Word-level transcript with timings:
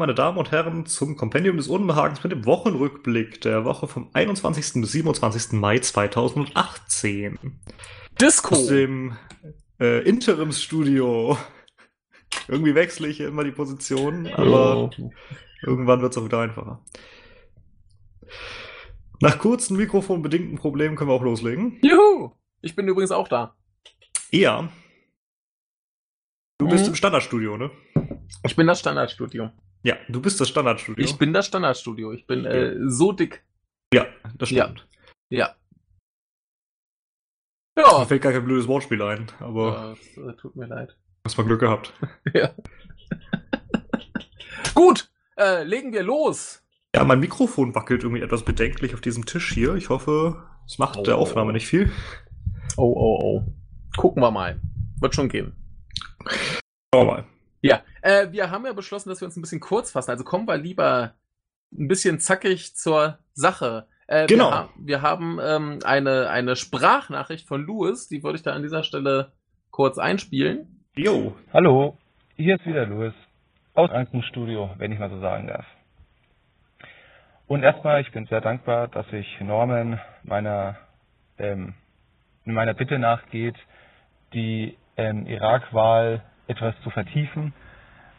Meine 0.00 0.14
Damen 0.14 0.38
und 0.38 0.50
Herren, 0.50 0.86
zum 0.86 1.14
Kompendium 1.18 1.58
des 1.58 1.68
Unbehagens 1.68 2.22
mit 2.22 2.32
dem 2.32 2.46
Wochenrückblick 2.46 3.42
der 3.42 3.66
Woche 3.66 3.86
vom 3.86 4.08
21. 4.14 4.80
bis 4.80 4.92
27. 4.92 5.52
Mai 5.60 5.78
2018. 5.78 7.38
Disco! 8.18 8.54
Aus 8.54 8.68
dem 8.68 9.14
äh, 9.78 10.02
Interimsstudio. 10.08 11.36
Irgendwie 12.48 12.74
wechsle 12.74 13.08
ich 13.08 13.20
immer 13.20 13.44
die 13.44 13.50
Position, 13.50 14.26
aber 14.28 14.74
Oh. 14.84 14.90
irgendwann 15.66 16.00
wird 16.00 16.12
es 16.12 16.18
auch 16.18 16.24
wieder 16.24 16.40
einfacher. 16.40 16.82
Nach 19.20 19.38
kurzen 19.38 19.76
mikrofonbedingten 19.76 20.56
Problemen 20.56 20.96
können 20.96 21.10
wir 21.10 21.14
auch 21.14 21.22
loslegen. 21.22 21.78
Juhu! 21.82 22.30
Ich 22.62 22.74
bin 22.74 22.88
übrigens 22.88 23.10
auch 23.10 23.28
da. 23.28 23.54
Ja. 24.30 24.66
Du 26.56 26.68
bist 26.68 26.84
Mhm. 26.84 26.88
im 26.92 26.94
Standardstudio, 26.94 27.58
ne? 27.58 27.70
Ich 28.46 28.56
bin 28.56 28.66
das 28.66 28.80
Standardstudio. 28.80 29.50
Ja, 29.82 29.96
du 30.08 30.20
bist 30.20 30.40
das 30.40 30.48
Standardstudio. 30.48 31.04
Ich 31.04 31.16
bin 31.18 31.32
das 31.32 31.46
Standardstudio. 31.46 32.12
Ich 32.12 32.26
bin 32.26 32.44
äh, 32.44 32.76
so 32.88 33.12
dick. 33.12 33.42
ja, 33.94 34.06
das 34.36 34.50
Ja. 34.50 34.64
stimmt. 34.64 34.86
Ja. 35.30 35.54
Mir 37.76 37.84
Ja. 37.84 38.04
fällt 38.04 38.22
gar 38.22 38.32
kein 38.32 38.44
blödes 38.44 38.68
Wortspiel 38.68 39.00
ein, 39.02 39.26
aber 39.38 39.96
Das, 40.16 40.16
äh, 40.24 40.36
tut 40.36 40.56
mir 40.56 40.66
leid. 40.66 40.96
hast 41.24 41.38
mal 41.38 41.44
Glück 41.44 41.60
gehabt. 41.60 41.92
Ja. 42.34 42.50
Gut, 44.74 45.10
äh, 45.36 45.64
legen 45.64 45.92
wir 45.92 46.02
los. 46.02 46.62
Ja, 46.94 47.04
mein 47.04 47.20
Mikrofon 47.20 47.74
wackelt 47.74 48.02
irgendwie 48.02 48.22
etwas 48.22 48.44
bedenklich 48.44 48.94
auf 48.94 49.00
diesem 49.00 49.24
Tisch 49.26 49.52
hier. 49.52 49.74
Ich 49.74 49.88
hoffe, 49.88 50.42
es 50.66 50.78
macht 50.78 50.98
Oh. 50.98 51.02
der 51.02 51.16
Aufnahme 51.18 51.52
nicht 51.52 51.66
viel. 51.66 51.90
Oh, 52.76 52.92
oh, 52.96 53.18
oh. 53.22 53.52
Gucken 53.96 54.22
wir 54.22 54.30
mal. 54.30 54.60
Wird 55.00 55.14
schon 55.14 55.28
gehen. 55.28 55.54
Schauen 56.94 57.06
wir 57.06 57.12
mal. 57.12 57.24
Ja, 57.62 57.82
äh, 58.02 58.30
wir 58.30 58.50
haben 58.50 58.66
ja 58.66 58.72
beschlossen, 58.72 59.08
dass 59.08 59.20
wir 59.20 59.26
uns 59.26 59.36
ein 59.36 59.42
bisschen 59.42 59.60
kurz 59.60 59.90
fassen. 59.90 60.10
Also 60.10 60.24
kommen 60.24 60.46
wir 60.46 60.56
lieber 60.56 61.14
ein 61.72 61.88
bisschen 61.88 62.18
zackig 62.18 62.74
zur 62.74 63.18
Sache. 63.32 63.86
Äh, 64.06 64.26
Genau. 64.26 64.50
Wir, 64.50 64.54
ha 64.54 64.68
wir 64.76 65.02
haben 65.02 65.38
ähm, 65.42 65.78
eine, 65.84 66.30
eine 66.30 66.56
Sprachnachricht 66.56 67.46
von 67.46 67.64
Louis, 67.64 68.08
die 68.08 68.22
würde 68.22 68.36
ich 68.36 68.42
da 68.42 68.52
an 68.52 68.62
dieser 68.62 68.82
Stelle 68.82 69.32
kurz 69.70 69.98
einspielen. 69.98 70.84
Jo, 70.96 71.36
Hallo, 71.52 71.96
hier 72.36 72.56
ist 72.56 72.66
wieder 72.66 72.86
Louis 72.86 73.14
aus 73.74 73.90
einem 73.90 74.22
Studio, 74.22 74.70
wenn 74.78 74.92
ich 74.92 74.98
mal 74.98 75.10
so 75.10 75.20
sagen 75.20 75.46
darf. 75.46 75.64
Und 77.46 77.62
erstmal, 77.62 78.00
ich 78.00 78.12
bin 78.12 78.26
sehr 78.26 78.40
dankbar, 78.40 78.88
dass 78.88 79.08
sich 79.08 79.26
Norman 79.40 80.00
meiner, 80.22 80.76
ähm, 81.38 81.74
meiner 82.44 82.74
Bitte 82.74 82.98
nachgeht, 82.98 83.56
die 84.32 84.76
ähm, 84.96 85.26
Irak-Wahl 85.26 86.22
etwas 86.46 86.74
zu 86.82 86.90
vertiefen, 86.90 87.52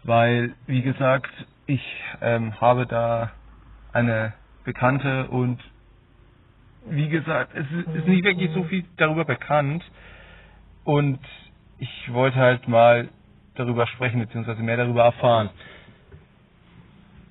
weil, 0.04 0.54
wie 0.68 0.82
gesagt, 0.82 1.32
ich 1.66 1.82
ähm, 2.22 2.60
habe 2.60 2.86
da 2.86 3.32
eine 3.94 4.34
Bekannte 4.64 5.28
und 5.28 5.60
wie 6.86 7.10
gesagt, 7.10 7.52
es 7.54 7.66
ist, 7.72 8.08
nicht 8.08 8.24
wirklich 8.24 8.52
so 8.52 8.64
viel 8.64 8.84
darüber 8.98 9.26
bekannt 9.26 9.84
und 10.84 11.20
ich 11.78 12.14
wollte 12.14 12.38
halt 12.38 12.68
mal 12.68 13.10
darüber 13.56 13.86
sprechen, 13.88 14.20
beziehungsweise 14.20 14.62
mehr 14.62 14.78
darüber 14.78 15.04
erfahren. 15.04 15.50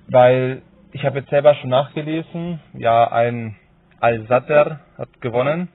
Weil 0.07 0.61
ich 0.91 1.05
habe 1.05 1.19
jetzt 1.19 1.29
selber 1.29 1.55
schon 1.55 1.69
nachgelesen, 1.69 2.59
ja, 2.73 3.09
ein 3.11 3.55
Al-Sadr 3.99 4.79
hat 4.97 5.21
gewonnen. 5.21 5.69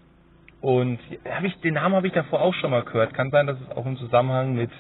Und 0.60 0.98
ich, 1.42 1.60
den 1.60 1.74
Namen 1.74 1.94
habe 1.94 2.06
ich 2.06 2.12
davor 2.12 2.40
auch 2.40 2.54
schon 2.54 2.70
mal 2.70 2.82
gehört. 2.82 3.14
Kann 3.14 3.30
sein, 3.30 3.46
dass 3.46 3.60
es 3.60 3.70
auch 3.70 3.86
im 3.86 3.96
Zusammenhang 3.96 4.54
mit 4.54 4.70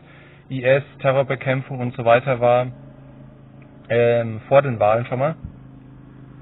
IS, 0.48 0.82
Terrorbekämpfung 1.00 1.80
und 1.80 1.94
so 1.94 2.04
weiter 2.04 2.40
war. 2.40 2.68
Ähm, 3.88 4.40
vor 4.48 4.62
den 4.62 4.80
Wahlen 4.80 5.06
schon 5.06 5.18
mal. 5.18 5.36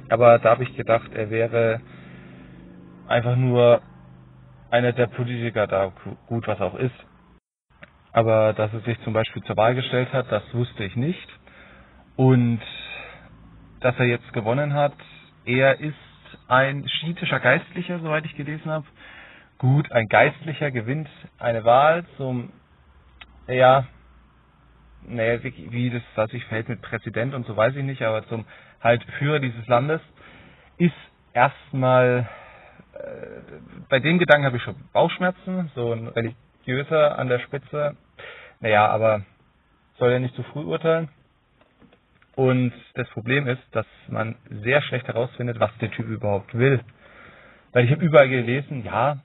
Aber 0.09 0.39
da 0.39 0.51
habe 0.51 0.63
ich 0.63 0.77
gedacht, 0.77 1.13
er 1.15 1.31
wäre 1.31 1.81
einfach 3.09 3.37
nur 3.37 3.81
einer 4.71 4.93
der 4.93 5.07
Politiker 5.07 5.67
da, 5.67 5.93
gut 6.27 6.47
was 6.47 6.61
auch 6.61 6.75
ist. 6.75 6.95
Aber 8.13 8.53
dass 8.53 8.73
er 8.73 8.81
sich 8.81 9.01
zum 9.01 9.13
Beispiel 9.13 9.43
zur 9.43 9.57
Wahl 9.57 9.75
gestellt 9.75 10.13
hat, 10.13 10.31
das 10.31 10.43
wusste 10.55 10.85
ich 10.85 10.97
nicht. 10.97 11.29
Und 12.17 12.61
dass 13.81 13.99
er 13.99 14.07
jetzt 14.07 14.33
gewonnen 14.33 14.73
hat, 14.73 14.95
er 15.45 15.81
ist 15.81 15.95
ein 16.49 16.89
schiitischer 16.89 17.41
Geistlicher, 17.41 17.99
soweit 17.99 18.25
ich 18.25 18.37
gelesen 18.37 18.71
habe. 18.71 18.87
Gut, 19.59 19.91
ein 19.93 20.09
Geistlicher 20.09 20.71
gewinnt 20.71 21.09
eine 21.39 21.65
Wahl 21.65 22.05
zum, 22.17 22.53
ja, 23.47 23.87
naja, 25.07 25.43
wie, 25.43 25.71
wie 25.71 26.03
das 26.17 26.31
sich 26.31 26.45
verhält 26.47 26.69
mit 26.69 26.83
Präsident 26.83 27.35
und 27.35 27.47
so 27.47 27.57
weiß 27.57 27.75
ich 27.77 27.85
nicht, 27.85 28.03
aber 28.03 28.27
zum 28.29 28.45
halt 28.81 29.03
Führer 29.19 29.41
dieses 29.41 29.67
Landes, 29.67 30.01
ist 30.79 30.95
erstmal, 31.33 32.29
äh, 32.95 33.87
bei 33.89 34.01
dem 34.01 34.19
Gedanken 34.19 34.47
habe 34.47 34.57
ich 34.57 34.63
schon 34.63 34.77
Bauchschmerzen, 34.93 35.71
so 35.75 35.93
ein 35.93 36.09
religiöser 36.09 37.19
an 37.19 37.29
der 37.29 37.41
Spitze. 37.41 37.97
Naja, 38.61 38.87
aber 38.89 39.23
soll 39.99 40.13
ja 40.13 40.19
nicht 40.19 40.35
zu 40.35 40.43
früh 40.45 40.63
urteilen. 40.63 41.09
Und 42.37 42.73
das 42.95 43.09
Problem 43.11 43.47
ist, 43.47 43.63
dass 43.73 43.87
man 44.09 44.37
sehr 44.49 44.83
schlecht 44.83 45.07
herausfindet, 45.07 45.61
was 45.61 45.71
der 45.79 45.91
Typ 45.91 46.07
überhaupt 46.09 46.53
will. 46.55 46.81
Weil 47.73 47.85
ich 47.85 47.93
habe 47.93 48.05
überall 48.05 48.29
gelesen, 48.29 48.85
ja, 48.85 49.23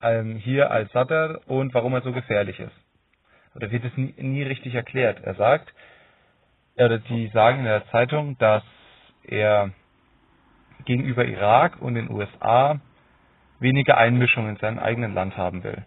ähm, 0.00 0.36
hier 0.36 0.70
als 0.70 0.90
Sadr 0.92 1.40
und 1.46 1.74
warum 1.74 1.94
er 1.94 2.02
so 2.02 2.12
gefährlich 2.12 2.58
ist. 2.58 2.87
Oder 3.58 3.72
wird 3.72 3.84
es 3.84 3.96
nie, 3.96 4.14
nie 4.18 4.44
richtig 4.44 4.76
erklärt. 4.76 5.20
Er 5.24 5.34
sagt, 5.34 5.74
oder 6.76 7.00
die 7.00 7.26
sagen 7.28 7.58
in 7.58 7.64
der 7.64 7.88
Zeitung, 7.88 8.38
dass 8.38 8.62
er 9.24 9.72
gegenüber 10.84 11.24
Irak 11.24 11.82
und 11.82 11.96
den 11.96 12.08
USA 12.08 12.80
weniger 13.58 13.98
Einmischung 13.98 14.48
in 14.48 14.56
seinem 14.58 14.78
eigenen 14.78 15.12
Land 15.12 15.36
haben 15.36 15.64
will. 15.64 15.84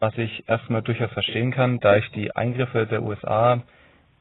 Was 0.00 0.16
ich 0.18 0.46
erstmal 0.50 0.82
durchaus 0.82 1.10
verstehen 1.12 1.50
kann, 1.50 1.78
da 1.78 1.96
ich 1.96 2.10
die 2.10 2.36
Eingriffe 2.36 2.86
der 2.86 3.02
USA 3.02 3.62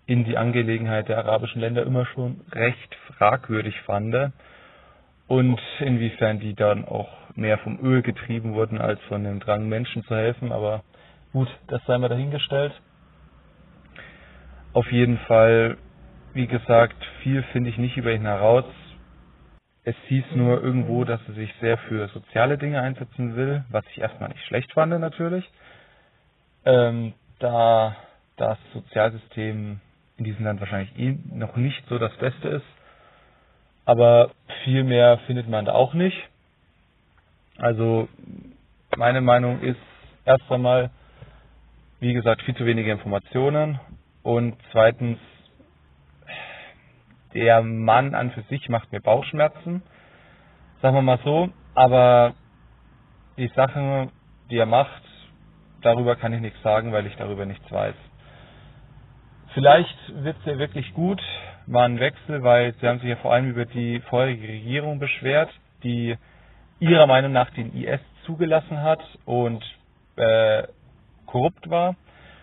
in 0.06 0.24
die 0.24 0.38
Angelegenheit 0.38 1.10
der 1.10 1.18
arabischen 1.18 1.60
Länder 1.60 1.84
immer 1.84 2.06
schon 2.06 2.40
recht 2.54 2.96
fragwürdig 3.18 3.82
fand 3.82 4.32
und 5.28 5.60
inwiefern 5.80 6.40
die 6.40 6.56
dann 6.56 6.86
auch 6.86 7.10
mehr 7.36 7.58
vom 7.58 7.80
Öl 7.82 8.02
getrieben 8.02 8.54
wurden 8.54 8.80
als 8.80 9.02
von 9.10 9.26
dem 9.26 9.42
Drang 9.42 9.68
Menschen 9.68 10.04
zu 10.04 10.16
helfen, 10.16 10.54
aber 10.54 10.84
gut, 11.34 11.48
das 11.68 11.82
sei 11.86 11.98
mal 11.98 12.10
dahingestellt. 12.10 12.74
Auf 14.74 14.92
jeden 14.92 15.18
Fall, 15.20 15.78
wie 16.34 16.48
gesagt, 16.48 16.98
viel 17.24 17.44
finde 17.52 17.70
ich 17.70 17.78
nicht 17.78 17.98
über 17.98 18.12
ihn 18.12 18.22
heraus. 18.22 18.66
Es 19.84 19.96
hieß 20.08 20.26
nur 20.36 20.62
irgendwo, 20.62 21.04
dass 21.04 21.20
er 21.28 21.34
sich 21.34 21.54
sehr 21.62 21.78
für 21.78 22.08
soziale 22.10 22.58
Dinge 22.58 22.82
einsetzen 22.82 23.36
will, 23.36 23.64
was 23.70 23.86
ich 23.92 24.00
erstmal 24.00 24.30
nicht 24.30 24.46
schlecht 24.46 24.72
fand 24.74 24.92
natürlich. 25.00 25.50
Ähm, 26.66 27.14
da 27.40 27.96
das 28.38 28.58
Sozialsystem 28.74 29.80
in 30.18 30.24
diesem 30.24 30.46
Land 30.46 30.60
wahrscheinlich 30.60 30.98
eh 31.00 31.18
noch 31.34 31.56
nicht 31.56 31.84
so 31.88 31.98
das 31.98 32.16
Beste 32.18 32.48
ist. 32.50 32.66
Aber 33.86 34.32
viel 34.64 34.84
mehr 34.84 35.18
findet 35.26 35.50
man 35.50 35.66
da 35.66 35.74
auch 35.74 35.94
nicht. 35.94 36.18
Also 37.58 38.08
meine 38.96 39.22
Meinung 39.22 39.62
ist 39.62 39.80
erst 40.26 40.50
einmal, 40.52 40.92
wie 42.00 42.14
gesagt, 42.14 42.42
viel 42.44 42.56
zu 42.56 42.66
wenige 42.66 42.92
Informationen 42.92 43.80
und 44.24 44.56
zweitens, 44.72 45.18
der 47.34 47.62
Mann 47.62 48.16
an 48.16 48.32
für 48.32 48.42
sich 48.44 48.70
macht 48.70 48.92
mir 48.92 49.02
Bauchschmerzen, 49.02 49.84
sagen 50.82 50.96
wir 50.96 51.02
mal 51.02 51.20
so, 51.24 51.50
aber 51.76 52.34
die 53.38 53.50
Sachen, 53.56 54.12
die 54.50 54.58
er 54.58 54.66
macht, 54.66 55.04
darüber 55.82 56.16
kann 56.16 56.34
ich 56.34 56.42
nichts 56.42 56.62
sagen, 56.62 56.92
weil 56.92 57.06
ich 57.06 57.16
darüber 57.18 57.46
nichts 57.46 57.70
weiß. 57.72 57.96
Vielleicht 59.54 60.24
wird 60.24 60.38
es 60.40 60.46
ja 60.46 60.58
wirklich 60.58 60.94
gut, 60.94 61.22
war 61.66 61.86
ein 61.86 62.00
Wechsel, 62.00 62.44
weil 62.44 62.74
sie 62.76 62.88
haben 62.88 63.00
sich 63.00 63.10
ja 63.10 63.16
vor 63.18 63.34
allem 63.34 63.50
über 63.50 63.66
die 63.66 64.00
vorherige 64.10 64.48
Regierung 64.48 65.00
beschwert, 65.00 65.50
die 65.84 66.18
ihrer 66.80 67.08
Meinung 67.08 67.32
nach 67.32 67.50
den 67.52 67.74
IS 67.76 68.00
zugelassen 68.26 68.82
hat 68.82 69.02
und 69.26 69.64
äh, 70.16 70.64
korrupt 71.30 71.70
war 71.70 71.96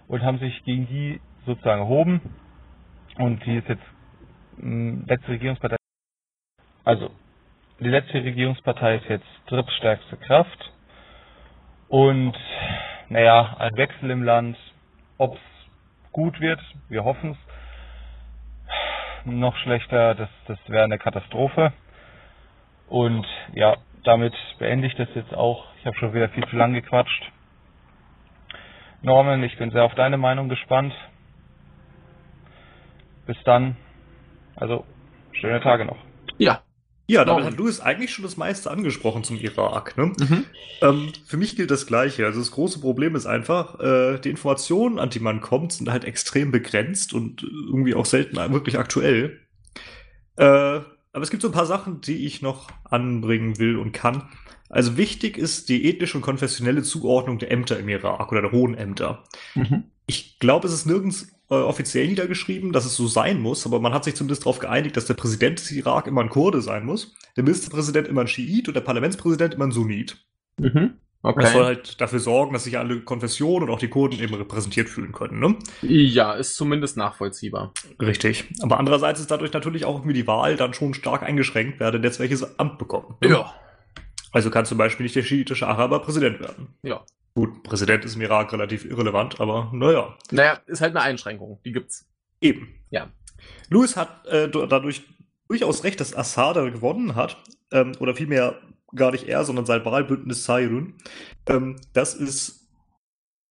und 0.09 0.23
haben 0.23 0.39
sich 0.39 0.63
gegen 0.65 0.87
die 0.87 1.21
sozusagen 1.45 1.83
erhoben 1.83 2.21
und 3.19 3.45
die 3.45 3.57
ist 3.57 3.69
jetzt 3.69 3.83
mh, 4.59 5.05
letzte 5.07 5.29
Regierungspartei. 5.33 5.77
Also 6.85 7.11
die 7.81 7.89
letzte 7.89 8.23
Regierungspartei 8.23 8.97
ist 8.97 9.09
jetzt 9.09 9.27
drittstärkste 9.47 10.17
Kraft 10.17 10.73
und 11.89 12.37
naja, 13.09 13.57
ein 13.59 13.77
Wechsel 13.77 14.11
im 14.11 14.23
Land, 14.23 14.57
ob 15.19 15.35
es 15.35 15.41
gut 16.13 16.41
wird, 16.41 16.61
wir 16.89 17.05
hoffen 17.05 17.33
es. 17.33 17.39
Noch 19.27 19.57
schlechter, 19.59 20.15
das, 20.15 20.29
das 20.47 20.59
wäre 20.69 20.85
eine 20.85 20.99
Katastrophe. 20.99 21.73
Und 22.89 23.27
ja, 23.55 23.77
damit 24.05 24.35
beende 24.59 24.87
ich 24.87 24.95
das 24.95 25.09
jetzt 25.15 25.35
auch. 25.35 25.67
Ich 25.81 25.87
habe 25.87 25.97
schon 25.97 26.15
wieder 26.15 26.29
viel 26.29 26.47
zu 26.49 26.57
lang 26.57 26.73
gequatscht. 26.75 27.33
Norman, 29.07 29.45
ich 29.45 29.57
bin 29.57 29.71
sehr 29.71 29.85
auf 29.85 29.95
deine 29.95 30.19
Meinung 30.19 30.49
gespannt. 30.49 30.93
bis 33.27 33.37
dann. 33.45 33.77
Also, 34.57 34.85
schöne 35.33 35.61
Tage 35.61 35.85
noch. 35.85 35.99
Ja. 36.39 36.63
Ja, 37.09 37.25
damit 37.25 37.45
Warum? 37.45 37.53
hat 37.53 37.59
Louis 37.59 37.81
eigentlich 37.81 38.13
schon 38.13 38.25
das 38.25 38.37
meiste 38.37 38.69
angesprochen 38.69 39.23
zum 39.23 39.37
Irak. 39.37 39.97
Ne? 39.97 40.07
Mhm. 40.07 40.45
Ähm, 40.83 41.13
für 41.25 41.37
mich 41.37 41.55
gilt 41.55 41.71
das 41.71 41.87
Gleiche. 41.87 42.27
Also 42.27 42.41
das 42.41 42.51
große 42.51 42.81
Problem 42.81 43.15
ist 43.15 43.27
einfach, 43.27 43.79
äh, 43.79 44.19
die 44.19 44.31
Informationen, 44.31 44.99
an 44.99 45.11
die 45.11 45.21
man 45.21 45.41
kommt, 45.41 45.73
sind 45.73 45.91
halt 45.91 46.05
extrem 46.05 46.51
begrenzt 46.51 47.15
und 47.15 47.45
irgendwie 47.45 47.95
auch 47.95 48.07
selten 48.07 48.37
wirklich 48.53 48.77
aktuell. 48.77 49.41
Äh, 50.37 50.81
aber 51.17 51.23
es 51.23 51.31
gibt 51.31 51.41
so 51.41 51.49
ein 51.49 51.55
paar 51.55 51.65
Sachen, 51.65 52.03
die 52.03 52.27
ich 52.27 52.43
noch 52.43 52.69
anbringen 52.85 53.59
will 53.59 53.79
und 53.79 53.93
kann. 53.93 54.29
Also 54.69 54.99
wichtig 54.99 55.39
ist 55.39 55.71
die 55.71 55.89
ethnische 55.89 56.19
und 56.19 56.23
konfessionelle 56.23 56.83
Zuordnung 56.83 57.39
der 57.39 57.51
Ämter 57.51 57.79
im 57.79 57.89
Irak 57.89 58.31
oder 58.31 58.43
der 58.43 58.53
hohen 58.53 58.75
Ämter. 58.75 59.25
Mhm. 59.55 59.85
Ich 60.07 60.39
glaube, 60.41 60.69
es 60.69 60.75
ist 60.75 60.85
nirgends 60.85 61.33
äh, 61.49 61.55
offiziell 61.55 62.07
niedergeschrieben, 62.07 62.71
dass 62.71 62.85
es 62.85 62.97
so 62.97 63.07
sein 63.07 63.41
muss, 63.41 63.65
aber 63.65 63.81
man 63.81 63.95
hat 63.95 64.05
sich 64.05 64.15
zumindest 64.15 64.43
darauf 64.43 64.59
geeinigt, 64.59 64.99
dass 64.99 65.07
der 65.07 65.15
Präsident 65.15 65.59
des 65.59 65.73
Irak 65.73 66.07
immer 66.07 66.21
ein 66.21 66.29
Kurde 66.29 66.61
sein 66.61 66.85
muss, 66.85 67.17
der 67.35 67.45
Ministerpräsident 67.45 68.09
immer 68.09 68.21
ein 68.21 68.29
Schiit 68.29 68.69
und 68.69 68.75
der 68.75 68.83
Parlamentspräsident 68.83 69.55
immer 69.55 69.69
ein 69.69 69.73
Sunnit. 69.73 70.23
Mhm. 70.59 70.99
Das 71.35 71.53
soll 71.53 71.63
Okay. 71.63 71.65
halt 71.67 72.01
dafür 72.01 72.21
sorgen, 72.21 72.53
dass 72.53 72.65
sich 72.65 72.79
alle 72.79 73.01
Konfessionen 73.01 73.69
und 73.69 73.75
auch 73.75 73.79
die 73.79 73.89
Kurden 73.89 74.19
eben 74.21 74.35
repräsentiert 74.35 74.89
fühlen 74.89 75.13
können. 75.13 75.41
Ne? 75.41 75.57
Ja, 75.83 76.35
ist 76.35 76.57
zumindest 76.57 76.97
nachvollziehbar. 76.97 77.73
Richtig. 78.01 78.45
Aber 78.63 78.79
andererseits 78.79 79.21
ist 79.21 79.31
dadurch 79.31 79.53
natürlich 79.53 79.85
auch 79.85 79.97
irgendwie 79.97 80.15
die 80.15 80.27
Wahl 80.27 80.57
dann 80.57 80.73
schon 80.75 80.95
stark 80.95 81.23
eingeschränkt, 81.23 81.81
wer 81.81 81.91
denn 81.91 82.03
jetzt 82.03 82.21
welches 82.21 82.59
Amt 82.59 82.79
bekommt. 82.79 83.21
ne? 83.23 83.45
Also 84.33 84.51
kann 84.51 84.67
zum 84.67 84.77
Beispiel 84.79 85.05
nicht 85.05 85.17
der 85.17 85.23
schiitische 85.23 85.67
Araber 85.67 86.01
Präsident 86.01 86.41
werden. 86.41 86.69
Ja. 86.83 87.05
Gut, 87.35 87.63
Präsident 87.63 88.05
ist 88.05 88.17
im 88.17 88.23
Irak 88.23 88.53
relativ 88.53 88.85
irrelevant, 88.85 89.41
aber 89.41 89.71
naja. 89.73 90.15
Naja, 90.31 90.59
ist 90.67 90.81
halt 90.81 90.95
eine 90.97 91.03
Einschränkung. 91.05 91.59
Die 91.65 91.73
gibt's. 91.73 92.07
Eben. 92.41 92.69
Ja. 92.91 93.09
Louis 93.71 93.97
hat 93.97 94.27
äh, 94.27 94.49
dadurch 94.49 95.03
durchaus 95.49 95.85
recht, 95.85 96.01
dass 96.01 96.15
Assad 96.17 96.57
gewonnen 96.73 97.15
hat. 97.15 97.37
Ähm, 97.73 97.93
oder 97.99 98.15
vielmehr 98.15 98.57
gar 98.95 99.11
nicht 99.11 99.29
er, 99.29 99.45
sondern 99.45 99.67
sein 99.67 99.85
Wahlbündnis 99.85 100.45
Sairun. 100.45 100.95
Ähm, 101.49 101.77
das 101.93 102.15
ist 102.15 102.69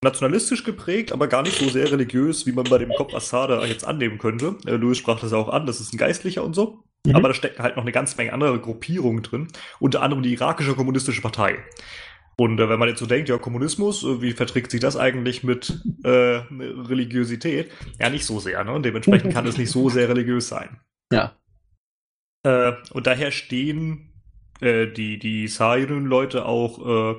nationalistisch 0.03 0.63
geprägt, 0.63 1.11
aber 1.11 1.27
gar 1.27 1.41
nicht 1.41 1.57
so 1.57 1.67
sehr 1.67 1.91
religiös, 1.91 2.45
wie 2.45 2.51
man 2.51 2.65
bei 2.65 2.77
dem 2.77 2.91
Kopf 2.91 3.13
Assad 3.13 3.67
jetzt 3.67 3.85
annehmen 3.85 4.17
könnte. 4.17 4.55
Äh, 4.65 4.75
Louis 4.75 4.97
sprach 4.97 5.19
das 5.19 5.33
auch 5.33 5.49
an, 5.49 5.65
das 5.65 5.81
ist 5.81 5.93
ein 5.93 5.97
Geistlicher 5.97 6.43
und 6.43 6.53
so. 6.53 6.83
Mhm. 7.05 7.15
Aber 7.15 7.27
da 7.27 7.33
stecken 7.33 7.61
halt 7.61 7.75
noch 7.75 7.83
eine 7.83 7.91
ganze 7.91 8.15
Menge 8.17 8.33
andere 8.33 8.59
Gruppierungen 8.59 9.23
drin. 9.23 9.47
Unter 9.79 10.01
anderem 10.01 10.23
die 10.23 10.33
irakische 10.33 10.75
kommunistische 10.75 11.21
Partei. 11.21 11.57
Und 12.37 12.59
äh, 12.59 12.69
wenn 12.69 12.79
man 12.79 12.89
jetzt 12.89 12.99
so 12.99 13.05
denkt, 13.05 13.29
ja, 13.29 13.37
Kommunismus, 13.37 14.03
äh, 14.03 14.21
wie 14.21 14.33
verträgt 14.33 14.71
sich 14.71 14.81
das 14.81 14.97
eigentlich 14.97 15.43
mit 15.43 15.81
äh, 16.03 16.09
Religiosität? 16.09 17.71
Ja, 17.99 18.09
nicht 18.09 18.25
so 18.25 18.39
sehr, 18.39 18.63
ne? 18.63 18.73
Und 18.73 18.83
dementsprechend 18.83 19.33
kann 19.33 19.47
es 19.47 19.57
nicht 19.57 19.71
so 19.71 19.89
sehr 19.89 20.09
religiös 20.09 20.49
sein. 20.49 20.81
Ja. 21.11 21.37
Äh, 22.43 22.73
und 22.91 23.07
daher 23.07 23.31
stehen 23.31 24.14
äh, 24.61 24.87
die, 24.87 25.19
die 25.19 25.47
Sairun-Leute 25.47 26.45
auch, 26.45 27.13
äh, 27.13 27.15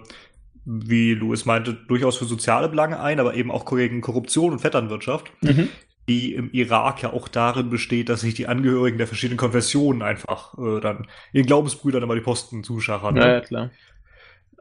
wie 0.65 1.15
Louis 1.15 1.45
meinte, 1.45 1.75
durchaus 1.75 2.17
für 2.17 2.25
soziale 2.25 2.69
Belange 2.69 2.99
ein, 3.01 3.21
aber 3.21 3.35
eben 3.35 3.51
auch 3.51 3.65
gegen 3.67 4.01
Korruption 4.01 4.53
und 4.53 4.59
Vetternwirtschaft, 4.61 5.31
Mhm. 5.43 5.69
die 6.09 6.35
im 6.35 6.51
Irak 6.53 7.03
ja 7.03 7.13
auch 7.13 7.29
darin 7.29 7.71
besteht, 7.71 8.09
dass 8.09 8.21
sich 8.23 8.35
die 8.35 8.47
Angehörigen 8.49 8.99
der 8.99 9.07
verschiedenen 9.07 9.39
Konfessionen 9.39 10.03
einfach 10.03 10.57
äh, 10.59 10.81
dann 10.81 11.07
ihren 11.33 11.47
Glaubensbrüdern 11.47 12.03
immer 12.03 12.15
die 12.15 12.21
Posten 12.21 12.65
zuschachern. 12.65 13.15
ne? 13.15 13.21
Ja, 13.21 13.29
ja, 13.35 13.41
klar. 13.41 13.71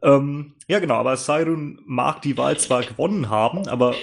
Ähm, 0.04 0.54
ja, 0.68 0.80
genau, 0.80 0.95
aber 0.95 1.18
Sairun 1.18 1.80
mag 1.86 2.21
die 2.21 2.38
Wahl 2.38 2.57
zwar 2.60 2.83
gewonnen 2.83 3.30
haben, 3.30 3.68
aber 3.68 3.95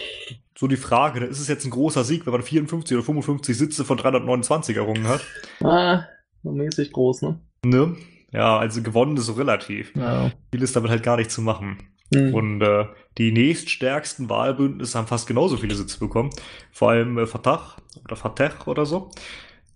so 0.59 0.67
die 0.67 0.77
Frage, 0.77 1.21
ne, 1.21 1.27
ist 1.27 1.39
es 1.41 1.49
jetzt 1.49 1.65
ein 1.65 1.71
großer 1.71 2.03
Sieg, 2.03 2.27
wenn 2.27 2.33
man 2.33 2.43
54 2.43 2.97
oder 2.97 3.05
55 3.05 3.57
Sitze 3.57 3.85
von 3.85 3.99
329 3.99 4.77
errungen 4.77 5.07
hat? 5.07 5.21
Ah, 5.63 6.05
mäßig 6.43 6.93
groß, 6.93 7.23
ne? 7.23 7.41
Ne? 7.65 7.97
Ja, 8.33 8.59
also 8.59 8.83
gewonnen 8.83 9.17
ist 9.17 9.27
so 9.27 9.35
relativ. 9.35 9.95
Ja. 9.95 10.31
Viel 10.51 10.63
ist 10.63 10.75
damit 10.75 10.91
halt 10.91 11.03
gar 11.03 11.17
nicht 11.17 11.31
zu 11.31 11.43
machen. 11.43 11.79
Mhm. 12.13 12.35
Und 12.35 12.63
äh, 12.63 12.87
die 13.19 13.33
nächststärksten 13.33 14.29
Wahlbündnisse 14.29 14.99
haben 14.99 15.07
fast 15.07 15.27
genauso 15.27 15.57
viele 15.57 15.75
Sitze 15.75 15.99
bekommen. 15.99 16.31
Vor 16.71 16.91
allem 16.91 17.19
äh, 17.19 17.27
Fatah 17.27 17.77
oder 18.05 18.17
Fatah 18.17 18.67
oder 18.67 18.87
so. 18.87 19.11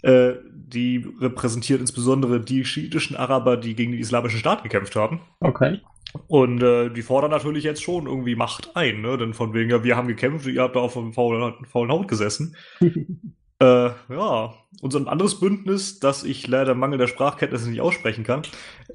Äh, 0.02 0.34
die 0.52 1.06
repräsentiert 1.20 1.80
insbesondere 1.80 2.40
die 2.40 2.64
schiitischen 2.64 3.16
Araber, 3.16 3.56
die 3.56 3.74
gegen 3.74 3.92
den 3.92 4.00
islamischen 4.00 4.38
Staat 4.38 4.62
gekämpft 4.62 4.96
haben. 4.96 5.20
Okay. 5.40 5.80
Und 6.28 6.62
äh, 6.62 6.90
die 6.90 7.02
fordern 7.02 7.30
natürlich 7.30 7.64
jetzt 7.64 7.82
schon 7.82 8.06
irgendwie 8.06 8.36
Macht 8.36 8.74
ein, 8.74 9.02
ne? 9.02 9.18
Denn 9.18 9.34
von 9.34 9.52
wegen, 9.52 9.70
ja, 9.70 9.84
wir 9.84 9.96
haben 9.96 10.08
gekämpft, 10.08 10.46
ihr 10.46 10.62
habt 10.62 10.76
da 10.76 10.80
auf 10.80 10.96
einem 10.96 11.12
faulen, 11.12 11.54
faulen 11.66 11.90
Haut 11.90 12.08
gesessen. 12.08 12.56
Äh, 13.58 13.90
ja, 14.10 14.54
und 14.82 14.90
so 14.90 14.98
ein 14.98 15.08
anderes 15.08 15.40
Bündnis, 15.40 15.98
das 15.98 16.24
ich 16.24 16.46
leider 16.46 16.74
Mangel 16.74 16.98
der 16.98 17.06
Sprachkenntnisse 17.06 17.70
nicht 17.70 17.80
aussprechen 17.80 18.22
kann, 18.22 18.42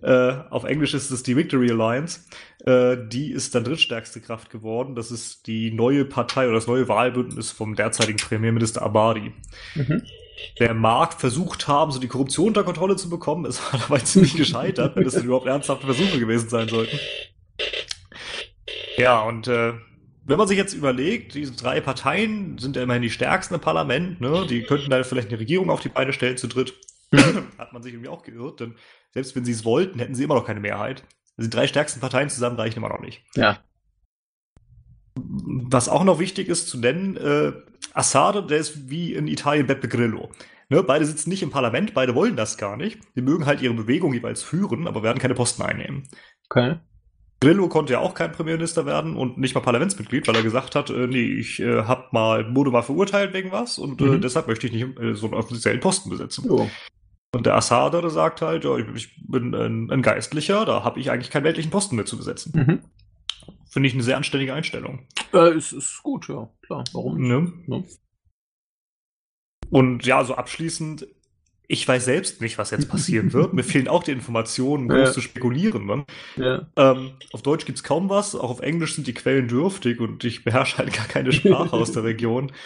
äh, 0.04 0.34
auf 0.52 0.66
Englisch 0.66 0.94
ist 0.94 1.10
es 1.10 1.24
die 1.24 1.36
Victory 1.36 1.72
Alliance, 1.72 2.22
äh, 2.66 2.96
die 3.08 3.32
ist 3.32 3.56
dann 3.56 3.64
drittstärkste 3.64 4.22
Kraft 4.22 4.52
geworden. 4.52 4.94
Das 4.96 5.10
ist 5.10 5.48
die 5.48 5.72
neue 5.72 6.06
Partei 6.06 6.46
oder 6.46 6.56
das 6.56 6.68
neue 6.68 6.88
Wahlbündnis 6.88 7.52
vom 7.52 7.76
derzeitigen 7.76 8.20
Premierminister 8.20 8.84
Abadi. 8.84 9.34
Mhm. 9.74 10.04
Der 10.60 10.74
mag 10.74 11.20
versucht 11.20 11.68
haben, 11.68 11.92
so 11.92 12.00
die 12.00 12.08
Korruption 12.08 12.50
unter 12.50 12.64
Kontrolle 12.64 12.96
zu 12.96 13.10
bekommen, 13.10 13.46
ist 13.46 13.62
aber 13.70 13.82
dabei 13.88 14.00
ziemlich 14.00 14.36
gescheitert, 14.36 14.96
wenn 14.96 15.04
das 15.04 15.16
überhaupt 15.16 15.48
ernsthafte 15.48 15.86
Versuche 15.88 16.20
gewesen 16.20 16.50
sein 16.50 16.68
sollten. 16.68 17.00
Ja, 18.98 19.22
und 19.22 19.48
äh, 19.48 19.74
wenn 20.32 20.38
man 20.38 20.48
sich 20.48 20.58
jetzt 20.58 20.74
überlegt, 20.74 21.36
diese 21.36 21.52
drei 21.52 21.82
Parteien 21.82 22.58
sind 22.58 22.78
ja 22.78 22.84
immerhin 22.84 23.02
die 23.02 23.10
stärksten 23.10 23.56
im 23.56 23.60
Parlament, 23.62 24.22
ne? 24.22 24.48
Die 24.50 24.64
könnten 24.64 24.90
da 24.90 25.04
vielleicht 25.04 25.28
eine 25.28 25.40
Regierung 25.40 25.70
auf 25.70 25.82
die 25.82 25.90
Beine 25.90 26.14
stellen 26.14 26.38
zu 26.38 26.48
dritt. 26.48 26.74
Hat 27.58 27.74
man 27.74 27.84
sich 27.84 27.94
irgendwie 27.94 28.10
auch 28.10 28.24
geirrt, 28.24 28.62
denn 28.62 28.76
selbst 29.14 29.36
wenn 29.36 29.44
sie 29.44 29.52
es 29.52 29.66
wollten, 29.66 30.00
hätten 30.00 30.16
sie 30.16 30.24
immer 30.24 30.36
noch 30.36 30.46
keine 30.46 30.62
Mehrheit. 30.62 31.04
Also 31.38 31.50
die 31.50 31.56
drei 31.56 31.68
stärksten 31.68 32.00
Parteien 32.00 32.30
zusammen 32.30 32.56
reichen 32.56 32.78
immer 32.78 32.88
noch 32.88 33.02
nicht. 33.02 33.24
Ja. 33.36 33.60
Was 35.16 35.90
auch 35.90 36.06
noch 36.06 36.20
wichtig 36.20 36.48
ist 36.48 36.70
zu 36.70 36.80
nennen, 36.80 37.18
äh, 37.18 37.52
Assad, 37.94 38.50
der 38.50 38.58
ist 38.58 38.90
wie 38.90 39.14
in 39.14 39.28
Italien 39.28 39.68
Beppe 39.68 39.90
Grillo. 39.90 40.32
Ne, 40.70 40.82
beide 40.82 41.06
sitzen 41.06 41.30
nicht 41.30 41.44
im 41.44 41.50
Parlament, 41.50 41.94
beide 41.94 42.16
wollen 42.16 42.38
das 42.38 42.58
gar 42.58 42.78
nicht. 42.78 43.00
Die 43.18 43.22
mögen 43.22 43.46
halt 43.46 43.62
ihre 43.62 43.74
Bewegung 43.74 44.14
jeweils 44.14 44.42
führen, 44.42 44.88
aber 44.88 45.04
werden 45.04 45.20
keine 45.20 45.36
Posten 45.36 45.64
einnehmen. 45.64 46.08
Okay. 46.50 46.78
Grillo 47.44 47.68
konnte 47.70 47.94
ja 47.94 48.00
auch 48.00 48.14
kein 48.14 48.32
Premierminister 48.32 48.86
werden 48.86 49.16
und 49.16 49.38
nicht 49.40 49.56
mal 49.56 49.62
Parlamentsmitglied, 49.62 50.28
weil 50.28 50.36
er 50.36 50.44
gesagt 50.44 50.76
hat, 50.76 50.92
äh, 50.92 51.08
nee, 51.08 51.24
ich 51.24 51.60
äh, 51.60 51.84
hab 51.84 52.14
mal, 52.14 52.56
wurde 52.56 52.70
mal 52.70 52.84
verurteilt 52.84 53.34
wegen 53.34 53.52
was 53.52 53.80
und 53.80 54.00
äh, 54.00 54.06
Mhm. 54.06 54.22
deshalb 54.22 54.48
möchte 54.48 54.68
ich 54.68 54.74
nicht 54.74 55.00
äh, 55.00 55.16
so 55.16 55.26
einen 55.26 55.36
offiziellen 55.36 55.80
Posten 55.80 56.10
besetzen. 56.12 56.46
Jo. 56.48 56.70
Und 57.34 57.46
der 57.46 57.56
Assad, 57.56 57.94
der 57.94 58.10
sagt 58.10 58.42
halt, 58.42 58.64
ja, 58.64 58.78
ich, 58.78 58.86
ich 58.94 59.16
bin 59.28 59.56
ein, 59.56 59.90
ein 59.90 60.02
Geistlicher, 60.04 60.66
da 60.66 60.84
habe 60.84 61.00
ich 61.00 61.10
eigentlich 61.10 61.32
keinen 61.32 61.46
weltlichen 61.46 61.72
Posten 61.72 61.96
mehr 61.96 62.06
zu 62.06 62.18
besetzen. 62.18 62.52
Mhm. 62.54 62.80
Finde 63.70 63.88
ich 63.88 63.94
eine 63.96 64.04
sehr 64.04 64.18
anständige 64.18 64.54
Einstellung. 64.54 65.08
Äh, 65.34 65.56
ist, 65.58 65.72
ist 65.72 66.04
gut, 66.04 66.28
ja. 66.28 66.50
Klar. 66.62 66.84
Warum 66.94 67.18
nicht? 67.18 67.30
Ne? 67.30 67.54
Ne? 67.68 67.84
Und 69.70 70.06
ja, 70.06 70.24
so 70.26 70.36
abschließend, 70.36 71.08
ich 71.72 71.88
weiß 71.88 72.06
selbst 72.06 72.42
nicht, 72.42 72.58
was 72.58 72.72
jetzt 72.72 72.90
passieren 72.90 73.32
wird. 73.34 73.54
Mir 73.54 73.64
fehlen 73.64 73.88
auch 73.88 74.04
die 74.04 74.12
Informationen, 74.12 74.92
um 74.92 74.98
Ja. 74.98 75.12
zu 75.12 75.22
spekulieren. 75.22 75.86
Ne? 75.86 76.06
Ja. 76.36 76.68
Ähm, 76.76 77.12
auf 77.32 77.42
Deutsch 77.42 77.66
gibt's 77.66 77.84
kaum 77.84 78.10
was, 78.10 78.36
auch 78.36 78.50
auf 78.50 78.60
Englisch 78.60 78.96
sind 78.96 79.08
die 79.08 79.14
Quellen 79.14 79.48
dürftig 79.48 80.00
und 80.00 80.24
ich 80.24 80.44
beherrsche 80.44 80.78
halt 80.80 80.94
gar 80.94 81.08
keine 81.08 81.32
Sprache 81.32 81.74
aus 81.74 81.92
der 81.94 82.04
Region. 82.04 82.52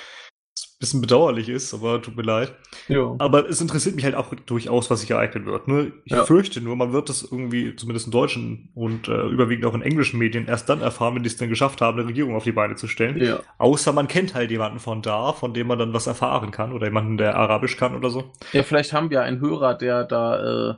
Bisschen 0.85 1.01
bedauerlich 1.01 1.49
ist, 1.49 1.73
aber 1.73 1.99
tut 1.99 2.15
mir 2.15 2.21
leid. 2.21 2.53
Jo. 2.87 3.15
Aber 3.17 3.49
es 3.49 3.59
interessiert 3.59 3.95
mich 3.95 4.05
halt 4.05 4.13
auch 4.13 4.31
durchaus, 4.45 4.91
was 4.91 5.01
sich 5.01 5.09
ereignen 5.09 5.47
wird. 5.47 5.67
Ne? 5.67 5.93
Ich 6.03 6.11
Ja. 6.11 6.25
fürchte 6.25 6.61
nur, 6.61 6.75
man 6.75 6.93
wird 6.93 7.09
das 7.09 7.23
irgendwie, 7.23 7.75
zumindest 7.75 8.05
in 8.05 8.11
deutschen 8.11 8.69
und 8.75 9.07
äh, 9.07 9.23
überwiegend 9.29 9.65
auch 9.65 9.73
in 9.73 9.81
englischen 9.81 10.19
Medien, 10.19 10.47
erst 10.47 10.69
dann 10.69 10.81
erfahren, 10.81 11.15
wenn 11.15 11.23
die 11.23 11.27
es 11.29 11.37
dann 11.37 11.49
geschafft 11.49 11.81
haben, 11.81 11.97
eine 11.97 12.07
Regierung 12.07 12.35
auf 12.35 12.43
die 12.43 12.51
Beine 12.51 12.75
zu 12.75 12.85
stellen. 12.87 13.19
Ja. 13.19 13.39
Außer 13.57 13.93
man 13.93 14.07
kennt 14.07 14.35
halt 14.35 14.51
jemanden 14.51 14.77
von 14.77 15.01
da, 15.01 15.33
von 15.33 15.55
dem 15.55 15.65
man 15.65 15.79
dann 15.79 15.91
was 15.91 16.05
erfahren 16.05 16.51
kann 16.51 16.71
oder 16.71 16.85
jemanden, 16.85 17.17
der 17.17 17.35
Arabisch 17.35 17.77
kann 17.77 17.95
oder 17.95 18.11
so. 18.11 18.31
Ja, 18.53 18.61
vielleicht 18.61 18.93
haben 18.93 19.09
wir 19.09 19.23
einen 19.23 19.39
Hörer, 19.39 19.73
der 19.73 20.03
da 20.03 20.69
äh, 20.69 20.75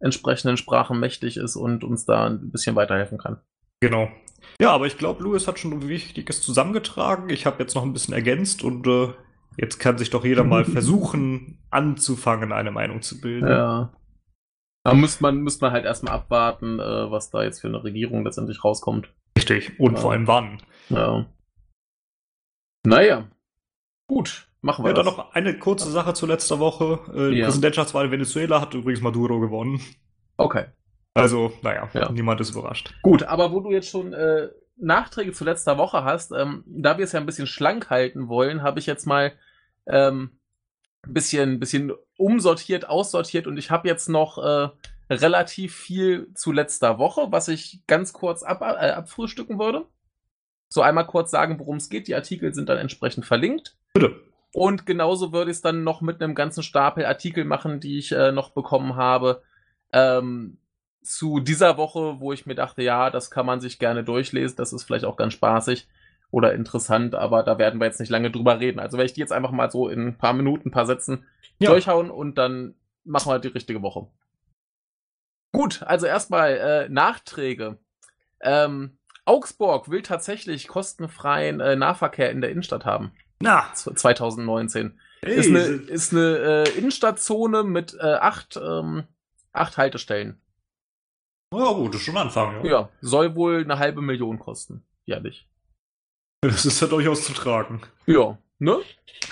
entsprechenden 0.00 0.58
Sprachen 0.58 1.00
mächtig 1.00 1.38
ist 1.38 1.56
und 1.56 1.84
uns 1.84 2.04
da 2.04 2.26
ein 2.26 2.50
bisschen 2.50 2.76
weiterhelfen 2.76 3.16
kann. 3.16 3.38
Genau. 3.80 4.08
Ja, 4.62 4.70
aber 4.72 4.86
ich 4.86 4.96
glaube, 4.98 5.22
Louis 5.22 5.46
hat 5.48 5.58
schon 5.58 5.88
Wichtiges 5.88 6.40
zusammengetragen. 6.42 7.28
Ich 7.30 7.46
habe 7.46 7.62
jetzt 7.62 7.74
noch 7.74 7.82
ein 7.82 7.92
bisschen 7.92 8.14
ergänzt 8.14 8.62
und 8.62 8.86
äh, 8.86 9.08
jetzt 9.56 9.78
kann 9.78 9.98
sich 9.98 10.10
doch 10.10 10.24
jeder 10.24 10.44
mal 10.44 10.64
versuchen, 10.78 11.58
anzufangen, 11.70 12.52
eine 12.52 12.70
Meinung 12.70 13.02
zu 13.02 13.20
bilden. 13.20 13.48
Ja. 13.48 13.92
Da 14.84 14.94
müsste 14.94 15.22
man, 15.22 15.38
müsste 15.42 15.64
man 15.64 15.72
halt 15.72 15.84
erstmal 15.84 16.14
abwarten, 16.14 16.78
äh, 16.80 17.10
was 17.10 17.30
da 17.30 17.42
jetzt 17.44 17.60
für 17.60 17.68
eine 17.68 17.82
Regierung 17.84 18.24
letztendlich 18.24 18.64
rauskommt. 18.64 19.12
Richtig. 19.36 19.78
Und 19.78 19.94
Ja. 19.94 20.00
vor 20.00 20.12
allem 20.12 20.26
wann. 20.26 20.62
Ja. 20.88 21.26
Naja. 22.84 23.28
Gut, 24.08 24.48
machen 24.60 24.84
wir 24.84 24.90
Ja, 24.90 24.94
dann 24.94 25.06
das. 25.06 25.16
noch 25.16 25.32
eine 25.34 25.58
kurze 25.58 25.90
Sache 25.90 26.14
zu 26.14 26.26
letzter 26.26 26.58
Woche. 26.58 26.98
Äh, 27.14 27.30
die 27.30 27.38
Ja. 27.38 27.46
Präsidentschaftswahl 27.46 28.06
in 28.06 28.10
Venezuela 28.10 28.60
hat 28.60 28.74
übrigens 28.74 29.00
Maduro 29.00 29.40
gewonnen. 29.40 29.80
Okay. 30.36 30.66
Also, 31.14 31.52
naja, 31.62 31.88
Ja. 31.92 32.10
niemand 32.10 32.40
ist 32.40 32.50
überrascht. 32.50 32.94
Gut, 33.02 33.22
aber 33.24 33.52
wo 33.52 33.60
du 33.60 33.70
jetzt 33.70 33.88
schon 33.88 34.12
äh, 34.12 34.48
Nachträge 34.76 35.32
zu 35.32 35.44
letzter 35.44 35.76
Woche 35.78 36.04
hast, 36.04 36.32
ähm, 36.32 36.64
da 36.66 36.96
wir 36.98 37.04
es 37.04 37.12
ja 37.12 37.20
ein 37.20 37.26
bisschen 37.26 37.46
schlank 37.46 37.90
halten 37.90 38.28
wollen, 38.28 38.62
habe 38.62 38.78
ich 38.78 38.86
jetzt 38.86 39.06
mal 39.06 39.32
ähm, 39.86 40.30
bisschen, 41.06 41.60
bisschen 41.60 41.92
umsortiert, 42.16 42.88
aussortiert 42.88 43.46
und 43.46 43.56
ich 43.58 43.70
habe 43.70 43.88
jetzt 43.88 44.08
noch 44.08 44.38
äh, 44.38 44.68
relativ 45.10 45.74
viel 45.76 46.32
zu 46.34 46.52
letzter 46.52 46.98
Woche, 46.98 47.26
was 47.30 47.48
ich 47.48 47.80
ganz 47.86 48.12
kurz 48.12 48.42
ab, 48.42 48.62
äh, 48.62 48.90
abfrühstücken 48.90 49.58
würde. 49.58 49.84
So 50.68 50.80
einmal 50.80 51.06
kurz 51.06 51.30
sagen, 51.30 51.58
worum 51.58 51.76
es 51.76 51.90
geht. 51.90 52.08
Die 52.08 52.14
Artikel 52.14 52.54
sind 52.54 52.68
dann 52.70 52.78
entsprechend 52.78 53.26
verlinkt. 53.26 53.76
Bitte. 53.92 54.16
Und 54.54 54.86
genauso 54.86 55.32
würde 55.32 55.50
ich 55.50 55.56
es 55.58 55.62
dann 55.62 55.84
noch 55.84 56.00
mit 56.00 56.22
einem 56.22 56.34
ganzen 56.34 56.62
Stapel 56.62 57.04
Artikel 57.04 57.44
machen, 57.44 57.80
die 57.80 57.98
ich 57.98 58.12
äh, 58.12 58.32
noch 58.32 58.50
bekommen 58.50 58.96
habe. 58.96 59.42
Ähm, 59.92 60.58
zu 61.02 61.40
dieser 61.40 61.76
Woche, 61.76 62.20
wo 62.20 62.32
ich 62.32 62.46
mir 62.46 62.54
dachte, 62.54 62.82
ja, 62.82 63.10
das 63.10 63.30
kann 63.30 63.46
man 63.46 63.60
sich 63.60 63.78
gerne 63.78 64.04
durchlesen, 64.04 64.56
das 64.56 64.72
ist 64.72 64.84
vielleicht 64.84 65.04
auch 65.04 65.16
ganz 65.16 65.34
spaßig 65.34 65.88
oder 66.30 66.54
interessant, 66.54 67.14
aber 67.14 67.42
da 67.42 67.58
werden 67.58 67.80
wir 67.80 67.86
jetzt 67.86 68.00
nicht 68.00 68.08
lange 68.08 68.30
drüber 68.30 68.58
reden. 68.58 68.80
Also 68.80 68.96
werde 68.96 69.06
ich 69.06 69.12
die 69.12 69.20
jetzt 69.20 69.32
einfach 69.32 69.50
mal 69.50 69.70
so 69.70 69.88
in 69.88 70.08
ein 70.08 70.18
paar 70.18 70.32
Minuten, 70.32 70.68
ein 70.68 70.72
paar 70.72 70.86
Sätzen 70.86 71.26
ja. 71.58 71.70
durchhauen 71.70 72.10
und 72.10 72.38
dann 72.38 72.74
machen 73.04 73.30
wir 73.30 73.38
die 73.38 73.48
richtige 73.48 73.82
Woche. 73.82 74.06
Gut, 75.52 75.82
also 75.82 76.06
erstmal 76.06 76.52
äh, 76.52 76.88
Nachträge. 76.88 77.78
Ähm, 78.40 78.96
Augsburg 79.24 79.90
will 79.90 80.02
tatsächlich 80.02 80.66
kostenfreien 80.66 81.60
äh, 81.60 81.76
Nahverkehr 81.76 82.30
in 82.30 82.40
der 82.40 82.50
Innenstadt 82.50 82.86
haben. 82.86 83.12
Na. 83.40 83.72
2019. 83.74 84.98
Hey, 85.22 85.34
ist 85.34 85.48
eine, 85.48 85.60
ist 85.60 86.12
eine 86.12 86.64
äh, 86.66 86.78
Innenstadtzone 86.78 87.62
mit 87.62 87.94
äh, 87.94 88.14
acht, 88.14 88.56
ähm, 88.56 89.04
acht 89.52 89.76
Haltestellen. 89.76 90.40
Ja, 91.52 91.72
gut, 91.72 91.94
das 91.94 92.00
ist 92.00 92.06
schon 92.06 92.16
ein 92.16 92.22
Anfang, 92.22 92.64
ja. 92.64 92.70
Ja, 92.70 92.88
soll 93.00 93.34
wohl 93.36 93.62
eine 93.62 93.78
halbe 93.78 94.00
Million 94.00 94.38
kosten, 94.38 94.84
jährlich. 95.04 95.48
Das 96.40 96.64
ist 96.64 96.80
ja 96.80 96.88
durchaus 96.88 97.24
zu 97.24 97.34
tragen. 97.34 97.82
Ja, 98.06 98.38
ne? 98.58 98.78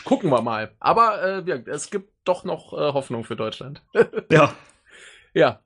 Gucken 0.05 0.31
wir 0.31 0.43
mal. 0.43 0.75
Aber 0.79 1.23
äh, 1.23 1.43
ja, 1.45 1.57
es 1.57 1.91
gibt 1.91 2.13
doch 2.25 2.45
noch 2.45 2.73
äh, 2.73 2.93
Hoffnung 2.93 3.25
für 3.25 3.37
Deutschland. 3.37 3.83
ja. 4.31 4.53
Ja. 5.35 5.61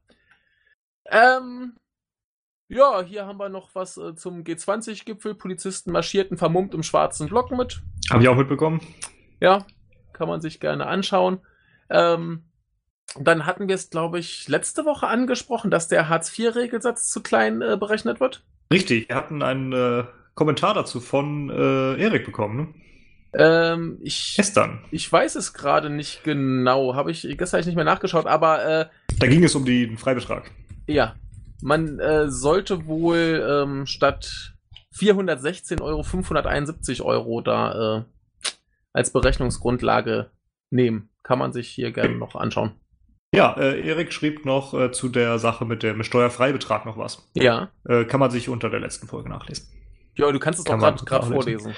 Ähm, 1.06 1.75
ja, 2.68 3.02
hier 3.02 3.26
haben 3.26 3.38
wir 3.38 3.50
noch 3.50 3.75
was 3.75 3.99
äh, 3.99 4.14
zum 4.14 4.42
G20-Gipfel. 4.42 5.34
Polizisten 5.34 5.92
marschierten 5.92 6.38
vermummt 6.38 6.73
im 6.73 6.82
schwarzen 6.82 7.28
Block 7.28 7.50
mit. 7.50 7.82
Habe 8.11 8.23
ich 8.23 8.28
auch 8.28 8.37
mitbekommen. 8.37 8.80
Ja, 9.40 9.66
kann 10.12 10.28
man 10.28 10.40
sich 10.40 10.61
gerne 10.61 10.87
anschauen. 10.87 11.40
Ähm, 11.90 12.44
dann 13.21 13.47
hatten 13.47 13.68
wir 13.68 13.75
es, 13.75 13.90
glaube 13.90 14.18
ich, 14.18 14.49
letzte 14.49 14.85
Woche 14.85 15.06
angesprochen, 15.06 15.71
dass 15.71 15.88
der 15.88 16.09
Hartz-IV-Regelsatz 16.09 17.11
zu 17.11 17.23
klein 17.23 17.62
äh, 17.62 17.76
berechnet 17.78 18.21
wird. 18.21 18.44
Richtig, 18.73 19.09
wir 19.09 19.16
hatten 19.16 19.42
einen 19.42 19.73
äh, 19.73 20.04
Kommentar 20.35 20.75
dazu 20.75 21.00
von 21.00 21.50
äh, 21.50 22.02
Erik 22.02 22.25
bekommen, 22.25 22.56
ne? 22.56 22.75
Ähm, 23.37 23.99
ich, 24.00 24.35
gestern. 24.37 24.85
Ich 24.90 25.11
weiß 25.11 25.35
es 25.35 25.52
gerade 25.52 25.90
nicht 25.90 26.23
genau. 26.23 26.94
Habe 26.94 27.11
ich 27.11 27.26
gestern 27.37 27.64
nicht 27.64 27.75
mehr 27.75 27.85
nachgeschaut, 27.85 28.26
aber 28.26 28.64
äh, 28.64 28.87
da 29.18 29.26
ging 29.26 29.42
es 29.42 29.54
um 29.56 29.64
den 29.64 29.99
Freibetrag. 29.99 30.50
Ja, 30.87 31.16
man 31.61 31.99
äh, 31.99 32.30
sollte 32.30 32.87
wohl 32.87 33.44
ähm, 33.49 33.87
statt 33.87 34.54
416 34.92 35.80
Euro 35.80 36.04
571 36.04 37.02
Euro 37.02 37.40
da 37.40 37.99
äh, 37.99 38.49
als 38.92 39.12
Berechnungsgrundlage 39.12 40.30
nehmen. 40.71 41.11
Kann 41.25 41.38
man 41.38 41.52
sich 41.52 41.68
hier 41.68 41.90
gerne 41.90 42.16
noch 42.16 42.37
anschauen. 42.37 42.73
Ja, 43.34 43.56
äh, 43.58 43.86
Erik 43.86 44.12
schrieb 44.12 44.44
noch 44.44 44.74
äh, 44.74 44.92
zu 44.92 45.08
der 45.08 45.38
Sache 45.38 45.64
mit 45.64 45.82
dem 45.82 46.02
Steuerfreibetrag 46.02 46.86
noch 46.86 46.96
was. 46.96 47.28
Ja. 47.34 47.70
Äh, 47.88 48.04
kann 48.04 48.20
man 48.20 48.30
sich 48.30 48.48
unter 48.48 48.70
der 48.70 48.80
letzten 48.80 49.06
Folge 49.06 49.28
nachlesen. 49.28 49.66
Ja, 50.14 50.30
du 50.30 50.38
kannst 50.38 50.60
es 50.60 50.66
auch 50.66 51.04
gerade 51.04 51.26
vorlesen. 51.26 51.74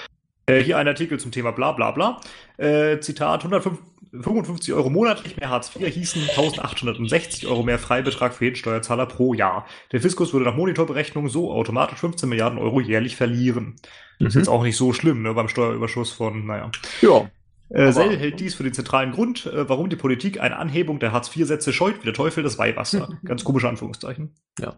Äh, 0.46 0.62
hier 0.62 0.78
ein 0.78 0.86
Artikel 0.86 1.18
zum 1.18 1.32
Thema 1.32 1.52
bla 1.52 1.72
bla 1.72 1.90
bla. 1.90 2.20
Äh, 2.56 3.00
Zitat, 3.00 3.44
155 3.44 4.72
Euro 4.74 4.90
monatlich 4.90 5.36
mehr 5.38 5.50
Hartz 5.50 5.74
IV 5.74 5.86
hießen 5.88 6.22
1860 6.22 7.46
Euro 7.48 7.62
mehr 7.62 7.78
Freibetrag 7.78 8.34
für 8.34 8.44
jeden 8.44 8.56
Steuerzahler 8.56 9.06
pro 9.06 9.34
Jahr. 9.34 9.66
Der 9.92 10.00
Fiskus 10.00 10.32
würde 10.32 10.46
nach 10.46 10.54
Monitorberechnung 10.54 11.28
so 11.28 11.52
automatisch 11.52 11.98
15 11.98 12.28
Milliarden 12.28 12.58
Euro 12.58 12.80
jährlich 12.80 13.16
verlieren. 13.16 13.76
Mhm. 14.18 14.26
Ist 14.26 14.34
jetzt 14.34 14.48
auch 14.48 14.62
nicht 14.62 14.76
so 14.76 14.92
schlimm, 14.92 15.22
ne, 15.22 15.34
beim 15.34 15.48
Steuerüberschuss 15.48 16.12
von, 16.12 16.46
naja. 16.46 16.70
Ja. 17.00 17.28
Äh, 17.68 17.92
Sell 17.92 18.16
hält 18.16 18.40
dies 18.40 18.54
für 18.54 18.62
den 18.62 18.72
zentralen 18.72 19.12
Grund, 19.12 19.46
äh, 19.46 19.68
warum 19.68 19.90
die 19.90 19.96
Politik 19.96 20.40
eine 20.40 20.56
Anhebung 20.56 20.98
der 20.98 21.12
Hartz-IV-Sätze 21.12 21.72
scheut, 21.72 22.00
wie 22.00 22.04
der 22.04 22.14
Teufel 22.14 22.42
das 22.42 22.58
Weihwasser. 22.58 23.08
Ganz 23.24 23.44
komische 23.44 23.68
Anführungszeichen. 23.68 24.34
Ja. 24.60 24.76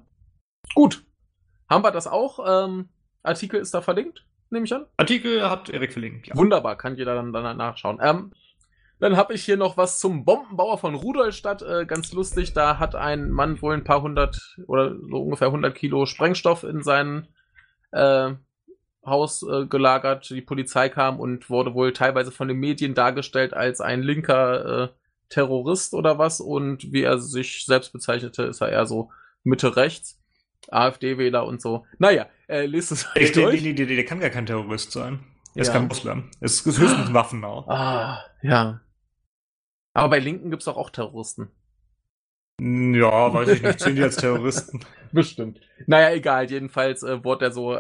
Gut. 0.75 1.05
Haben 1.69 1.85
wir 1.85 1.91
das 1.91 2.07
auch? 2.07 2.67
Ähm, 2.67 2.89
Artikel 3.23 3.61
ist 3.61 3.75
da 3.75 3.83
verlinkt, 3.83 4.27
nehme 4.51 4.65
ich 4.65 4.75
an. 4.75 4.87
Artikel 4.97 5.49
hat 5.49 5.69
Erik 5.69 5.93
verlinkt, 5.93 6.29
ja. 6.29 6.37
Wunderbar, 6.37 6.77
kann 6.77 6.97
jeder 6.97 7.15
dann, 7.15 7.33
dann 7.33 7.57
nachschauen. 7.57 7.99
Ähm, 8.01 8.33
dann 9.01 9.17
habe 9.17 9.35
ich 9.35 9.45
hier 9.45 9.57
noch 9.57 9.77
was 9.77 10.01
zum 10.01 10.25
Bombenbauer 10.25 10.79
von 10.79 10.95
Rudolstadt. 10.95 11.63
Äh, 11.63 11.87
ganz 11.87 12.13
lustig, 12.13 12.53
da 12.53 12.79
hat 12.79 12.95
ein 12.95 13.31
Mann 13.31 13.61
wohl 13.63 13.75
ein 13.75 13.85
paar 13.85 14.03
hundert 14.03 14.57
oder 14.67 14.97
so 15.09 15.23
ungefähr 15.23 15.49
100 15.49 15.75
Kilo 15.75 16.07
Sprengstoff 16.07 16.65
in 16.65 16.83
sein 16.83 17.29
äh, 17.93 18.33
Haus 19.09 19.43
äh, 19.43 19.67
gelagert. 19.67 20.29
Die 20.31 20.41
Polizei 20.41 20.89
kam 20.89 21.21
und 21.21 21.51
wurde 21.51 21.75
wohl 21.75 21.93
teilweise 21.93 22.31
von 22.31 22.49
den 22.49 22.59
Medien 22.59 22.95
dargestellt 22.95 23.55
als 23.55 23.81
ein 23.81 24.03
linker 24.03 24.85
äh, 24.85 24.89
Terrorist 25.29 25.95
oder 25.95 26.19
was. 26.19 26.41
Und 26.41 26.93
wie 26.93 27.03
er 27.03 27.19
sich 27.19 27.65
selbst 27.65 27.93
bezeichnete, 27.93 28.45
ist 28.45 28.61
er 28.61 28.71
eher 28.71 28.87
so 28.87 29.11
Mitte-Rechts. 29.45 30.19
AfD-Wähler 30.71 31.47
und 31.47 31.63
so. 31.63 31.87
Naja, 31.99 32.27
äh, 32.47 32.67
liest 32.67 32.93
es 32.93 33.07
euch 33.17 33.33
durch. 33.33 33.63
Der, 33.63 33.73
der, 33.73 33.87
der, 33.87 34.05
kann 34.05 34.21
gar 34.21 34.31
kein 34.31 34.47
Terrorist 34.47 34.93
sein. 34.93 35.21
Er 35.55 35.63
ist 35.63 35.69
ja. 35.69 35.75
kein 35.75 35.89
Muslim. 35.89 36.31
Es 36.41 36.67
ist 36.67 36.79
höchstens 36.79 37.13
Waffennah. 37.13 37.65
Ah, 37.69 38.25
ja. 38.43 38.81
Aber 39.95 40.11
bei 40.11 40.19
Linken 40.19 40.51
gibt 40.51 40.63
es 40.63 40.67
doch 40.67 40.77
auch 40.77 40.91
Terroristen. 40.91 41.51
Ja, 42.61 43.33
weiß 43.33 43.49
ich 43.49 43.63
nicht. 43.63 43.81
Zählen 43.81 43.97
die 43.97 44.03
als 44.03 44.17
Terroristen? 44.17 44.81
Bestimmt. 45.13 45.61
Naja, 45.87 46.15
egal. 46.15 46.51
Jedenfalls 46.51 47.03
äh, 47.03 47.25
wurde 47.25 47.47
er 47.47 47.51
so 47.53 47.79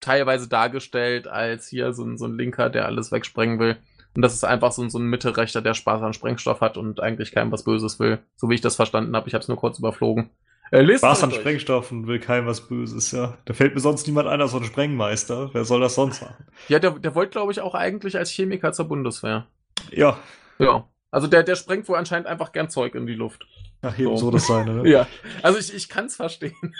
teilweise 0.00 0.48
dargestellt 0.48 1.26
als 1.26 1.68
hier 1.68 1.92
so 1.92 2.04
ein, 2.04 2.16
so 2.16 2.26
ein 2.26 2.36
Linker, 2.36 2.70
der 2.70 2.86
alles 2.86 3.12
wegsprengen 3.12 3.58
will. 3.58 3.76
Und 4.14 4.22
das 4.22 4.34
ist 4.34 4.44
einfach 4.44 4.72
so, 4.72 4.88
so 4.88 4.98
ein 4.98 5.06
Mitte-Rechter, 5.06 5.60
der 5.60 5.74
Spaß 5.74 6.02
an 6.02 6.14
Sprengstoff 6.14 6.62
hat 6.62 6.78
und 6.78 7.00
eigentlich 7.00 7.32
keinem 7.32 7.52
was 7.52 7.64
Böses 7.64 8.00
will. 8.00 8.18
So 8.36 8.48
wie 8.48 8.54
ich 8.54 8.62
das 8.62 8.76
verstanden 8.76 9.14
habe. 9.14 9.28
Ich 9.28 9.34
habe 9.34 9.42
es 9.42 9.48
nur 9.48 9.58
kurz 9.58 9.78
überflogen. 9.78 10.30
Äh, 10.70 10.96
Spaß 10.96 11.24
an 11.24 11.30
Sprengstoff 11.30 11.92
und 11.92 12.06
will 12.06 12.18
keinem 12.18 12.46
was 12.46 12.66
Böses, 12.66 13.12
ja. 13.12 13.38
Da 13.44 13.54
fällt 13.54 13.74
mir 13.74 13.80
sonst 13.80 14.06
niemand 14.06 14.26
ein 14.28 14.40
als 14.40 14.50
so 14.50 14.56
ein 14.56 14.64
Sprengmeister. 14.64 15.50
Wer 15.52 15.64
soll 15.64 15.80
das 15.80 15.94
sonst 15.94 16.22
machen? 16.22 16.46
Ja, 16.68 16.78
der, 16.78 16.92
der 16.92 17.14
wollte, 17.14 17.32
glaube 17.32 17.52
ich, 17.52 17.60
auch 17.60 17.74
eigentlich 17.74 18.16
als 18.16 18.30
Chemiker 18.30 18.72
zur 18.72 18.88
Bundeswehr. 18.88 19.46
Ja. 19.92 20.18
Ja. 20.58 20.88
Also 21.10 21.28
der, 21.28 21.44
der 21.44 21.54
sprengt 21.54 21.88
wohl 21.88 21.96
anscheinend 21.96 22.26
einfach 22.26 22.52
gern 22.52 22.68
Zeug 22.68 22.94
in 22.94 23.06
die 23.06 23.14
Luft. 23.14 23.46
Ach, 23.82 23.96
eben 23.98 24.16
so, 24.16 24.26
so 24.26 24.30
das 24.32 24.46
sein, 24.46 24.66
ne? 24.66 24.88
ja. 24.90 25.06
Also 25.42 25.58
ich, 25.58 25.72
ich 25.72 25.88
kann 25.88 26.06
es 26.06 26.16
verstehen. 26.16 26.74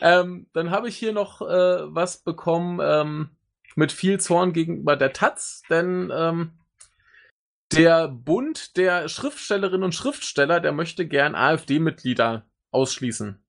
Ähm, 0.00 0.46
dann 0.52 0.70
habe 0.70 0.88
ich 0.88 0.96
hier 0.96 1.12
noch 1.12 1.42
äh, 1.42 1.94
was 1.94 2.18
bekommen 2.18 2.80
ähm, 2.82 3.30
mit 3.76 3.92
viel 3.92 4.20
Zorn 4.20 4.52
gegenüber 4.52 4.96
der 4.96 5.12
Taz, 5.12 5.62
denn 5.70 6.10
ähm, 6.12 6.58
der 7.72 8.08
Bund 8.08 8.76
der 8.76 9.08
Schriftstellerinnen 9.08 9.84
und 9.84 9.94
Schriftsteller, 9.94 10.60
der 10.60 10.72
möchte 10.72 11.06
gern 11.06 11.34
AfD-Mitglieder 11.34 12.44
ausschließen. 12.72 13.42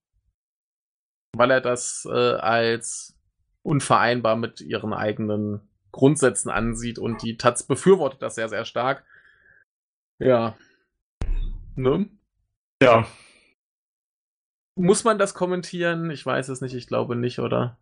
Weil 1.34 1.50
er 1.50 1.60
das 1.60 2.06
äh, 2.08 2.34
als 2.34 3.18
unvereinbar 3.62 4.36
mit 4.36 4.60
ihren 4.60 4.92
eigenen 4.92 5.68
Grundsätzen 5.90 6.50
ansieht 6.50 6.98
und 6.98 7.22
die 7.22 7.36
Taz 7.36 7.62
befürwortet 7.64 8.22
das 8.22 8.34
sehr, 8.34 8.48
sehr 8.48 8.64
stark. 8.64 9.04
Ja. 10.18 10.56
Ne? 11.74 12.08
Ja. 12.82 13.06
Muss 14.74 15.04
man 15.04 15.18
das 15.18 15.34
kommentieren? 15.34 16.10
Ich 16.10 16.24
weiß 16.24 16.48
es 16.48 16.60
nicht, 16.60 16.74
ich 16.74 16.86
glaube 16.86 17.16
nicht, 17.16 17.38
oder? 17.38 17.78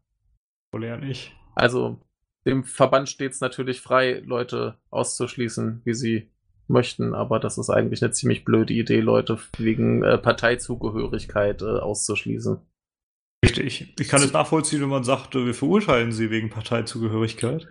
Wohl 0.72 0.84
eher 0.84 0.98
nicht. 0.98 1.34
Also, 1.54 2.00
dem 2.46 2.64
Verband 2.64 3.08
steht 3.08 3.32
es 3.32 3.40
natürlich 3.40 3.80
frei, 3.80 4.22
Leute 4.24 4.78
auszuschließen, 4.90 5.82
wie 5.84 5.94
sie 5.94 6.30
möchten, 6.68 7.14
aber 7.14 7.38
das 7.40 7.58
ist 7.58 7.70
eigentlich 7.70 8.02
eine 8.02 8.12
ziemlich 8.12 8.44
blöde 8.44 8.72
Idee, 8.72 9.00
Leute 9.00 9.38
wegen 9.58 10.02
äh, 10.02 10.18
Parteizugehörigkeit 10.18 11.62
äh, 11.62 11.64
auszuschließen. 11.64 12.58
Richtig. 13.44 13.94
Ich 13.98 14.08
kann 14.08 14.22
es 14.22 14.32
nachvollziehen, 14.32 14.80
wenn 14.82 14.88
man 14.88 15.04
sagt, 15.04 15.34
wir 15.34 15.54
verurteilen 15.54 16.12
sie 16.12 16.30
wegen 16.30 16.50
Parteizugehörigkeit. 16.50 17.66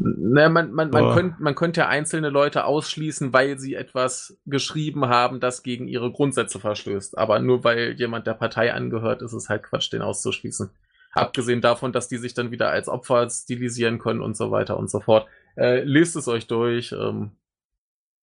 Naja, 0.00 0.48
man, 0.48 0.70
man, 0.72 0.90
man, 0.90 1.14
könnt, 1.14 1.40
man 1.40 1.54
könnte 1.56 1.80
ja 1.80 1.88
einzelne 1.88 2.28
Leute 2.28 2.64
ausschließen, 2.64 3.32
weil 3.32 3.58
sie 3.58 3.74
etwas 3.74 4.38
geschrieben 4.46 5.06
haben, 5.06 5.40
das 5.40 5.64
gegen 5.64 5.88
ihre 5.88 6.12
Grundsätze 6.12 6.60
verstößt. 6.60 7.18
Aber 7.18 7.40
nur 7.40 7.64
weil 7.64 7.94
jemand 7.94 8.26
der 8.26 8.34
Partei 8.34 8.72
angehört, 8.72 9.22
ist 9.22 9.32
es 9.32 9.48
halt 9.48 9.64
Quatsch, 9.64 9.92
den 9.92 10.02
auszuschließen. 10.02 10.70
Abgesehen 11.12 11.60
davon, 11.60 11.92
dass 11.92 12.06
die 12.06 12.18
sich 12.18 12.34
dann 12.34 12.52
wieder 12.52 12.68
als 12.70 12.88
Opfer 12.88 13.28
stilisieren 13.28 13.98
können 13.98 14.20
und 14.20 14.36
so 14.36 14.52
weiter 14.52 14.76
und 14.76 14.88
so 14.88 15.00
fort. 15.00 15.26
Äh, 15.56 15.82
lest 15.82 16.14
es 16.14 16.28
euch 16.28 16.46
durch. 16.46 16.92
Ähm, 16.92 17.32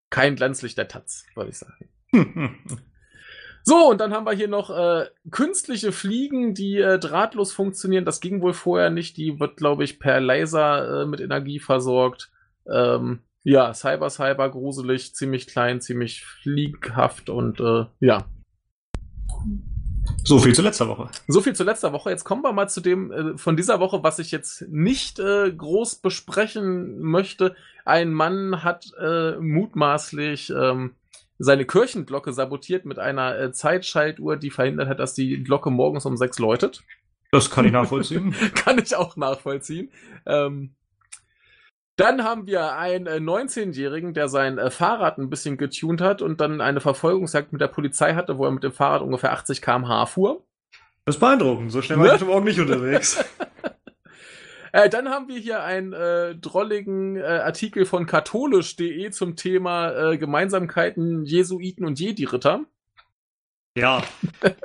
kein 0.10 0.36
Glanzlicht 0.36 0.78
der 0.78 0.88
Taz, 0.88 1.26
würde 1.36 1.50
ich 1.50 1.58
sagen. 1.58 1.90
so, 3.66 3.90
und 3.90 4.00
dann 4.00 4.14
haben 4.14 4.26
wir 4.26 4.34
hier 4.34 4.48
noch 4.48 4.70
äh, 4.70 5.08
künstliche 5.32 5.92
Fliegen, 5.92 6.54
die 6.54 6.78
äh, 6.78 6.98
drahtlos 6.98 7.52
funktionieren. 7.52 8.06
Das 8.06 8.22
ging 8.22 8.42
wohl 8.42 8.54
vorher 8.54 8.92
nicht. 8.92 9.18
Die 9.18 9.40
wird, 9.42 9.58
glaube 9.58 9.84
ich, 9.84 10.00
per 10.00 10.22
Laser 10.22 11.02
äh, 11.02 11.06
mit 11.06 11.20
Energie 11.20 11.60
versorgt. 11.60 12.32
Ähm, 12.72 13.20
Ja, 13.48 13.74
Cyber 13.76 14.10
Cyber 14.10 14.50
gruselig, 14.50 15.14
ziemlich 15.14 15.46
klein, 15.46 15.80
ziemlich 15.80 16.26
flieghaft 16.26 17.30
und 17.30 17.60
äh, 17.60 17.86
ja. 18.00 18.26
So 20.24 20.40
viel 20.40 20.56
zu 20.56 20.64
letzter 20.64 20.88
Woche. 20.88 21.10
So 21.28 21.42
viel 21.42 21.54
zu 21.54 21.64
letzter 21.64 21.94
Woche. 21.94 22.10
Jetzt 22.10 22.24
kommen 22.24 22.44
wir 22.44 22.54
mal 22.54 22.68
zu 22.68 22.82
dem 22.82 23.12
äh, 23.12 23.38
von 23.38 23.56
dieser 23.56 23.80
Woche, 23.80 24.02
was 24.02 24.18
ich 24.18 24.32
jetzt 24.32 24.68
nicht 24.70 25.20
äh, 25.20 25.52
groß 25.52 25.98
besprechen 25.98 27.00
möchte. 27.02 27.56
Ein 27.86 28.14
Mann 28.14 28.64
hat 28.64 28.92
äh, 29.00 29.38
mutmaßlich 29.38 30.50
ähm, 30.50 30.96
seine 31.38 31.66
Kirchenglocke 31.66 32.32
sabotiert 32.34 32.86
mit 32.86 33.00
einer 33.00 33.38
äh, 33.38 33.52
Zeitschaltuhr, 33.52 34.38
die 34.38 34.52
verhindert 34.52 34.88
hat, 34.88 35.00
dass 35.00 35.14
die 35.14 35.44
Glocke 35.44 35.70
morgens 35.70 36.06
um 36.06 36.18
sechs 36.18 36.40
läutet. 36.40 36.84
Das 37.32 37.50
kann 37.52 37.66
ich 37.66 37.72
nachvollziehen. 37.74 38.34
kann 38.56 38.78
ich 38.80 38.96
auch 38.96 39.18
nachvollziehen. 39.18 39.92
Ähm, 40.26 40.76
dann 41.98 42.24
haben 42.24 42.46
wir 42.46 42.76
einen 42.76 43.08
äh, 43.08 43.18
19-Jährigen, 43.18 44.14
der 44.14 44.28
sein 44.28 44.58
äh, 44.58 44.70
Fahrrad 44.70 45.18
ein 45.18 45.30
bisschen 45.30 45.58
getunt 45.58 46.02
hat 46.02 46.22
und 46.22 46.42
dann 46.42 46.60
eine 46.62 46.82
Verfolgungsjagd 46.82 47.52
mit 47.54 47.62
der 47.62 47.68
Polizei 47.70 48.16
hatte, 48.16 48.38
wo 48.38 48.46
er 48.46 48.52
mit 48.52 48.64
dem 48.64 48.74
Fahrrad 48.74 49.02
ungefähr 49.02 49.32
80 49.34 49.62
km/h 49.62 50.06
fuhr. 50.08 50.44
Das 51.06 51.16
ist 51.16 51.20
beeindruckend. 51.20 51.72
So 51.72 51.82
schnell 51.82 51.98
war 52.00 52.06
Ne? 52.06 52.10
ich 52.10 52.14
heute 52.22 52.26
Morgen 52.26 52.46
nicht 52.46 52.60
unterwegs. 52.60 53.24
Äh, 54.76 54.90
dann 54.90 55.08
haben 55.08 55.30
wir 55.30 55.38
hier 55.38 55.64
einen 55.64 55.94
äh, 55.94 56.36
drolligen 56.36 57.16
äh, 57.16 57.22
Artikel 57.24 57.86
von 57.86 58.06
katholisch.de 58.06 59.10
zum 59.12 59.38
Thema 59.38 60.12
äh, 60.12 60.18
Gemeinsamkeiten 60.18 61.24
Jesuiten 61.24 61.86
und 61.86 61.98
Jedi-Ritter. 61.98 62.66
Ja, 63.78 64.04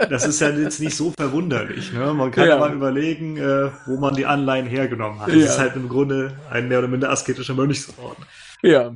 das 0.09 0.27
ist 0.27 0.41
ja 0.41 0.51
jetzt 0.51 0.81
nicht 0.81 0.97
so 0.97 1.13
verwunderlich. 1.17 1.93
Ne? 1.93 2.13
Man 2.13 2.33
kann 2.33 2.49
Ja. 2.49 2.59
mal 2.59 2.75
überlegen, 2.75 3.37
äh, 3.37 3.71
wo 3.87 3.99
man 3.99 4.17
die 4.17 4.27
Anleihen 4.27 4.67
hergenommen 4.67 5.21
hat. 5.21 5.29
Ja. 5.29 5.37
ist 5.37 5.61
halt 5.61 5.77
im 5.77 5.89
Grunde 5.89 6.37
ein 6.51 6.67
mehr 6.67 6.81
oder 6.81 6.89
minder 6.89 7.11
asketischer 7.11 7.55
Mönchsorden. 7.55 8.25
Ja, 8.63 8.93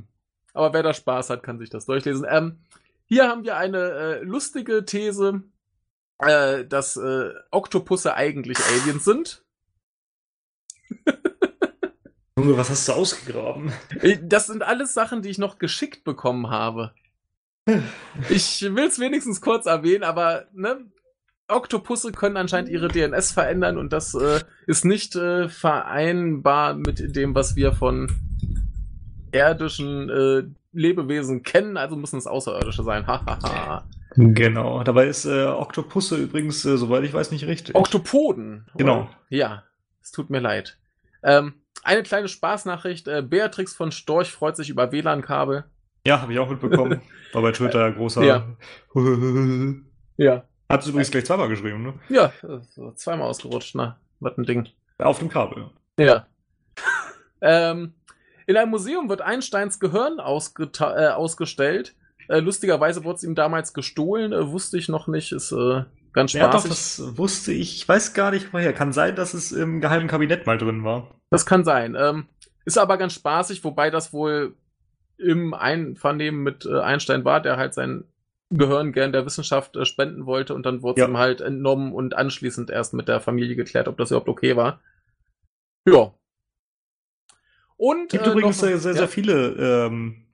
aber 0.53 0.73
wer 0.73 0.83
da 0.83 0.95
Spaß 0.95 1.31
hat, 1.31 1.45
kann 1.45 1.61
sich 1.61 1.71
das 1.71 1.87
durchlesen. 1.87 2.27
Ähm, 2.29 2.59
hier 3.07 3.29
haben 3.29 3.45
wir 3.45 3.57
eine 3.57 3.79
äh, 3.79 4.23
lustige 4.25 4.85
These, 4.85 5.45
äh, 6.19 6.65
dass 6.65 6.97
äh, 6.97 7.31
Oktopusse 7.53 8.15
eigentlich 8.17 8.59
Aliens 8.59 9.05
sind. 9.05 9.44
Junge, 12.39 12.57
was 12.57 12.71
hast 12.71 12.89
du 12.89 12.93
ausgegraben? 12.93 13.73
Äh, 14.01 14.19
Das 14.23 14.47
sind 14.49 14.63
alles 14.63 14.93
Sachen, 14.95 15.23
die 15.23 15.29
ich 15.31 15.39
noch 15.39 15.59
geschickt 15.59 16.05
bekommen 16.05 16.51
habe. 16.51 16.93
Ich 18.29 18.63
will 18.63 18.87
es 18.87 18.99
wenigstens 19.01 19.41
kurz 19.41 19.67
erwähnen, 19.67 20.05
aber 20.05 20.45
ne, 20.53 20.85
Oktopusse 21.49 22.13
können 22.13 22.37
anscheinend 22.37 22.71
ihre 22.71 22.89
DNS 22.89 23.33
verändern 23.33 23.77
und 23.79 23.93
das 23.93 24.15
äh, 24.15 24.41
ist 24.67 24.85
nicht 24.85 25.17
äh, 25.17 25.49
vereinbar 25.49 26.75
mit 26.75 27.17
dem, 27.17 27.35
was 27.35 27.57
wir 27.57 27.73
von 27.73 28.11
irdischen 29.33 30.09
äh, 30.11 30.45
Lebewesen 30.73 31.43
kennen, 31.43 31.77
also 31.77 31.97
müssen 31.97 32.19
es 32.19 32.27
Außerirdische 32.27 32.83
sein. 32.83 33.07
Genau. 34.17 34.83
Dabei 34.85 35.07
ist 35.09 35.25
äh, 35.25 35.45
Oktopusse 35.47 36.17
übrigens, 36.17 36.65
äh, 36.65 36.77
soweit 36.77 37.05
ich 37.05 37.13
weiß, 37.13 37.31
nicht 37.31 37.47
richtig. 37.47 37.75
Oktopoden. 37.75 38.65
oder? 38.67 38.79
Genau. 38.79 39.11
Ja, 39.29 39.65
es 40.03 40.13
tut 40.13 40.31
mir 40.31 40.41
leid. 40.41 40.79
Ähm, 41.25 41.55
eine 41.83 42.03
kleine 42.03 42.29
Spaßnachricht. 42.29 43.09
Äh, 43.09 43.23
Beatrix 43.23 43.75
von 43.75 43.91
Storch 43.91 44.31
freut 44.31 44.57
sich 44.57 44.71
über 44.71 44.93
WLAN-Kabel. 44.93 45.65
ja, 46.07 46.21
habe 46.21 46.33
ich 46.33 46.39
auch 46.39 46.49
mitbekommen. 46.49 47.01
War 47.33 47.43
bei 47.43 47.53
Twitter 47.53 47.91
großer. 47.93 48.23
Ja. 48.23 48.47
Ja. 50.17 50.45
Hat 50.69 50.83
es 50.83 50.87
übrigens 50.87 51.11
gleich 51.11 51.27
zweimal 51.27 51.49
geschrieben, 51.49 51.83
ne? 51.83 51.95
Ja, 52.09 52.33
äh, 52.45 52.95
zweimal 52.95 53.29
ausgerutscht, 53.29 53.75
na, 53.75 53.99
was 54.21 54.39
ein 54.39 54.45
Ding. 54.45 54.69
Auf 54.99 55.19
dem 55.19 55.29
Kabel. 55.29 55.71
Ja. 55.99 56.29
ähm, 57.41 57.95
in 58.47 58.57
einem 58.57 58.71
Museum 58.71 59.09
wird 59.09 59.23
Einsteins 59.23 59.81
Gehirn 59.81 60.19
äh, 60.19 61.09
ausgestellt. 61.09 61.97
Äh, 62.29 62.39
lustigerweise 62.39 63.05
wurde 63.05 63.17
es 63.17 63.25
ihm 63.25 63.35
damals 63.35 63.75
gestohlen, 63.75 64.33
äh, 64.33 64.51
wusste 64.51 64.79
ich 64.79 64.89
noch 64.89 65.09
nicht, 65.09 65.33
ist 65.33 65.53
ganz 66.15 66.33
Ja, 66.33 66.47
doch, 66.49 66.61
spaßig. 66.65 66.71
das 66.71 67.19
wusste 67.19 67.53
ich. 67.53 67.77
Ich 67.77 67.89
weiß 67.89 68.15
gar 68.15 68.31
nicht 68.31 68.53
woher. 68.53 68.73
Kann 68.73 68.93
sein, 68.93 69.15
dass 69.17 69.35
es 69.35 69.53
im 69.53 69.81
geheimen 69.83 70.09
Kabinett 70.09 70.47
mal 70.47 70.57
drin 70.59 70.83
war. 70.85 71.11
Das 71.31 71.45
kann 71.45 71.65
sein. 71.65 71.95
Ähm, 71.99 72.27
ist 72.65 72.79
aber 72.79 72.97
ganz 72.97 73.13
spaßig, 73.15 73.63
wobei 73.65 73.91
das 73.91 74.13
wohl 74.13 74.55
im 75.19 75.53
Einvernehmen 75.55 76.43
mit 76.43 76.65
äh, 76.67 76.81
Einstein 76.81 77.25
war, 77.25 77.41
der 77.43 77.57
halt 77.57 77.75
sein 77.75 78.05
Gehirn 78.51 78.93
gern 78.93 79.13
der 79.13 79.27
Wissenschaft 79.27 79.77
äh, 79.77 79.85
spenden 79.85 80.27
wollte 80.27 80.55
und 80.55 80.65
dann 80.65 80.83
wurde 80.83 81.01
es 81.01 81.05
Ja. 81.07 81.09
ihm 81.13 81.19
halt 81.19 81.41
entnommen 81.41 81.93
und 81.93 82.15
anschließend 82.15 82.71
erst 82.71 82.95
mit 82.95 83.09
der 83.09 83.21
Familie 83.21 83.57
geklärt, 83.57 83.89
ob 83.89 83.97
das 83.99 84.11
überhaupt 84.11 84.29
okay 84.29 84.57
war. 84.57 84.81
Ja. 85.87 86.13
Und 87.77 88.05
Es 88.07 88.09
gibt 88.13 88.27
äh, 88.27 88.31
übrigens 88.31 88.61
noch- 88.61 88.69
sehr, 88.69 88.79
sehr, 88.79 88.93
ja. 88.93 88.99
sehr 88.99 89.09
viele 89.09 89.87
ähm, 89.87 90.27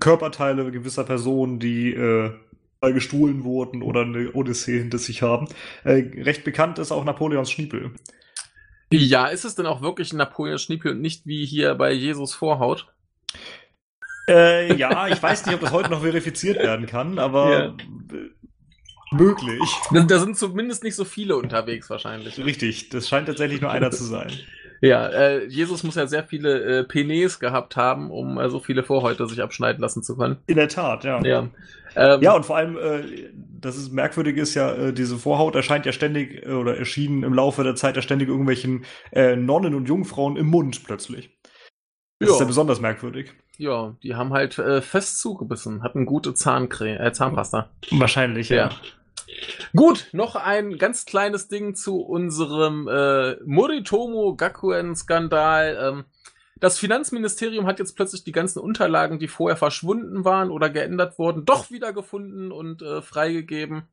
Körperteile 0.00 0.70
gewisser 0.70 1.04
Personen, 1.04 1.58
die 1.58 1.92
äh, 1.94 2.32
gestohlen 2.92 3.44
wurden 3.44 3.82
oder 3.82 4.02
eine 4.02 4.32
Odyssee 4.32 4.78
hinter 4.78 4.98
sich 4.98 5.22
haben. 5.22 5.48
Äh, 5.84 6.04
recht 6.22 6.44
bekannt 6.44 6.78
ist 6.78 6.92
auch 6.92 7.04
Napoleons 7.04 7.50
Schniepel. 7.50 7.92
Ja, 8.92 9.26
ist 9.26 9.44
es 9.44 9.54
denn 9.54 9.66
auch 9.66 9.82
wirklich 9.82 10.12
ein 10.12 10.18
Napoleon 10.18 10.58
Schniepel 10.58 10.92
und 10.92 11.00
nicht 11.00 11.26
wie 11.26 11.44
hier 11.44 11.74
bei 11.74 11.92
Jesus 11.92 12.34
Vorhaut? 12.34 12.86
Äh, 14.28 14.74
ja, 14.76 15.08
ich 15.08 15.22
weiß 15.22 15.46
nicht, 15.46 15.54
ob 15.54 15.60
das 15.60 15.72
heute 15.72 15.90
noch 15.90 16.02
verifiziert 16.02 16.58
werden 16.58 16.86
kann, 16.86 17.18
aber 17.18 17.50
Ja. 17.50 17.64
äh, 17.66 18.30
möglich. 19.10 19.70
Da, 19.92 20.00
da 20.00 20.18
sind 20.18 20.36
zumindest 20.38 20.82
nicht 20.82 20.94
so 20.94 21.04
viele 21.04 21.36
unterwegs 21.36 21.90
wahrscheinlich. 21.90 22.38
Richtig, 22.38 22.88
das 22.88 23.08
scheint 23.08 23.26
tatsächlich 23.26 23.60
nur 23.60 23.70
einer 23.70 23.90
zu 23.90 24.04
sein. 24.04 24.32
Ja, 24.80 25.06
äh, 25.08 25.44
Jesus 25.46 25.82
muss 25.82 25.94
ja 25.94 26.06
sehr 26.06 26.24
viele 26.24 26.80
äh, 26.80 26.84
Penes 26.84 27.38
gehabt 27.40 27.76
haben, 27.76 28.10
um 28.10 28.38
äh, 28.38 28.48
so 28.50 28.60
viele 28.60 28.82
Vorhäute 28.82 29.26
sich 29.26 29.42
abschneiden 29.42 29.80
lassen 29.80 30.02
zu 30.02 30.16
können. 30.16 30.38
In 30.46 30.56
der 30.56 30.68
Tat, 30.68 31.04
ja. 31.04 31.22
Ja. 31.24 31.48
Ähm, 31.96 32.22
Ja, 32.22 32.34
und 32.34 32.44
vor 32.44 32.56
allem, 32.56 32.76
äh, 32.76 33.30
das 33.60 33.76
ist 33.76 33.92
merkwürdig 33.92 34.36
ist 34.36 34.54
ja, 34.54 34.72
äh, 34.74 34.92
diese 34.92 35.16
Vorhaut 35.16 35.54
erscheint 35.54 35.86
ja 35.86 35.92
ständig 35.92 36.44
äh, 36.44 36.52
oder 36.52 36.76
erschien 36.76 37.22
im 37.22 37.32
Laufe 37.34 37.62
der 37.64 37.76
Zeit 37.76 37.96
ja 37.96 38.02
ständig 38.02 38.28
irgendwelchen 38.28 38.84
äh, 39.12 39.36
Nonnen 39.36 39.74
und 39.74 39.88
Jungfrauen 39.88 40.36
im 40.36 40.46
Mund 40.46 40.84
plötzlich. 40.84 41.30
Das 42.18 42.30
ist 42.30 42.40
ja 42.40 42.44
ja, 42.44 42.46
besonders 42.46 42.80
merkwürdig. 42.80 43.32
ja, 43.58 43.96
die 44.02 44.14
haben 44.14 44.32
halt 44.32 44.58
äh, 44.58 44.80
fest 44.82 45.20
zugebissen, 45.20 45.82
hatten 45.82 46.04
gute 46.06 46.34
Zahncreme, 46.34 47.00
äh, 47.00 47.12
Zahnpasta. 47.12 47.70
Wahrscheinlich, 47.92 48.48
Ja. 48.48 48.70
Gut, 49.74 50.08
noch 50.12 50.36
ein 50.36 50.78
ganz 50.78 51.06
kleines 51.06 51.48
Ding 51.48 51.74
zu 51.74 52.00
unserem 52.00 52.88
äh, 52.88 53.36
Moritomo 53.44 54.36
Gakuen-Skandal. 54.36 55.78
Ähm, 55.80 56.04
das 56.60 56.78
Finanzministerium 56.78 57.66
hat 57.66 57.78
jetzt 57.78 57.96
plötzlich 57.96 58.24
die 58.24 58.32
ganzen 58.32 58.60
Unterlagen, 58.60 59.18
die 59.18 59.28
vorher 59.28 59.56
verschwunden 59.56 60.24
waren 60.24 60.50
oder 60.50 60.70
geändert 60.70 61.18
wurden, 61.18 61.44
doch 61.44 61.70
wieder 61.70 61.92
gefunden 61.92 62.52
und 62.52 62.82
äh, 62.82 63.02
freigegeben. 63.02 63.88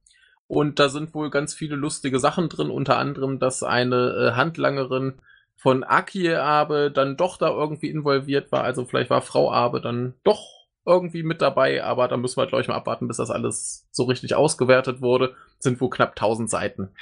Und 0.47 0.79
da 0.79 0.89
sind 0.89 1.13
wohl 1.13 1.29
ganz 1.29 1.53
viele 1.53 1.75
lustige 1.75 2.19
Sachen 2.19 2.49
drin, 2.49 2.69
unter 2.69 2.97
anderem, 2.97 3.39
dass 3.39 3.63
eine 3.63 4.11
äh, 4.11 4.35
Handlangerin 4.35 5.15
von 5.55 5.83
Akie 5.83 6.35
Abe 6.35 6.91
dann 6.91 7.17
doch 7.17 7.37
da 7.37 7.49
irgendwie 7.49 7.89
involviert 7.89 8.51
war. 8.51 8.63
Also 8.63 8.85
vielleicht 8.85 9.09
war 9.09 9.21
Frau 9.21 9.51
Abe 9.51 9.79
dann 9.79 10.13
doch 10.23 10.60
irgendwie 10.85 11.23
mit 11.23 11.41
dabei, 11.41 11.83
aber 11.83 12.07
da 12.07 12.17
müssen 12.17 12.37
wir 12.37 12.47
gleich 12.47 12.67
mal 12.67 12.75
abwarten, 12.75 13.07
bis 13.07 13.17
das 13.17 13.29
alles 13.29 13.87
so 13.91 14.03
richtig 14.03 14.35
ausgewertet 14.35 15.01
wurde. 15.01 15.35
Sind 15.59 15.79
wohl 15.81 15.89
knapp 15.89 16.11
1000 16.11 16.49
Seiten. 16.49 16.93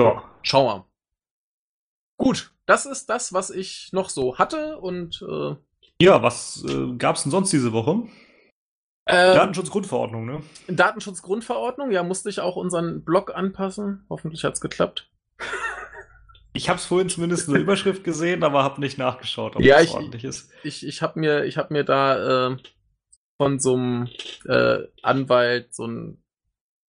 Ja. 0.00 0.24
Schauen 0.42 0.66
wir. 0.66 0.86
Gut, 2.18 2.52
das 2.66 2.86
ist 2.86 3.10
das, 3.10 3.32
was 3.32 3.50
ich 3.50 3.90
noch 3.92 4.08
so 4.08 4.38
hatte 4.38 4.78
und 4.78 5.22
äh, 5.22 5.56
Ja, 6.00 6.22
was 6.22 6.64
äh, 6.68 6.96
gab's 6.96 7.22
denn 7.22 7.32
sonst 7.32 7.52
diese 7.52 7.72
Woche? 7.72 8.02
äh, 9.06 9.34
Datenschutzgrundverordnung, 9.34 10.24
ne? 10.24 10.42
Datenschutzgrundverordnung, 10.68 11.90
ja, 11.90 12.02
musste 12.02 12.30
ich 12.30 12.40
auch 12.40 12.56
unseren 12.56 13.04
Blog 13.04 13.34
anpassen. 13.34 14.06
Hoffentlich 14.08 14.44
hat's 14.44 14.60
geklappt. 14.60 15.10
Ich 16.56 16.68
habe 16.68 16.78
es 16.78 16.86
vorhin 16.86 17.08
zumindest 17.08 17.48
in 17.48 17.54
der 17.54 17.62
Überschrift 17.62 18.04
gesehen, 18.04 18.44
aber 18.44 18.62
habe 18.62 18.80
nicht 18.80 18.96
nachgeschaut, 18.96 19.56
ob 19.56 19.62
Ja, 19.62 19.76
das 19.76 19.84
ich- 19.86 19.90
ordentlich 19.90 20.24
ist. 20.24 20.50
Ich, 20.62 20.86
ich 20.86 21.02
habe 21.02 21.18
mir, 21.18 21.44
ich 21.44 21.58
hab 21.58 21.70
mir 21.70 21.84
da 21.84 22.52
äh, 22.52 22.56
von 23.40 23.58
so 23.58 23.74
einem 23.74 24.08
äh, 24.46 24.78
Anwalt 25.02 25.74
so 25.74 25.86
ein 25.86 26.22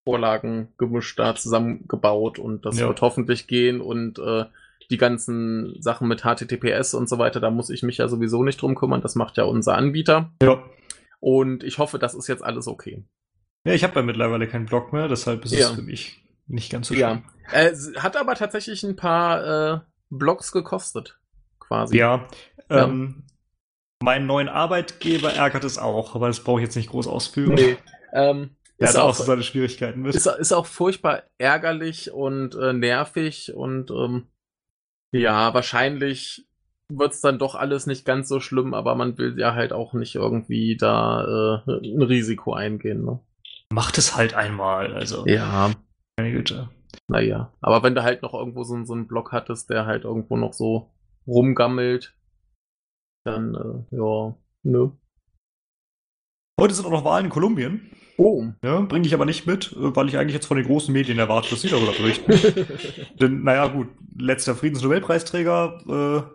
Vorlagengemisch 0.07 1.15
da 1.15 1.35
zusammengebaut 1.35 2.37
und 2.37 2.63
das 2.65 2.79
Ja. 2.79 2.87
wird 2.87 3.01
hoffentlich 3.01 3.47
gehen 3.47 3.81
und 3.81 4.19
äh, 4.19 4.45
die 4.91 4.97
ganzen 4.97 5.75
Sachen 5.81 6.07
mit 6.07 6.21
HTTPS 6.21 6.93
und 6.93 7.09
so 7.09 7.17
weiter, 7.17 7.39
da 7.39 7.49
muss 7.49 7.71
ich 7.71 7.81
mich 7.81 7.97
ja 7.97 8.07
sowieso 8.07 8.43
nicht 8.43 8.61
drum 8.61 8.75
kümmern, 8.75 9.01
das 9.01 9.15
macht 9.15 9.37
ja 9.37 9.45
unser 9.45 9.75
Anbieter 9.75 10.31
Ja. 10.43 10.63
und 11.19 11.63
ich 11.63 11.79
hoffe, 11.79 11.97
das 11.97 12.13
ist 12.13 12.27
jetzt 12.27 12.43
alles 12.43 12.67
okay. 12.67 13.03
Ja, 13.65 13.73
ich 13.73 13.83
habe 13.83 13.95
ja 13.95 14.03
mittlerweile 14.03 14.47
keinen 14.47 14.67
Blog 14.67 14.93
mehr, 14.93 15.07
deshalb 15.07 15.43
ist 15.43 15.53
Ja. 15.53 15.69
es 15.69 15.75
für 15.75 15.81
mich 15.81 16.23
nicht 16.45 16.71
ganz 16.71 16.89
so 16.89 16.93
Ja. 16.93 17.23
Äh, 17.51 17.73
hat 17.97 18.17
aber 18.17 18.35
tatsächlich 18.35 18.83
ein 18.83 18.95
paar 18.95 19.75
äh, 19.75 19.79
Blogs 20.09 20.51
gekostet, 20.51 21.19
quasi. 21.59 21.97
Ja. 21.97 22.27
Ja. 22.69 22.85
Ähm, 22.85 23.23
meinen 24.01 24.25
neuen 24.25 24.49
Arbeitgeber 24.49 25.33
ärgert 25.33 25.63
es 25.63 25.77
auch, 25.77 26.15
aber 26.15 26.27
das 26.27 26.43
brauche 26.43 26.59
ich 26.59 26.65
jetzt 26.65 26.75
nicht 26.75 26.89
groß 26.89 27.07
ausführen. 27.07 27.55
Nee. 27.55 27.77
Ähm, 28.13 28.51
Er 28.77 28.89
ist 28.89 28.95
hat 28.95 29.03
auch 29.03 29.09
auch, 29.09 29.15
so 29.15 29.23
seine 29.23 29.43
Schwierigkeiten 29.43 30.01
mit. 30.01 30.15
ist, 30.15 30.25
ist 30.25 30.51
auch 30.51 30.65
furchtbar 30.65 31.23
ärgerlich 31.37 32.11
und 32.11 32.55
äh, 32.55 32.73
nervig 32.73 33.53
und 33.55 33.89
ähm, 33.89 34.27
ja, 35.13 35.53
wahrscheinlich 35.53 36.45
wird 36.89 37.13
es 37.13 37.21
dann 37.21 37.39
doch 37.39 37.55
alles 37.55 37.87
nicht 37.87 38.05
ganz 38.05 38.27
so 38.27 38.41
schlimm, 38.41 38.73
aber 38.73 38.95
man 38.95 39.17
will 39.17 39.39
ja 39.39 39.55
halt 39.55 39.71
auch 39.71 39.93
nicht 39.93 40.15
irgendwie 40.15 40.75
da 40.75 41.63
äh, 41.67 41.71
ein 41.71 42.01
Risiko 42.01 42.53
eingehen. 42.53 43.05
Ne? 43.05 43.19
Macht 43.71 43.97
es 43.97 44.15
halt 44.15 44.33
einmal, 44.33 44.93
also. 44.93 45.25
Ja. 45.25 45.71
Meine 46.17 46.31
Güte. 46.33 46.69
Naja, 47.07 47.53
aber 47.61 47.83
wenn 47.83 47.93
du 47.95 48.03
halt 48.03 48.21
noch 48.23 48.33
irgendwo 48.33 48.63
so, 48.63 48.83
so 48.83 48.93
einen 48.93 49.07
Block 49.07 49.31
hattest, 49.31 49.69
der 49.69 49.85
halt 49.85 50.03
irgendwo 50.05 50.37
noch 50.37 50.53
so 50.53 50.91
rumgammelt, 51.27 52.17
dann, 53.25 53.55
äh, 53.55 53.95
ja, 53.95 54.35
ne. 54.63 54.91
Heute 56.59 56.73
sind 56.73 56.85
auch 56.85 56.91
noch 56.91 57.05
Wahlen 57.05 57.25
in 57.25 57.31
Kolumbien. 57.31 57.91
Oh. 58.17 58.45
Ja, 58.63 58.79
bringe 58.81 59.05
ich 59.05 59.13
aber 59.13 59.25
nicht 59.25 59.45
mit, 59.45 59.73
äh, 59.73 59.95
weil 59.95 60.07
ich 60.07 60.17
eigentlich 60.17 60.33
jetzt 60.35 60.45
von 60.47 60.57
den 60.57 60.65
großen 60.65 60.93
Medien 60.93 61.19
erwarte, 61.19 61.49
dass 61.49 61.61
sie 61.61 61.69
darüber 61.69 61.91
berichten. 61.91 62.31
Denn, 63.19 63.43
naja, 63.43 63.67
gut, 63.67 63.89
letzter 64.17 64.55
Friedensnobelpreisträger 64.55 66.31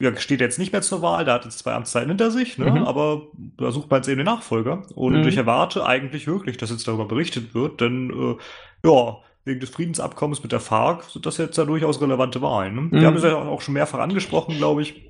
äh, 0.00 0.04
ja, 0.04 0.16
steht 0.16 0.40
jetzt 0.40 0.58
nicht 0.58 0.72
mehr 0.72 0.82
zur 0.82 1.02
Wahl, 1.02 1.24
der 1.24 1.34
hat 1.34 1.44
jetzt 1.44 1.58
zwei 1.58 1.74
Amtszeiten 1.74 2.08
hinter 2.08 2.30
sich, 2.30 2.56
ne? 2.58 2.70
Mhm. 2.70 2.84
aber 2.84 3.28
da 3.56 3.70
sucht 3.70 3.90
man 3.90 3.98
jetzt 3.98 4.08
eben 4.08 4.18
den 4.18 4.26
Nachfolger. 4.26 4.82
Und 4.94 5.20
Mhm. 5.20 5.28
ich 5.28 5.36
erwarte 5.36 5.84
eigentlich 5.86 6.26
wirklich, 6.26 6.56
dass 6.56 6.70
jetzt 6.70 6.86
darüber 6.88 7.06
berichtet 7.06 7.54
wird, 7.54 7.80
denn 7.80 8.10
äh, 8.10 8.88
ja, 8.88 9.18
wegen 9.44 9.60
des 9.60 9.70
Friedensabkommens 9.70 10.42
mit 10.42 10.52
der 10.52 10.60
FARC 10.60 11.04
sind 11.04 11.26
das 11.26 11.36
jetzt 11.38 11.58
ja 11.58 11.64
durchaus 11.64 12.00
relevante 12.00 12.40
Wahlen. 12.42 12.74
Ne? 12.74 12.80
Mhm. 12.82 12.92
Wir 12.92 13.06
haben 13.06 13.16
es 13.16 13.24
ja 13.24 13.36
auch 13.36 13.60
schon 13.60 13.74
mehrfach 13.74 13.98
angesprochen, 13.98 14.56
glaube 14.56 14.82
ich. 14.82 15.08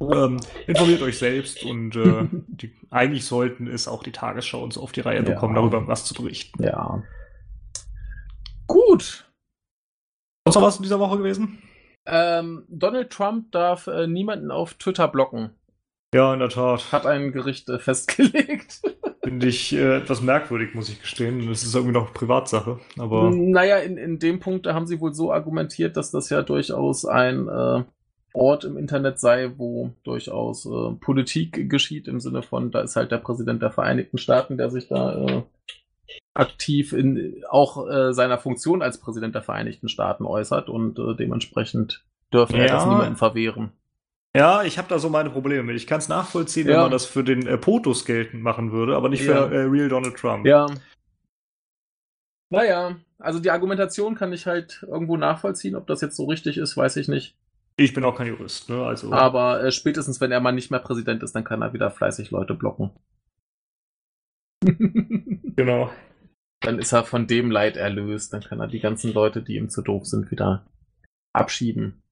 Ähm, 0.00 0.40
informiert 0.66 1.02
euch 1.02 1.18
selbst 1.18 1.62
und 1.64 1.94
äh, 1.94 2.26
die, 2.48 2.74
eigentlich 2.90 3.26
sollten 3.26 3.66
es 3.66 3.86
auch 3.86 4.02
die 4.02 4.12
Tagesschau 4.12 4.62
und 4.62 4.72
so 4.72 4.80
auf 4.82 4.92
die 4.92 5.00
Reihe 5.00 5.18
Ja. 5.18 5.22
bekommen, 5.22 5.54
darüber 5.54 5.86
was 5.86 6.06
zu 6.06 6.14
berichten. 6.14 6.62
Ja. 6.62 7.02
Gut. 8.66 9.26
Sonst 10.46 10.54
noch 10.54 10.62
was 10.62 10.76
in 10.76 10.84
dieser 10.84 11.00
Woche 11.00 11.18
gewesen? 11.18 11.58
Ähm, 12.06 12.64
Donald 12.68 13.10
Trump 13.10 13.52
darf 13.52 13.86
äh, 13.88 14.06
niemanden 14.06 14.50
auf 14.50 14.74
Twitter 14.74 15.06
blocken. 15.06 15.50
Ja, 16.14 16.32
in 16.32 16.40
der 16.40 16.48
Tat. 16.48 16.90
Hat 16.92 17.06
ein 17.06 17.30
Gericht 17.32 17.68
äh, 17.68 17.78
festgelegt. 17.78 18.80
Finde 19.30 19.46
ich 19.46 19.72
äh, 19.72 19.98
etwas 19.98 20.22
merkwürdig, 20.22 20.74
muss 20.74 20.88
ich 20.88 21.00
gestehen. 21.00 21.46
Das 21.48 21.62
ist 21.62 21.72
irgendwie 21.72 21.94
noch 21.94 22.12
Privatsache. 22.12 22.80
Aber 22.98 23.30
Naja, 23.30 23.76
in, 23.76 23.96
in 23.96 24.18
dem 24.18 24.40
Punkt, 24.40 24.66
da 24.66 24.74
haben 24.74 24.88
sie 24.88 25.00
wohl 25.00 25.14
so 25.14 25.30
argumentiert, 25.32 25.96
dass 25.96 26.10
das 26.10 26.30
ja 26.30 26.42
durchaus 26.42 27.04
ein 27.04 27.46
äh, 27.46 27.84
Ort 28.32 28.64
im 28.64 28.76
Internet 28.76 29.20
sei, 29.20 29.52
wo 29.56 29.92
durchaus 30.02 30.66
äh, 30.66 30.94
Politik 31.00 31.70
geschieht, 31.70 32.08
im 32.08 32.18
Sinne 32.18 32.42
von, 32.42 32.72
da 32.72 32.80
ist 32.80 32.96
halt 32.96 33.12
der 33.12 33.18
Präsident 33.18 33.62
der 33.62 33.70
Vereinigten 33.70 34.18
Staaten, 34.18 34.56
der 34.56 34.68
sich 34.68 34.88
da 34.88 35.24
äh, 35.24 35.42
aktiv 36.34 36.92
in 36.92 37.44
auch 37.48 37.88
äh, 37.88 38.12
seiner 38.12 38.38
Funktion 38.38 38.82
als 38.82 38.98
Präsident 38.98 39.36
der 39.36 39.42
Vereinigten 39.42 39.88
Staaten 39.88 40.24
äußert 40.24 40.68
und 40.68 40.98
äh, 40.98 41.14
dementsprechend 41.16 42.04
dürfen 42.32 42.56
er 42.56 42.66
Ja. 42.66 42.72
das 42.74 42.86
niemanden 42.86 43.14
verwehren. 43.14 43.70
Ja, 44.36 44.62
ich 44.62 44.78
habe 44.78 44.88
da 44.88 44.98
so 44.98 45.08
meine 45.08 45.30
Probleme 45.30 45.62
mit. 45.64 45.76
Ich 45.76 45.86
kann 45.86 45.98
es 45.98 46.08
nachvollziehen, 46.08 46.66
wenn 46.66 46.74
Ja. 46.74 46.82
man 46.82 46.90
das 46.90 47.06
für 47.06 47.24
den 47.24 47.46
äh, 47.46 47.58
POTUS 47.58 48.04
geltend 48.04 48.42
machen 48.42 48.72
würde, 48.72 48.96
aber 48.96 49.08
nicht 49.08 49.24
Ja. 49.24 49.48
für 49.48 49.54
äh, 49.54 49.62
Real 49.62 49.88
Donald 49.88 50.16
Trump. 50.16 50.46
Ja. 50.46 50.66
Naja, 52.52 52.96
also 53.18 53.38
die 53.38 53.50
Argumentation 53.50 54.14
kann 54.14 54.32
ich 54.32 54.46
halt 54.46 54.84
irgendwo 54.88 55.16
nachvollziehen. 55.16 55.76
Ob 55.76 55.86
das 55.86 56.00
jetzt 56.00 56.16
so 56.16 56.24
richtig 56.26 56.58
ist, 56.58 56.76
weiß 56.76 56.96
ich 56.96 57.06
nicht. 57.08 57.36
Ich 57.76 57.94
bin 57.94 58.04
auch 58.04 58.16
kein 58.16 58.26
Jurist, 58.26 58.68
ne? 58.68 58.84
Also 58.84 59.12
Aber 59.12 59.62
äh, 59.62 59.70
spätestens, 59.72 60.20
wenn 60.20 60.32
er 60.32 60.40
mal 60.40 60.52
nicht 60.52 60.70
mehr 60.70 60.80
Präsident 60.80 61.22
ist, 61.22 61.34
dann 61.34 61.44
kann 61.44 61.62
er 61.62 61.72
wieder 61.72 61.90
fleißig 61.90 62.30
Leute 62.30 62.54
blocken. 62.54 62.90
genau. 65.56 65.90
dann 66.60 66.78
ist 66.78 66.92
er 66.92 67.04
von 67.04 67.26
dem 67.26 67.50
Leid 67.50 67.76
erlöst. 67.76 68.32
Dann 68.32 68.42
kann 68.42 68.60
er 68.60 68.66
die 68.68 68.80
ganzen 68.80 69.12
Leute, 69.14 69.42
die 69.42 69.56
ihm 69.56 69.70
zu 69.70 69.80
doof 69.82 70.06
sind, 70.06 70.30
wieder 70.30 70.66
abschieben. 71.32 72.02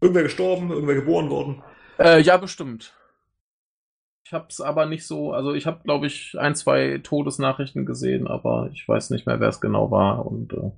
Irgendwer 0.00 0.24
gestorben, 0.24 0.70
irgendwer 0.70 0.94
geboren 0.96 1.30
worden. 1.30 1.62
Äh, 1.98 2.20
ja, 2.20 2.36
bestimmt. 2.36 2.94
Ich 4.24 4.32
hab's 4.32 4.60
aber 4.60 4.86
nicht 4.86 5.06
so, 5.06 5.32
also 5.32 5.54
ich 5.54 5.66
habe, 5.66 5.82
glaube 5.84 6.06
ich, 6.06 6.36
ein, 6.38 6.54
zwei 6.54 6.98
Todesnachrichten 7.02 7.86
gesehen, 7.86 8.26
aber 8.26 8.70
ich 8.72 8.86
weiß 8.86 9.10
nicht 9.10 9.26
mehr, 9.26 9.38
wer 9.38 9.48
es 9.48 9.60
genau 9.60 9.90
war 9.90 10.26
und 10.26 10.52
äh, 10.52 10.72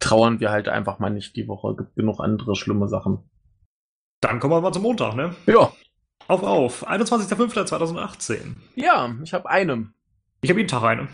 trauern 0.00 0.40
wir 0.40 0.50
halt 0.50 0.68
einfach 0.68 0.98
mal 0.98 1.10
nicht 1.10 1.36
die 1.36 1.48
Woche. 1.48 1.76
Gibt 1.76 1.96
genug 1.96 2.20
andere 2.20 2.56
schlimme 2.56 2.88
Sachen. 2.88 3.28
Dann 4.20 4.40
kommen 4.40 4.54
wir 4.54 4.60
mal 4.60 4.72
zum 4.72 4.82
Montag, 4.82 5.14
ne? 5.14 5.34
Ja. 5.46 5.70
Auf, 6.28 6.42
auf. 6.42 6.88
21.05.2018. 6.88 8.56
Ja, 8.74 9.14
ich 9.22 9.32
habe 9.34 9.48
eine. 9.48 9.92
Ich 10.40 10.50
habe 10.50 10.60
jeden 10.60 10.70
Tag 10.70 10.82
eine. 10.82 11.08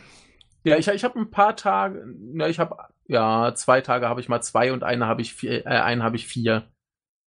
Ja, 0.64 0.76
ich, 0.76 0.88
ich 0.88 1.04
habe 1.04 1.18
ein 1.18 1.30
paar 1.30 1.56
Tage, 1.56 2.06
ja, 2.34 2.48
ich 2.48 2.58
habe, 2.58 2.76
ja, 3.06 3.54
zwei 3.54 3.80
Tage 3.80 4.08
habe 4.08 4.20
ich 4.20 4.28
mal 4.28 4.40
zwei 4.42 4.72
und 4.72 4.82
eine 4.82 5.06
habe 5.06 5.22
ich 5.22 5.34
vier, 5.34 5.66
äh, 5.66 5.80
einen 5.80 6.02
habe 6.02 6.16
ich 6.16 6.26
vier. 6.26 6.64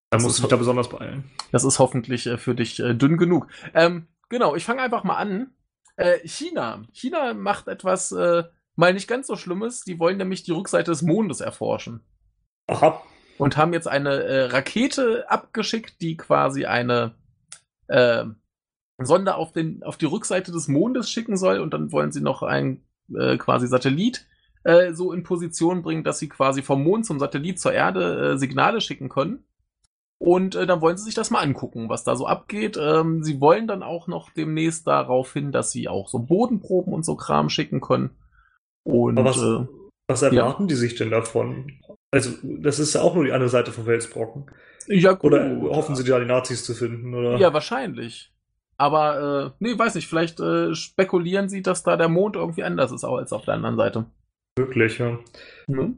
Da 0.10 0.20
muss 0.20 0.38
ich 0.38 0.42
mich 0.42 0.50
da 0.50 0.56
besonders 0.56 0.90
beeilen. 0.90 1.30
Das 1.52 1.64
ist 1.64 1.80
hoffentlich 1.80 2.28
äh, 2.28 2.38
für 2.38 2.56
dich 2.56 2.80
äh, 2.80 2.94
dünn 2.96 3.18
genug. 3.18 3.48
Ähm, 3.74 4.08
genau, 4.30 4.56
ich 4.56 4.64
fange 4.64 4.82
einfach 4.82 5.04
mal 5.04 5.18
an. 5.18 5.52
Äh, 5.98 6.20
China. 6.26 6.84
China 6.94 7.34
macht 7.34 7.68
etwas 7.68 8.12
äh, 8.14 8.44
mal 8.76 8.94
nicht 8.94 9.08
ganz 9.08 9.28
so 9.28 9.36
Schlimmes. 9.36 9.82
Die 9.82 10.00
wollen 10.00 10.18
nämlich 10.18 10.44
die 10.44 10.52
Rückseite 10.52 10.92
des 10.92 11.02
Mondes 11.02 11.42
erforschen. 11.42 12.06
Aha. 12.68 13.04
Und 13.38 13.58
haben 13.58 13.74
jetzt 13.74 13.88
eine 13.88 14.24
äh, 14.24 14.46
Rakete 14.46 15.30
abgeschickt, 15.30 16.02
die 16.02 16.16
quasi 16.16 16.66
eine 16.66 17.16
äh, 17.88 18.26
Sonde 19.00 19.36
auf, 19.36 19.52
den, 19.52 19.84
auf 19.84 19.98
die 19.98 20.06
Rückseite 20.06 20.52
des 20.52 20.70
Mondes 20.70 21.12
schicken 21.12 21.36
soll. 21.36 21.60
Und 21.60 21.74
dann 21.74 21.92
wollen 21.92 22.14
sie 22.14 22.22
noch 22.22 22.44
ein 22.44 22.86
äh, 23.14 23.38
quasi 23.38 23.68
Satellit 23.68 24.26
so 24.92 25.14
in 25.14 25.24
Position 25.24 25.82
bringen, 25.82 26.04
dass 26.04 26.20
sie 26.20 26.28
quasi 26.28 26.62
vom 26.62 26.84
Mond 26.84 27.06
zum 27.06 27.20
Satellit 27.20 27.58
zur 27.58 27.72
Erde 27.72 28.38
Signale 28.38 28.82
schicken 28.82 29.08
können. 29.08 29.46
Und 30.20 30.56
äh, 30.56 30.66
dann 30.66 30.82
wollen 30.82 30.98
sie 30.98 31.04
sich 31.04 31.14
das 31.14 31.30
mal 31.30 31.42
angucken, 31.42 31.90
was 31.90 32.04
da 32.04 32.16
so 32.16 32.26
abgeht. 32.26 32.78
Ähm, 32.82 33.24
sie 33.24 33.40
wollen 33.40 33.68
dann 33.68 33.84
auch 33.84 34.08
noch 34.08 34.32
demnächst 34.32 34.88
darauf 34.88 35.32
hin, 35.34 35.52
dass 35.52 35.72
sie 35.72 35.88
auch 35.88 36.08
so 36.08 36.20
Bodenproben 36.20 36.92
und 36.92 37.06
so 37.06 37.16
Kram 37.16 37.50
schicken 37.50 37.82
können. 37.82 38.12
Und 38.84 39.20
Aber 39.20 39.30
was, 39.30 39.38
äh, 39.38 39.68
was 40.08 40.22
erwarten 40.24 40.68
die 40.68 40.76
sich 40.76 40.96
denn 40.96 41.12
davon? 41.12 41.74
Also, 42.12 42.32
das 42.42 42.80
ist 42.80 42.94
ja 42.94 43.02
auch 43.02 43.14
nur 43.14 43.26
die 43.26 43.32
andere 43.32 43.50
Seite 43.50 43.72
vom 43.72 43.86
Felsbrocken. 43.86 44.50
ja, 44.88 45.14
gut. 45.14 45.34
Oder 45.34 45.62
hoffen 45.76 45.96
sie 45.96 46.04
da 46.04 46.20
die 46.20 46.26
Nazis 46.26 46.64
zu 46.64 46.74
finden, 46.74 47.14
oder? 47.14 47.38
Ja, 47.38 47.54
wahrscheinlich. 47.54 48.34
Aber, 48.78 49.52
äh, 49.52 49.52
nee, 49.60 49.78
weiß 49.78 49.96
nicht, 49.96 50.08
vielleicht 50.08 50.40
äh, 50.40 50.74
spekulieren 50.74 51.50
sie, 51.50 51.62
dass 51.62 51.84
da 51.84 51.98
der 51.98 52.10
Mond 52.10 52.36
irgendwie 52.36 52.64
anders 52.64 52.92
ist 52.92 53.04
als 53.04 53.34
auf 53.34 53.46
der 53.46 53.56
anderen 53.56 53.76
Seite. 53.76 54.06
Wirklich, 54.56 55.00
ja. 55.00 55.20
Ne? 55.68 55.94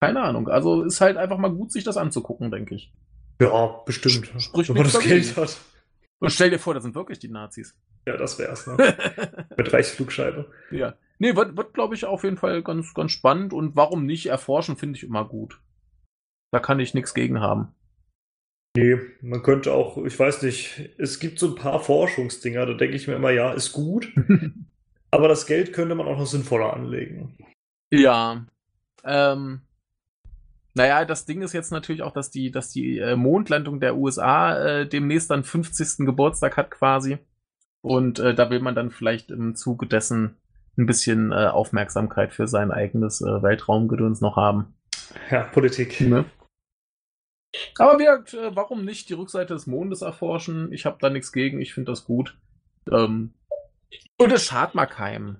Keine 0.00 0.22
Ahnung. 0.22 0.48
Also 0.48 0.82
ist 0.82 1.00
halt 1.00 1.16
einfach 1.16 1.38
mal 1.38 1.52
gut, 1.52 1.72
sich 1.72 1.84
das 1.84 1.96
anzugucken, 1.96 2.50
denke 2.50 2.74
ich. 2.74 2.92
Ja, 3.40 3.66
bestimmt. 3.84 4.32
Spricht 4.38 4.68
Wenn 4.68 4.76
man 4.76 4.84
das 4.84 4.92
dagegen. 4.94 5.10
Geld 5.10 5.36
hat. 5.36 5.58
Und 6.20 6.30
stell 6.30 6.50
dir 6.50 6.58
vor, 6.58 6.74
das 6.74 6.84
sind 6.84 6.94
wirklich 6.94 7.18
die 7.18 7.28
Nazis. 7.28 7.74
Ja, 8.06 8.16
das 8.16 8.38
wär's, 8.38 8.66
ne? 8.66 8.76
Mit 9.56 9.72
Reichsflugscheibe. 9.72 10.50
ja. 10.70 10.94
Nee, 11.18 11.36
wird, 11.36 11.56
wird 11.56 11.72
glaube 11.72 11.94
ich, 11.94 12.04
auf 12.04 12.24
jeden 12.24 12.36
Fall 12.36 12.64
ganz, 12.64 12.94
ganz 12.94 13.12
spannend. 13.12 13.52
Und 13.52 13.76
warum 13.76 14.06
nicht 14.06 14.26
erforschen, 14.26 14.76
finde 14.76 14.96
ich 14.96 15.04
immer 15.04 15.24
gut. 15.24 15.60
Da 16.50 16.58
kann 16.58 16.80
ich 16.80 16.94
nichts 16.94 17.14
gegen 17.14 17.40
haben. 17.40 17.72
Nee, 18.76 18.98
man 19.20 19.42
könnte 19.42 19.72
auch, 19.72 19.98
ich 20.04 20.18
weiß 20.18 20.42
nicht, 20.42 20.90
es 20.98 21.20
gibt 21.20 21.38
so 21.38 21.48
ein 21.48 21.54
paar 21.54 21.78
Forschungsdinger, 21.78 22.66
da 22.66 22.74
denke 22.74 22.96
ich 22.96 23.06
mir 23.06 23.14
immer, 23.14 23.30
ja, 23.30 23.52
ist 23.52 23.72
gut, 23.72 24.12
aber 25.10 25.28
das 25.28 25.46
Geld 25.46 25.72
könnte 25.74 25.94
man 25.94 26.08
auch 26.08 26.18
noch 26.18 26.26
sinnvoller 26.26 26.72
anlegen. 26.72 27.36
Ja. 27.92 28.46
Ähm, 29.04 29.60
naja, 30.74 31.04
das 31.04 31.26
Ding 31.26 31.42
ist 31.42 31.52
jetzt 31.52 31.70
natürlich 31.70 32.02
auch, 32.02 32.12
dass 32.12 32.30
die, 32.30 32.50
dass 32.50 32.70
die 32.70 32.98
äh, 32.98 33.16
Mondlandung 33.16 33.80
der 33.80 33.96
USA 33.96 34.56
äh, 34.58 34.88
demnächst 34.88 35.30
dann 35.30 35.44
50. 35.44 36.06
Geburtstag 36.06 36.56
hat 36.56 36.70
quasi. 36.70 37.18
Und 37.82 38.18
äh, 38.20 38.34
da 38.34 38.48
will 38.50 38.60
man 38.60 38.74
dann 38.74 38.90
vielleicht 38.90 39.30
im 39.30 39.54
Zuge 39.54 39.86
dessen 39.86 40.36
ein 40.78 40.86
bisschen 40.86 41.32
äh, 41.32 41.48
Aufmerksamkeit 41.48 42.32
für 42.32 42.46
sein 42.46 42.70
eigenes 42.70 43.20
äh, 43.20 43.42
Weltraumgedöns 43.42 44.20
noch 44.20 44.36
haben. 44.36 44.74
Ja, 45.30 45.42
Politik. 45.42 46.00
Ne? 46.00 46.24
Aber 47.78 47.98
wir, 47.98 48.24
äh, 48.32 48.56
warum 48.56 48.84
nicht 48.84 49.08
die 49.10 49.14
Rückseite 49.14 49.52
des 49.52 49.66
Mondes 49.66 50.00
erforschen? 50.00 50.72
Ich 50.72 50.86
habe 50.86 50.96
da 51.00 51.10
nichts 51.10 51.32
gegen, 51.32 51.60
ich 51.60 51.74
finde 51.74 51.92
das 51.92 52.04
gut. 52.04 52.38
Ähm, 52.90 53.34
und 54.16 54.32
es 54.32 54.44
schadet 54.44 54.74
mal 54.74 54.86
keinem. 54.86 55.36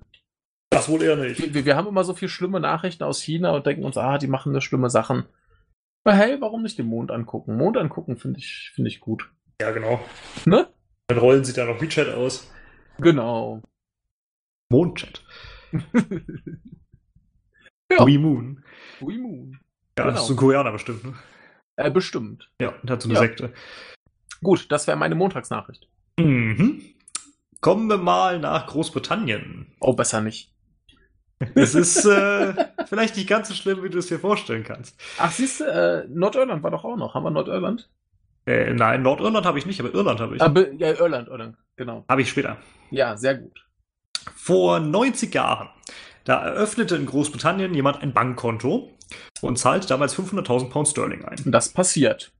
Das 0.72 0.88
wohl 0.88 1.02
eher 1.02 1.16
nicht. 1.16 1.54
Wir, 1.54 1.64
wir 1.64 1.76
haben 1.76 1.86
immer 1.88 2.04
so 2.04 2.14
viel 2.14 2.28
schlimme 2.28 2.58
Nachrichten 2.60 3.04
aus 3.04 3.20
China 3.22 3.50
und 3.52 3.66
denken 3.66 3.84
uns, 3.84 3.96
ah, 3.96 4.18
die 4.18 4.26
machen 4.26 4.52
da 4.54 4.60
schlimme 4.60 4.90
Sachen. 4.90 5.26
Aber 6.04 6.16
hey, 6.16 6.40
warum 6.40 6.62
nicht 6.62 6.78
den 6.78 6.86
Mond 6.86 7.10
angucken? 7.10 7.56
Mond 7.56 7.76
angucken 7.76 8.16
finde 8.16 8.40
ich, 8.40 8.72
finde 8.74 8.88
ich 8.88 9.00
gut. 9.00 9.30
Ja, 9.60 9.70
genau. 9.70 10.00
Ne? 10.46 10.68
Dann 11.08 11.18
rollen 11.18 11.44
sie 11.44 11.52
da 11.52 11.64
noch 11.66 11.80
WeChat 11.80 12.08
aus. 12.08 12.50
Genau. 12.98 13.62
Mondchat. 14.70 15.22
Ja. 17.90 18.06
Wee 18.06 18.16
Moon. 18.18 18.64
Ui 19.02 19.18
Moon. 19.18 19.58
Ja, 19.98 20.04
Genau. 20.04 20.14
das 20.16 20.24
ist 20.24 20.30
ein 20.30 20.36
Koreaner 20.36 20.72
bestimmt, 20.72 21.04
ne? 21.04 21.14
Äh, 21.76 21.90
bestimmt. 21.90 22.50
Ja, 22.60 22.70
und 22.80 22.90
hat 22.90 23.02
so 23.02 23.08
eine 23.08 23.14
Ja. 23.16 23.20
Sekte. 23.20 23.52
Gut, 24.42 24.72
das 24.72 24.86
wäre 24.86 24.96
meine 24.96 25.14
Montagsnachricht. 25.14 25.88
Mhm. 26.18 26.82
Kommen 27.60 27.88
wir 27.88 27.98
mal 27.98 28.38
nach 28.38 28.66
Großbritannien. 28.68 29.74
Oh, 29.78 29.92
besser 29.92 30.22
nicht. 30.22 30.51
Es 31.54 31.74
ist 31.74 32.04
äh, 32.04 32.54
vielleicht 32.86 33.16
nicht 33.16 33.28
ganz 33.28 33.48
so 33.48 33.54
schlimm, 33.54 33.82
wie 33.82 33.90
du 33.90 33.98
es 33.98 34.06
dir 34.06 34.18
vorstellen 34.18 34.64
kannst. 34.64 35.00
Ach, 35.18 35.30
siehst 35.30 35.60
du, 35.60 35.64
äh, 35.64 36.04
Nordirland 36.08 36.62
war 36.62 36.70
doch 36.70 36.84
auch 36.84 36.96
noch. 36.96 37.14
Haben 37.14 37.24
wir 37.24 37.30
Nordirland? 37.30 37.88
Äh, 38.46 38.72
nein, 38.74 39.02
Nordirland 39.02 39.46
habe 39.46 39.58
ich 39.58 39.66
nicht, 39.66 39.80
aber 39.80 39.94
Irland 39.94 40.20
habe 40.20 40.36
ich. 40.36 40.42
Aber, 40.42 40.72
ja, 40.72 40.92
Irland, 40.92 41.28
Irland, 41.28 41.56
genau. 41.76 42.04
Habe 42.08 42.22
ich 42.22 42.28
später. 42.28 42.56
Ja, 42.90 43.16
sehr 43.16 43.36
gut. 43.36 43.64
Vor 44.34 44.80
90 44.80 45.32
Jahren, 45.34 45.68
da 46.24 46.44
eröffnete 46.44 46.96
in 46.96 47.06
Großbritannien 47.06 47.74
jemand 47.74 48.02
ein 48.02 48.12
Bankkonto 48.12 48.90
und 49.40 49.58
zahlte 49.58 49.88
damals 49.88 50.16
500.000 50.16 50.70
Pound 50.70 50.88
Sterling 50.88 51.24
ein. 51.24 51.38
Das 51.46 51.68
passiert. 51.68 52.32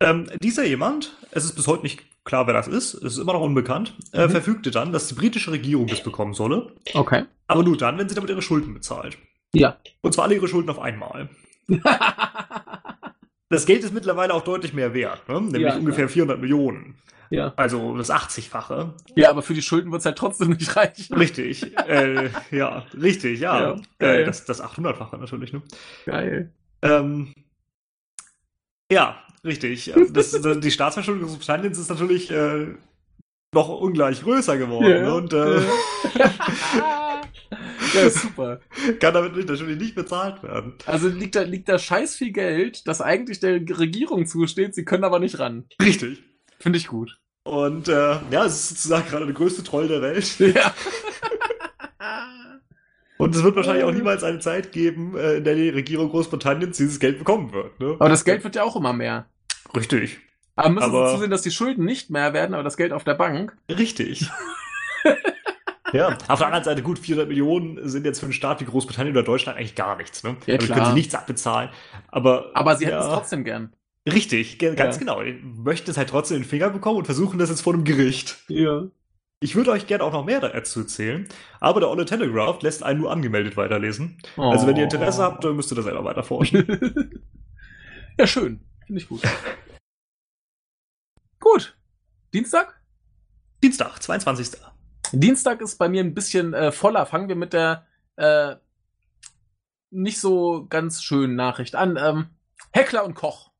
Ähm, 0.00 0.30
dieser 0.42 0.64
jemand, 0.64 1.16
es 1.30 1.44
ist 1.44 1.54
bis 1.54 1.66
heute 1.66 1.82
nicht 1.82 2.02
klar, 2.24 2.46
wer 2.46 2.54
das 2.54 2.68
ist, 2.68 2.94
es 2.94 3.14
ist 3.14 3.18
immer 3.18 3.32
noch 3.32 3.40
unbekannt, 3.42 3.94
äh, 4.12 4.26
Mhm. 4.26 4.30
verfügte 4.30 4.70
dann, 4.70 4.92
dass 4.92 5.08
die 5.08 5.14
britische 5.14 5.50
Regierung 5.52 5.86
das 5.86 6.02
bekommen 6.02 6.34
solle, 6.34 6.74
Okay. 6.94 7.24
aber 7.46 7.62
nur 7.62 7.76
dann, 7.76 7.98
wenn 7.98 8.08
sie 8.08 8.14
damit 8.14 8.30
ihre 8.30 8.42
Schulden 8.42 8.74
bezahlt. 8.74 9.18
Ja. 9.52 9.78
Und 10.02 10.12
zwar 10.14 10.24
alle 10.26 10.34
ihre 10.36 10.48
Schulden 10.48 10.70
auf 10.70 10.78
einmal. 10.78 11.28
Das 13.52 13.66
Geld 13.66 13.82
ist 13.82 13.92
mittlerweile 13.92 14.32
auch 14.32 14.44
deutlich 14.44 14.72
mehr 14.74 14.94
wert, 14.94 15.28
ne? 15.28 15.40
nämlich 15.40 15.62
Ja, 15.62 15.76
ungefähr 15.76 16.08
400 16.08 16.40
Millionen. 16.40 16.94
ja. 17.30 17.52
Also 17.56 17.96
das 17.96 18.08
80-fache. 18.10 18.94
Ja, 19.16 19.30
aber 19.30 19.42
für 19.42 19.54
die 19.54 19.62
Schulden 19.62 19.90
wird's 19.90 20.04
halt 20.06 20.16
trotzdem 20.18 20.50
nicht 20.50 20.76
reichen. 20.76 21.14
Richtig. 21.16 21.76
äh, 21.88 22.30
ja, 22.52 22.86
richtig, 22.94 23.40
ja. 23.40 23.74
Ja, 24.00 24.06
äh, 24.06 24.24
das, 24.24 24.44
das 24.44 24.62
800-fache 24.62 25.16
natürlich. 25.18 25.52
Ne? 25.52 25.62
Geil. 26.06 26.52
Ähm, 26.82 27.34
ja, 28.90 29.20
richtig. 29.44 29.92
Das, 30.10 30.32
das, 30.32 30.60
die 30.60 30.70
Staatsverschuldung 30.70 31.28
Großbritanniens 31.28 31.78
ist 31.78 31.90
natürlich 31.90 32.30
äh, 32.30 32.68
noch 33.52 33.68
ungleich 33.68 34.22
größer 34.22 34.56
geworden. 34.56 35.02
Ne? 35.02 35.14
Und 35.14 35.32
äh, 35.32 35.60
ja, 37.94 38.00
ist 38.06 38.22
super. 38.22 38.60
kann 39.00 39.14
damit 39.14 39.36
natürlich 39.36 39.78
nicht 39.78 39.94
bezahlt 39.94 40.42
werden. 40.42 40.74
Also 40.86 41.08
liegt 41.08 41.34
da, 41.34 41.42
liegt 41.42 41.68
da 41.68 41.78
scheiß 41.78 42.16
viel 42.16 42.32
Geld, 42.32 42.86
das 42.86 43.00
eigentlich 43.00 43.40
der 43.40 43.60
Regierung 43.78 44.26
zusteht, 44.26 44.74
sie 44.74 44.84
können 44.84 45.04
aber 45.04 45.18
nicht 45.18 45.38
ran. 45.38 45.66
Richtig. 45.82 46.22
Finde 46.58 46.78
ich 46.78 46.86
gut. 46.86 47.18
Und 47.44 47.88
äh, 47.88 48.18
ja, 48.30 48.44
es 48.44 48.54
ist 48.54 48.68
sozusagen 48.68 49.08
gerade 49.08 49.26
der 49.26 49.34
größte 49.34 49.64
Troll 49.64 49.88
der 49.88 50.02
Welt. 50.02 50.38
Ja. 50.38 50.74
Und 53.20 53.34
es 53.34 53.42
wird 53.42 53.56
wahrscheinlich 53.56 53.84
auch 53.84 53.92
niemals 53.92 54.24
eine 54.24 54.38
Zeit 54.38 54.72
geben, 54.72 55.16
äh, 55.16 55.36
in 55.36 55.44
der 55.44 55.54
die 55.54 55.68
Regierung 55.68 56.10
Großbritanniens 56.10 56.76
dieses 56.76 56.98
Geld 57.00 57.18
bekommen 57.18 57.52
wird. 57.52 57.78
Ne? 57.80 57.96
aber 57.98 58.08
das 58.08 58.24
Geld 58.24 58.42
wird 58.44 58.56
ja 58.56 58.62
auch 58.64 58.76
immer 58.76 58.92
mehr. 58.92 59.26
Richtig. 59.76 60.18
Aber 60.56 60.70
müssen 60.70 60.84
Aber- 60.84 61.08
Sie 61.08 61.14
zusehen, 61.16 61.30
dass 61.30 61.42
die 61.42 61.50
Schulden 61.50 61.84
nicht 61.84 62.10
mehr 62.10 62.32
werden, 62.32 62.54
aber 62.54 62.62
das 62.62 62.76
Geld 62.76 62.92
auf 62.92 63.04
der 63.04 63.14
Bank. 63.14 63.56
Richtig. 63.70 64.28
ja, 65.92 66.16
auf 66.28 66.38
der 66.38 66.46
anderen 66.46 66.64
Seite 66.64 66.82
gut, 66.82 66.98
400 66.98 67.28
Millionen 67.28 67.88
sind 67.88 68.04
jetzt 68.06 68.20
für 68.20 68.26
einen 68.26 68.32
Staat 68.32 68.60
wie 68.60 68.64
Großbritannien 68.64 69.14
oder 69.14 69.24
Deutschland 69.24 69.58
eigentlich 69.58 69.74
gar 69.74 69.96
nichts. 69.96 70.22
Ne? 70.22 70.30
Ja, 70.46 70.54
Damit 70.56 70.62
klar. 70.66 70.78
können 70.78 70.90
sie 70.90 70.94
nichts 70.98 71.14
abbezahlen. 71.14 71.70
Aber, 72.08 72.50
Aber 72.54 72.76
sie 72.76 72.86
hätten 72.86 72.96
ja, 72.96 73.06
es 73.08 73.12
trotzdem 73.14 73.44
gern. 73.44 73.72
Richtig, 74.10 74.58
ganz 74.58 74.78
Ja. 74.78 74.90
genau. 74.98 75.22
Die 75.22 75.32
möchten 75.42 75.90
es 75.90 75.96
halt 75.98 76.08
trotzdem 76.08 76.38
in 76.38 76.42
den 76.42 76.48
Finger 76.48 76.70
bekommen 76.70 76.98
und 76.98 77.04
versuchen 77.04 77.38
das 77.38 77.50
jetzt 77.50 77.60
vor 77.62 77.74
einem 77.74 77.84
Gericht. 77.84 78.38
Ja. 78.48 78.84
Ich 79.42 79.56
würde 79.56 79.70
euch 79.70 79.86
gerne 79.86 80.04
auch 80.04 80.12
noch 80.12 80.26
mehr 80.26 80.40
dazu 80.40 80.80
erzählen, 80.80 81.26
aber 81.60 81.80
der 81.80 81.88
Olle 81.88 82.04
Telegraph 82.04 82.60
lässt 82.60 82.82
einen 82.82 83.00
nur 83.00 83.10
angemeldet 83.10 83.56
weiterlesen. 83.56 84.18
Also 84.36 84.66
wenn 84.66 84.76
ihr 84.76 84.84
Interesse 84.84 85.22
habt, 85.22 85.42
dann 85.42 85.56
müsst 85.56 85.72
ihr 85.72 85.76
da 85.76 85.82
selber 85.82 86.04
weiter 86.04 86.22
forschen. 86.22 87.24
ja, 88.18 88.26
schön. 88.26 88.60
Finde 88.86 89.00
ich 89.00 89.08
gut. 89.08 89.22
gut. 91.40 91.74
Dienstag? 92.34 92.78
Dienstag, 93.62 94.02
22. 94.02 94.60
Dienstag 95.12 95.62
ist 95.62 95.78
bei 95.78 95.88
mir 95.88 96.04
ein 96.04 96.12
bisschen 96.14 96.52
äh, 96.52 96.70
voller. 96.70 97.06
Fangen 97.06 97.28
wir 97.28 97.36
mit 97.36 97.54
der 97.54 97.86
äh, 98.16 98.56
nicht 99.90 100.20
so 100.20 100.66
ganz 100.68 101.02
schönen 101.02 101.34
Nachricht 101.34 101.76
an. 101.76 101.96
Ähm, 101.96 102.26
Heckler 102.72 103.04
und 103.04 103.14
Koch. 103.14 103.50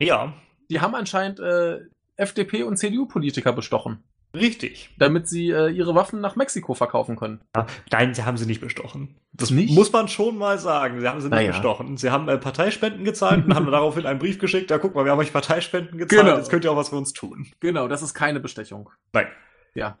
Ja, 0.00 0.34
Die 0.68 0.80
haben 0.80 0.96
anscheinend 0.96 1.38
äh, 1.38 1.80
FDP 2.16 2.64
und 2.64 2.76
CDU-Politiker 2.76 3.52
bestochen, 3.52 4.02
richtig. 4.34 4.90
damit 4.98 5.28
sie 5.28 5.50
äh, 5.50 5.68
ihre 5.70 5.94
Waffen 5.94 6.20
nach 6.20 6.36
Mexiko 6.36 6.74
verkaufen 6.74 7.16
können. 7.16 7.40
Ja, 7.56 7.66
nein, 7.90 8.14
sie 8.14 8.24
haben 8.24 8.36
sie 8.36 8.46
nicht 8.46 8.60
bestochen. 8.60 9.16
Das 9.32 9.50
Nicht? 9.50 9.74
muss 9.74 9.92
man 9.92 10.08
schon 10.08 10.36
mal 10.38 10.58
sagen. 10.58 11.00
Sie 11.00 11.08
haben 11.08 11.20
sie 11.20 11.26
nicht 11.28 11.34
Naja. 11.36 11.50
bestochen. 11.52 11.96
Sie 11.96 12.10
haben 12.10 12.28
äh, 12.28 12.38
Parteispenden 12.38 13.04
gezahlt 13.04 13.44
und 13.46 13.54
haben 13.54 13.66
daraufhin 13.70 14.06
einen 14.06 14.18
Brief 14.18 14.38
geschickt. 14.38 14.70
Ja, 14.70 14.78
guck 14.78 14.94
mal, 14.94 15.04
wir 15.04 15.12
haben 15.12 15.18
euch 15.18 15.32
Parteispenden 15.32 15.98
gezahlt. 15.98 16.22
Genau. 16.26 16.36
Jetzt 16.36 16.50
könnt 16.50 16.64
ihr 16.64 16.72
auch 16.72 16.76
was 16.76 16.90
für 16.90 16.96
uns 16.96 17.12
tun. 17.12 17.46
Genau, 17.60 17.88
das 17.88 18.02
ist 18.02 18.14
keine 18.14 18.40
Bestechung. 18.40 18.90
Nein. 19.12 19.26
Ja. 19.74 19.98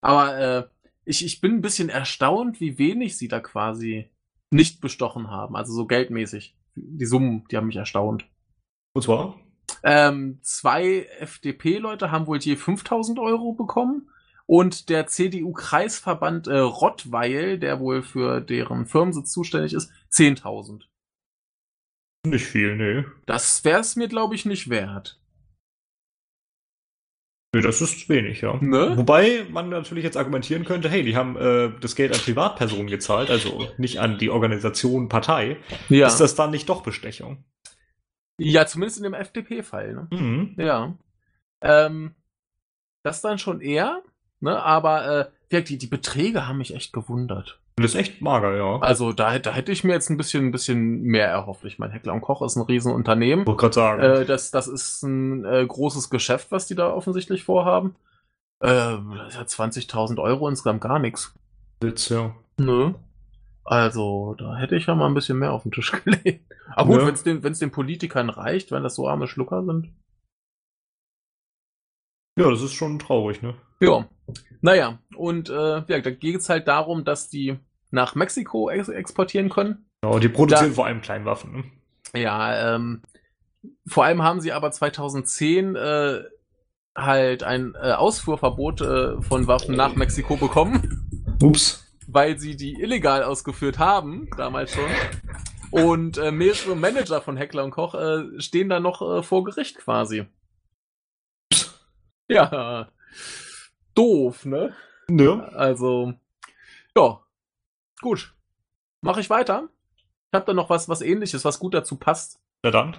Aber 0.00 0.38
äh, 0.38 0.64
ich, 1.04 1.24
ich 1.24 1.40
bin 1.40 1.56
ein 1.56 1.60
bisschen 1.60 1.88
erstaunt, 1.90 2.60
wie 2.60 2.78
wenig 2.78 3.18
sie 3.18 3.28
da 3.28 3.40
quasi 3.40 4.10
nicht 4.50 4.80
bestochen 4.80 5.30
haben. 5.30 5.56
Also 5.56 5.72
so 5.72 5.86
geldmäßig. 5.86 6.56
Die 6.74 7.06
Summen, 7.06 7.44
die 7.50 7.56
haben 7.56 7.66
mich 7.66 7.76
erstaunt. 7.76 8.24
Und 8.94 9.02
zwar? 9.02 9.38
Ähm, 9.82 10.38
zwei 10.42 11.08
FDP-Leute 11.18 12.10
haben 12.10 12.26
wohl 12.26 12.38
je 12.38 12.56
5000 12.56 13.18
Euro 13.18 13.52
bekommen. 13.52 14.10
Und 14.46 14.88
der 14.88 15.06
CDU-Kreisverband 15.06 16.48
äh, 16.48 16.58
Rottweil, 16.58 17.58
der 17.58 17.78
wohl 17.78 18.02
für 18.02 18.40
deren 18.40 18.86
Firmensitz 18.86 19.30
zuständig 19.30 19.74
ist, 19.74 19.92
10.000. 20.12 20.82
Nicht 22.26 22.46
viel, 22.46 22.76
nee. 22.76 23.04
Das 23.26 23.64
wäre 23.64 23.80
es 23.80 23.96
mir, 23.96 24.08
glaube 24.08 24.34
ich, 24.34 24.44
nicht 24.44 24.68
wert. 24.68 25.20
Nee, 27.52 27.62
das 27.62 27.80
ist 27.80 28.08
wenig, 28.08 28.42
ja. 28.42 28.56
Ne? 28.60 28.92
Wobei 28.96 29.44
man 29.50 29.70
natürlich 29.70 30.04
jetzt 30.04 30.16
argumentieren 30.16 30.64
könnte, 30.64 30.88
hey, 30.88 31.02
die 31.02 31.16
haben 31.16 31.36
äh, 31.36 31.72
das 31.80 31.96
Geld 31.96 32.12
an 32.12 32.20
Privatpersonen 32.20 32.86
gezahlt, 32.86 33.28
also 33.28 33.66
nicht 33.76 33.98
an 33.98 34.18
die 34.18 34.30
Organisation 34.30 35.08
Partei. 35.08 35.56
Ja. 35.88 36.06
Ist 36.06 36.18
das 36.18 36.36
dann 36.36 36.52
nicht 36.52 36.68
doch 36.68 36.82
Bestechung? 36.82 37.44
Ja, 38.40 38.66
zumindest 38.66 38.98
in 38.98 39.04
dem 39.04 39.14
FDP-Fall. 39.14 39.94
Ne? 39.94 40.08
Mhm. 40.10 40.54
Ja. 40.56 40.94
Ähm, 41.60 42.14
das 43.02 43.20
dann 43.20 43.38
schon 43.38 43.60
eher, 43.60 44.02
ne? 44.40 44.62
Aber 44.62 45.30
äh, 45.52 45.62
die, 45.62 45.78
die 45.78 45.86
Beträge 45.86 46.46
haben 46.46 46.58
mich 46.58 46.74
echt 46.74 46.92
gewundert. 46.92 47.60
Das 47.76 47.92
ist 47.92 48.00
echt 48.00 48.20
mager, 48.20 48.56
ja. 48.56 48.78
Also 48.80 49.12
da, 49.12 49.38
da 49.38 49.52
hätte 49.52 49.72
ich 49.72 49.84
mir 49.84 49.92
jetzt 49.92 50.10
ein 50.10 50.16
bisschen, 50.16 50.46
ein 50.46 50.52
bisschen 50.52 51.02
mehr 51.02 51.28
erhofft. 51.28 51.64
Ich 51.64 51.78
meine, 51.78 51.92
Heckler 51.92 52.12
und 52.12 52.20
Koch 52.20 52.42
ist 52.42 52.56
ein 52.56 52.62
Riesenunternehmen. 52.62 53.46
Wollte 53.46 53.60
gerade 53.60 53.74
sagen. 53.74 54.02
Äh, 54.02 54.24
das, 54.26 54.50
das 54.50 54.66
ist 54.66 55.02
ein 55.02 55.44
äh, 55.44 55.64
großes 55.66 56.10
Geschäft, 56.10 56.52
was 56.52 56.66
die 56.66 56.74
da 56.74 56.92
offensichtlich 56.92 57.44
vorhaben. 57.44 57.96
Äh, 58.60 58.66
das 58.68 59.28
ist 59.28 59.36
ja 59.36 59.42
20.000 59.42 60.20
Euro 60.20 60.48
insgesamt 60.48 60.82
gar 60.82 60.98
nichts. 60.98 61.34
Witz, 61.80 62.10
ja. 62.10 62.34
Ne? 62.58 62.94
Also, 63.64 64.34
da 64.38 64.56
hätte 64.56 64.76
ich 64.76 64.86
ja 64.86 64.94
mal 64.94 65.06
ein 65.06 65.14
bisschen 65.14 65.38
mehr 65.38 65.52
auf 65.52 65.62
den 65.62 65.72
Tisch 65.72 65.92
gelegt. 66.04 66.49
Aber 66.74 66.90
gut, 66.92 67.00
Ja. 67.00 67.06
wenn 67.06 67.14
es 67.14 67.22
den, 67.22 67.42
wenn's 67.42 67.58
den 67.58 67.70
Politikern 67.70 68.30
reicht, 68.30 68.70
wenn 68.72 68.82
das 68.82 68.94
so 68.94 69.08
arme 69.08 69.26
Schlucker 69.28 69.64
sind. 69.64 69.92
Ja, 72.38 72.48
das 72.50 72.62
ist 72.62 72.72
schon 72.74 72.98
traurig, 72.98 73.42
ne? 73.42 73.54
Ja. 73.80 74.08
Naja, 74.60 74.98
und 75.16 75.48
äh, 75.50 75.52
ja, 75.86 76.00
da 76.00 76.10
geht 76.10 76.36
es 76.36 76.48
halt 76.48 76.68
darum, 76.68 77.04
dass 77.04 77.28
die 77.28 77.58
nach 77.90 78.14
Mexiko 78.14 78.70
ex 78.70 78.88
exportieren 78.88 79.48
können. 79.50 79.86
Ja, 80.04 80.18
die 80.18 80.28
produzieren 80.28 80.70
Da- 80.70 80.74
vor 80.74 80.86
allem 80.86 81.00
Kleinwaffen, 81.00 81.52
ne? 81.52 81.64
Ja, 82.14 82.74
ähm, 82.76 83.02
vor 83.86 84.04
allem 84.04 84.22
haben 84.22 84.40
sie 84.40 84.52
aber 84.52 84.70
2010 84.70 85.76
äh, 85.76 86.22
halt 86.96 87.42
ein 87.42 87.74
äh, 87.74 87.92
Ausfuhrverbot 87.92 88.80
äh, 88.80 89.20
von 89.22 89.46
Waffen 89.46 89.76
nach 89.76 89.94
Mexiko 89.96 90.36
bekommen, 90.36 91.36
Ups. 91.42 91.92
weil 92.06 92.38
sie 92.38 92.56
die 92.56 92.80
illegal 92.80 93.22
ausgeführt 93.22 93.78
haben, 93.78 94.28
damals 94.36 94.72
schon. 94.74 94.88
Und 95.70 96.18
äh, 96.18 96.32
mehrere 96.32 96.74
Manager 96.74 97.20
von 97.20 97.36
Heckler 97.36 97.64
und 97.64 97.70
Koch 97.70 97.94
äh, 97.94 98.40
stehen 98.40 98.68
da 98.68 98.80
noch 98.80 99.02
äh, 99.02 99.22
vor 99.22 99.44
Gericht 99.44 99.78
quasi. 99.78 100.26
Ja, 102.28 102.88
doof, 103.96 104.44
ne? 104.44 104.72
Ja. 105.10 105.48
Also, 105.48 106.14
ja, 106.96 107.20
gut. 108.00 108.32
Mache 109.00 109.20
ich 109.20 109.30
weiter. 109.30 109.68
Ich 110.30 110.36
habe 110.36 110.46
da 110.46 110.54
noch 110.54 110.70
was, 110.70 110.88
was 110.88 111.00
ähnliches, 111.00 111.44
was 111.44 111.58
gut 111.58 111.74
dazu 111.74 111.96
passt. 111.96 112.38
Na 112.62 112.70
dann. 112.70 112.96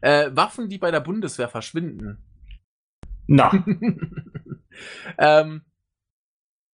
Äh, 0.00 0.30
Waffen, 0.34 0.70
die 0.70 0.78
bei 0.78 0.90
der 0.90 1.00
Bundeswehr 1.00 1.50
verschwinden. 1.50 2.24
Na. 3.26 3.52
ähm, 5.18 5.62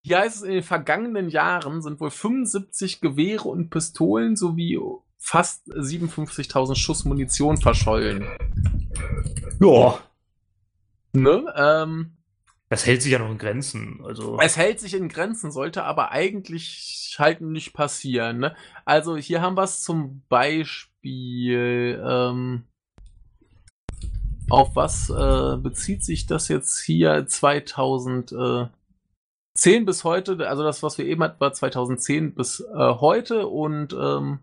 hier 0.02 0.18
heißt 0.20 0.36
es, 0.36 0.42
in 0.42 0.52
den 0.52 0.62
vergangenen 0.62 1.28
Jahren 1.28 1.82
sind 1.82 1.98
wohl 1.98 2.10
75 2.10 3.00
Gewehre 3.00 3.48
und 3.48 3.70
Pistolen 3.70 4.36
sowie 4.36 4.78
fast 5.18 5.66
57.000 5.68 6.76
Schuss 6.76 7.04
Munition 7.04 7.56
verschollen. 7.56 8.26
ja. 9.60 9.98
Ne? 11.12 11.44
Ähm, 11.56 12.16
Das 12.68 12.84
hält 12.84 13.02
sich 13.02 13.12
ja 13.12 13.18
noch 13.18 13.30
in 13.30 13.38
Grenzen. 13.38 14.00
Also. 14.04 14.38
Es 14.40 14.56
hält 14.56 14.80
sich 14.80 14.94
in 14.94 15.08
Grenzen, 15.08 15.50
sollte 15.50 15.84
aber 15.84 16.10
eigentlich 16.10 17.16
halt 17.18 17.40
nicht 17.40 17.72
passieren. 17.72 18.38
Ne? 18.38 18.54
Also 18.84 19.16
hier 19.16 19.40
haben 19.40 19.56
wir 19.56 19.64
es 19.64 19.82
zum 19.82 20.22
Beispiel. 20.28 22.02
Ähm, 22.04 22.64
auf 24.48 24.76
was 24.76 25.10
äh, 25.10 25.56
bezieht 25.56 26.04
sich 26.04 26.26
das 26.26 26.48
jetzt 26.48 26.80
hier 26.80 27.26
2010 27.26 28.70
bis 29.84 30.04
heute? 30.04 30.48
Also 30.48 30.62
das, 30.62 30.82
was 30.82 30.98
wir 30.98 31.06
eben 31.06 31.22
hatten, 31.22 31.40
war 31.40 31.52
2010 31.52 32.34
bis 32.34 32.60
äh, 32.60 32.74
heute 32.76 33.48
und 33.48 33.92
ähm, 33.92 34.40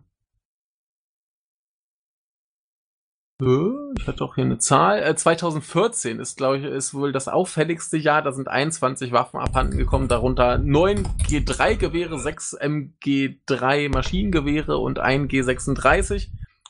ich 3.96 4.06
hatte 4.06 4.24
auch 4.24 4.34
hier 4.34 4.44
eine 4.44 4.58
Zahl. 4.58 5.02
Äh, 5.02 5.14
2014 5.14 6.18
ist, 6.18 6.36
glaube 6.36 6.58
ich, 6.58 6.64
ist 6.64 6.94
wohl 6.94 7.12
das 7.12 7.28
auffälligste 7.28 7.96
Jahr. 7.96 8.22
Da 8.22 8.32
sind 8.32 8.48
21 8.48 9.12
Waffen 9.12 9.40
abhanden 9.40 9.76
gekommen, 9.76 10.08
darunter 10.08 10.58
9 10.58 11.04
G3-Gewehre, 11.28 12.18
6 12.18 12.58
MG3 12.60 13.90
Maschinengewehre 13.90 14.78
und 14.78 14.98
ein 14.98 15.28
G36 15.28 16.28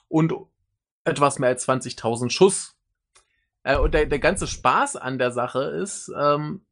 und 0.08 0.34
etwas 1.04 1.38
mehr 1.38 1.50
als 1.50 1.68
20.000 1.68 2.30
Schuss. 2.30 2.76
Äh, 3.62 3.78
und 3.78 3.94
der, 3.94 4.06
der 4.06 4.18
ganze 4.18 4.46
Spaß 4.46 4.96
an 4.96 5.18
der 5.18 5.30
Sache 5.30 5.62
ist, 5.62 6.12
ähm, 6.16 6.62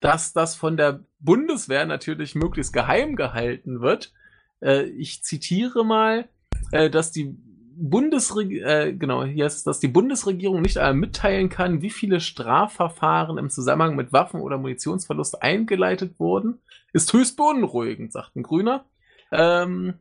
dass 0.00 0.32
das 0.32 0.54
von 0.54 0.76
der 0.76 1.04
Bundeswehr 1.18 1.86
natürlich 1.86 2.34
möglichst 2.34 2.72
geheim 2.72 3.16
gehalten 3.16 3.80
wird. 3.80 4.12
Äh, 4.60 4.84
ich 4.84 5.22
zitiere 5.22 5.84
mal, 5.84 6.28
äh, 6.72 6.90
dass 6.90 7.12
die 7.12 7.36
Bundesregierung, 7.76 8.68
äh, 8.68 8.92
genau, 8.92 9.24
hier 9.24 9.46
ist, 9.46 9.66
dass 9.66 9.80
die 9.80 9.88
Bundesregierung 9.88 10.62
nicht 10.62 10.78
einmal 10.78 10.94
mitteilen 10.94 11.48
kann, 11.48 11.82
wie 11.82 11.90
viele 11.90 12.20
Strafverfahren 12.20 13.38
im 13.38 13.50
Zusammenhang 13.50 13.96
mit 13.96 14.12
Waffen- 14.12 14.40
oder 14.40 14.58
Munitionsverlust 14.58 15.42
eingeleitet 15.42 16.18
wurden, 16.18 16.60
ist 16.92 17.12
höchst 17.12 17.36
beunruhigend, 17.36 18.12
sagt 18.12 18.36
ein 18.36 18.42
Grüner. 18.42 18.84
Ähm, 19.32 19.94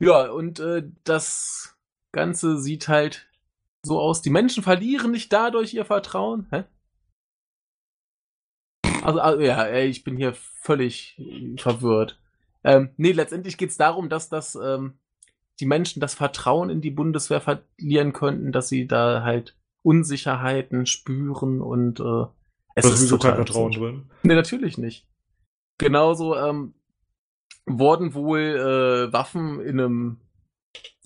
ja, 0.00 0.30
und 0.30 0.58
äh, 0.60 0.84
das 1.04 1.76
Ganze 2.10 2.58
sieht 2.58 2.88
halt 2.88 3.28
so 3.82 4.00
aus. 4.00 4.22
Die 4.22 4.30
Menschen 4.30 4.62
verlieren 4.62 5.12
nicht 5.12 5.32
dadurch 5.32 5.74
ihr 5.74 5.84
Vertrauen. 5.84 6.46
Hä? 6.50 6.64
Also, 9.02 9.20
also 9.20 9.40
ja, 9.40 9.72
ich 9.74 10.04
bin 10.04 10.16
hier 10.16 10.34
völlig 10.34 11.20
verwirrt. 11.56 12.20
Ähm, 12.64 12.90
nee, 12.96 13.12
letztendlich 13.12 13.58
geht 13.58 13.70
es 13.70 13.76
darum, 13.76 14.08
dass 14.08 14.28
das 14.28 14.54
ähm, 14.54 14.98
die 15.60 15.66
Menschen 15.66 16.00
das 16.00 16.14
Vertrauen 16.14 16.70
in 16.70 16.80
die 16.80 16.90
Bundeswehr 16.90 17.40
verlieren 17.40 18.12
könnten, 18.12 18.52
dass 18.52 18.68
sie 18.68 18.86
da 18.86 19.22
halt 19.22 19.56
Unsicherheiten 19.82 20.86
spüren 20.86 21.60
und 21.60 22.00
äh, 22.00 22.26
es 22.74 22.86
ist 22.86 22.98
sowieso 22.98 23.18
kein 23.18 23.34
Vertrauen 23.34 23.72
drin. 23.72 24.10
Nee, 24.22 24.34
natürlich 24.34 24.78
nicht. 24.78 25.06
Genauso 25.78 26.36
ähm, 26.36 26.74
wurden 27.66 28.14
wohl 28.14 28.40
äh, 28.40 29.12
Waffen 29.12 29.60
in 29.60 29.80
einem 29.80 30.20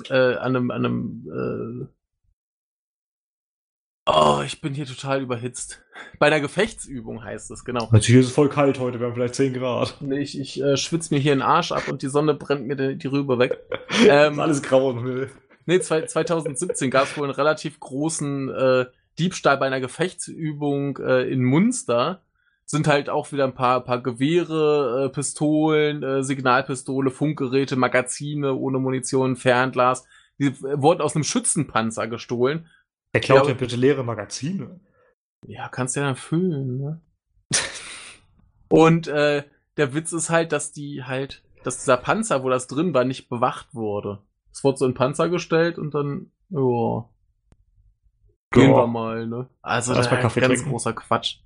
äh, 0.08 0.36
an 0.36 0.56
einem, 0.56 0.70
an 0.70 0.84
einem 0.84 1.26
äh, 1.26 1.95
Oh, 4.08 4.40
ich 4.46 4.60
bin 4.60 4.72
hier 4.72 4.86
total 4.86 5.20
überhitzt. 5.20 5.82
Bei 6.20 6.28
einer 6.28 6.40
Gefechtsübung 6.40 7.24
heißt 7.24 7.50
es, 7.50 7.64
genau. 7.64 7.88
Natürlich 7.90 8.20
ist 8.20 8.26
es 8.28 8.34
voll 8.34 8.48
kalt 8.48 8.78
heute, 8.78 9.00
wir 9.00 9.08
haben 9.08 9.14
vielleicht 9.14 9.34
10 9.34 9.54
Grad. 9.54 9.96
Nee, 10.00 10.20
ich, 10.20 10.38
ich 10.38 10.62
äh, 10.62 10.76
schwitze 10.76 11.12
mir 11.12 11.18
hier 11.18 11.34
den 11.34 11.42
Arsch 11.42 11.72
ab 11.72 11.88
und 11.88 12.02
die 12.02 12.08
Sonne 12.08 12.34
brennt 12.34 12.68
mir 12.68 12.76
die, 12.76 12.96
die 12.96 13.08
Rübe 13.08 13.40
weg. 13.40 13.58
ähm, 14.08 14.38
alles 14.38 14.62
grau 14.62 14.90
und 14.90 14.98
Himmel. 14.98 15.30
Nee, 15.66 15.80
2017 15.80 16.90
gab 16.92 17.04
es 17.04 17.16
wohl 17.16 17.24
einen 17.24 17.34
relativ 17.34 17.80
großen 17.80 18.48
äh, 18.48 18.86
Diebstahl 19.18 19.56
bei 19.56 19.66
einer 19.66 19.80
Gefechtsübung 19.80 20.98
äh, 20.98 21.22
in 21.22 21.42
Munster. 21.42 22.22
Sind 22.64 22.86
halt 22.86 23.08
auch 23.08 23.32
wieder 23.32 23.44
ein 23.44 23.54
paar, 23.54 23.82
paar 23.82 24.00
Gewehre, 24.02 25.06
äh, 25.06 25.08
Pistolen, 25.08 26.04
äh, 26.04 26.22
Signalpistole, 26.22 27.10
Funkgeräte, 27.10 27.74
Magazine 27.74 28.54
ohne 28.54 28.78
Munition, 28.78 29.34
Fernglas. 29.34 30.04
Die 30.38 30.46
äh, 30.46 30.80
wurden 30.80 31.00
aus 31.00 31.16
einem 31.16 31.24
Schützenpanzer 31.24 32.06
gestohlen 32.06 32.68
Wer 33.16 33.20
klaut 33.20 33.48
ja, 33.48 33.54
bitte 33.54 33.76
leere 33.76 34.04
Magazine? 34.04 34.78
Ja, 35.46 35.70
kannst 35.70 35.96
du 35.96 36.00
ja 36.00 36.06
dann 36.06 36.16
füllen, 36.16 36.76
ne? 36.76 37.00
Und 38.68 39.08
äh, 39.08 39.44
der 39.78 39.94
Witz 39.94 40.12
ist 40.12 40.28
halt, 40.28 40.52
dass 40.52 40.72
die 40.72 41.04
halt, 41.04 41.42
dass 41.64 41.78
dieser 41.78 41.96
Panzer, 41.96 42.42
wo 42.42 42.50
das 42.50 42.66
drin 42.66 42.92
war, 42.92 43.04
nicht 43.04 43.30
bewacht 43.30 43.74
wurde. 43.74 44.22
Es 44.52 44.64
wurde 44.64 44.76
so 44.76 44.84
ein 44.84 44.92
Panzer 44.92 45.30
gestellt 45.30 45.78
und 45.78 45.94
dann, 45.94 46.30
ja. 46.50 47.08
Gehen 48.50 48.74
wir 48.74 48.86
mal, 48.86 49.26
ne? 49.26 49.48
Also 49.62 49.94
das 49.94 50.10
war 50.10 50.18
ganz 50.18 50.34
trinken. 50.34 50.70
großer 50.70 50.92
Quatsch. 50.92 51.38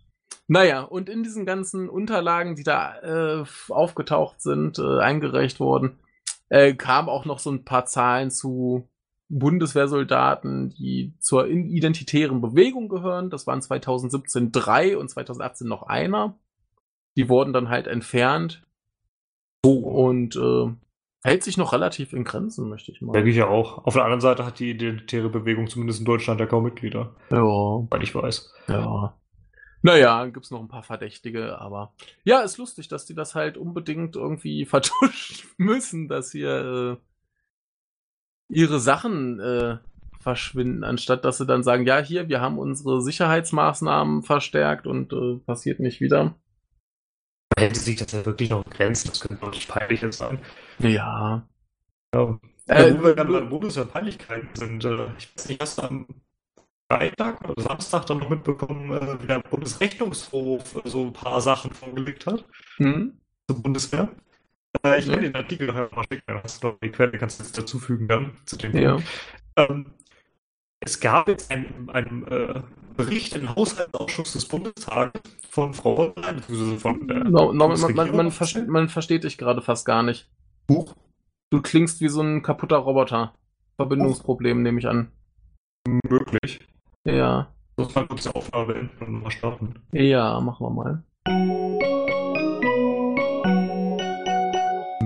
Naja, 0.49 0.83
und 0.83 1.09
in 1.09 1.23
diesen 1.23 1.47
ganzen 1.47 1.89
Unterlagen, 1.89 2.57
die 2.57 2.65
da 2.65 3.43
äh, 3.43 3.45
aufgetaucht 3.69 4.43
sind, 4.43 4.81
äh, 4.81 4.99
eingereicht 4.99 5.61
wurden, 5.61 6.01
äh, 6.49 6.75
kam 6.75 7.09
auch 7.09 7.25
noch 7.25 7.39
so 7.39 7.53
ein 7.53 7.65
paar 7.65 7.87
Zahlen 7.87 8.33
zu 8.33 8.89
Bundeswehrsoldaten, 9.31 10.71
die 10.71 11.15
zur 11.21 11.47
identitären 11.49 12.41
Bewegung 12.41 12.89
gehören. 12.89 13.31
Das 13.31 13.47
waren 13.47 13.63
2017 13.63 14.53
drei 14.53 14.99
und 14.99 15.09
2018 15.09 15.67
noch 15.67 15.85
einer. 15.85 16.39
Die 17.17 17.29
wurden 17.29 17.53
dann 17.53 17.69
halt 17.69 17.87
entfernt. 17.87 18.63
So. 19.65 19.79
Und 19.79 20.37
äh, 20.37 20.75
hält 21.23 21.45
sich 21.45 21.57
noch 21.57 21.73
relativ 21.73 22.13
in 22.13 22.25
Grenzen, 22.25 22.69
möchte 22.69 22.91
ich 22.91 23.01
mal. 23.01 23.13
Denke 23.13 23.31
ich 23.31 23.37
ja 23.37 23.47
auch. 23.47 23.87
Auf 23.87 23.95
der 23.95 24.05
anderen 24.05 24.21
Seite 24.21 24.45
hat 24.45 24.59
die 24.59 24.71
identitäre 24.71 25.29
Bewegung 25.29 25.69
zumindest 25.69 26.01
in 26.01 26.07
Deutschland 26.07 26.41
ja 26.41 26.47
kaum 26.47 26.65
Mitglieder. 26.65 27.15
Ja. 27.31 27.39
Weil 27.39 28.03
ich 28.03 28.15
weiß. 28.15 28.53
Ja. 28.69 29.17
Naja, 29.83 30.27
gibt's 30.27 30.51
noch 30.51 30.61
ein 30.61 30.69
paar 30.69 30.83
Verdächtige, 30.83 31.59
aber 31.59 31.95
ja, 32.23 32.41
ist 32.41 32.59
lustig, 32.59 32.89
dass 32.89 33.07
die 33.07 33.15
das 33.15 33.35
halt 33.35 33.57
unbedingt 33.57 34.17
irgendwie 34.17 34.65
vertuschen 34.67 35.49
müssen, 35.57 36.09
dass 36.09 36.33
hier 36.33 36.99
äh, 37.01 37.10
ihre 38.51 38.81
Sachen 38.81 39.41
äh, 39.41 39.79
verschwinden, 40.21 40.85
anstatt 40.85 41.25
dass 41.25 41.39
sie 41.39 41.47
dann 41.47 41.63
sagen, 41.63 41.87
ja, 41.87 41.99
hier, 41.99 42.29
wir 42.29 42.41
haben 42.41 42.59
unsere 42.59 43.01
Sicherheitsmaßnahmen 43.01 44.23
verstärkt 44.23 44.87
und 44.87 45.13
äh, 45.13 45.37
passiert 45.47 45.81
nicht 45.81 46.01
wieder. 46.01 46.35
Hätte 47.59 47.79
sich 47.79 47.97
das 47.97 48.13
ja 48.13 48.25
wirklich 48.25 48.51
noch 48.51 48.65
grenzen, 48.65 49.09
das 49.09 49.21
könnte 49.21 49.43
wirklich 49.43 49.67
peinlich 49.67 50.05
sein. 50.15 50.39
Ja. 50.79 51.47
Ja. 52.15 52.39
Äh, 52.67 52.95
wo 52.95 53.05
wir 53.05 53.15
gerade 53.15 53.33
bei 53.33 53.41
Bundeswehrpeinlichkeiten 53.41 54.51
sind, 54.55 54.85
äh, 54.85 55.07
ich 55.19 55.33
weiß 55.35 55.49
nicht, 55.49 55.61
hast 55.61 55.79
du 55.79 55.83
am 55.83 56.07
Freitag 56.91 57.49
oder 57.49 57.63
Samstag 57.63 58.07
dann 58.07 58.19
noch 58.19 58.29
mitbekommen, 58.29 58.93
äh, 58.93 59.23
wie 59.23 59.27
der 59.27 59.41
Bundesrechnungshof 59.41 60.77
äh, 60.77 60.89
so 60.89 61.07
ein 61.07 61.13
paar 61.13 61.41
Sachen 61.41 61.73
vorgelegt 61.73 62.27
hat 62.27 62.45
mhm. 62.79 63.21
zur 63.49 63.63
Bundeswehr? 63.63 64.09
Äh, 64.85 65.01
ich 65.01 65.11
kann 65.11 65.23
den 65.23 65.35
Artikel 65.35 65.67
nachher 65.67 65.89
mal 65.95 66.05
schicken, 66.05 66.25
dann 66.27 66.43
hast 66.43 66.63
du 66.63 66.69
noch 66.69 66.79
die 66.81 66.91
Quelle, 66.91 67.19
kannst 67.19 67.39
du 67.39 67.43
das 67.43 67.53
dazufügen 67.53 68.09
dann 68.09 68.37
zu 68.47 68.57
dem 68.57 68.77
ja. 68.77 68.99
Ähm, 69.57 69.87
es 70.81 71.01
gab 71.01 71.29
jetzt 71.29 71.51
einen, 71.51 71.91
einen 71.91 72.27
äh, 72.29 72.63
Bericht 72.97 73.37
im 73.37 73.55
Haushaltsausschuss 73.55 74.33
des 74.33 74.47
Bundestages 74.47 75.21
von 75.49 75.75
Frau 75.75 76.11
beziehungsweise 76.11 76.79
von 76.79 77.09
der 77.09 77.25
no, 77.25 77.53
no, 77.53 77.69
man, 77.69 77.95
man, 77.95 78.17
man, 78.17 78.31
versteht, 78.31 78.69
man 78.69 78.89
versteht 78.89 79.25
dich 79.25 79.39
gerade 79.39 79.61
fast 79.63 79.87
gar 79.87 80.03
nicht. 80.03 80.31
Buch? 80.67 80.95
Du 81.51 81.61
klingst 81.61 82.01
wie 82.01 82.09
so 82.09 82.23
ein 82.23 82.43
kaputter 82.43 82.77
Roboter. 82.77 83.35
Verbindungsproblem, 83.77 84.59
Buch. 84.59 84.63
nehme 84.63 84.79
ich 84.79 84.87
an. 84.87 85.11
Möglich. 86.09 86.61
Ja. 87.05 87.53
Muss 87.77 87.95
mal 87.95 88.07
kurz 88.07 88.25
die 88.25 88.35
Aufnahme 88.35 88.89
mal 88.99 89.31
starten. 89.31 89.75
Ja, 89.93 90.41
machen 90.41 90.67
wir 90.67 90.71
mal. 90.71 91.03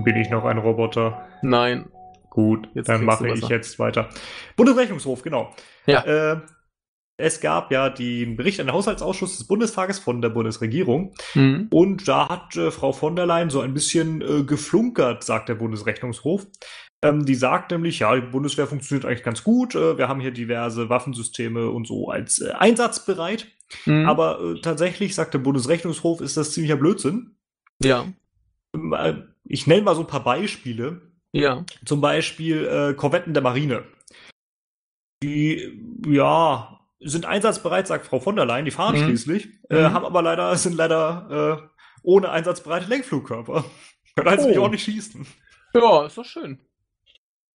Bin 0.05 0.17
ich 0.17 0.31
noch 0.31 0.45
ein 0.45 0.59
Roboter? 0.59 1.27
Nein. 1.43 1.87
Gut, 2.31 2.69
jetzt 2.75 2.89
dann 2.89 3.05
mache 3.05 3.29
ich 3.29 3.49
jetzt 3.49 3.79
weiter. 3.79 4.09
Bundesrechnungshof, 4.57 5.23
genau. 5.23 5.55
Ja. 5.87 6.33
Äh, 6.33 6.41
es 7.17 7.41
gab 7.41 7.71
ja 7.71 7.91
den 7.91 8.37
Bericht 8.37 8.59
an 8.59 8.67
den 8.67 8.75
Haushaltsausschuss 8.75 9.39
des 9.39 9.47
Bundestages 9.47 10.01
von 10.01 10.21
der 10.21 10.31
Bundesregierung. 10.31 11.15
Mhm. 11.35 11.69
Und 11.71 12.09
da 12.09 12.29
hat 12.29 12.57
äh, 12.57 12.73
Frau 12.73 12.93
von 12.93 13.15
der 13.15 13.27
Leyen 13.27 13.51
so 13.51 13.61
ein 13.61 13.73
bisschen 13.73 14.21
äh, 14.21 14.43
geflunkert, 14.43 15.23
sagt 15.23 15.49
der 15.49 15.55
Bundesrechnungshof. 15.55 16.47
Ähm, 17.03 17.25
die 17.25 17.37
sagt 17.37 17.71
nämlich, 17.71 18.01
ja, 18.01 18.15
die 18.17 18.23
Bundeswehr 18.23 18.67
funktioniert 18.67 19.05
eigentlich 19.05 19.23
ganz 19.23 19.45
gut. 19.45 19.77
Äh, 19.77 19.97
wir 19.97 20.09
haben 20.09 20.21
hier 20.21 20.33
diverse 20.33 20.89
Waffensysteme 20.89 21.71
und 21.71 21.87
so 21.87 22.09
als 22.09 22.41
äh, 22.41 22.51
einsatzbereit. 22.51 23.47
Mhm. 23.87 24.09
Aber 24.09 24.41
äh, 24.41 24.61
tatsächlich, 24.61 25.15
sagt 25.15 25.35
der 25.35 25.39
Bundesrechnungshof, 25.39 26.21
ist 26.21 26.37
das 26.37 26.51
ziemlicher 26.53 26.77
Blödsinn. 26.77 27.37
Ja. 27.81 28.07
Ähm, 28.75 28.93
äh, 28.93 29.15
ich 29.45 29.67
nenne 29.67 29.83
mal 29.83 29.95
so 29.95 30.03
ein 30.03 30.07
paar 30.07 30.25
Beispiele. 30.25 31.03
Ja. 31.33 31.65
Zum 31.85 32.01
Beispiel 32.01 32.67
äh, 32.67 32.95
Korvetten 32.95 33.35
der 33.35 33.43
Marine. 33.43 33.85
Die, 35.23 35.81
ja, 36.07 36.81
sind 37.01 37.27
einsatzbereit, 37.27 37.87
sagt 37.87 38.07
Frau 38.07 38.21
von 38.21 38.37
der 38.37 38.47
Leyen, 38.47 38.65
die 38.65 38.71
fahren 38.71 38.99
mhm. 38.99 39.05
schließlich, 39.05 39.49
äh, 39.71 39.89
mhm. 39.89 39.93
haben 39.93 40.05
aber 40.05 40.23
leider, 40.23 40.55
sind 40.57 40.77
leider 40.77 41.63
äh, 41.63 41.69
ohne 42.03 42.31
einsatzbereite 42.31 42.89
Lenkflugkörper. 42.89 43.65
Können 44.17 44.29
also 44.29 44.49
oh. 44.49 44.65
auch 44.65 44.71
nicht 44.71 44.85
schießen. 44.85 45.27
Ja, 45.75 46.07
ist 46.07 46.17
doch 46.17 46.25
schön. 46.25 46.61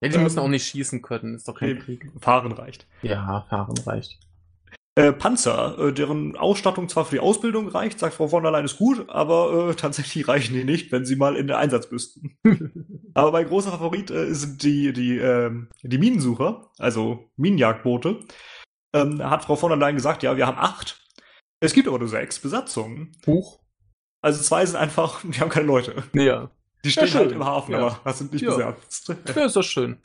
Ja, 0.01 0.09
die 0.09 0.17
ähm, 0.17 0.25
müssen 0.25 0.39
auch 0.41 0.49
nicht 0.49 0.67
schießen 0.67 1.03
können, 1.03 1.35
ist 1.35 1.47
doch 1.47 1.55
kein 1.55 1.75
nee, 1.75 1.79
Krieg. 1.79 2.11
Fahren 2.21 2.53
reicht. 2.53 2.87
Ja, 3.03 3.47
fahren 3.49 3.77
reicht. 3.79 4.19
Äh, 4.99 5.13
Panzer, 5.13 5.79
äh, 5.79 5.93
deren 5.93 6.35
Ausstattung 6.37 6.89
zwar 6.89 7.05
für 7.05 7.15
die 7.15 7.21
Ausbildung 7.21 7.69
reicht, 7.69 8.01
sagt 8.01 8.15
Frau 8.15 8.27
von 8.27 8.43
der 8.43 8.51
Leyen 8.51 8.65
ist 8.65 8.79
gut, 8.79 9.09
aber 9.09 9.71
äh, 9.71 9.75
tatsächlich 9.77 10.27
reichen 10.27 10.55
die 10.55 10.65
nicht, 10.65 10.91
wenn 10.91 11.05
sie 11.05 11.15
mal 11.15 11.37
in 11.37 11.47
den 11.47 11.55
Einsatz 11.55 11.89
müssten. 11.93 12.37
aber 13.15 13.31
mein 13.31 13.47
großer 13.47 13.71
Favorit 13.71 14.11
äh, 14.11 14.35
sind 14.35 14.61
die, 14.65 14.93
die, 14.93 15.19
ähm, 15.19 15.69
die 15.85 15.99
Minensucher, 15.99 16.73
also 16.79 17.31
Minenjagdboote. 17.37 18.25
Ähm, 18.93 19.23
hat 19.23 19.45
Frau 19.45 19.55
von 19.55 19.69
der 19.71 19.79
Leyen 19.79 19.95
gesagt, 19.95 20.25
ja, 20.25 20.37
wir 20.37 20.49
haben 20.49 20.59
acht. 20.59 21.01
Es 21.61 21.75
gibt 21.75 21.87
aber 21.87 22.01
nur 22.01 22.09
sechs 22.09 22.41
Besatzungen. 22.41 23.13
Huch. 23.25 23.61
Also 24.21 24.43
zwei 24.43 24.67
sind 24.67 24.79
einfach, 24.79 25.21
die 25.23 25.39
haben 25.41 25.51
keine 25.51 25.67
Leute. 25.67 26.03
Ja. 26.13 26.51
Die 26.85 26.91
stehen 26.91 27.07
ja, 27.07 27.15
halt 27.15 27.31
im 27.31 27.45
Hafen, 27.45 27.71
ja. 27.71 27.79
aber 27.79 28.01
das 28.03 28.19
sind 28.19 28.33
nicht 28.33 28.43
ja. 28.43 28.51
besetzt. 28.51 29.15
Ja, 29.33 29.45
ist 29.45 29.55
doch 29.55 29.63
schön. 29.63 29.99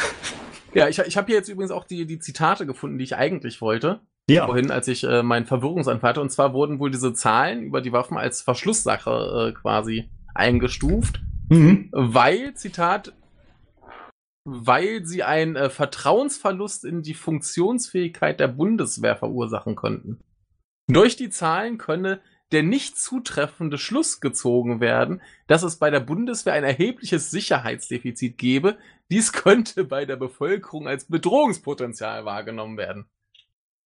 Ja, 0.76 0.88
ich, 0.88 1.00
ich 1.00 1.18
habe 1.18 1.26
hier 1.26 1.38
jetzt 1.38 1.50
übrigens 1.50 1.72
auch 1.72 1.86
die, 1.86 2.06
die 2.06 2.20
Zitate 2.20 2.68
gefunden, 2.68 3.00
die 3.00 3.06
ich 3.06 3.16
eigentlich 3.16 3.60
wollte. 3.60 4.02
Ja. 4.30 4.46
Vorhin, 4.46 4.72
als 4.72 4.88
ich 4.88 5.04
äh, 5.04 5.22
meinen 5.22 5.46
Verwirrungsanfall 5.46 6.12
hatte. 6.12 6.22
Und 6.22 6.32
zwar 6.32 6.54
wurden 6.54 6.80
wohl 6.80 6.92
diese 6.92 7.14
Zahlen 7.14 7.64
über 7.64 7.82
die 7.82 7.92
Waffen 7.92 8.18
als 8.18 8.42
Verschlusssache 8.42 9.50
äh, 9.50 9.54
quasi 9.54 10.10
eingestuft, 10.34 11.22
Mhm. 11.50 11.90
weil, 11.92 12.54
Zitat, 12.54 13.14
weil 14.46 15.06
sie 15.06 15.24
einen 15.24 15.56
äh, 15.56 15.70
Vertrauensverlust 15.70 16.86
in 16.86 17.02
die 17.02 17.14
Funktionsfähigkeit 17.14 18.40
der 18.40 18.48
Bundeswehr 18.48 19.16
verursachen 19.18 19.76
könnten. 19.76 20.22
Durch 20.88 21.16
die 21.16 21.30
Zahlen 21.30 21.78
könne 21.78 22.22
der 22.52 22.64
nicht 22.64 23.00
zutreffende 23.00 23.80
Schluss 23.80 24.22
gezogen 24.22 24.80
werden, 24.80 25.22
dass 25.48 25.64
es 25.64 25.78
bei 25.78 25.90
der 25.90 26.00
Bundeswehr 26.02 26.54
ein 26.54 26.64
erhebliches 26.64 27.32
Sicherheitsdefizit 27.32 28.38
gebe. 28.38 28.78
Dies 29.12 29.34
könnte 29.34 29.84
bei 29.84 30.06
der 30.06 30.18
Bevölkerung 30.18 30.88
als 30.88 31.06
Bedrohungspotenzial 31.06 32.26
wahrgenommen 32.26 32.78
werden. 32.78 33.06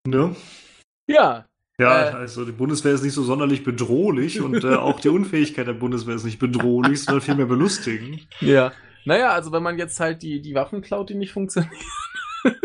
Ne? 0.06 0.34
Ja, 1.08 1.46
Ja, 1.78 2.08
Äh. 2.08 2.12
also 2.14 2.44
die 2.44 2.52
Bundeswehr 2.52 2.94
ist 2.94 3.02
nicht 3.02 3.12
so 3.14 3.22
sonderlich 3.22 3.64
bedrohlich 3.64 4.40
und 4.40 4.64
äh, 4.64 4.74
auch 4.76 4.98
die 5.00 5.08
Unfähigkeit 5.10 5.66
der 5.66 5.74
Bundeswehr 5.74 6.14
ist 6.14 6.24
nicht 6.24 6.38
bedrohlich, 6.38 7.04
sondern 7.04 7.22
vielmehr 7.22 7.46
belustigend. 7.46 8.26
ja. 8.40 8.72
Naja, 9.04 9.30
also 9.30 9.52
wenn 9.52 9.62
man 9.62 9.78
jetzt 9.78 10.00
halt 10.00 10.22
die, 10.22 10.42
die 10.42 10.54
Waffen 10.56 10.82
klaut, 10.82 11.10
die 11.10 11.14
nicht 11.14 11.30
funktionieren. 11.32 11.70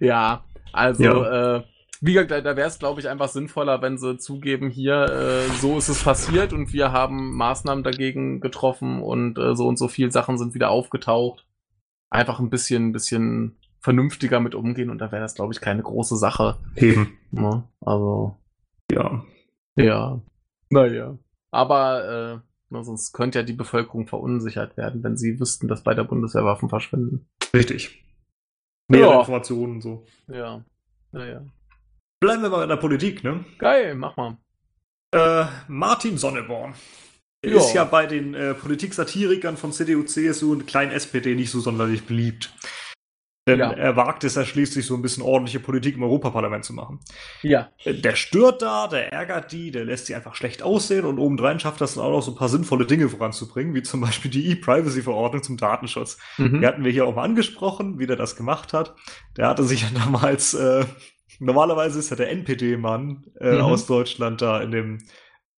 ja, 0.00 0.44
also, 0.72 1.24
Äh, 1.24 1.62
wie 2.00 2.12
gesagt, 2.14 2.30
da, 2.30 2.56
wäre 2.56 2.68
es, 2.68 2.78
glaube 2.78 3.00
ich, 3.00 3.08
einfach 3.08 3.28
sinnvoller, 3.28 3.82
wenn 3.82 3.98
sie 3.98 4.16
zugeben, 4.18 4.70
hier, 4.70 5.02
äh, 5.04 5.48
so 5.60 5.76
ist 5.78 5.88
es 5.88 6.02
passiert 6.04 6.52
und 6.52 6.72
wir 6.72 6.92
haben 6.92 7.34
Maßnahmen 7.36 7.82
dagegen 7.84 8.40
getroffen 8.40 9.02
und 9.02 9.36
äh, 9.38 9.54
so 9.56 9.66
und 9.66 9.78
so 9.78 9.88
viel 9.88 10.10
Sachen 10.12 10.38
sind 10.38 10.54
wieder 10.54 10.70
aufgetaucht. 10.70 11.44
Einfach 12.08 12.38
ein 12.40 12.50
bisschen, 12.50 12.92
bisschen 12.92 13.56
vernünftiger 13.80 14.40
mit 14.40 14.54
umgehen 14.54 14.90
und 14.90 14.98
da 14.98 15.10
wäre 15.12 15.22
das, 15.22 15.34
glaube 15.34 15.52
ich, 15.52 15.60
keine 15.60 15.82
große 15.82 16.16
Sache. 16.16 16.58
Eben. 16.76 17.16
Ne? 17.30 17.64
Also, 17.80 18.36
Ja. 18.92 19.24
ja. 19.76 20.20
Naja. 20.70 21.18
Aber 21.52 22.42
äh, 22.72 22.82
sonst 22.82 23.12
könnte 23.12 23.40
ja 23.40 23.44
die 23.44 23.52
Bevölkerung 23.54 24.06
verunsichert 24.06 24.76
werden, 24.76 25.02
wenn 25.02 25.16
sie 25.16 25.40
wüssten, 25.40 25.66
dass 25.68 25.82
bei 25.82 25.94
der 25.94 26.04
Bundeswehr 26.04 26.44
Waffen 26.44 26.68
verschwinden. 26.68 27.26
Richtig. 27.54 28.04
Mehr 28.88 29.00
Ja. 29.00 29.18
Informationen 29.20 29.74
und 29.76 29.80
so. 29.82 30.04
Ja. 30.28 30.64
Naja. 31.12 31.44
Bleiben 32.20 32.42
wir 32.42 32.50
mal 32.50 32.62
in 32.62 32.68
der 32.68 32.76
Politik, 32.76 33.24
ne? 33.24 33.44
Geil, 33.58 33.94
mach 33.94 34.16
mal. 34.16 34.36
Äh, 35.12 35.46
Martin 35.68 36.18
Sonneborn. 36.18 36.74
Er 37.42 37.52
Ja. 37.52 37.56
ist 37.58 37.72
ja 37.72 37.84
bei 37.84 38.06
den 38.06 38.34
äh, 38.34 38.54
Politiksatirikern 38.54 39.56
von 39.56 39.72
CDU, 39.72 40.02
CSU 40.02 40.52
und 40.52 40.66
kleinen 40.66 40.92
SPD 40.92 41.34
nicht 41.34 41.50
so 41.50 41.60
sonderlich 41.60 42.04
beliebt. 42.04 42.54
Denn 43.48 43.58
Ja. 43.58 43.72
er 43.72 43.96
wagt 43.96 44.22
es 44.24 44.34
ja 44.34 44.44
schließlich 44.44 44.84
so 44.86 44.94
ein 44.94 45.02
bisschen 45.02 45.22
ordentliche 45.22 45.60
Politik 45.60 45.96
im 45.96 46.02
Europaparlament 46.02 46.64
zu 46.64 46.74
machen. 46.74 47.00
Ja. 47.42 47.70
Äh, 47.84 47.94
Der 47.94 48.14
stört 48.14 48.60
da, 48.60 48.86
der 48.86 49.12
ärgert 49.12 49.50
die, 49.52 49.70
der 49.70 49.84
lässt 49.86 50.06
sie 50.06 50.14
einfach 50.14 50.34
schlecht 50.34 50.62
aussehen 50.62 51.06
und 51.06 51.18
obendrein 51.18 51.58
schafft 51.58 51.80
das 51.80 51.94
dann 51.94 52.04
auch 52.04 52.10
noch 52.10 52.20
so 52.22 52.32
ein 52.32 52.36
paar 52.36 52.50
sinnvolle 52.50 52.84
Dinge 52.86 53.08
voranzubringen, 53.08 53.74
wie 53.74 53.82
zum 53.82 54.02
Beispiel 54.02 54.30
die 54.30 54.50
E-Privacy-Verordnung 54.50 55.42
zum 55.42 55.56
Datenschutz. 55.56 56.18
Mhm. 56.36 56.60
Die 56.60 56.66
hatten 56.66 56.84
wir 56.84 56.92
hier 56.92 57.06
auch 57.06 57.14
mal 57.14 57.24
angesprochen, 57.24 57.98
wie 57.98 58.06
der 58.06 58.16
das 58.16 58.36
gemacht 58.36 58.72
hat. 58.74 58.94
Der 59.38 59.48
hatte 59.48 59.64
sich 59.64 59.82
ja 59.82 59.88
damals, 59.94 60.52
äh, 60.54 60.84
normalerweise 61.38 61.98
ist 61.98 62.10
ja 62.10 62.16
der 62.16 62.30
NPD-Mann 62.30 63.24
äh, 63.40 63.54
Mhm. 63.54 63.60
aus 63.62 63.86
Deutschland 63.86 64.42
da 64.42 64.60
in 64.60 64.70
dem, 64.70 64.98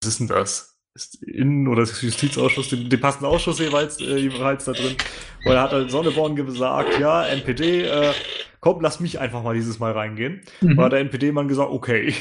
was 0.01 0.09
ist 0.09 0.21
denn 0.21 0.29
das? 0.29 0.72
Ist 0.95 1.23
Innen- 1.23 1.69
oder 1.69 1.85
Justizausschuss, 1.85 2.69
den, 2.69 2.91
den 2.91 3.01
passenden 3.01 3.27
Ausschuss 3.27 3.59
jeweils, 3.59 3.99
äh, 4.01 4.17
jeweils 4.17 4.67
da 4.67 4.73
drin. 4.73 4.95
Und 5.45 5.53
da 5.53 5.63
hat 5.63 5.73
halt 5.73 5.91
Sonneborn 5.91 6.37
gesagt, 6.37 6.99
ja, 6.99 7.25
NPD, 7.27 7.85
äh, 7.85 8.13
komm, 8.61 8.83
lass 8.83 9.01
mich 9.01 9.19
einfach 9.19 9.43
mal 9.43 9.55
dieses 9.55 9.79
Mal 9.79 9.93
reingehen. 9.93 10.43
Mhm. 10.61 10.79
Hat 10.79 10.93
der 10.93 11.01
NPD-Mann 11.01 11.49
gesagt, 11.49 11.71
okay. 11.71 12.15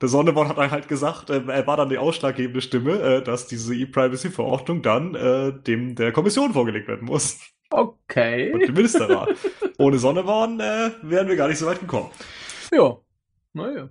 Der 0.00 0.08
Sonneborn 0.08 0.48
hat 0.48 0.56
dann 0.56 0.70
halt 0.70 0.88
gesagt, 0.88 1.28
äh, 1.28 1.42
er 1.46 1.66
war 1.66 1.76
dann 1.76 1.90
die 1.90 1.98
ausschlaggebende 1.98 2.62
Stimme, 2.62 2.98
äh, 3.00 3.22
dass 3.22 3.46
diese 3.46 3.74
E-Privacy-Verordnung 3.74 4.80
dann 4.80 5.14
äh, 5.14 5.52
dem 5.52 5.94
der 5.94 6.10
Kommission 6.12 6.54
vorgelegt 6.54 6.88
werden 6.88 7.04
muss. 7.06 7.38
Und 7.70 7.94
Okay. 8.08 8.52
dem 8.58 8.72
Ministerrat. 8.74 9.30
Ohne 9.78 9.98
Sonneborn 9.98 10.60
äh, 10.60 10.90
wären 11.02 11.28
wir 11.28 11.36
gar 11.36 11.48
nicht 11.48 11.58
so 11.58 11.66
weit 11.66 11.80
gekommen. 11.80 12.10
Ja. 12.72 12.96
Naja. 13.52 13.90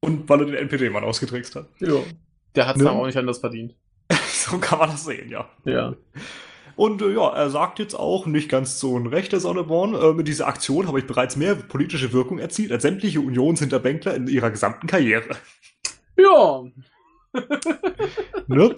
Und 0.00 0.28
weil 0.28 0.40
er 0.40 0.46
den 0.46 0.54
NPD-Mann 0.56 1.04
ausgetrickst 1.04 1.56
hat. 1.56 1.66
Ja. 1.78 2.00
Der 2.54 2.66
hat's 2.66 2.78
Ne? 2.78 2.84
dann 2.84 2.96
auch 2.96 3.06
nicht 3.06 3.16
anders 3.16 3.38
verdient. 3.38 3.74
so 4.32 4.58
kann 4.58 4.78
man 4.78 4.90
das 4.90 5.04
sehen, 5.04 5.28
ja. 5.30 5.48
Ja. 5.64 5.94
Und 6.76 7.02
äh, 7.02 7.12
ja, 7.12 7.28
er 7.34 7.50
sagt 7.50 7.78
jetzt 7.78 7.94
auch, 7.94 8.26
nicht 8.26 8.48
ganz 8.48 8.80
so 8.80 8.98
ein 8.98 9.06
Recht, 9.06 9.32
der 9.32 9.40
Sonneborn, 9.40 9.94
äh, 9.94 10.14
mit 10.14 10.26
dieser 10.28 10.46
Aktion 10.46 10.86
habe 10.88 10.98
ich 10.98 11.06
bereits 11.06 11.36
mehr 11.36 11.54
politische 11.54 12.12
Wirkung 12.12 12.38
erzielt 12.38 12.72
als 12.72 12.82
sämtliche 12.82 13.20
Unionshinterbänkler 13.20 14.14
in 14.14 14.26
ihrer 14.28 14.50
gesamten 14.50 14.86
Karriere. 14.86 15.36
Ja. 16.16 16.64
Ne? 18.48 18.74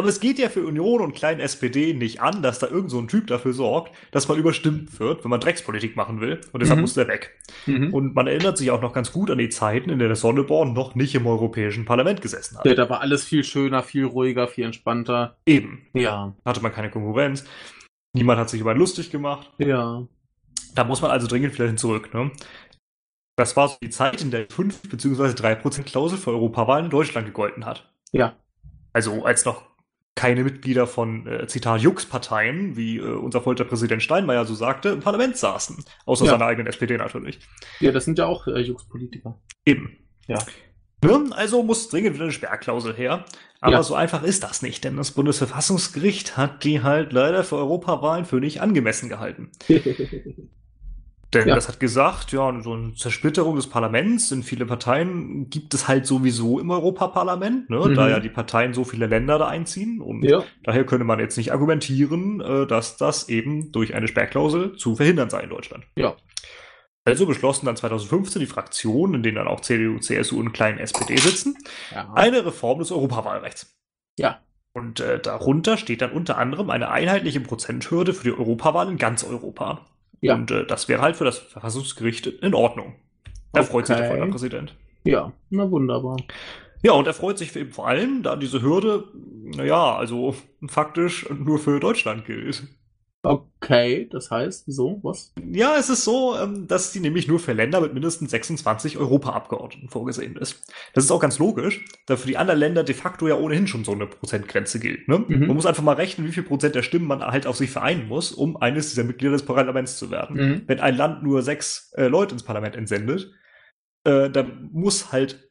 Aber 0.00 0.08
es 0.08 0.18
geht 0.18 0.38
ja 0.38 0.48
für 0.48 0.64
Union 0.64 1.02
und 1.02 1.14
kleinen 1.14 1.40
SPD 1.40 1.92
nicht 1.92 2.22
an, 2.22 2.40
dass 2.40 2.58
da 2.58 2.68
irgend 2.68 2.90
so 2.90 2.98
ein 2.98 3.06
Typ 3.06 3.26
dafür 3.26 3.52
sorgt, 3.52 3.94
dass 4.12 4.28
man 4.28 4.38
überstimmt 4.38 4.98
wird, 4.98 5.22
wenn 5.24 5.30
man 5.30 5.40
Dreckspolitik 5.40 5.94
machen 5.94 6.22
will. 6.22 6.40
Und 6.52 6.60
deshalb 6.62 6.78
Mhm. 6.78 6.80
muss 6.80 6.94
der 6.94 7.06
weg. 7.06 7.38
Mhm. 7.66 7.92
Und 7.92 8.14
man 8.14 8.26
erinnert 8.26 8.56
sich 8.56 8.70
auch 8.70 8.80
noch 8.80 8.94
ganz 8.94 9.12
gut 9.12 9.30
an 9.30 9.36
die 9.36 9.50
Zeiten, 9.50 9.90
in 9.90 9.98
denen 9.98 10.08
der 10.08 10.16
Sonneborn 10.16 10.72
noch 10.72 10.94
nicht 10.94 11.14
im 11.14 11.26
Europäischen 11.26 11.84
Parlament 11.84 12.22
gesessen 12.22 12.56
hat. 12.56 12.64
Ja, 12.64 12.72
da 12.72 12.88
war 12.88 13.02
alles 13.02 13.24
viel 13.24 13.44
schöner, 13.44 13.82
viel 13.82 14.06
ruhiger, 14.06 14.48
viel 14.48 14.64
entspannter. 14.64 15.36
Eben. 15.44 15.82
Ja. 15.92 16.34
Hatte 16.46 16.62
man 16.62 16.72
keine 16.72 16.90
Konkurrenz. 16.90 17.44
Niemand 18.14 18.40
hat 18.40 18.48
sich 18.48 18.62
über 18.62 18.72
ihn 18.72 18.78
lustig 18.78 19.10
gemacht. 19.10 19.52
Ja. 19.58 20.06
Da 20.74 20.84
muss 20.84 21.02
man 21.02 21.10
also 21.10 21.26
dringend 21.26 21.56
hin 21.56 21.76
zurück. 21.76 22.14
Ne? 22.14 22.30
Das 23.36 23.54
war 23.54 23.68
so 23.68 23.76
die 23.82 23.90
Zeit, 23.90 24.22
in 24.22 24.30
der 24.30 24.46
5 24.48 24.80
bzw. 24.88 25.34
3% 25.34 25.82
Klausel 25.82 26.16
für 26.16 26.30
Europawahlen 26.30 26.86
in 26.86 26.90
Deutschland 26.90 27.26
gegolten 27.26 27.66
hat. 27.66 27.92
Ja. 28.12 28.34
Also 28.94 29.26
als 29.26 29.44
noch 29.44 29.69
keine 30.16 30.44
Mitglieder 30.44 30.86
von, 30.86 31.26
äh, 31.26 31.46
Zitat, 31.46 31.80
Jux-Parteien, 31.80 32.76
wie 32.76 32.98
äh, 32.98 33.02
unser 33.02 33.40
Folterpräsident 33.40 34.02
Steinmeier 34.02 34.44
so 34.44 34.54
sagte, 34.54 34.90
im 34.90 35.00
Parlament 35.00 35.36
saßen. 35.36 35.84
Außer 36.04 36.24
Ja. 36.26 36.32
seiner 36.32 36.46
eigenen 36.46 36.66
SPD 36.66 36.96
natürlich. 36.96 37.38
Ja, 37.80 37.92
das 37.92 38.04
sind 38.04 38.18
ja 38.18 38.26
auch 38.26 38.46
äh, 38.46 38.60
Jux-Politiker. 38.60 39.40
Eben. 39.64 39.96
Ja. 40.26 40.38
Also 41.30 41.62
muss 41.62 41.88
dringend 41.88 42.14
wieder 42.14 42.24
eine 42.24 42.32
Sperrklausel 42.32 42.94
her. 42.94 43.24
Aber 43.62 43.72
Ja. 43.76 43.82
so 43.82 43.94
einfach 43.94 44.22
ist 44.22 44.42
das 44.42 44.60
nicht, 44.62 44.84
denn 44.84 44.96
das 44.96 45.12
Bundesverfassungsgericht 45.12 46.36
hat 46.36 46.64
die 46.64 46.82
halt 46.82 47.12
leider 47.12 47.42
für 47.44 47.56
Europawahlen 47.56 48.24
für 48.26 48.36
nicht 48.40 48.60
angemessen 48.60 49.08
gehalten. 49.08 49.50
Denn 51.32 51.46
Ja. 51.46 51.54
das 51.54 51.68
hat 51.68 51.78
gesagt, 51.78 52.32
ja, 52.32 52.60
so 52.60 52.72
eine 52.72 52.94
Zersplitterung 52.94 53.54
des 53.54 53.68
Parlaments 53.68 54.32
in 54.32 54.42
viele 54.42 54.66
Parteien 54.66 55.48
gibt 55.48 55.74
es 55.74 55.86
halt 55.86 56.04
sowieso 56.04 56.58
im 56.58 56.70
Europaparlament, 56.70 57.70
ne, 57.70 57.78
Mhm. 57.78 57.94
da 57.94 58.08
ja 58.08 58.18
die 58.20 58.28
Parteien 58.30 58.74
so 58.74 58.82
viele 58.84 59.06
Länder 59.06 59.38
da 59.38 59.46
einziehen. 59.46 60.00
Und 60.00 60.24
ja. 60.24 60.42
daher 60.64 60.84
könnte 60.84 61.04
man 61.04 61.20
jetzt 61.20 61.36
nicht 61.36 61.52
argumentieren, 61.52 62.40
äh, 62.40 62.66
dass 62.66 62.96
das 62.96 63.28
eben 63.28 63.70
durch 63.70 63.94
eine 63.94 64.08
Sperrklausel 64.08 64.76
zu 64.76 64.96
verhindern 64.96 65.30
sei 65.30 65.42
in 65.42 65.50
Deutschland. 65.50 65.84
Ja. 65.96 66.16
Also 67.04 67.26
beschlossen 67.26 67.66
dann 67.66 67.76
2015 67.76 68.40
die 68.40 68.46
Fraktionen, 68.46 69.14
in 69.14 69.22
denen 69.22 69.36
dann 69.36 69.48
auch 69.48 69.60
CDU, 69.60 69.98
CSU 70.00 70.38
und 70.38 70.52
kleinen 70.52 70.78
SPD 70.78 71.16
sitzen, 71.16 71.56
Ja. 71.94 72.12
eine 72.14 72.44
Reform 72.44 72.80
des 72.80 72.90
Europawahlrechts. 72.92 73.74
Ja. 74.18 74.40
Und 74.72 75.00
äh, 75.00 75.18
darunter 75.18 75.76
steht 75.76 76.02
dann 76.02 76.12
unter 76.12 76.38
anderem 76.38 76.70
eine 76.70 76.90
einheitliche 76.90 77.40
Prozenthürde 77.40 78.12
für 78.14 78.24
die 78.24 78.38
Europawahl 78.38 78.88
in 78.88 78.98
ganz 78.98 79.24
Europa. 79.24 79.86
Ja. 80.20 80.34
Und 80.34 80.50
äh, 80.50 80.66
das 80.66 80.88
wäre 80.88 81.00
halt 81.02 81.16
für 81.16 81.24
das 81.24 81.38
Verfassungsgericht 81.38 82.26
in 82.26 82.54
Ordnung. 82.54 82.94
Da 83.52 83.62
freut 83.62 83.86
sich 83.86 83.96
der 83.96 84.06
Okay. 84.06 84.16
Vollerpräsident. 84.18 84.74
ja. 85.04 85.32
Na 85.50 85.70
wunderbar. 85.70 86.16
Ja, 86.82 86.92
und 86.92 87.06
er 87.06 87.12
freut 87.14 87.36
sich 87.36 87.54
eben 87.56 87.72
vor 87.72 87.88
allem, 87.88 88.22
da 88.22 88.36
diese 88.36 88.62
Hürde, 88.62 89.04
naja, 89.44 89.96
also 89.96 90.34
faktisch 90.66 91.28
nur 91.28 91.58
für 91.58 91.78
Deutschland 91.80 92.24
gilt. 92.24 92.64
Okay, 93.70 94.08
das 94.10 94.32
heißt, 94.32 94.66
wieso? 94.66 94.98
Was? 95.04 95.32
Ja, 95.52 95.76
es 95.78 95.88
ist 95.90 96.02
so, 96.02 96.36
ähm, 96.36 96.66
dass 96.66 96.90
die 96.90 96.98
nämlich 96.98 97.28
nur 97.28 97.38
für 97.38 97.52
Länder 97.52 97.80
mit 97.80 97.94
mindestens 97.94 98.32
26 98.32 98.98
Europaabgeordneten 98.98 99.88
vorgesehen 99.88 100.34
ist. 100.36 100.64
Das 100.92 101.04
ist 101.04 101.12
auch 101.12 101.20
ganz 101.20 101.38
logisch, 101.38 101.84
da 102.06 102.16
für 102.16 102.26
die 102.26 102.36
anderen 102.36 102.58
Länder 102.58 102.82
de 102.82 102.96
facto 102.96 103.28
ja 103.28 103.36
ohnehin 103.36 103.68
schon 103.68 103.84
so 103.84 103.92
eine 103.92 104.08
Prozentgrenze 104.08 104.80
gilt. 104.80 105.06
Ne? 105.06 105.24
Mhm. 105.26 105.46
Man 105.46 105.54
muss 105.54 105.66
einfach 105.66 105.84
mal 105.84 105.94
rechnen, 105.94 106.26
wie 106.26 106.32
viel 106.32 106.42
Prozent 106.42 106.74
der 106.74 106.82
Stimmen 106.82 107.06
man 107.06 107.22
halt 107.22 107.46
auf 107.46 107.56
sich 107.56 107.70
vereinen 107.70 108.08
muss, 108.08 108.32
um 108.32 108.56
eines 108.56 108.88
dieser 108.88 109.04
Mitglieder 109.04 109.32
des 109.32 109.44
Parlaments 109.44 109.98
zu 109.98 110.10
werden. 110.10 110.36
Mhm. 110.36 110.62
Wenn 110.66 110.80
ein 110.80 110.96
Land 110.96 111.22
nur 111.22 111.42
sechs 111.42 111.92
äh, 111.96 112.08
Leute 112.08 112.34
ins 112.34 112.42
Parlament 112.42 112.74
entsendet, 112.74 113.30
äh, 114.02 114.30
dann 114.30 114.68
muss 114.72 115.12
halt 115.12 115.48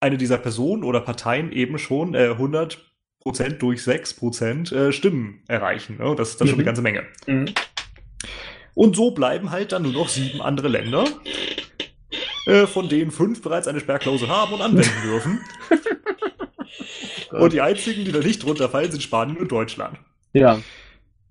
eine 0.00 0.16
dieser 0.16 0.38
Personen 0.38 0.82
oder 0.82 1.00
Parteien 1.00 1.52
eben 1.52 1.78
schon 1.78 2.14
äh, 2.14 2.30
100 2.30 2.95
Prozent 3.26 3.60
durch 3.60 3.82
6 3.82 4.14
Prozent 4.14 4.70
äh, 4.70 4.92
Stimmen 4.92 5.42
erreichen. 5.48 5.96
Ne? 5.98 6.14
Das 6.16 6.28
ist 6.30 6.40
dann 6.40 6.46
schon 6.46 6.54
Mhm. 6.58 6.60
eine 6.60 6.64
ganze 6.66 6.82
Menge. 6.82 7.02
Mhm. 7.26 7.46
Und 8.74 8.94
so 8.94 9.10
bleiben 9.10 9.50
halt 9.50 9.72
dann 9.72 9.82
nur 9.82 9.92
noch 9.92 10.08
sieben 10.08 10.40
andere 10.40 10.68
Länder, 10.68 11.04
äh, 12.46 12.66
von 12.68 12.88
denen 12.88 13.10
fünf 13.10 13.42
bereits 13.42 13.66
eine 13.66 13.80
Sperrklausel 13.80 14.28
haben 14.28 14.52
und 14.54 14.60
anwenden 14.62 14.92
dürfen. 15.02 15.40
Und 17.32 17.52
die 17.52 17.60
einzigen, 17.60 18.04
die 18.04 18.12
da 18.12 18.20
nicht 18.20 18.44
drunter 18.44 18.68
fallen, 18.68 18.90
sind 18.92 19.02
Spanien 19.02 19.36
und 19.38 19.50
Deutschland. 19.50 19.98
Ja. 20.32 20.60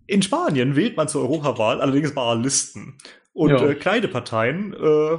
in 0.08 0.22
Spanien 0.22 0.76
wählt 0.76 0.98
man 0.98 1.08
zur 1.08 1.22
Europawahl 1.22 1.80
allerdings 1.82 2.16
Wahllisten. 2.16 2.98
Und 3.34 3.52
Ja. 3.52 3.66
äh, 3.70 3.76
kleine 3.76 4.08
Parteien 4.10 4.74
äh, 4.74 5.18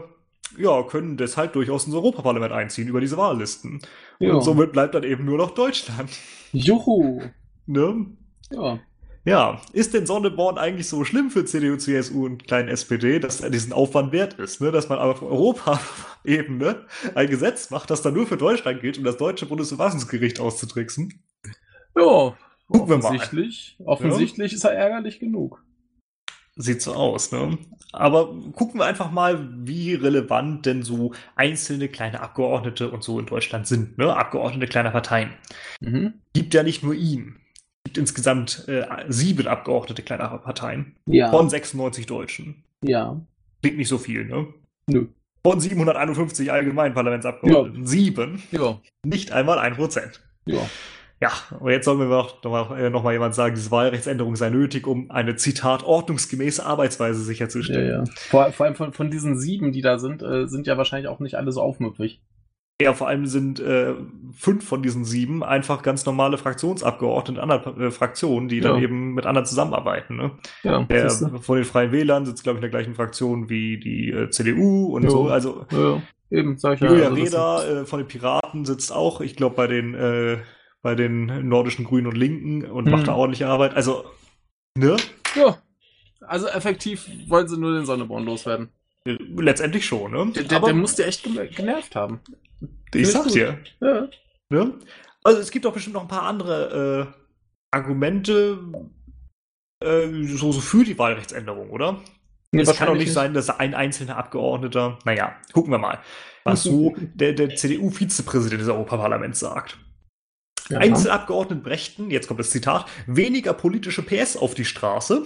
ja, 0.63 0.83
können 0.85 1.17
deshalb 1.17 1.53
durchaus 1.55 1.87
ins 1.87 1.95
Europaparlament 1.95 2.53
einziehen 2.53 2.87
über 2.89 3.01
diese 3.01 3.17
Wahllisten. 3.17 3.81
Ja. 4.19 4.35
Und 4.35 4.43
somit 4.43 4.73
bleibt 4.73 4.95
dann 4.95 5.03
eben 5.05 5.25
nur 5.25 5.39
noch 5.39 5.53
Deutschland. 5.53 6.11
Juhu. 6.53 7.23
Ne? 7.67 8.07
Ja. 8.51 8.79
Ja, 9.25 9.61
ist 9.73 9.93
denn 9.93 10.07
Sonneborn 10.07 10.57
eigentlich 10.57 10.89
so 10.89 11.05
schlimm 11.05 11.31
für 11.31 11.45
CDU, 11.45 11.77
CSU 11.77 12.27
und 12.27 12.47
kleinen 12.47 12.69
SPD, 12.69 13.19
dass 13.19 13.41
er 13.41 13.51
diesen 13.51 13.73
Aufwand 13.73 14.13
wert 14.13 14.35
ist, 14.35 14.61
ne? 14.61 14.71
dass 14.71 14.89
man 14.89 15.01
auf 15.01 15.21
Europaebene 15.21 16.87
ein 17.17 17.29
Gesetz 17.29 17.71
macht, 17.71 17.91
das 17.91 18.03
dann 18.03 18.15
nur 18.15 18.29
für 18.29 18.37
Deutschland 18.37 18.81
gilt, 18.81 18.99
um 18.99 19.05
das 19.05 19.17
deutsche 19.17 19.47
Bundesverfassungsgericht 19.47 20.39
auszutricksen? 20.39 21.25
Ja. 21.97 22.37
Gucken 22.69 22.89
wir 22.89 22.99
mal. 22.99 23.05
Offensichtlich, 23.07 23.77
offensichtlich 23.85 24.53
ist 24.53 24.63
er 24.63 24.73
ärgerlich 24.73 25.19
genug. 25.19 25.65
Sieht 26.59 26.81
so 26.83 26.95
aus, 26.95 27.33
ne? 27.33 27.59
Aber 27.93 28.35
gucken 28.53 28.81
wir 28.81 28.87
einfach 28.87 29.11
mal, 29.11 29.49
wie 29.67 29.95
relevant 29.95 30.65
denn 30.67 30.83
so 30.83 31.13
einzelne 31.35 31.89
kleine 31.89 32.21
Abgeordnete 32.21 32.91
und 32.91 33.05
so 33.05 33.19
in 33.21 33.27
Deutschland 33.27 33.67
sind, 33.67 33.99
ne? 33.99 34.15
Abgeordnete 34.17 34.67
kleiner 34.67 34.91
Parteien. 34.91 35.31
Mhm. 35.81 36.15
Gibt 36.33 36.55
ja 36.55 36.63
nicht 36.63 36.83
nur 36.83 36.95
ihn. 36.95 37.37
Gibt 37.85 37.99
insgesamt 37.99 38.67
äh, 38.69 38.87
sieben 39.09 39.47
Abgeordnete 39.47 40.03
kleiner 40.03 40.29
Parteien 40.39 40.97
Ja. 41.07 41.31
von 41.31 41.49
96 41.51 42.07
Deutschen. 42.07 42.65
ja. 42.83 43.21
Klingt 43.63 43.79
nicht 43.79 43.89
so 43.89 43.99
viel, 43.99 44.25
ne? 44.27 44.47
Nö. 44.89 45.07
Von 45.45 45.61
751 45.61 46.53
Allgemeinparlamentsabgeordneten. 46.53 47.87
Sieben. 47.87 48.43
Ja. 48.53 48.81
Nicht 49.05 49.33
einmal 49.33 49.59
ein 49.59 49.75
Prozent. 49.75 50.21
Ja. 50.45 50.61
Ja, 51.21 51.31
aber 51.51 51.73
jetzt 51.73 51.87
soll 51.87 51.97
mir 51.97 52.05
noch, 52.07 52.43
noch, 52.43 52.51
mal, 52.71 52.79
äh, 52.79 52.91
noch 52.91 53.03
mal 53.03 53.13
jemand 53.15 53.35
sagen, 53.35 53.55
diese 53.55 53.71
Wahlrechtsänderung 53.71 54.37
sei 54.37 54.51
nötig, 54.51 54.87
um 54.87 55.11
eine, 55.11 55.37
Zitat, 55.37 55.83
ordnungsgemäße 55.83 56.65
Arbeitsweise 56.65 57.21
Ja, 57.21 57.25
sicherzustellen. 57.25 58.05
ja. 58.07 58.13
Vor, 58.29 58.53
vor 58.53 58.67
allem 58.67 58.75
von, 58.75 58.93
von 58.93 59.11
diesen 59.11 59.39
sieben, 59.39 59.73
die 59.73 59.81
da 59.81 59.99
sind, 59.99 60.23
äh, 60.23 60.47
sind 60.47 60.67
ja 60.67 60.77
wahrscheinlich 60.77 61.09
auch 61.09 61.19
nicht 61.21 61.37
alle 61.37 61.53
so 61.53 61.63
aufmüpfig. 61.63 62.21
Ja, 62.83 62.93
vor 62.93 63.09
allem 63.09 63.25
sind 63.25 63.59
äh, 63.59 63.95
fünf 64.35 64.69
von 64.69 64.83
diesen 64.83 65.07
sieben 65.07 65.43
einfach 65.43 65.83
ganz 65.83 66.05
normale 66.05 66.37
Fraktionsabgeordnete 66.37 67.41
in 67.41 67.51
anderen 67.51 67.81
äh, 67.81 67.91
Fraktionen, 67.91 68.49
die 68.51 68.61
dann 68.61 68.77
Ja. 68.77 68.83
eben 68.83 69.15
mit 69.15 69.25
anderen 69.25 69.47
zusammenarbeiten. 69.47 70.17
Ne? 70.17 70.33
Ja. 70.63 70.83
Der 70.83 71.09
von 71.09 71.57
den 71.57 71.65
Freien 71.65 71.93
Wählern 71.93 72.27
sitzt, 72.27 72.43
glaube 72.43 72.59
ich, 72.59 72.65
in 72.65 72.71
der 72.71 72.79
gleichen 72.79 72.95
Fraktion 72.95 73.49
wie 73.49 73.81
die 73.81 74.11
äh, 74.11 74.29
CDU 74.29 74.95
und 74.95 75.05
Ja. 75.05 75.09
so. 75.11 75.29
Also 75.29 75.65
ja. 75.73 76.03
Eben, 76.31 76.59
sag 76.59 76.75
ich 76.75 76.81
ja. 76.81 76.89
Julia 76.91 77.05
also 77.09 77.17
das 77.17 77.33
Reda 77.33 77.65
äh, 77.81 77.85
von 77.87 78.01
den 78.01 78.09
Piraten 78.09 78.67
sitzt 78.67 78.93
auch, 78.93 79.23
ich 79.23 79.37
glaube, 79.37 79.55
bei 79.57 79.69
den 79.69 79.95
äh, 79.95 80.37
bei 80.87 80.95
den 80.95 81.49
nordischen 81.49 81.85
Grünen 81.85 82.07
und 82.07 82.17
Linken 82.17 82.65
und 82.65 82.85
Hm. 82.85 82.93
macht 82.93 83.09
da 83.09 83.15
ordentliche 83.17 83.49
Arbeit. 83.49 83.75
Also, 83.75 84.05
ne? 84.79 84.97
Ja. 85.35 85.59
Also 86.21 86.47
effektiv 86.47 87.09
wollen 87.27 87.49
sie 87.49 87.59
nur 87.59 87.75
den 87.75 87.85
Sonneborn 87.85 88.25
loswerden. 88.25 88.69
Letztendlich 89.05 89.85
schon, 89.85 90.13
ne? 90.13 90.31
Der, 90.33 90.45
der, 90.45 90.61
der 90.61 90.75
muss 90.75 90.95
dir 90.95 91.07
echt 91.07 91.25
genervt 91.57 91.97
haben. 91.97 92.21
ich 92.95 93.09
sag 93.11 93.25
gut. 93.25 93.35
dir, 93.35 93.59
Ja. 93.81 94.09
ne? 94.49 94.75
Also 95.25 95.41
es 95.41 95.51
gibt 95.51 95.65
doch 95.65 95.73
bestimmt 95.73 95.95
noch 95.95 96.03
ein 96.03 96.09
paar 96.09 96.23
andere 96.23 97.13
äh, 97.13 97.77
Argumente 97.77 98.59
äh, 99.85 100.07
so, 100.23 100.53
so 100.53 100.61
für 100.61 100.85
die 100.85 100.97
Wahlrechtsänderung, 100.97 101.71
oder? 101.71 101.95
Nee, 102.53 102.61
es 102.63 102.69
kann 102.69 102.75
doch 102.75 102.81
wahrscheinlich 102.81 103.07
nicht 103.07 103.13
sein, 103.13 103.35
dass 103.35 103.51
ein 103.51 103.75
einzelner 103.75 104.19
Abgeordneter, 104.19 105.01
naja, 105.05 105.35
gucken 105.53 105.73
wir 105.73 105.79
mal, 105.79 105.99
was 106.45 106.63
so 106.63 106.95
der, 106.97 107.33
der 107.33 107.57
CDU-Vizepräsident 107.57 108.61
des 108.61 108.69
Europaparlaments 108.69 109.41
sagt. 109.41 109.79
Ja. 110.69 110.79
Einzelabgeordneten 110.79 111.63
brächten, 111.63 112.11
jetzt 112.11 112.27
kommt 112.29 112.41
das 112.41 112.51
Zitat, 112.51 112.87
weniger 113.07 113.55
politische 113.55 114.03
PS 114.03 114.37
auf 114.37 114.55
die 114.55 114.65
Straße 114.65 115.25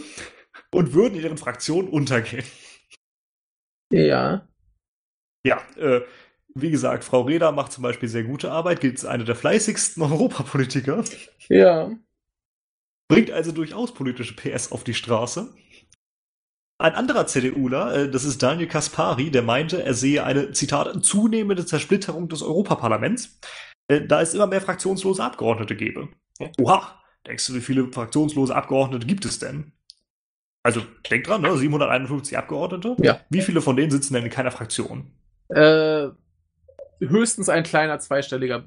und 0.73 0.93
würden 0.93 1.15
in 1.17 1.23
ihren 1.23 1.39
Fraktionen 1.39 1.89
untergehen. 1.89 2.45
Ja. 3.93 4.47
Ja, 5.47 5.61
äh, 5.77 6.03
wie 6.55 6.71
gesagt, 6.71 7.05
Frau 7.05 7.23
Reda 7.23 7.53
macht 7.53 7.73
zum 7.73 7.83
Beispiel 7.83 8.09
sehr 8.09 8.25
gute 8.25 8.51
Arbeit, 8.51 8.81
gilt 8.81 8.95
als 8.95 9.05
eine 9.05 9.25
der 9.25 9.37
fleißigsten 9.37 10.03
Europapolitiker, 10.03 11.05
Ja. 11.49 11.91
bringt 13.09 13.31
also 13.31 13.53
durchaus 13.53 13.95
politische 13.95 14.35
PS 14.37 14.73
auf 14.73 14.85
die 14.85 14.95
Straße. 14.95 15.55
Ein 16.79 16.95
anderer 16.95 17.27
CDUler, 17.27 17.95
äh, 17.95 18.11
das 18.11 18.25
ist 18.25 18.43
Daniel 18.43 18.69
Kaspari, 18.69 19.31
der 19.31 19.43
meinte, 19.43 19.83
er 19.83 19.95
sehe 19.95 20.25
eine, 20.25 20.53
Zitat, 20.53 21.05
zunehmende 21.05 21.67
Zersplitterung 21.67 22.29
des 22.29 22.43
Europaparlaments, 22.43 23.39
äh, 23.91 24.07
da 24.07 24.21
es 24.23 24.35
immer 24.35 24.47
mehr 24.47 24.61
fraktionslose 24.61 25.23
Abgeordnete 25.23 25.77
gäbe. 25.77 26.09
Oha, 26.61 27.01
denkst 27.27 27.47
du, 27.49 27.55
wie 27.55 27.61
viele 27.61 27.93
fraktionslose 27.93 28.55
Abgeordnete 28.55 29.07
gibt 29.07 29.25
es 29.25 29.39
denn? 29.39 29.73
Also, 30.63 30.83
denk 31.11 31.25
dran, 31.25 31.41
ne, 31.43 31.57
751 31.57 32.37
Abgeordnete. 32.37 32.97
Ja. 33.03 33.21
Wie 33.31 33.41
viele 33.41 33.61
von 33.63 33.77
denen 33.77 33.91
sitzen 33.91 34.15
denn 34.15 34.25
in 34.25 34.31
keiner 34.31 34.51
Fraktion? 34.51 35.11
Äh, 35.49 36.09
höchstens 37.01 37.49
ein 37.49 37.63
kleiner 37.63 37.99
zweistelliger 37.99 38.65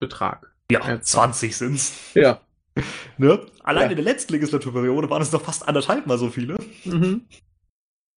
Betrag. 0.00 0.54
Ja, 0.70 0.86
Ja, 0.86 1.00
20 1.00 1.56
sind's. 1.56 1.94
Ja. 2.14 2.40
Ne? 3.18 3.44
Allein 3.64 3.84
Ja. 3.86 3.90
in 3.90 3.96
der 3.96 4.04
letzten 4.04 4.34
Legislaturperiode 4.34 5.10
waren 5.10 5.20
es 5.20 5.32
noch 5.32 5.42
fast 5.42 5.66
anderthalb 5.66 6.06
mal 6.06 6.16
so 6.16 6.28
viele. 6.30 6.58
Mhm. 6.84 7.22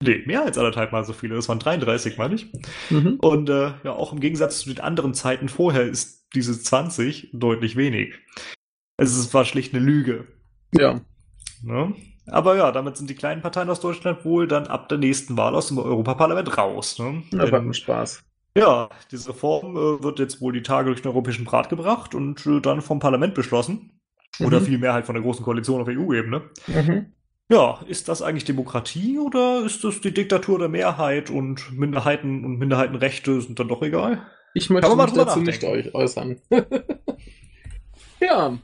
Nee, 0.02 0.24
mehr 0.26 0.44
als 0.44 0.58
anderthalb 0.58 0.92
mal 0.92 1.04
so 1.06 1.14
viele. 1.14 1.36
Das 1.36 1.48
waren 1.50 1.60
33, 1.60 2.18
meine 2.18 2.36
ich. 2.36 2.52
Mhm. 2.90 3.18
Und 3.22 3.50
äh, 3.50 3.72
ja, 3.84 3.92
auch 3.94 4.12
im 4.14 4.20
Gegensatz 4.20 4.60
zu 4.62 4.70
den 4.74 4.80
anderen 4.84 5.14
Zeiten 5.14 5.48
vorher 5.50 5.84
ist 5.84 6.28
diese 6.36 6.60
20 6.60 7.30
deutlich 7.34 7.76
wenig. 7.76 8.14
Es 8.98 9.16
ist- 9.18 9.34
war 9.34 9.46
schlicht 9.46 9.74
eine 9.74 9.84
Lüge. 9.84 10.28
Ja. 10.74 11.02
Ne? 11.64 11.94
Aber 12.28 12.56
ja, 12.56 12.72
damit 12.72 12.98
sind 12.98 13.10
die 13.10 13.16
kleinen 13.16 13.42
Parteien 13.42 13.70
aus 13.70 13.80
Deutschland 13.82 14.24
wohl 14.26 14.48
dann 14.48 14.68
ab 14.68 14.90
der 14.90 14.98
nächsten 14.98 15.38
Wahl 15.38 15.56
aus 15.56 15.68
dem 15.68 15.78
Europaparlament 15.80 16.58
raus. 16.58 16.98
Ne? 17.00 17.24
War 17.32 17.62
mir 17.62 17.74
Spaß. 17.74 18.24
Ja, 18.58 18.90
diese 19.12 19.30
Reform 19.30 19.76
äh, 19.76 20.04
wird 20.04 20.20
jetzt 20.20 20.42
wohl 20.42 20.54
die 20.54 20.62
Tage 20.64 20.90
durch 20.90 21.02
den 21.02 21.10
Europäischen 21.12 21.48
Rat 21.48 21.70
gebracht 21.70 22.14
und 22.16 22.46
äh, 22.46 22.60
dann 22.62 22.82
vom 22.82 23.00
Parlament 23.00 23.34
beschlossen. 23.34 23.92
Oder 24.40 24.60
Mhm. 24.62 24.66
vielmehr 24.66 24.94
halt 24.94 25.06
von 25.06 25.16
der 25.16 25.24
großen 25.24 25.44
Koalition 25.44 25.82
auf 25.82 25.88
EU-Ebene. 25.90 26.42
Mhm. 26.68 27.14
Ja, 27.52 27.82
ist 27.86 28.08
das 28.08 28.22
eigentlich 28.22 28.46
Demokratie 28.46 29.20
oder 29.20 29.66
ist 29.66 29.84
das 29.84 30.00
die 30.00 30.14
Diktatur 30.14 30.58
der 30.58 30.70
Mehrheit 30.70 31.30
und 31.30 31.78
Minderheiten 31.78 32.46
und 32.46 32.58
Minderheitenrechte 32.60 33.42
sind 33.42 33.60
dann 33.60 33.68
doch 33.68 33.82
egal? 33.82 34.26
Ich 34.54 34.70
möchte 34.70 34.88
mich 34.96 34.98
dazu 34.98 35.18
drüber 35.18 35.36
nicht 35.36 35.62
nachdenken. 35.62 35.90
euch 35.90 35.94
äußern. 35.94 36.42
ja. 38.22 38.58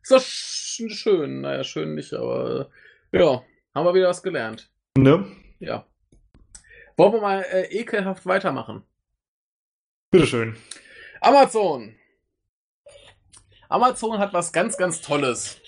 Ist 0.00 0.12
doch 0.12 0.20
sch 0.20 0.82
schön. 0.90 1.40
Naja, 1.40 1.64
schön 1.64 1.96
nicht, 1.96 2.14
aber 2.14 2.68
äh, 3.10 3.18
ja, 3.18 3.42
haben 3.74 3.84
wir 3.84 3.94
wieder 3.94 4.10
was 4.10 4.22
gelernt. 4.22 4.70
Ne? 4.96 5.26
Ja. 5.58 5.86
Wollen 6.96 7.14
wir 7.14 7.20
mal 7.20 7.42
äh, 7.50 7.64
ekelhaft 7.76 8.26
weitermachen? 8.26 8.84
Bitteschön. 10.12 10.56
Amazon. 11.20 11.96
Amazon 13.68 14.18
hat 14.20 14.32
was 14.32 14.52
ganz, 14.52 14.76
ganz 14.76 15.00
Tolles. 15.00 15.60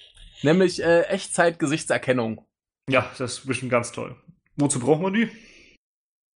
Nämlich 0.42 0.82
äh, 0.82 1.02
Echtzeit-Gesichtserkennung. 1.02 2.46
Ja, 2.88 3.10
das 3.18 3.38
ist 3.38 3.46
bestimmt 3.46 3.70
ganz 3.70 3.92
toll. 3.92 4.16
Wozu 4.56 4.78
braucht 4.80 5.02
man 5.02 5.12
die? 5.12 5.30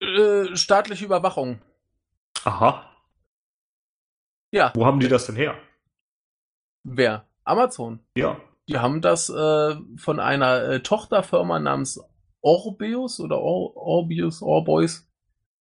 Äh, 0.05 0.57
staatliche 0.57 1.05
Überwachung. 1.05 1.61
Aha. 2.45 2.91
Ja. 4.51 4.73
Wo 4.75 4.85
haben 4.85 5.01
die 5.01 5.09
das 5.09 5.27
denn 5.27 5.37
her? 5.37 5.57
Wer? 6.85 7.27
Amazon. 7.45 8.01
Ja. 8.17 8.41
Die 8.69 8.79
haben 8.79 9.01
das 9.01 9.29
äh, 9.29 9.77
von 9.97 10.21
einer 10.21 10.63
äh, 10.63 10.81
Tochterfirma 10.81 11.59
namens 11.59 12.01
Orbeus 12.41 13.21
oder 13.21 13.41
Or 13.41 13.77
Orbius, 13.77 14.43
Orbois, 14.43 15.07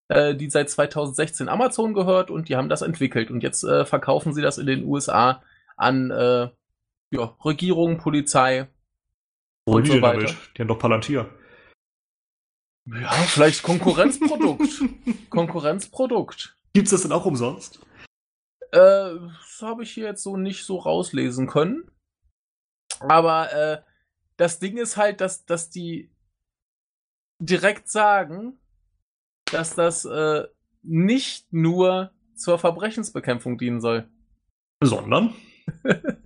äh, 0.09 0.35
die 0.35 0.49
seit 0.49 0.69
2016 0.69 1.47
Amazon 1.47 1.93
gehört 1.93 2.29
und 2.31 2.49
die 2.49 2.55
haben 2.55 2.69
das 2.69 2.81
entwickelt. 2.81 3.31
Und 3.31 3.41
jetzt 3.43 3.63
äh, 3.63 3.85
verkaufen 3.85 4.33
sie 4.33 4.41
das 4.41 4.57
in 4.57 4.65
den 4.67 4.85
USA 4.85 5.41
an 5.77 6.11
äh, 6.11 6.49
ja, 7.11 7.35
Regierung, 7.43 7.97
Polizei. 7.97 8.67
Wo 9.65 9.75
Und 9.75 9.87
die 9.87 9.91
so 9.91 10.01
weiter. 10.01 10.23
damit? 10.25 10.37
Die 10.57 10.61
haben 10.61 10.67
doch 10.67 10.79
Palantir. 10.79 11.29
Ja, 12.85 13.11
vielleicht 13.11 13.63
Konkurrenzprodukt. 13.63 14.83
Konkurrenzprodukt. 15.29 16.57
Gibt's 16.73 16.91
das 16.91 17.03
denn 17.03 17.11
auch 17.11 17.25
umsonst? 17.25 17.79
Äh, 18.71 19.15
das 19.19 19.59
habe 19.61 19.83
ich 19.83 19.91
hier 19.91 20.05
jetzt 20.05 20.23
so 20.23 20.37
nicht 20.37 20.65
so 20.65 20.77
rauslesen 20.77 21.47
können. 21.47 21.91
Aber 22.99 23.53
äh, 23.53 23.81
das 24.37 24.59
Ding 24.59 24.77
ist 24.77 24.97
halt, 24.97 25.21
dass, 25.21 25.45
dass 25.45 25.69
die 25.69 26.09
direkt 27.39 27.89
sagen, 27.89 28.59
dass 29.45 29.75
das 29.75 30.05
äh, 30.05 30.47
nicht 30.81 31.51
nur 31.51 32.11
zur 32.35 32.57
Verbrechensbekämpfung 32.57 33.57
dienen 33.57 33.81
soll. 33.81 34.09
Sondern? 34.81 35.35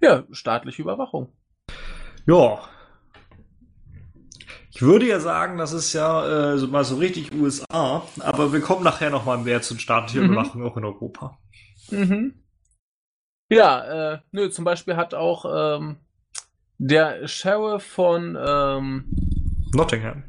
Ja, 0.00 0.24
staatliche 0.30 0.82
Überwachung. 0.82 1.32
Ja. 2.26 2.60
Ich 4.72 4.82
würde 4.82 5.06
ja 5.06 5.20
sagen, 5.20 5.58
das 5.58 5.72
ist 5.72 5.92
ja 5.92 6.52
äh, 6.52 6.58
so 6.58 6.68
mal 6.68 6.84
so 6.84 6.96
richtig 6.96 7.32
USA, 7.34 8.02
aber 8.20 8.52
wir 8.52 8.60
kommen 8.60 8.84
nachher 8.84 9.10
noch 9.10 9.24
mal 9.24 9.38
mehr 9.38 9.62
zu 9.62 9.76
staatlicher 9.78 10.22
Mhm. 10.22 10.32
Überwachung 10.32 10.62
auch 10.64 10.76
in 10.76 10.84
Europa. 10.84 11.38
Mhm. 11.90 12.34
Ja, 13.50 14.12
äh, 14.12 14.18
nö, 14.30 14.48
zum 14.50 14.64
Beispiel 14.64 14.96
hat 14.96 15.12
auch 15.12 15.44
ähm, 15.78 15.96
der 16.78 17.26
Sheriff 17.26 17.82
von 17.82 18.38
ähm, 18.40 19.04
Nottingham. 19.74 20.22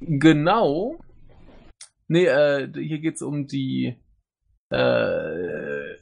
Genau. 0.00 0.98
Nee, 2.06 2.26
äh, 2.26 2.70
hier 2.72 2.98
geht's 2.98 3.22
um 3.22 3.46
die 3.46 3.96
äh, 4.68 5.94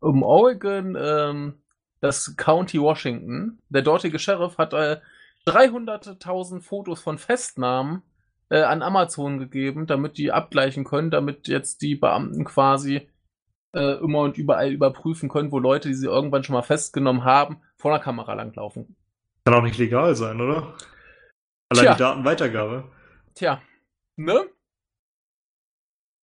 um 0.00 0.22
Oregon, 0.22 0.96
ähm, 0.98 1.61
das 2.02 2.36
County 2.36 2.80
Washington. 2.80 3.62
Der 3.68 3.82
dortige 3.82 4.18
Sheriff 4.18 4.58
hat 4.58 4.74
äh, 4.74 5.00
300.000 5.46 6.60
Fotos 6.60 7.00
von 7.00 7.16
Festnahmen 7.16 8.02
äh, 8.50 8.62
an 8.62 8.82
Amazon 8.82 9.38
gegeben, 9.38 9.86
damit 9.86 10.18
die 10.18 10.32
abgleichen 10.32 10.84
können, 10.84 11.10
damit 11.10 11.48
jetzt 11.48 11.80
die 11.80 11.94
Beamten 11.94 12.44
quasi 12.44 13.08
äh, 13.74 13.94
immer 14.00 14.20
und 14.20 14.36
überall 14.36 14.72
überprüfen 14.72 15.28
können, 15.28 15.52
wo 15.52 15.60
Leute, 15.60 15.88
die 15.88 15.94
sie 15.94 16.08
irgendwann 16.08 16.42
schon 16.42 16.54
mal 16.54 16.62
festgenommen 16.62 17.24
haben, 17.24 17.62
vor 17.76 17.92
der 17.92 18.00
Kamera 18.00 18.34
langlaufen. 18.34 18.96
Kann 19.44 19.54
auch 19.54 19.62
nicht 19.62 19.78
legal 19.78 20.16
sein, 20.16 20.40
oder? 20.40 20.74
Allein 21.68 21.84
Tja. 21.84 21.94
die 21.94 21.98
Datenweitergabe. 21.98 22.90
Tja, 23.34 23.62
ne? 24.16 24.46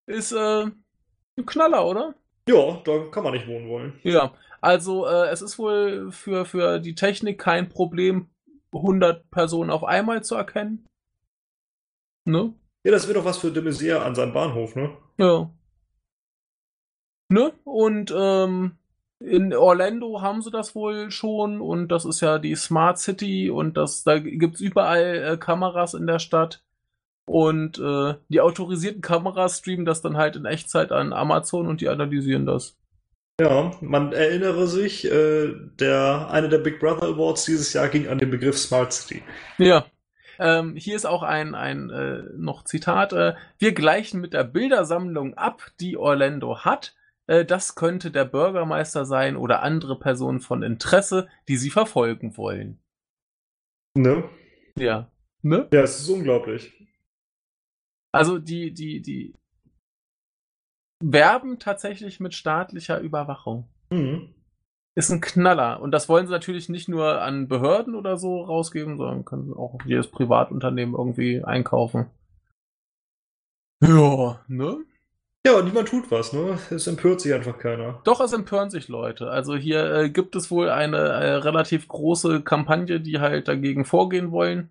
Ist 0.07 0.33
äh, 0.33 0.65
ein 0.65 1.45
Knaller, 1.45 1.85
oder? 1.85 2.15
Ja, 2.49 2.81
da 2.83 3.05
kann 3.11 3.23
man 3.23 3.33
nicht 3.33 3.47
wohnen 3.47 3.69
wollen. 3.69 3.99
Ja, 4.01 4.33
also 4.59 5.05
äh, 5.05 5.27
es 5.29 5.43
ist 5.43 5.59
wohl 5.59 6.11
für, 6.11 6.45
für 6.45 6.79
die 6.79 6.95
Technik 6.95 7.37
kein 7.37 7.69
Problem, 7.69 8.27
100 8.73 9.29
Personen 9.29 9.69
auf 9.69 9.83
einmal 9.83 10.23
zu 10.23 10.33
erkennen. 10.33 10.87
Ne? 12.25 12.53
Ja, 12.83 12.91
das 12.91 13.05
wird 13.07 13.17
doch 13.17 13.25
was 13.25 13.37
für 13.37 13.51
de 13.51 13.61
Maizière 13.61 13.99
an 13.99 14.15
seinem 14.15 14.33
Bahnhof, 14.33 14.75
ne? 14.75 14.97
Ja. 15.17 15.51
Ne? 17.31 17.53
Und 17.65 18.11
ähm, 18.17 18.77
in 19.19 19.53
Orlando 19.53 20.21
haben 20.21 20.41
sie 20.41 20.49
das 20.49 20.73
wohl 20.73 21.11
schon 21.11 21.61
und 21.61 21.89
das 21.89 22.03
ist 22.05 22.21
ja 22.21 22.39
die 22.39 22.55
Smart 22.55 22.97
City 22.97 23.51
und 23.51 23.77
das, 23.77 24.03
da 24.03 24.17
gibt's 24.17 24.59
überall 24.59 25.33
äh, 25.33 25.37
Kameras 25.37 25.93
in 25.93 26.07
der 26.07 26.17
Stadt. 26.17 26.63
Und 27.29 27.77
äh, 27.77 28.15
die 28.29 28.41
autorisierten 28.41 29.03
Kameras 29.03 29.59
streamen 29.59 29.85
das 29.85 30.01
dann 30.01 30.17
halt 30.17 30.35
in 30.35 30.45
Echtzeit 30.45 30.91
an 30.91 31.13
Amazon 31.13 31.67
und 31.67 31.79
die 31.79 31.87
analysieren 31.87 32.47
das. 32.47 32.75
Ja, 33.39 33.71
man 33.81 34.13
erinnere 34.13 34.65
sich, 34.65 35.05
äh, 35.05 35.53
der, 35.79 36.29
einer 36.31 36.47
der 36.47 36.57
Big 36.57 36.79
Brother 36.79 37.03
Awards 37.03 37.45
dieses 37.45 37.71
Jahr 37.71 37.87
ging 37.87 38.07
an 38.07 38.17
den 38.17 38.31
Begriff 38.31 38.57
Smart 38.57 38.91
City. 38.93 39.21
Ja. 39.59 39.85
Ähm, 40.39 40.75
hier 40.75 40.95
ist 40.95 41.05
auch 41.05 41.21
ein, 41.21 41.53
ein 41.53 41.91
äh, 41.91 42.23
noch 42.35 42.63
Zitat. 42.63 43.13
Äh, 43.13 43.35
wir 43.59 43.73
gleichen 43.73 44.21
mit 44.21 44.33
der 44.33 44.43
Bildersammlung 44.43 45.35
ab, 45.35 45.61
die 45.79 45.97
Orlando 45.97 46.65
hat. 46.65 46.95
Äh, 47.27 47.45
das 47.45 47.75
könnte 47.75 48.09
der 48.09 48.25
Bürgermeister 48.25 49.05
sein 49.05 49.37
oder 49.37 49.61
andere 49.61 49.99
Personen 49.99 50.39
von 50.39 50.63
Interesse, 50.63 51.27
die 51.47 51.57
sie 51.57 51.69
verfolgen 51.69 52.37
wollen. 52.37 52.79
Ne? 53.93 54.23
Ja. 54.79 55.11
Ne? 55.43 55.67
Ja, 55.71 55.81
es 55.81 55.99
ist 55.99 56.09
unglaublich. 56.09 56.73
Also 58.11 58.39
die, 58.39 58.73
die, 58.73 59.01
die 59.01 59.33
werben 61.01 61.59
tatsächlich 61.59 62.19
mit 62.19 62.33
staatlicher 62.33 62.99
Überwachung. 62.99 63.67
Mhm. 63.89 64.33
Ist 64.95 65.11
ein 65.11 65.21
Knaller. 65.21 65.81
Und 65.81 65.91
das 65.91 66.09
wollen 66.09 66.25
sie 66.25 66.33
natürlich 66.33 66.67
nicht 66.69 66.89
nur 66.89 67.21
an 67.21 67.47
Behörden 67.47 67.95
oder 67.95 68.17
so 68.17 68.41
rausgeben, 68.41 68.97
sondern 68.97 69.25
können 69.25 69.53
auch 69.53 69.77
jedes 69.85 70.07
Privatunternehmen 70.07 70.95
irgendwie 70.95 71.43
einkaufen. 71.43 72.07
Ja, 73.81 74.43
ne? 74.47 74.83
Ja, 75.45 75.57
und 75.57 75.65
niemand 75.65 75.87
tut 75.87 76.11
was, 76.11 76.33
ne? 76.33 76.59
Es 76.69 76.85
empört 76.87 77.21
sich 77.21 77.33
einfach 77.33 77.57
keiner. 77.57 78.01
Doch, 78.03 78.19
es 78.19 78.33
empören 78.33 78.69
sich 78.69 78.89
Leute. 78.89 79.31
Also 79.31 79.55
hier 79.55 79.89
äh, 79.93 80.09
gibt 80.09 80.35
es 80.35 80.51
wohl 80.51 80.69
eine 80.69 80.97
äh, 80.97 81.33
relativ 81.35 81.87
große 81.87 82.41
Kampagne, 82.41 82.99
die 82.99 83.19
halt 83.19 83.47
dagegen 83.47 83.85
vorgehen 83.85 84.31
wollen. 84.31 84.69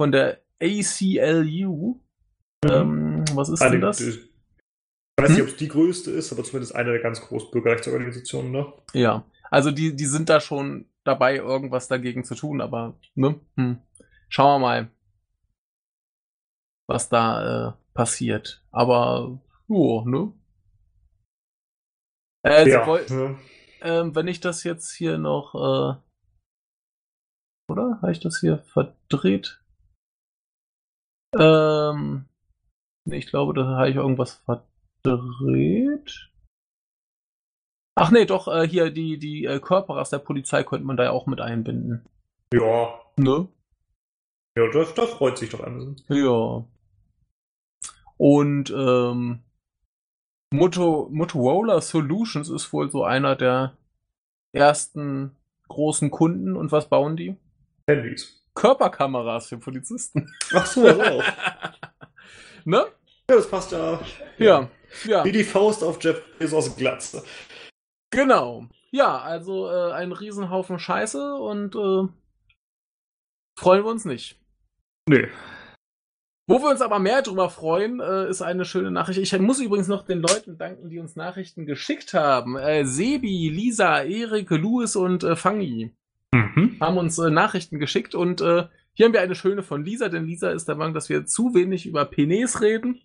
Von 0.00 0.10
der 0.10 0.40
ACLU. 0.62 2.00
Ähm, 2.70 3.24
was 3.34 3.48
ist 3.48 3.62
Eine, 3.62 3.72
denn 3.72 3.80
das? 3.82 4.00
Ich 4.00 4.18
weiß 5.16 5.30
nicht, 5.30 5.38
Hm? 5.38 5.44
ob 5.44 5.48
es 5.50 5.56
die 5.56 5.68
größte 5.68 6.10
ist, 6.10 6.32
aber 6.32 6.44
zumindest 6.44 6.74
eine 6.74 6.92
der 6.92 7.00
ganz 7.00 7.20
großen 7.20 7.50
Bürgerrechtsorganisationen, 7.50 8.50
ne? 8.52 8.72
Ja, 8.94 9.24
also 9.50 9.70
die, 9.70 9.94
die 9.94 10.06
sind 10.06 10.28
da 10.28 10.40
schon 10.40 10.86
dabei, 11.04 11.36
irgendwas 11.36 11.88
dagegen 11.88 12.24
zu 12.24 12.34
tun, 12.34 12.60
aber 12.60 12.98
ne? 13.14 13.40
Hm. 13.56 13.78
Schauen 14.28 14.60
wir 14.60 14.66
mal, 14.66 14.90
was 16.88 17.08
da 17.08 17.68
äh, 17.68 17.72
passiert. 17.94 18.62
Aber, 18.70 19.38
jo, 19.68 20.04
ne? 20.04 20.32
Äh, 22.44 22.68
ja, 22.68 22.86
woll- 22.86 23.06
ne? 23.08 23.38
ähm, 23.80 24.14
wenn 24.14 24.28
ich 24.28 24.40
das 24.40 24.64
jetzt 24.64 24.92
hier 24.92 25.18
noch, 25.18 25.54
äh, 25.54 26.00
oder? 27.70 27.98
Habe 28.02 28.12
ich 28.12 28.20
das 28.20 28.40
hier 28.40 28.58
verdreht? 28.58 29.60
Ähm, 31.36 32.26
ich 33.04 33.26
glaube, 33.26 33.54
da 33.54 33.66
habe 33.66 33.90
ich 33.90 33.96
irgendwas 33.96 34.42
verdreht. 34.44 36.30
Ach 37.96 38.10
nee, 38.10 38.24
doch, 38.24 38.48
äh, 38.48 38.66
hier 38.66 38.90
die, 38.90 39.18
die 39.18 39.44
äh, 39.44 39.60
Körperers 39.60 40.10
der 40.10 40.18
Polizei 40.18 40.64
könnte 40.64 40.86
man 40.86 40.96
da 40.96 41.04
ja 41.04 41.10
auch 41.10 41.26
mit 41.26 41.40
einbinden. 41.40 42.04
Ja, 42.52 43.00
Ne? 43.16 43.48
ja 44.56 44.68
da, 44.70 44.84
da 44.84 45.06
freut 45.06 45.38
sich 45.38 45.50
doch 45.50 45.62
Amazon. 45.62 45.96
Ja. 46.08 46.64
Und 48.16 48.70
ähm, 48.70 49.42
Moto, 50.52 51.08
Motorola 51.10 51.80
Solutions 51.80 52.48
ist 52.48 52.72
wohl 52.72 52.90
so 52.90 53.04
einer 53.04 53.36
der 53.36 53.76
ersten 54.52 55.36
großen 55.68 56.10
Kunden. 56.10 56.56
Und 56.56 56.72
was 56.72 56.88
bauen 56.88 57.16
die? 57.16 57.36
Handys. 57.88 58.40
Körperkameras 58.54 59.48
für 59.48 59.58
Polizisten. 59.58 60.32
Ach 60.52 60.66
so, 60.66 60.82
wow. 60.82 61.24
ne? 62.64 62.86
ja, 63.30 63.36
das 63.36 63.48
passt 63.48 63.72
ja. 63.72 64.00
Ja. 64.38 64.68
Ja, 65.04 65.24
Wie 65.24 65.32
die 65.32 65.42
Faust 65.44 65.82
auf 65.82 66.02
Jeff 66.02 66.22
Bezos 66.38 66.76
Glatze. 66.76 67.24
genau. 68.10 68.66
Ja, 68.92 69.18
also 69.18 69.68
äh, 69.68 69.92
ein 69.92 70.12
Riesenhaufen 70.12 70.78
Scheiße 70.78 71.34
und 71.34 71.74
äh, 71.74 72.06
freuen 73.58 73.84
wir 73.84 73.90
uns 73.90 74.04
nicht. 74.04 74.38
Nee. 75.08 75.26
Wo 76.46 76.60
wir 76.60 76.70
uns 76.70 76.80
aber 76.80 76.98
mehr 77.00 77.22
drüber 77.22 77.50
freuen, 77.50 77.98
äh, 78.00 78.28
ist 78.28 78.40
eine 78.42 78.64
schöne 78.64 78.90
Nachricht. 78.92 79.18
Ich 79.18 79.36
muss 79.40 79.58
übrigens 79.60 79.88
noch 79.88 80.02
den 80.04 80.20
Leuten 80.20 80.58
danken, 80.58 80.90
die 80.90 80.98
uns 81.00 81.16
Nachrichten 81.16 81.66
geschickt 81.66 82.14
haben. 82.14 82.56
Äh, 82.56 82.84
Sebi, 82.84 83.48
Lisa, 83.48 84.02
Erik, 84.02 84.50
Louis 84.50 84.94
und 84.94 85.24
äh, 85.24 85.34
Fangi 85.36 85.92
Mhm. 86.32 86.76
haben 86.80 86.98
uns 86.98 87.18
äh, 87.18 87.30
Nachrichten 87.30 87.78
geschickt 87.78 88.14
und 88.14 88.40
äh, 88.40 88.66
hier 88.94 89.06
haben 89.06 89.12
wir 89.12 89.20
eine 89.20 89.34
schöne 89.34 89.62
von 89.62 89.84
Lisa, 89.84 90.08
denn 90.08 90.26
Lisa 90.26 90.50
ist 90.50 90.68
der 90.68 90.76
Meinung, 90.76 90.94
dass 90.94 91.08
wir 91.08 91.26
zu 91.26 91.54
wenig 91.54 91.86
über 91.86 92.04
Penis 92.04 92.60
reden. 92.60 93.02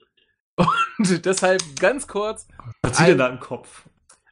Und 0.97 1.25
deshalb 1.25 1.61
ganz 1.79 2.07
kurz, 2.07 2.47
Was 2.81 2.97
zieht 2.97 3.07
denn 3.07 3.17
da 3.17 3.27
im 3.27 3.39
Kopf? 3.39 3.85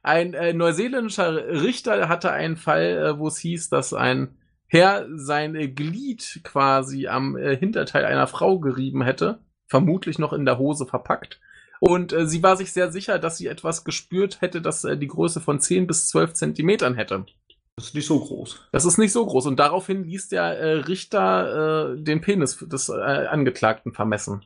ein 0.08 0.34
äh, 0.34 0.53
neuseeländischer 0.53 1.62
Richter 1.62 2.08
hatte 2.08 2.32
einen 2.32 2.55
Fall, 2.55 2.84
äh, 2.84 3.20
wo 3.20 3.28
es 3.28 3.38
hieß, 3.38 3.70
dass 3.70 3.93
ein 3.93 4.38
Herr 4.66 5.05
sein 5.14 5.55
äh, 5.55 5.68
Glied 5.68 6.41
quasi 6.43 7.08
am 7.08 7.36
äh, 7.36 7.58
Hinterteil 7.58 8.05
einer 8.05 8.28
Frau 8.28 8.60
gerieben 8.60 9.01
hätte, 9.01 9.39
vermutlich 9.68 10.18
noch 10.18 10.32
in 10.32 10.45
der 10.45 10.58
Hose 10.58 10.86
verpackt. 10.86 11.41
Und 11.80 12.14
äh, 12.14 12.26
sie 12.26 12.41
war 12.41 12.55
sich 12.55 12.72
sehr 12.72 12.91
sicher, 12.91 13.20
dass 13.20 13.38
sie 13.38 13.47
etwas 13.47 13.84
gespürt 13.84 14.39
hätte, 14.39 14.62
das 14.62 14.86
äh, 14.86 14.97
die 14.97 15.08
Größe 15.08 15.41
von 15.41 15.60
10 15.60 15.88
bis 15.88 16.08
12 16.10 16.34
Zentimetern 16.34 16.95
hätte. 16.95 17.26
Das 17.78 17.86
ist 17.86 17.93
nicht 17.93 18.07
so 18.07 18.19
groß. 18.19 18.59
Das 18.71 18.86
ist 18.86 18.97
nicht 18.97 19.11
so 19.11 19.25
groß. 19.25 19.45
Und 19.45 19.57
daraufhin 19.59 20.03
ließ 20.03 20.30
der 20.30 20.43
äh, 20.59 20.71
Richter 20.80 21.93
äh, 21.93 22.01
den 22.01 22.21
Penis 22.21 22.57
des 22.59 22.89
äh, 22.89 22.93
Angeklagten 22.93 23.93
vermessen. 23.93 24.43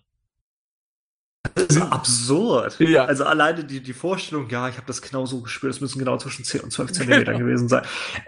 Das 1.56 1.68
ist 1.78 1.82
absurd. 1.82 2.80
Ja. 2.80 3.06
Also 3.06 3.24
alleine 3.26 3.64
die, 3.64 3.82
die 3.82 3.94
Vorstellung, 3.94 4.50
ja, 4.50 4.68
ich 4.70 4.76
habe 4.76 4.86
das 4.86 5.02
genau 5.02 5.26
so 5.26 5.42
gespürt, 5.42 5.74
es 5.74 5.82
müssen 5.82 5.98
genau 6.00 6.18
zwischen 6.18 6.44
10 6.44 6.62
und 6.62 6.72
12 6.72 6.92
Zentimeter 6.94 7.32
Genau. 7.32 7.40
gewesen 7.40 7.68
sein. 7.70 7.84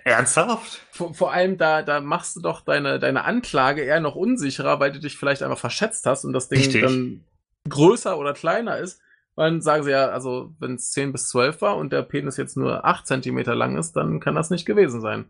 Ernsthaft? 0.05 0.81
Vor, 0.91 1.13
vor 1.13 1.33
allem, 1.33 1.57
da, 1.57 1.83
da 1.83 1.99
machst 1.99 2.37
du 2.37 2.41
doch 2.41 2.61
deine, 2.61 2.97
deine 2.97 3.25
Anklage 3.25 3.81
eher 3.83 3.99
noch 3.99 4.15
unsicherer, 4.15 4.79
weil 4.79 4.91
du 4.93 4.99
dich 4.99 5.17
vielleicht 5.17 5.43
einfach 5.43 5.59
verschätzt 5.59 6.05
hast 6.05 6.23
und 6.25 6.31
das 6.33 6.47
Ding 6.49 6.59
Richtig. 6.59 6.81
dann 6.81 7.23
größer 7.69 8.17
oder 8.17 8.33
kleiner 8.33 8.77
ist. 8.77 8.99
Dann 9.35 9.61
sagen 9.61 9.83
sie 9.83 9.91
ja, 9.91 10.09
also 10.09 10.53
wenn 10.59 10.75
es 10.75 10.91
10 10.91 11.11
bis 11.11 11.29
12 11.29 11.61
war 11.61 11.77
und 11.77 11.91
der 11.91 12.03
Penis 12.03 12.37
jetzt 12.37 12.55
nur 12.55 12.85
8 12.85 13.07
Zentimeter 13.07 13.55
lang 13.55 13.77
ist, 13.77 13.93
dann 13.93 14.19
kann 14.19 14.35
das 14.35 14.49
nicht 14.51 14.65
gewesen 14.65 15.01
sein. 15.01 15.25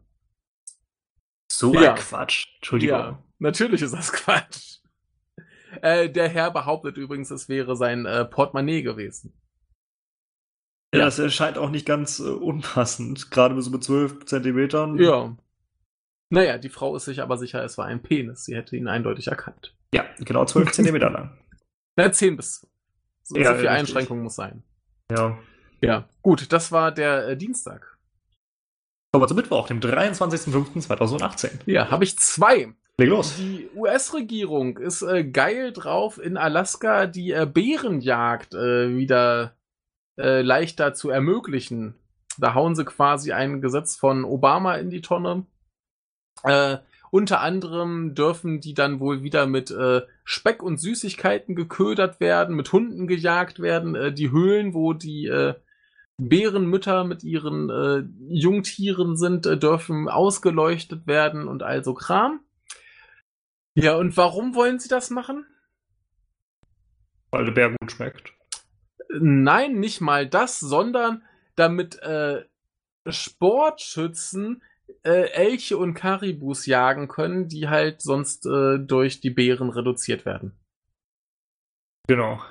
So 1.51 1.73
Ja. 1.73 1.93
ein 1.93 1.99
Quatsch. 1.99 2.47
Entschuldigung. 2.57 2.97
Ja, 2.99 3.23
natürlich 3.39 3.81
ist 3.81 3.93
das 3.93 4.11
Quatsch. 4.13 4.79
Äh, 5.81 6.09
der 6.09 6.27
Herr 6.29 6.51
behauptet 6.51 6.97
übrigens, 6.97 7.31
es 7.31 7.47
wäre 7.49 7.75
sein 7.75 8.05
äh, 8.05 8.25
Portemonnaie 8.25 8.81
gewesen. 8.83 9.33
Ja, 10.93 10.99
Ja. 10.99 11.05
das 11.05 11.17
erscheint 11.19 11.57
auch 11.57 11.69
nicht 11.69 11.85
ganz 11.85 12.19
äh, 12.19 12.23
unpassend. 12.23 13.31
Gerade 13.31 13.59
so 13.61 13.71
mit 13.71 13.83
12 13.83 14.25
Zentimetern. 14.25 14.97
Ja. 14.99 15.35
Naja, 16.29 16.57
die 16.57 16.69
Frau 16.69 16.95
ist 16.95 17.05
sich 17.05 17.21
aber 17.21 17.37
sicher, 17.37 17.63
es 17.63 17.77
war 17.77 17.85
ein 17.85 18.01
Penis. 18.01 18.45
Sie 18.45 18.55
hätte 18.55 18.75
ihn 18.75 18.87
eindeutig 18.87 19.27
erkannt. 19.27 19.75
Ja, 19.93 20.03
genau 20.19 20.45
12 20.45 20.71
Zentimeter 20.71 21.09
lang. 21.09 21.37
Na, 21.95 22.11
10 22.11 22.35
bis. 22.37 22.67
So, 23.23 23.37
Ja, 23.37 23.53
so 23.53 23.59
viel. 23.59 23.67
Einschränkung 23.69 24.21
muss 24.21 24.35
sein. 24.35 24.63
Ja. 25.11 25.37
Ja, 25.81 26.07
gut, 26.21 26.51
das 26.53 26.71
war 26.71 26.91
der 26.91 27.27
äh, 27.27 27.37
Dienstag. 27.37 27.97
Kommen 29.11 29.23
wir 29.23 29.27
zum 29.27 29.37
Mittwoch, 29.37 29.67
dem 29.67 29.79
23.05.2018. 29.79 31.59
Ja, 31.65 31.91
habe 31.91 32.03
ich 32.03 32.17
zwei. 32.17 32.73
Leg 32.97 33.09
los. 33.09 33.35
Die 33.37 33.69
US-Regierung 33.75 34.77
ist 34.77 35.01
äh, 35.01 35.23
geil 35.23 35.73
drauf, 35.73 36.19
in 36.19 36.37
Alaska 36.37 37.05
die 37.05 37.31
äh, 37.31 37.45
Bärenjagd 37.45 38.53
äh, 38.53 38.95
wieder 38.95 39.55
äh, 40.17 40.41
leichter 40.41 40.93
zu 40.93 41.09
ermöglichen. 41.09 41.95
Da 42.37 42.53
hauen 42.53 42.75
sie 42.75 42.85
quasi 42.85 43.31
ein 43.31 43.61
Gesetz 43.61 43.95
von 43.95 44.25
Obama 44.25 44.75
in 44.75 44.89
die 44.89 45.01
Tonne. 45.01 45.45
Äh, 46.43 46.77
unter 47.13 47.41
anderem 47.41 48.15
dürfen 48.15 48.59
die 48.59 48.73
dann 48.73 48.99
wohl 48.99 49.21
wieder 49.21 49.45
mit 49.45 49.69
äh, 49.69 50.01
Speck 50.23 50.63
und 50.63 50.79
Süßigkeiten 50.79 51.53
geködert 51.53 52.19
werden, 52.19 52.55
mit 52.55 52.71
Hunden 52.71 53.05
gejagt 53.05 53.59
werden. 53.59 53.93
Äh, 53.93 54.11
die 54.11 54.31
Höhlen, 54.31 54.73
wo 54.73 54.93
die 54.93 55.27
äh, 55.27 55.53
Bärenmütter 56.17 57.03
mit 57.03 57.23
ihren 57.23 57.69
äh, 57.69 58.03
Jungtieren 58.29 59.15
sind, 59.15 59.45
äh, 59.45 59.59
dürfen 59.59 60.09
ausgeleuchtet 60.09 61.05
werden 61.05 61.47
und 61.47 61.61
also 61.61 61.93
Kram. 61.93 62.39
Ja, 63.75 63.95
und 63.95 64.17
warum 64.17 64.55
wollen 64.55 64.79
sie 64.79 64.89
das 64.89 65.11
machen? 65.11 65.45
Weil 67.29 67.45
der 67.45 67.51
Bär 67.51 67.75
gut 67.79 67.91
schmeckt. 67.91 68.33
Nein, 69.19 69.79
nicht 69.79 70.01
mal 70.01 70.27
das, 70.27 70.59
sondern 70.59 71.21
damit 71.55 72.01
äh, 72.01 72.43
Sportschützen 73.07 74.63
äh, 75.03 75.29
Elche 75.31 75.77
und 75.77 75.93
Karibus 75.93 76.65
jagen 76.65 77.07
können, 77.07 77.47
die 77.47 77.67
halt 77.69 78.01
sonst 78.01 78.45
äh, 78.45 78.79
durch 78.79 79.19
die 79.21 79.29
Bären 79.29 79.69
reduziert 79.69 80.25
werden. 80.25 80.53
Genau. 82.07 82.41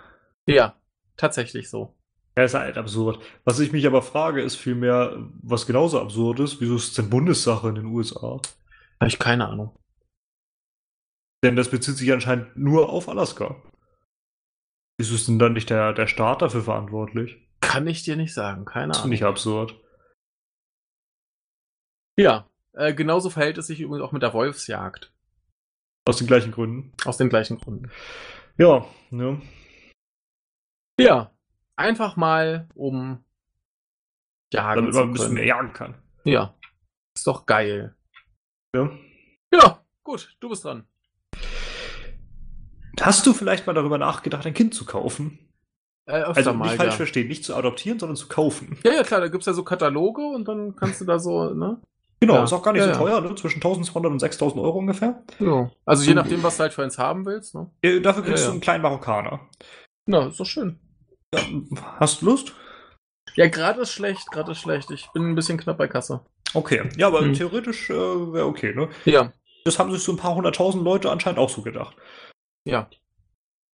Ja, 0.47 0.77
tatsächlich 1.17 1.69
so. 1.71 1.95
Ja, 2.37 2.45
ist 2.45 2.55
halt 2.55 2.79
absurd. 2.79 3.23
Was 3.45 3.61
ich 3.61 3.73
mich 3.73 3.87
aber 3.87 4.01
frage, 4.01 4.41
ist 4.41 4.57
vielmehr, 4.57 5.17
was 5.43 5.67
genauso 5.67 6.01
absurd 6.01 6.41
ist, 6.41 6.61
wieso 6.61 6.77
ist 6.77 6.89
es 6.89 6.95
denn 6.95 7.11
Bundessache 7.11 7.69
in 7.69 7.75
den 7.75 7.87
USA? 7.87 8.41
Habe 9.01 9.09
ich 9.09 9.19
keine 9.19 9.49
Ahnung. 9.49 9.77
Denn 11.45 11.57
das 11.57 11.71
bezieht 11.71 11.97
sich 11.97 12.11
anscheinend 12.13 12.57
nur 12.57 12.89
auf 12.89 13.09
Alaska. 13.09 13.57
Wieso 14.99 15.15
ist 15.15 15.29
denn 15.29 15.39
dann 15.39 15.53
nicht 15.53 15.69
der, 15.71 15.93
der 15.93 16.07
Staat 16.07 16.41
dafür 16.41 16.63
verantwortlich? 16.63 17.37
Kann 17.61 17.87
ich 17.87 18.03
dir 18.05 18.17
nicht 18.17 18.33
sagen, 18.33 18.65
keine 18.65 18.89
Das 18.89 18.99
Ahnung. 18.99 19.05
finde 19.11 19.17
ich 19.17 19.25
absurd. 19.25 19.75
Ja, 22.19 22.49
äh, 22.75 22.95
genauso 22.95 23.31
verhält 23.31 23.59
es 23.59 23.67
sich 23.67 23.81
übrigens 23.81 24.05
auch 24.07 24.13
mit 24.13 24.23
der 24.23 24.33
Wolfsjagd. 24.33 25.13
Aus 26.05 26.19
den 26.19 26.27
gleichen 26.27 26.53
Gründen. 26.53 26.93
Aus 27.05 27.17
den 27.17 27.29
gleichen 27.29 27.59
Gründen. 27.59 27.91
Ja, 28.59 28.87
ne? 29.11 29.41
Ja, 31.01 31.33
einfach 31.77 32.17
mal 32.17 32.69
um 32.75 33.25
jagen 34.53 34.81
Damit 34.81 34.95
man 34.95 35.03
ein 35.05 35.13
bisschen 35.13 35.35
mehr 35.35 35.47
jagen 35.47 35.73
kann. 35.73 35.95
Ja, 36.25 36.55
ist 37.17 37.27
doch 37.27 37.47
geil. 37.47 37.95
Ja. 38.75 38.91
Ja, 39.53 39.85
gut, 40.03 40.37
du 40.41 40.49
bist 40.49 40.65
dran. 40.65 40.87
Hast 43.01 43.27
du 43.27 43.33
vielleicht 43.33 43.67
mal 43.67 43.73
darüber 43.73 43.99
nachgedacht, 43.99 44.47
ein 44.47 44.55
Kind 44.55 44.75
zu 44.75 44.85
kaufen? 44.85 45.39
Äh, 46.07 46.23
Also 46.23 46.53
mal, 46.53 46.67
nicht 46.67 46.77
falsch 46.77 46.93
ja. 46.93 46.97
verstehen, 46.97 47.29
nicht 47.29 47.45
zu 47.45 47.55
adoptieren, 47.55 47.99
sondern 47.99 48.17
zu 48.17 48.29
kaufen. 48.29 48.79
Ja, 48.85 48.93
ja, 48.93 49.03
klar, 49.03 49.21
da 49.21 49.29
gibt's 49.29 49.47
ja 49.47 49.53
so 49.55 49.65
Kataloge 49.65 50.23
und 50.23 50.47
dann 50.49 50.77
kannst 50.77 51.01
du 51.01 51.05
da 51.05 51.19
so, 51.19 51.55
ne? 51.55 51.81
Genau, 52.23 52.35
Ja. 52.37 52.45
ist 52.45 52.53
auch 52.53 52.63
gar 52.63 52.73
nicht 52.73 52.87
Ja, 52.87 52.95
so 52.95 53.01
teuer, 53.01 53.21
ne? 53.21 53.35
zwischen 53.35 53.61
1200 53.61 54.13
und 54.13 54.21
6000 54.21 54.63
Euro 54.63 54.79
ungefähr. 54.79 55.25
Ja. 55.41 55.69
Also 55.85 56.05
je 56.05 56.15
nachdem, 56.15 56.41
was 56.45 56.57
du 56.57 56.63
halt 56.63 56.73
für 56.73 56.85
eins 56.85 56.97
haben 56.97 57.27
willst, 57.27 57.53
ne? 57.57 57.69
Äh, 57.83 58.01
Dafür 58.01 58.23
kriegst 58.23 58.43
Ja, 58.43 58.45
ja. 58.45 58.47
du 58.47 58.53
einen 58.53 58.61
kleinen 58.61 58.83
Marokkaner. 58.83 59.41
Na, 60.07 60.29
ist 60.29 60.39
doch 60.39 60.47
schön. 60.47 60.79
Ja, 61.35 61.41
hast 61.99 62.23
du 62.23 62.27
Lust? 62.27 62.53
Ja, 63.35 63.49
gerade 63.49 63.81
ist 63.81 63.91
schlecht, 63.91 64.31
gerade 64.31 64.53
ist 64.53 64.59
schlecht. 64.59 64.93
Ich 64.93 65.11
bin 65.11 65.31
ein 65.31 65.35
bisschen 65.35 65.59
knapp 65.59 65.79
bei 65.79 65.89
Kasse. 65.89 66.21
Okay, 66.55 66.89
ja, 66.97 67.09
aber 67.09 67.23
Hm. 67.23 67.33
theoretisch 67.35 67.91
äh, 67.91 67.95
wäre 67.95 68.47
okay, 68.47 68.73
ne? 68.73 68.89
Ja, 69.05 69.33
Das 69.65 69.81
haben 69.81 69.91
sich 69.91 70.05
so 70.05 70.13
ein 70.13 70.17
paar 70.19 70.37
hunderttausend 70.37 70.85
Leute 70.85 71.11
anscheinend 71.11 71.41
auch 71.41 71.51
so 71.51 71.63
gedacht. 71.63 71.97
ja. 72.65 72.89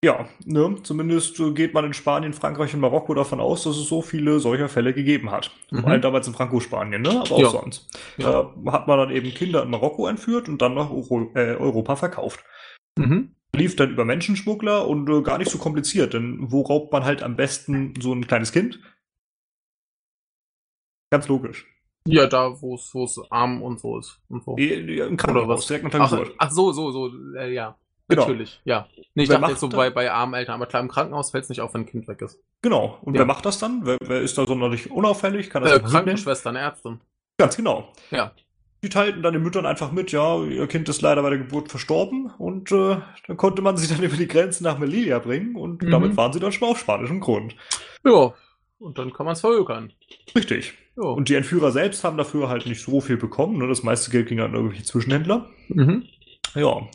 Ja, 0.05 0.29
ne? 0.45 0.77
Zumindest 0.85 1.41
äh, 1.41 1.51
geht 1.53 1.75
man 1.75 1.85
in 1.85 1.93
Spanien, 1.93 2.33
Frankreich 2.33 2.73
und 2.73 2.81
Marokko 2.81 3.15
davon 3.15 3.41
aus, 3.41 3.65
dass 3.65 3.77
es 3.77 3.89
so 3.89 4.01
viele 4.01 4.39
solcher 4.39 4.69
Fälle 4.69 4.95
gegeben 4.95 5.33
hat. 5.33 5.51
Mhm. 5.73 5.81
Vor 5.81 5.91
allem 5.91 6.03
damals 6.03 6.29
in 6.29 6.35
Franco-Spanien, 6.35 7.03
ne? 7.03 7.11
Aber 7.11 7.33
auch 7.33 7.39
Ja. 7.41 7.51
sonst. 7.51 7.89
Ja. 8.17 8.53
Da 8.65 8.73
hat 8.73 8.87
man 8.87 8.99
dann 8.99 9.11
eben 9.11 9.31
Kinder 9.35 9.63
in 9.65 9.71
Marokko 9.71 10.07
entführt 10.07 10.49
und 10.49 10.63
dann 10.63 10.75
nach 10.75 10.91
Euro 10.91 11.33
äh, 11.35 11.57
Europa 11.57 11.97
verkauft. 11.97 12.45
Mhm. 12.97 13.35
Lief 13.57 13.75
dann 13.75 13.91
über 13.91 14.05
Menschenschmuggler 14.05 14.87
und 14.87 15.09
äh, 15.11 15.21
gar 15.23 15.39
nicht 15.39 15.51
so 15.51 15.59
kompliziert, 15.59 16.15
denn 16.15 16.39
wo 16.53 16.63
raubt 16.63 16.93
man 16.93 17.05
halt 17.05 17.25
am 17.25 17.35
besten 17.35 17.95
so 18.01 18.13
ein 18.13 18.25
kleines 18.27 18.53
Kind? 18.53 18.79
Ganz 21.11 21.27
logisch. 21.27 21.67
Ja, 22.07 22.27
da, 22.29 22.61
wo 22.63 22.77
es 22.77 23.21
arm 23.31 23.63
und 23.63 23.81
so 23.81 23.99
ist. 23.99 24.21
Und 24.29 24.45
so. 24.45 24.57
Äh, 24.59 24.75
Im 24.75 25.15
Oder 25.15 25.17
Krankenhaus, 25.17 25.49
was? 25.59 25.67
direkt 25.67 25.85
unter 25.87 26.01
Ach, 26.03 26.11
Geburt. 26.11 26.35
ach 26.39 26.51
so, 26.53 26.71
so, 26.71 26.93
so, 26.93 27.11
äh, 27.37 27.53
ja. 27.53 27.77
Genau. 28.09 28.23
Natürlich, 28.23 28.61
ja. 28.65 28.87
Nee, 29.15 29.25
ich 29.25 29.29
Wer 29.29 29.39
dachte 29.39 29.53
jetzt 29.53 29.61
so 29.61 29.69
bei, 29.69 29.91
bei 29.91 30.11
armen 30.11 30.35
Eltern, 30.35 30.55
aber 30.55 30.67
klar, 30.67 30.83
im 30.83 30.89
Krankenhaus 30.89 31.31
fällt 31.31 31.45
es 31.45 31.51
nicht 31.51 31.61
auf, 31.61 31.75
wenn 31.75 31.83
ein 31.83 31.87
Kind 31.87 32.09
weg 32.09 32.23
ist. 32.23 32.41
Genau. 32.63 32.99
Und 33.03 33.15
Ja. 33.15 33.21
wer 33.21 33.27
macht 33.27 33.45
das 33.45 33.59
dann? 33.59 33.83
Wer, 33.85 33.99
wer 34.03 34.21
ist 34.23 34.39
da 34.39 34.47
sonderlich 34.47 34.91
unauffällig? 34.91 35.51
Kann 35.51 35.63
das 35.63 35.73
Äh? 35.73 35.81
Krankenschwestern, 35.81 36.57
Ärztin. 36.57 37.01
Ganz 37.39 37.57
genau. 37.57 37.93
Ja. 38.11 38.33
Die 38.83 38.89
teilten 38.89 39.23
dann 39.23 39.33
den 39.35 39.43
Müttern 39.43 39.67
einfach 39.67 39.91
mit, 39.93 40.13
ja, 40.13 40.43
ihr 40.45 40.67
Kind 40.69 40.89
ist 40.89 41.03
leider 41.03 41.21
bei 41.23 41.31
der 41.31 41.39
Geburt 41.39 41.69
verstorben 41.69 42.31
und 42.39 42.71
äh, 42.73 42.97
dann 43.27 43.37
konnte 43.37 43.61
man 43.61 43.77
sie 43.77 43.93
dann 43.93 44.03
über 44.05 44.17
die 44.17 44.29
Grenze 44.29 44.63
nach 44.65 44.79
Melilla 44.79 45.19
bringen 45.19 45.57
und 45.57 45.83
Mhm. 45.83 45.91
damit 45.91 46.17
waren 46.17 46.33
sie 46.33 46.41
dann 46.41 46.53
schon 46.53 46.69
auf 46.69 46.79
spanischem 46.79 47.21
Grund. 47.21 47.57
Ja. 48.05 48.33
Und 48.79 48.97
dann 48.99 49.13
kann 49.13 49.27
man 49.27 49.33
es 49.33 49.41
verhökern. 49.41 49.93
Richtig. 50.37 50.75
Ja. 50.97 51.03
Und 51.03 51.29
die 51.29 51.35
Entführer 51.35 51.73
selbst 51.73 52.05
haben 52.05 52.17
dafür 52.17 52.49
halt 52.49 52.67
nicht 52.67 52.81
so 52.81 53.01
viel 53.01 53.17
bekommen. 53.17 53.59
Ne? 53.59 53.67
Das 53.67 53.83
meiste 53.83 54.11
Geld 54.13 54.29
ging 54.29 54.39
an 54.41 54.55
irgendwelche 54.55 54.85
Zwischenhändler. 54.85 55.47
mhm. 55.69 56.05
Ja. 56.55 56.89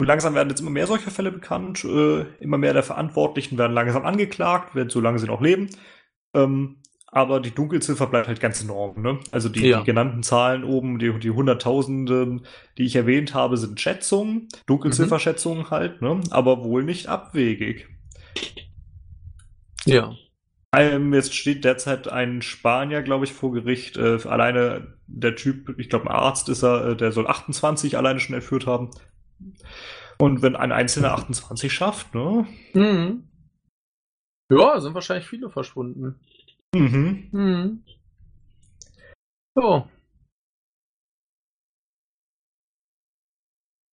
Und 0.00 0.06
langsam 0.06 0.34
werden 0.34 0.48
jetzt 0.48 0.60
immer 0.60 0.70
mehr 0.70 0.86
solcher 0.86 1.10
Fälle 1.10 1.30
bekannt. 1.30 1.84
Äh, 1.84 2.22
immer 2.40 2.56
mehr 2.56 2.72
der 2.72 2.82
Verantwortlichen 2.82 3.58
werden 3.58 3.74
langsam 3.74 4.06
angeklagt, 4.06 4.74
werden 4.74 4.88
solange 4.88 5.18
sie 5.18 5.26
noch 5.26 5.42
leben. 5.42 5.68
Ähm, 6.34 6.76
aber 7.12 7.38
die 7.40 7.50
Dunkelziffer 7.50 8.06
bleibt 8.06 8.26
halt 8.26 8.40
ganz 8.40 8.62
enorm. 8.62 9.02
Ne? 9.02 9.18
Also 9.30 9.50
die, 9.50 9.66
Ja. 9.66 9.80
die 9.80 9.84
genannten 9.84 10.22
Zahlen 10.22 10.64
oben, 10.64 10.98
die, 10.98 11.12
die 11.18 11.30
Hunderttausenden, 11.30 12.46
die 12.78 12.84
ich 12.84 12.96
erwähnt 12.96 13.34
habe, 13.34 13.58
sind 13.58 13.78
Schätzungen, 13.78 14.48
Dunkelzifferschätzungen 14.66 15.70
halt, 15.70 16.00
ne? 16.00 16.20
aber 16.30 16.64
wohl 16.64 16.82
nicht 16.82 17.08
abwegig. 17.08 17.88
Ja. 19.84 20.14
Ähm, 20.74 21.12
jetzt 21.12 21.34
steht 21.34 21.64
derzeit 21.64 22.08
ein 22.08 22.40
Spanier, 22.40 23.02
glaube 23.02 23.26
ich, 23.26 23.32
vor 23.34 23.52
Gericht. 23.52 23.98
Äh, 23.98 24.18
alleine 24.24 24.94
der 25.08 25.34
Typ, 25.34 25.78
ich 25.78 25.90
glaube, 25.90 26.06
ein 26.06 26.14
Arzt 26.16 26.48
ist 26.48 26.62
er, 26.62 26.90
äh, 26.90 26.96
der 26.96 27.12
soll 27.12 27.26
28 27.26 27.98
alleine 27.98 28.20
schon 28.20 28.36
entführt 28.36 28.66
haben. 28.66 28.90
Und 30.18 30.42
wenn 30.42 30.56
ein 30.56 30.72
einzelner 30.72 31.12
28 31.12 31.72
schafft, 31.72 32.14
ne? 32.14 32.46
Mhm. 32.74 33.28
Ja, 34.50 34.80
sind 34.80 34.94
wahrscheinlich 34.94 35.28
viele 35.28 35.48
verschwunden. 35.48 36.20
Mhm. 36.74 37.28
Mhm. 37.32 37.84
Ja. 39.56 39.88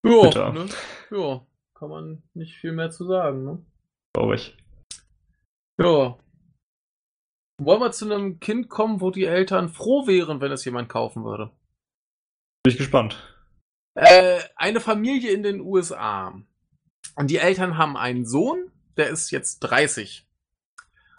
Ja, 0.06 0.52
ne? 0.52 0.70
ja, 1.12 1.46
kann 1.74 1.90
man 1.90 2.24
nicht 2.34 2.56
viel 2.56 2.72
mehr 2.72 2.90
zu 2.92 3.06
sagen, 3.06 3.44
ne? 3.44 3.66
Glaube 4.14 4.36
ich. 4.36 4.58
Ja. 5.80 6.18
Wollen 7.60 7.82
wir 7.82 7.92
zu 7.92 8.06
einem 8.06 8.40
Kind 8.40 8.70
kommen, 8.70 9.02
wo 9.02 9.12
die 9.12 9.26
Eltern 9.26 9.70
froh 9.70 10.08
wären, 10.08 10.40
wenn 10.40 10.52
es 10.52 10.64
jemand 10.64 10.90
kaufen 10.90 11.24
würde? 11.24 11.52
Bin 12.64 12.72
ich 12.72 12.78
gespannt. 12.78 13.37
Äh, 14.00 14.40
eine 14.56 14.80
Familie 14.80 15.32
in 15.32 15.42
den 15.44 15.60
USA. 15.60 16.34
Und 17.16 17.32
die 17.32 17.38
Eltern 17.38 17.78
haben 17.80 17.98
einen 17.98 18.26
Sohn, 18.26 18.72
der 18.96 19.10
ist 19.10 19.32
jetzt 19.32 19.60
30. 19.62 20.26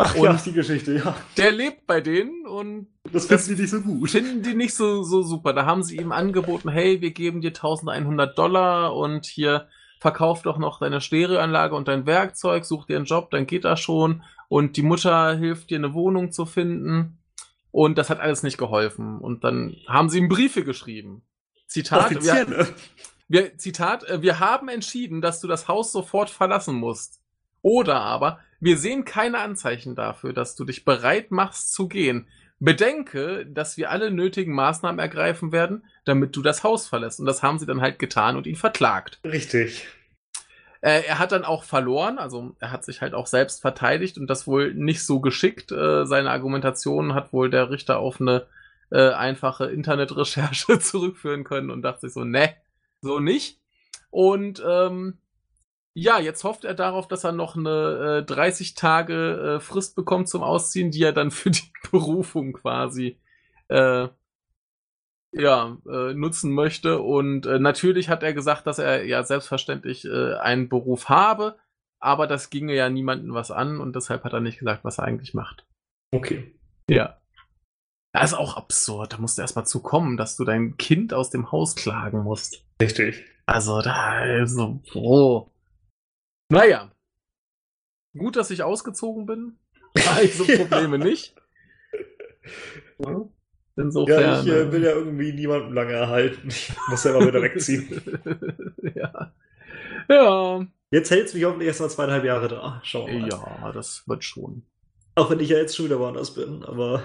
Ach 0.01 0.15
Und- 0.15 0.23
ja, 0.25 0.41
die 0.45 0.53
Geschichte, 0.53 0.95
ja. 0.95 1.17
Der 1.37 1.51
lebt 1.51 1.89
bei 1.89 2.01
denen 2.01 2.47
und 2.47 2.87
Das 3.13 3.27
finden 3.27 3.57
die 3.57 3.63
nicht 3.63 3.71
so 3.71 3.81
gut. 3.81 4.11
finden 4.11 4.43
die 4.45 4.55
nicht 4.55 4.75
so, 4.75 5.03
so 5.03 5.23
super. 5.23 5.53
Da 5.53 5.67
haben 5.67 5.83
sie 5.83 5.97
ihm 5.97 6.13
angeboten, 6.13 6.69
hey, 6.69 7.01
wir 7.01 7.11
geben 7.11 7.41
dir 7.41 7.53
1100 7.53 8.39
Dollar 8.39 8.95
und 8.95 9.27
hier 9.27 9.67
verkauf 9.99 10.43
doch 10.43 10.59
noch 10.59 10.79
deine 10.79 11.01
Stereoanlage 11.01 11.75
und 11.75 11.89
dein 11.89 12.07
Werkzeug, 12.07 12.65
such 12.65 12.87
dir 12.87 12.95
einen 12.97 13.07
Job, 13.07 13.33
dann 13.33 13.49
geht 13.49 13.65
das 13.65 13.81
schon. 13.81 14.23
Und 14.49 14.77
die 14.77 14.83
Mutter 14.83 15.37
hilft 15.37 15.71
dir 15.71 15.79
eine 15.79 15.95
Wohnung 15.95 16.31
zu 16.31 16.47
finden. 16.47 17.19
Und 17.73 17.99
das 17.99 18.09
hat 18.09 18.21
alles 18.21 18.45
nicht 18.45 18.57
geholfen. 18.57 19.19
Und 19.19 19.43
dann 19.43 19.75
haben 19.89 20.09
sie 20.09 20.19
ihm 20.19 20.29
Briefe 20.29 20.63
geschrieben. 20.63 21.23
Zitat, 21.69 22.11
wir, 22.11 22.19
Offiziell. 22.19 22.75
wir, 23.29 23.57
Zitat, 23.59 24.05
äh, 24.05 24.23
wir 24.23 24.41
haben 24.41 24.69
entschieden, 24.69 25.21
dass 25.21 25.41
du 25.41 25.47
das 25.47 25.69
Haus 25.69 25.93
sofort 25.93 26.31
verlassen 26.31 26.75
musst. 26.75 27.21
Oder 27.63 28.01
aber, 28.01 28.41
wir 28.61 28.79
sehen 28.79 29.05
keine 29.05 29.39
Anzeichen 29.39 29.95
dafür, 29.95 30.33
dass 30.33 30.57
du 30.57 30.65
dich 30.65 30.85
bereit 30.85 31.31
machst 31.31 31.73
zu 31.73 31.89
gehen. 31.89 32.27
Bedenke, 32.61 33.47
dass 33.47 33.77
wir 33.77 33.91
alle 33.91 34.11
nötigen 34.11 34.53
Maßnahmen 34.53 34.99
ergreifen 34.99 35.53
werden, 35.53 35.85
damit 36.05 36.35
du 36.35 36.43
das 36.43 36.65
Haus 36.65 36.89
verlässt. 36.89 37.21
Und 37.21 37.27
das 37.27 37.43
haben 37.43 37.59
sie 37.59 37.67
dann 37.67 37.81
halt 37.81 37.99
getan 37.99 38.37
und 38.37 38.47
ihn 38.47 38.57
verklagt. 38.57 39.21
Richtig. 39.25 39.87
Äh, 40.81 41.03
er 41.07 41.19
hat 41.19 41.33
dann 41.33 41.45
auch 41.45 41.65
verloren, 41.65 42.19
also 42.19 42.57
er 42.61 42.71
hat 42.71 42.85
sich 42.85 43.01
halt 43.01 43.15
auch 43.15 43.27
selbst 43.27 43.61
verteidigt 43.61 44.17
und 44.17 44.29
das 44.29 44.47
wohl 44.47 44.75
nicht 44.75 45.05
so 45.05 45.21
geschickt. 45.21 45.73
Äh, 45.73 46.07
seine 46.07 46.31
Argumentation 46.31 47.15
hat 47.15 47.33
wohl 47.33 47.51
der 47.51 47.71
Richter 47.71 47.99
auf 47.99 48.21
eine 48.21 48.47
äh, 48.91 49.11
einfache 49.11 49.67
Internetrecherche 49.67 50.79
zurückführen 50.81 51.45
können 51.45 51.71
und 51.71 51.83
dachte 51.83 52.01
sich 52.01 52.13
so, 52.13 52.25
ne, 52.25 52.55
so 53.01 53.21
nicht. 53.21 53.61
Und 54.11 54.63
ähm, 54.67 55.19
ja, 55.95 56.21
jetzt 56.21 56.45
hofft 56.45 56.65
er 56.65 56.75
darauf, 56.75 57.09
dass 57.09 57.25
er 57.25 57.33
noch 57.33 57.57
eine 57.57 58.21
äh, 58.21 58.25
30 58.25 58.75
Tage 58.75 59.57
äh, 59.57 59.61
Frist 59.61 59.97
bekommt 59.97 60.29
zum 60.29 60.43
Ausziehen, 60.43 60.91
die 60.91 61.03
er 61.03 61.13
dann 61.13 61.31
für 61.33 61.51
die 61.51 61.73
Berufung 61.91 62.53
quasi 62.53 63.19
äh, 63.69 64.09
ja, 65.33 65.77
äh, 65.87 66.15
nutzen 66.15 66.53
möchte. 66.53 67.01
Und 67.01 67.47
äh, 67.47 67.59
natürlich 67.59 68.09
hat 68.09 68.23
er 68.23 68.33
gesagt, 68.33 68.67
dass 68.67 68.79
er 68.79 69.05
ja 69.05 69.23
selbstverständlich 69.23 70.05
äh, 70.05 70.35
einen 70.35 70.69
Beruf 70.69 71.09
habe, 71.09 71.59
aber 72.01 72.27
das 72.27 72.51
ginge 72.51 72.75
ja 72.75 72.89
niemandem 72.89 73.35
was 73.35 73.51
an 73.51 73.81
und 73.81 73.95
deshalb 73.97 74.25
hat 74.25 74.33
er 74.33 74.41
nicht 74.41 74.59
gesagt, 74.59 74.85
was 74.85 74.99
er 74.99 75.05
eigentlich 75.05 75.35
macht. 75.35 75.67
Okay. 76.13 76.55
Ja. 76.89 77.19
Das 78.13 78.33
ist 78.33 78.39
auch 78.39 78.57
absurd. 78.57 79.13
Da 79.13 79.19
musst 79.19 79.39
du 79.39 79.43
erstmal 79.43 79.67
zu 79.67 79.81
kommen, 79.81 80.17
dass 80.17 80.37
du 80.37 80.45
dein 80.45 80.77
Kind 80.77 81.13
aus 81.13 81.31
dem 81.31 81.53
Haus 81.53 81.77
klagen 81.77 82.23
musst. 82.23 82.65
Richtig. 82.81 83.25
Also, 83.47 83.81
da, 83.81 83.93
also, 83.95 84.81
oh. 84.95 85.51
Naja. 86.49 86.91
Gut, 88.17 88.37
dass 88.37 88.51
ich 88.51 88.63
ausgezogen 88.63 89.27
bin. 89.27 89.59
Da 89.95 90.21
ich 90.21 90.35
so 90.35 90.45
Probleme 90.45 90.99
nicht. 90.99 91.35
Ja. 92.99 93.29
Insofern. 93.77 94.21
Ja, 94.21 94.41
ich 94.41 94.49
äh, 94.49 94.73
will 94.73 94.83
ja 94.83 94.91
irgendwie 94.91 95.33
niemanden 95.33 95.73
lange 95.73 95.93
erhalten. 95.93 96.49
Ich 96.49 96.73
muss 96.89 97.05
ja 97.05 97.17
immer 97.17 97.27
wieder 97.29 97.43
wegziehen. 97.43 98.03
ja. 98.95 99.33
Ja. 100.09 100.67
Jetzt 100.91 101.11
hält 101.11 101.27
es 101.27 101.35
mich 101.35 101.45
hoffentlich 101.45 101.69
erst 101.69 101.81
mal 101.81 101.89
zweieinhalb 101.89 102.25
Jahre 102.25 102.49
da. 102.49 102.81
Schauen 102.83 103.07
wir 103.09 103.21
mal. 103.21 103.29
Ja, 103.29 103.73
das 103.73 104.03
wird 104.07 104.25
schon. 104.25 104.63
Auch 105.15 105.31
wenn 105.31 105.41
ich 105.41 105.51
ja 105.51 105.59
jetzt 105.59 105.77
schon 105.77 105.87
wieder 105.87 106.01
woanders 106.01 106.35
bin, 106.35 106.65
aber. 106.65 107.03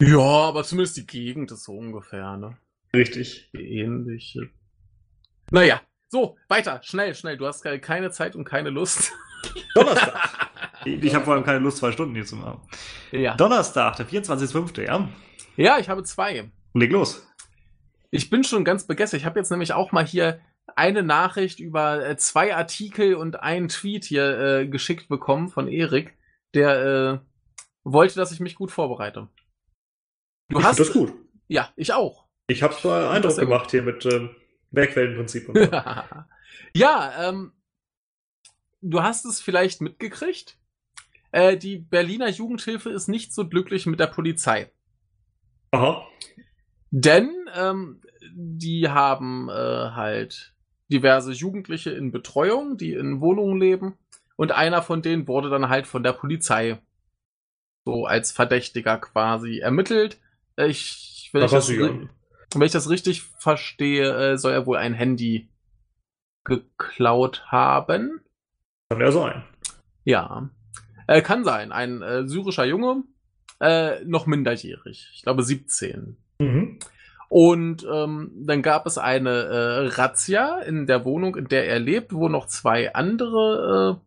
Ja, 0.00 0.18
aber 0.20 0.64
zumindest 0.64 0.96
die 0.96 1.06
Gegend 1.06 1.50
ist 1.50 1.64
so 1.64 1.72
ungefähr, 1.72 2.36
ne? 2.36 2.56
Richtig. 2.94 3.50
Ähnliche. 3.52 4.50
Naja, 5.50 5.80
so, 6.08 6.36
weiter, 6.48 6.80
schnell, 6.82 7.14
schnell. 7.14 7.36
Du 7.36 7.46
hast 7.46 7.62
keine 7.82 8.10
Zeit 8.10 8.36
und 8.36 8.44
keine 8.44 8.70
Lust. 8.70 9.12
Donnerstag. 9.74 10.50
ich 10.84 11.14
habe 11.14 11.24
vor 11.24 11.34
allem 11.34 11.44
keine 11.44 11.58
Lust, 11.58 11.78
zwei 11.78 11.92
Stunden 11.92 12.14
hier 12.14 12.24
zu 12.24 12.36
machen. 12.36 12.60
Ja. 13.10 13.34
Donnerstag, 13.34 13.96
der 13.96 14.06
24.05., 14.06 14.82
ja? 14.82 15.08
Ja, 15.56 15.78
ich 15.78 15.88
habe 15.88 16.04
zwei. 16.04 16.50
Leg 16.74 16.92
los. 16.92 17.26
Ich 18.10 18.30
bin 18.30 18.44
schon 18.44 18.64
ganz 18.64 18.86
begeistert. 18.86 19.20
Ich 19.20 19.26
habe 19.26 19.38
jetzt 19.38 19.50
nämlich 19.50 19.72
auch 19.72 19.92
mal 19.92 20.06
hier 20.06 20.40
eine 20.76 21.02
Nachricht 21.02 21.60
über 21.60 22.06
äh, 22.06 22.16
zwei 22.16 22.54
Artikel 22.54 23.14
und 23.14 23.40
einen 23.40 23.68
Tweet 23.68 24.04
hier 24.04 24.38
äh, 24.38 24.66
geschickt 24.66 25.08
bekommen 25.08 25.48
von 25.48 25.68
Erik, 25.68 26.16
der 26.54 26.84
äh, 26.84 27.18
wollte, 27.84 28.16
dass 28.16 28.32
ich 28.32 28.40
mich 28.40 28.54
gut 28.54 28.70
vorbereite. 28.70 29.28
Du 30.48 30.58
ich 30.58 30.64
hast 30.64 30.80
das 30.80 30.92
gut. 30.92 31.12
Ja, 31.48 31.72
ich 31.76 31.92
auch. 31.92 32.26
Ich 32.46 32.62
habe 32.62 32.74
so 32.74 32.90
einen 32.90 33.08
Eindruck 33.08 33.36
gemacht 33.36 33.70
hier 33.70 33.82
mit 33.82 34.06
ähm, 34.06 34.30
Bergwellenprinzip. 34.70 35.46
So. 35.46 35.52
ja, 36.74 37.28
ähm, 37.28 37.52
du 38.80 39.02
hast 39.02 39.24
es 39.26 39.40
vielleicht 39.40 39.80
mitgekriegt. 39.80 40.58
Äh, 41.30 41.56
die 41.56 41.78
Berliner 41.78 42.28
Jugendhilfe 42.28 42.90
ist 42.90 43.08
nicht 43.08 43.34
so 43.34 43.48
glücklich 43.48 43.86
mit 43.86 44.00
der 44.00 44.06
Polizei. 44.06 44.70
Aha. 45.72 46.06
Denn 46.90 47.30
ähm, 47.54 48.00
die 48.32 48.88
haben 48.88 49.50
äh, 49.50 49.52
halt 49.52 50.54
diverse 50.90 51.32
Jugendliche 51.32 51.90
in 51.90 52.12
Betreuung, 52.12 52.78
die 52.78 52.94
in 52.94 53.20
Wohnungen 53.20 53.60
leben. 53.60 53.98
Und 54.36 54.52
einer 54.52 54.82
von 54.82 55.02
denen 55.02 55.28
wurde 55.28 55.50
dann 55.50 55.68
halt 55.68 55.86
von 55.86 56.02
der 56.02 56.12
Polizei 56.12 56.78
so 57.84 58.06
als 58.06 58.32
Verdächtiger 58.32 58.98
quasi 58.98 59.58
ermittelt. 59.58 60.18
Ich, 60.66 61.30
wenn, 61.32 61.44
ich 61.44 61.50
das, 61.50 61.68
wenn 61.68 62.62
ich 62.62 62.72
das 62.72 62.90
richtig 62.90 63.22
verstehe, 63.22 64.32
äh, 64.32 64.38
soll 64.38 64.52
er 64.52 64.66
wohl 64.66 64.76
ein 64.76 64.94
Handy 64.94 65.48
geklaut 66.44 67.44
haben. 67.46 68.20
Kann 68.90 69.00
er 69.00 69.12
sein. 69.12 69.44
Ja. 70.04 70.50
Äh, 71.06 71.22
kann 71.22 71.44
sein. 71.44 71.70
Ein 71.70 72.02
äh, 72.02 72.26
syrischer 72.26 72.64
Junge, 72.64 73.04
äh, 73.60 74.04
noch 74.04 74.26
minderjährig. 74.26 75.10
Ich 75.14 75.22
glaube 75.22 75.42
17. 75.42 76.16
Mhm. 76.38 76.78
Und 77.28 77.86
ähm, 77.90 78.32
dann 78.34 78.62
gab 78.62 78.86
es 78.86 78.96
eine 78.96 79.30
äh, 79.30 79.86
Razzia 79.88 80.60
in 80.60 80.86
der 80.86 81.04
Wohnung, 81.04 81.36
in 81.36 81.48
der 81.48 81.68
er 81.68 81.78
lebt, 81.78 82.14
wo 82.14 82.28
noch 82.28 82.46
zwei 82.46 82.94
andere 82.94 84.00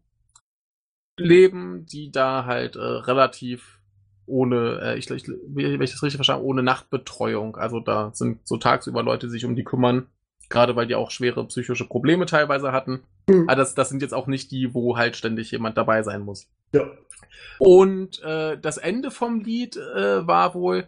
äh, 1.18 1.22
leben, 1.22 1.86
die 1.86 2.12
da 2.12 2.45
halt 2.45 2.76
relativ 2.76 3.80
ohne, 4.26 4.80
äh, 4.82 4.97
ich, 4.97 5.09
ich, 5.09 5.28
wenn 5.28 5.82
ich 5.82 5.91
das 5.91 6.03
richtig 6.03 6.17
verstanden 6.17 6.45
ohne 6.45 6.63
Nachtbetreuung. 6.63 7.57
Also 7.57 7.80
da 7.80 8.11
sind 8.13 8.47
so 8.47 8.57
tagsüber 8.57 9.03
Leute, 9.03 9.28
die 9.28 9.32
sich 9.32 9.45
um 9.45 9.55
die 9.55 9.63
kümmern, 9.63 10.07
gerade 10.49 10.76
weil 10.76 10.88
die 10.88 10.95
auch 10.95 11.11
schwere 11.11 11.45
psychische 11.47 11.88
Probleme 11.88 12.26
teilweise 12.26 12.72
hatten. 12.72 13.03
Mhm. 13.28 13.43
Aber 13.47 13.55
das, 13.55 13.76
das 13.76 13.89
sind 13.89 14.01
jetzt 14.01 14.13
auch 14.13 14.28
nicht 14.28 14.51
die, 14.51 14.74
wo 14.74 14.97
halt 14.97 15.15
ständig 15.15 15.51
jemand 15.51 15.78
dabei 15.78 16.03
sein 16.03 16.22
muss. 16.22 16.47
Ja. 16.74 16.88
Und 17.59 18.22
äh, 18.24 18.57
das 18.59 18.78
Ende 18.78 19.11
vom 19.11 19.39
Lied 19.39 19.78
äh, 19.78 20.26
war 20.26 20.53
wohl, 20.55 20.88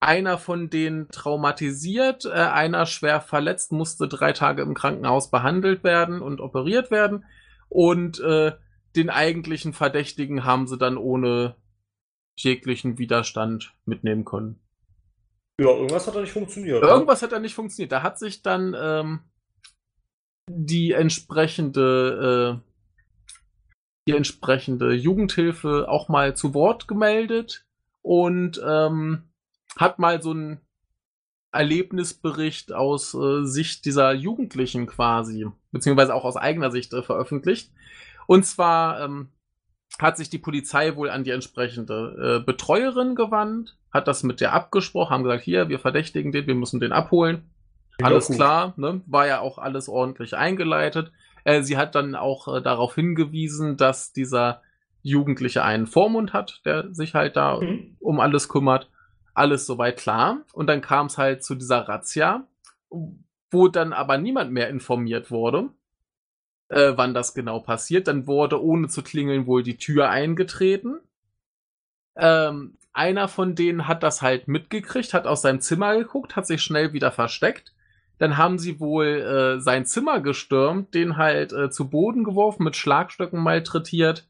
einer 0.00 0.36
von 0.36 0.68
denen 0.68 1.08
traumatisiert, 1.08 2.26
äh, 2.26 2.32
einer 2.32 2.84
schwer 2.84 3.20
verletzt, 3.20 3.72
musste 3.72 4.06
drei 4.06 4.32
Tage 4.32 4.62
im 4.62 4.74
Krankenhaus 4.74 5.30
behandelt 5.30 5.82
werden 5.82 6.20
und 6.20 6.40
operiert 6.40 6.90
werden. 6.90 7.24
Und 7.70 8.20
äh, 8.20 8.52
den 8.96 9.08
eigentlichen 9.08 9.72
Verdächtigen 9.72 10.44
haben 10.44 10.66
sie 10.66 10.76
dann 10.76 10.98
ohne 10.98 11.56
jeglichen 12.36 12.98
Widerstand 12.98 13.74
mitnehmen 13.84 14.24
können. 14.24 14.60
Ja, 15.60 15.68
irgendwas 15.68 16.06
hat 16.06 16.16
da 16.16 16.20
nicht 16.20 16.32
funktioniert. 16.32 16.82
Ne? 16.82 16.88
Irgendwas 16.88 17.22
hat 17.22 17.32
da 17.32 17.38
nicht 17.38 17.54
funktioniert. 17.54 17.92
Da 17.92 18.02
hat 18.02 18.18
sich 18.18 18.42
dann 18.42 18.74
ähm, 18.76 19.20
die 20.50 20.92
entsprechende 20.92 22.60
äh, 22.62 22.70
die 24.06 24.16
entsprechende 24.16 24.92
Jugendhilfe 24.92 25.88
auch 25.88 26.08
mal 26.08 26.36
zu 26.36 26.52
Wort 26.52 26.88
gemeldet 26.88 27.66
und 28.02 28.60
ähm, 28.64 29.30
hat 29.76 29.98
mal 29.98 30.20
so 30.22 30.32
einen 30.32 30.60
Erlebnisbericht 31.52 32.72
aus 32.72 33.14
äh, 33.14 33.44
Sicht 33.44 33.84
dieser 33.84 34.12
Jugendlichen 34.12 34.86
quasi, 34.86 35.46
beziehungsweise 35.70 36.14
auch 36.14 36.24
aus 36.24 36.36
eigener 36.36 36.70
Sicht 36.70 36.92
äh, 36.92 37.02
veröffentlicht. 37.02 37.72
Und 38.26 38.44
zwar 38.44 39.00
ähm, 39.00 39.28
hat 39.98 40.16
sich 40.16 40.28
die 40.30 40.38
Polizei 40.38 40.96
wohl 40.96 41.10
an 41.10 41.24
die 41.24 41.30
entsprechende 41.30 42.40
äh, 42.40 42.44
Betreuerin 42.44 43.14
gewandt, 43.14 43.76
hat 43.92 44.08
das 44.08 44.22
mit 44.22 44.40
der 44.40 44.52
abgesprochen, 44.52 45.12
haben 45.12 45.22
gesagt, 45.22 45.44
hier, 45.44 45.68
wir 45.68 45.78
verdächtigen 45.78 46.32
den, 46.32 46.46
wir 46.46 46.54
müssen 46.54 46.80
den 46.80 46.92
abholen. 46.92 47.50
Ja, 48.00 48.06
alles 48.06 48.26
gut. 48.26 48.36
klar, 48.36 48.74
ne? 48.76 49.02
war 49.06 49.26
ja 49.26 49.40
auch 49.40 49.58
alles 49.58 49.88
ordentlich 49.88 50.36
eingeleitet. 50.36 51.12
Äh, 51.44 51.62
sie 51.62 51.76
hat 51.76 51.94
dann 51.94 52.16
auch 52.16 52.56
äh, 52.56 52.60
darauf 52.60 52.94
hingewiesen, 52.96 53.76
dass 53.76 54.12
dieser 54.12 54.62
Jugendliche 55.02 55.62
einen 55.62 55.86
Vormund 55.86 56.32
hat, 56.32 56.62
der 56.64 56.92
sich 56.92 57.14
halt 57.14 57.36
da 57.36 57.60
mhm. 57.60 57.96
um 58.00 58.18
alles 58.18 58.48
kümmert. 58.48 58.88
Alles 59.32 59.66
soweit 59.66 59.98
klar. 59.98 60.38
Und 60.52 60.68
dann 60.68 60.80
kam 60.80 61.06
es 61.06 61.18
halt 61.18 61.44
zu 61.44 61.54
dieser 61.54 61.88
Razzia, 61.88 62.46
wo 63.50 63.68
dann 63.68 63.92
aber 63.92 64.16
niemand 64.16 64.52
mehr 64.52 64.68
informiert 64.68 65.30
wurde 65.30 65.70
äh, 66.68 66.92
wann 66.96 67.14
das 67.14 67.34
genau 67.34 67.60
passiert. 67.60 68.08
Dann 68.08 68.26
wurde 68.26 68.62
ohne 68.62 68.88
zu 68.88 69.02
klingeln 69.02 69.46
wohl 69.46 69.62
die 69.62 69.76
Tür 69.76 70.10
eingetreten. 70.10 71.00
Ähm, 72.16 72.76
einer 72.92 73.28
von 73.28 73.54
denen 73.54 73.88
hat 73.88 74.02
das 74.02 74.22
halt 74.22 74.46
mitgekriegt, 74.46 75.14
hat 75.14 75.26
aus 75.26 75.42
seinem 75.42 75.60
Zimmer 75.60 75.96
geguckt, 75.96 76.36
hat 76.36 76.46
sich 76.46 76.62
schnell 76.62 76.92
wieder 76.92 77.10
versteckt. 77.10 77.74
Dann 78.18 78.36
haben 78.36 78.58
sie 78.58 78.78
wohl 78.78 79.06
äh, 79.06 79.60
sein 79.60 79.86
Zimmer 79.86 80.20
gestürmt, 80.20 80.94
den 80.94 81.16
halt 81.16 81.52
äh, 81.52 81.70
zu 81.70 81.90
Boden 81.90 82.22
geworfen, 82.22 82.62
mit 82.62 82.76
Schlagstöcken 82.76 83.42
malträtiert. 83.42 84.28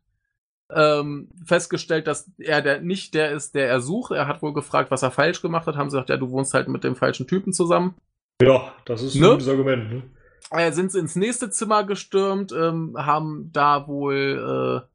Ähm, 0.71 1.29
festgestellt, 1.45 2.07
dass 2.07 2.31
er 2.39 2.63
der, 2.63 2.81
nicht 2.81 3.13
der 3.13 3.33
ist, 3.33 3.55
der 3.55 3.69
er 3.69 3.81
sucht. 3.83 4.13
Er 4.13 4.27
hat 4.27 4.41
wohl 4.41 4.55
gefragt, 4.55 4.91
was 4.91 5.03
er 5.03 5.11
falsch 5.11 5.43
gemacht 5.43 5.67
hat. 5.67 5.77
Haben 5.77 5.91
sie 5.91 5.97
gesagt, 5.97 6.09
ja, 6.09 6.17
du 6.17 6.31
wohnst 6.31 6.55
halt 6.55 6.69
mit 6.69 6.85
dem 6.85 6.97
falschen 6.97 7.27
Typen 7.27 7.53
zusammen. 7.53 7.95
Ja, 8.41 8.73
das 8.87 9.03
ist 9.03 9.15
ne? 9.15 9.27
ein 9.27 9.33
gutes 9.33 9.49
Argument. 9.49 9.93
Ne? 9.93 10.03
Äh, 10.51 10.73
sind 10.73 10.93
sie 10.93 10.99
ins 10.99 11.17
nächste 11.17 11.51
Zimmer 11.51 11.85
gestürmt, 11.85 12.53
ähm, 12.53 12.95
haben 12.97 13.51
da 13.53 13.89
wohl 13.89 14.85
äh, 14.85 14.89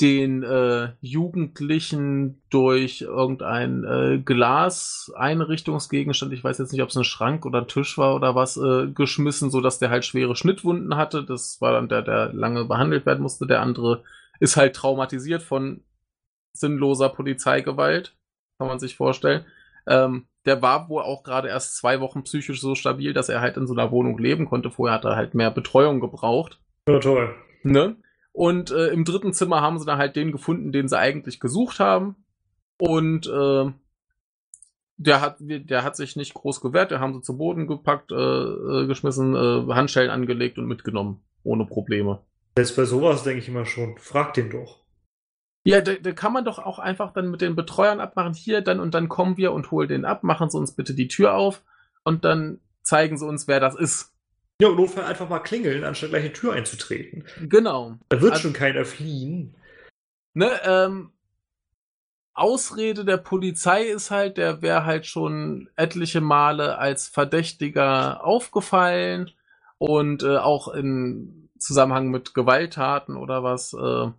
den 0.00 0.42
äh, 0.42 0.92
Jugendlichen 1.00 2.42
durch 2.50 3.00
irgendein 3.00 3.84
äh, 3.84 4.18
Glaseinrichtungsgegenstand, 4.18 6.34
ich 6.34 6.44
weiß 6.44 6.58
jetzt 6.58 6.72
nicht, 6.72 6.82
ob 6.82 6.90
es 6.90 6.96
ein 6.96 7.04
Schrank 7.04 7.46
oder 7.46 7.62
ein 7.62 7.68
Tisch 7.68 7.96
war 7.96 8.14
oder 8.14 8.34
was, 8.34 8.58
äh, 8.58 8.88
geschmissen, 8.88 9.50
so 9.50 9.62
dass 9.62 9.78
der 9.78 9.88
halt 9.88 10.04
schwere 10.04 10.36
Schnittwunden 10.36 10.96
hatte. 10.96 11.24
Das 11.24 11.62
war 11.62 11.72
dann 11.72 11.88
der, 11.88 12.02
der 12.02 12.34
lange 12.34 12.66
behandelt 12.66 13.06
werden 13.06 13.22
musste. 13.22 13.46
Der 13.46 13.62
andere 13.62 14.02
ist 14.38 14.58
halt 14.58 14.76
traumatisiert 14.76 15.42
von 15.42 15.82
sinnloser 16.52 17.08
Polizeigewalt, 17.08 18.14
kann 18.58 18.68
man 18.68 18.78
sich 18.78 18.96
vorstellen. 18.96 19.46
Ähm, 19.86 20.26
der 20.44 20.62
war 20.62 20.88
wohl 20.88 21.02
auch 21.02 21.22
gerade 21.22 21.48
erst 21.48 21.76
zwei 21.76 22.00
Wochen 22.00 22.22
psychisch 22.22 22.60
so 22.60 22.74
stabil, 22.74 23.12
dass 23.12 23.28
er 23.28 23.40
halt 23.40 23.56
in 23.56 23.66
so 23.66 23.74
einer 23.74 23.90
Wohnung 23.90 24.18
leben 24.18 24.46
konnte. 24.46 24.70
Vorher 24.70 24.94
hat 24.94 25.04
er 25.04 25.16
halt 25.16 25.34
mehr 25.34 25.50
Betreuung 25.50 26.00
gebraucht. 26.00 26.60
Ja, 26.88 27.00
toll. 27.00 27.34
Ne? 27.62 27.96
Und 28.32 28.70
äh, 28.70 28.88
im 28.88 29.04
dritten 29.04 29.32
Zimmer 29.32 29.60
haben 29.60 29.78
sie 29.78 29.86
dann 29.86 29.98
halt 29.98 30.14
den 30.14 30.30
gefunden, 30.30 30.70
den 30.70 30.88
sie 30.88 30.98
eigentlich 30.98 31.40
gesucht 31.40 31.80
haben. 31.80 32.16
Und 32.78 33.26
äh, 33.26 33.72
der 34.98 35.20
hat, 35.20 35.36
der 35.40 35.84
hat 35.84 35.96
sich 35.96 36.16
nicht 36.16 36.34
groß 36.34 36.60
gewehrt, 36.60 36.90
der 36.90 37.00
haben 37.00 37.14
sie 37.14 37.22
zu 37.22 37.36
Boden 37.36 37.66
gepackt, 37.66 38.12
äh, 38.12 38.14
äh, 38.14 38.86
geschmissen, 38.86 39.34
äh, 39.34 39.72
Handschellen 39.72 40.10
angelegt 40.10 40.58
und 40.58 40.66
mitgenommen. 40.66 41.22
Ohne 41.42 41.64
Probleme. 41.64 42.20
Selbst 42.56 42.76
bei 42.76 42.84
sowas 42.84 43.22
denke 43.22 43.40
ich 43.40 43.48
immer 43.48 43.66
schon, 43.66 43.98
frag 43.98 44.34
den 44.34 44.50
doch. 44.50 44.80
Ja, 45.66 45.80
da, 45.80 45.94
da 45.94 46.12
kann 46.12 46.32
man 46.32 46.44
doch 46.44 46.60
auch 46.60 46.78
einfach 46.78 47.12
dann 47.12 47.28
mit 47.28 47.40
den 47.40 47.56
Betreuern 47.56 48.00
abmachen, 48.00 48.34
hier 48.34 48.60
dann 48.60 48.78
und 48.78 48.94
dann 48.94 49.08
kommen 49.08 49.36
wir 49.36 49.52
und 49.52 49.72
holen 49.72 49.88
den 49.88 50.04
ab, 50.04 50.22
machen 50.22 50.48
sie 50.48 50.58
uns 50.58 50.72
bitte 50.72 50.94
die 50.94 51.08
Tür 51.08 51.34
auf 51.34 51.62
und 52.04 52.24
dann 52.24 52.60
zeigen 52.82 53.18
sie 53.18 53.26
uns, 53.26 53.48
wer 53.48 53.58
das 53.58 53.74
ist. 53.74 54.12
Ja, 54.60 54.68
und 54.68 54.76
notfall 54.76 55.04
einfach 55.04 55.28
mal 55.28 55.40
klingeln, 55.40 55.82
anstatt 55.82 56.10
gleich 56.10 56.22
die 56.22 56.32
Tür 56.32 56.52
einzutreten. 56.52 57.24
Genau. 57.48 57.98
Da 58.08 58.20
wird 58.20 58.34
also, 58.34 58.44
schon 58.44 58.52
keiner 58.52 58.84
fliehen. 58.84 59.56
Ne, 60.34 60.52
ähm, 60.64 61.10
Ausrede 62.32 63.04
der 63.04 63.16
Polizei 63.16 63.84
ist 63.86 64.12
halt, 64.12 64.36
der 64.36 64.62
wäre 64.62 64.84
halt 64.84 65.06
schon 65.06 65.68
etliche 65.74 66.20
Male 66.20 66.78
als 66.78 67.08
Verdächtiger 67.08 68.24
aufgefallen 68.24 69.32
und 69.78 70.22
äh, 70.22 70.36
auch 70.36 70.68
in 70.68 71.48
Zusammenhang 71.58 72.10
mit 72.10 72.34
Gewalttaten 72.34 73.16
oder 73.16 73.42
was. 73.42 73.72
Äh, 73.72 74.12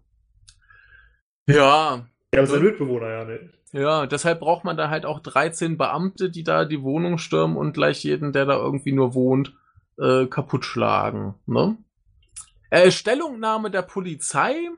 ja. 1.47 2.05
Ja, 2.33 2.39
aber 2.39 2.47
sein 2.47 2.63
Mitbewohner 2.63 3.09
ja 3.09 3.25
nicht. 3.25 3.43
Ja, 3.73 4.05
deshalb 4.05 4.39
braucht 4.39 4.63
man 4.63 4.77
da 4.77 4.89
halt 4.89 5.05
auch 5.05 5.19
13 5.19 5.77
Beamte, 5.77 6.29
die 6.29 6.43
da 6.43 6.65
die 6.65 6.81
Wohnung 6.83 7.17
stürmen 7.17 7.57
und 7.57 7.73
gleich 7.73 8.03
jeden, 8.03 8.31
der 8.31 8.45
da 8.45 8.55
irgendwie 8.55 8.91
nur 8.91 9.13
wohnt, 9.13 9.53
äh, 9.99 10.25
kaputt 10.25 10.65
schlagen. 10.65 11.35
Ne? 11.45 11.77
Äh, 12.69 12.91
Stellungnahme 12.91 13.71
der 13.71 13.81
Polizei 13.81 14.69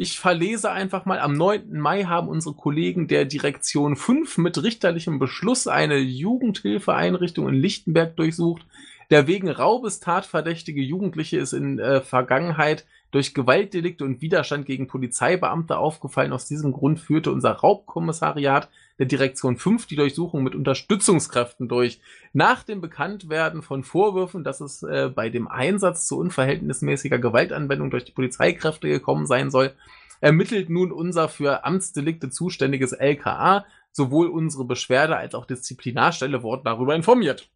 ich 0.00 0.18
verlese 0.18 0.70
einfach 0.70 1.04
mal, 1.04 1.18
am 1.18 1.34
9. 1.34 1.78
Mai 1.78 2.04
haben 2.04 2.28
unsere 2.28 2.54
Kollegen 2.54 3.06
der 3.06 3.26
Direktion 3.26 3.96
5 3.96 4.38
mit 4.38 4.62
richterlichem 4.62 5.18
Beschluss 5.18 5.66
eine 5.66 5.98
Jugendhilfeeinrichtung 5.98 7.50
in 7.50 7.56
Lichtenberg 7.56 8.16
durchsucht. 8.16 8.62
Der 9.10 9.26
wegen 9.26 9.50
Raubes 9.50 10.00
tatverdächtige 10.00 10.80
Jugendliche 10.80 11.36
ist 11.36 11.52
in 11.52 11.78
äh, 11.78 12.00
Vergangenheit 12.00 12.86
durch 13.10 13.34
Gewaltdelikte 13.34 14.04
und 14.04 14.20
Widerstand 14.20 14.66
gegen 14.66 14.86
Polizeibeamte 14.86 15.76
aufgefallen. 15.76 16.32
Aus 16.32 16.46
diesem 16.46 16.72
Grund 16.72 17.00
führte 17.00 17.32
unser 17.32 17.52
Raubkommissariat 17.52 18.68
der 18.98 19.06
Direktion 19.06 19.56
5 19.56 19.86
die 19.86 19.96
Durchsuchung 19.96 20.42
mit 20.42 20.54
Unterstützungskräften 20.54 21.68
durch. 21.68 22.00
Nach 22.32 22.62
dem 22.62 22.80
Bekanntwerden 22.80 23.62
von 23.62 23.82
Vorwürfen, 23.82 24.44
dass 24.44 24.60
es 24.60 24.82
äh, 24.82 25.10
bei 25.12 25.28
dem 25.28 25.48
Einsatz 25.48 26.06
zu 26.06 26.18
unverhältnismäßiger 26.18 27.18
Gewaltanwendung 27.18 27.90
durch 27.90 28.04
die 28.04 28.12
Polizeikräfte 28.12 28.88
gekommen 28.88 29.26
sein 29.26 29.50
soll, 29.50 29.74
ermittelt 30.20 30.70
nun 30.70 30.92
unser 30.92 31.28
für 31.28 31.64
Amtsdelikte 31.64 32.30
zuständiges 32.30 32.92
LKA. 32.92 33.64
Sowohl 33.92 34.28
unsere 34.28 34.64
Beschwerde 34.64 35.16
als 35.16 35.34
auch 35.34 35.46
Disziplinarstelle 35.46 36.44
wurden 36.44 36.62
darüber 36.64 36.94
informiert. 36.94 37.50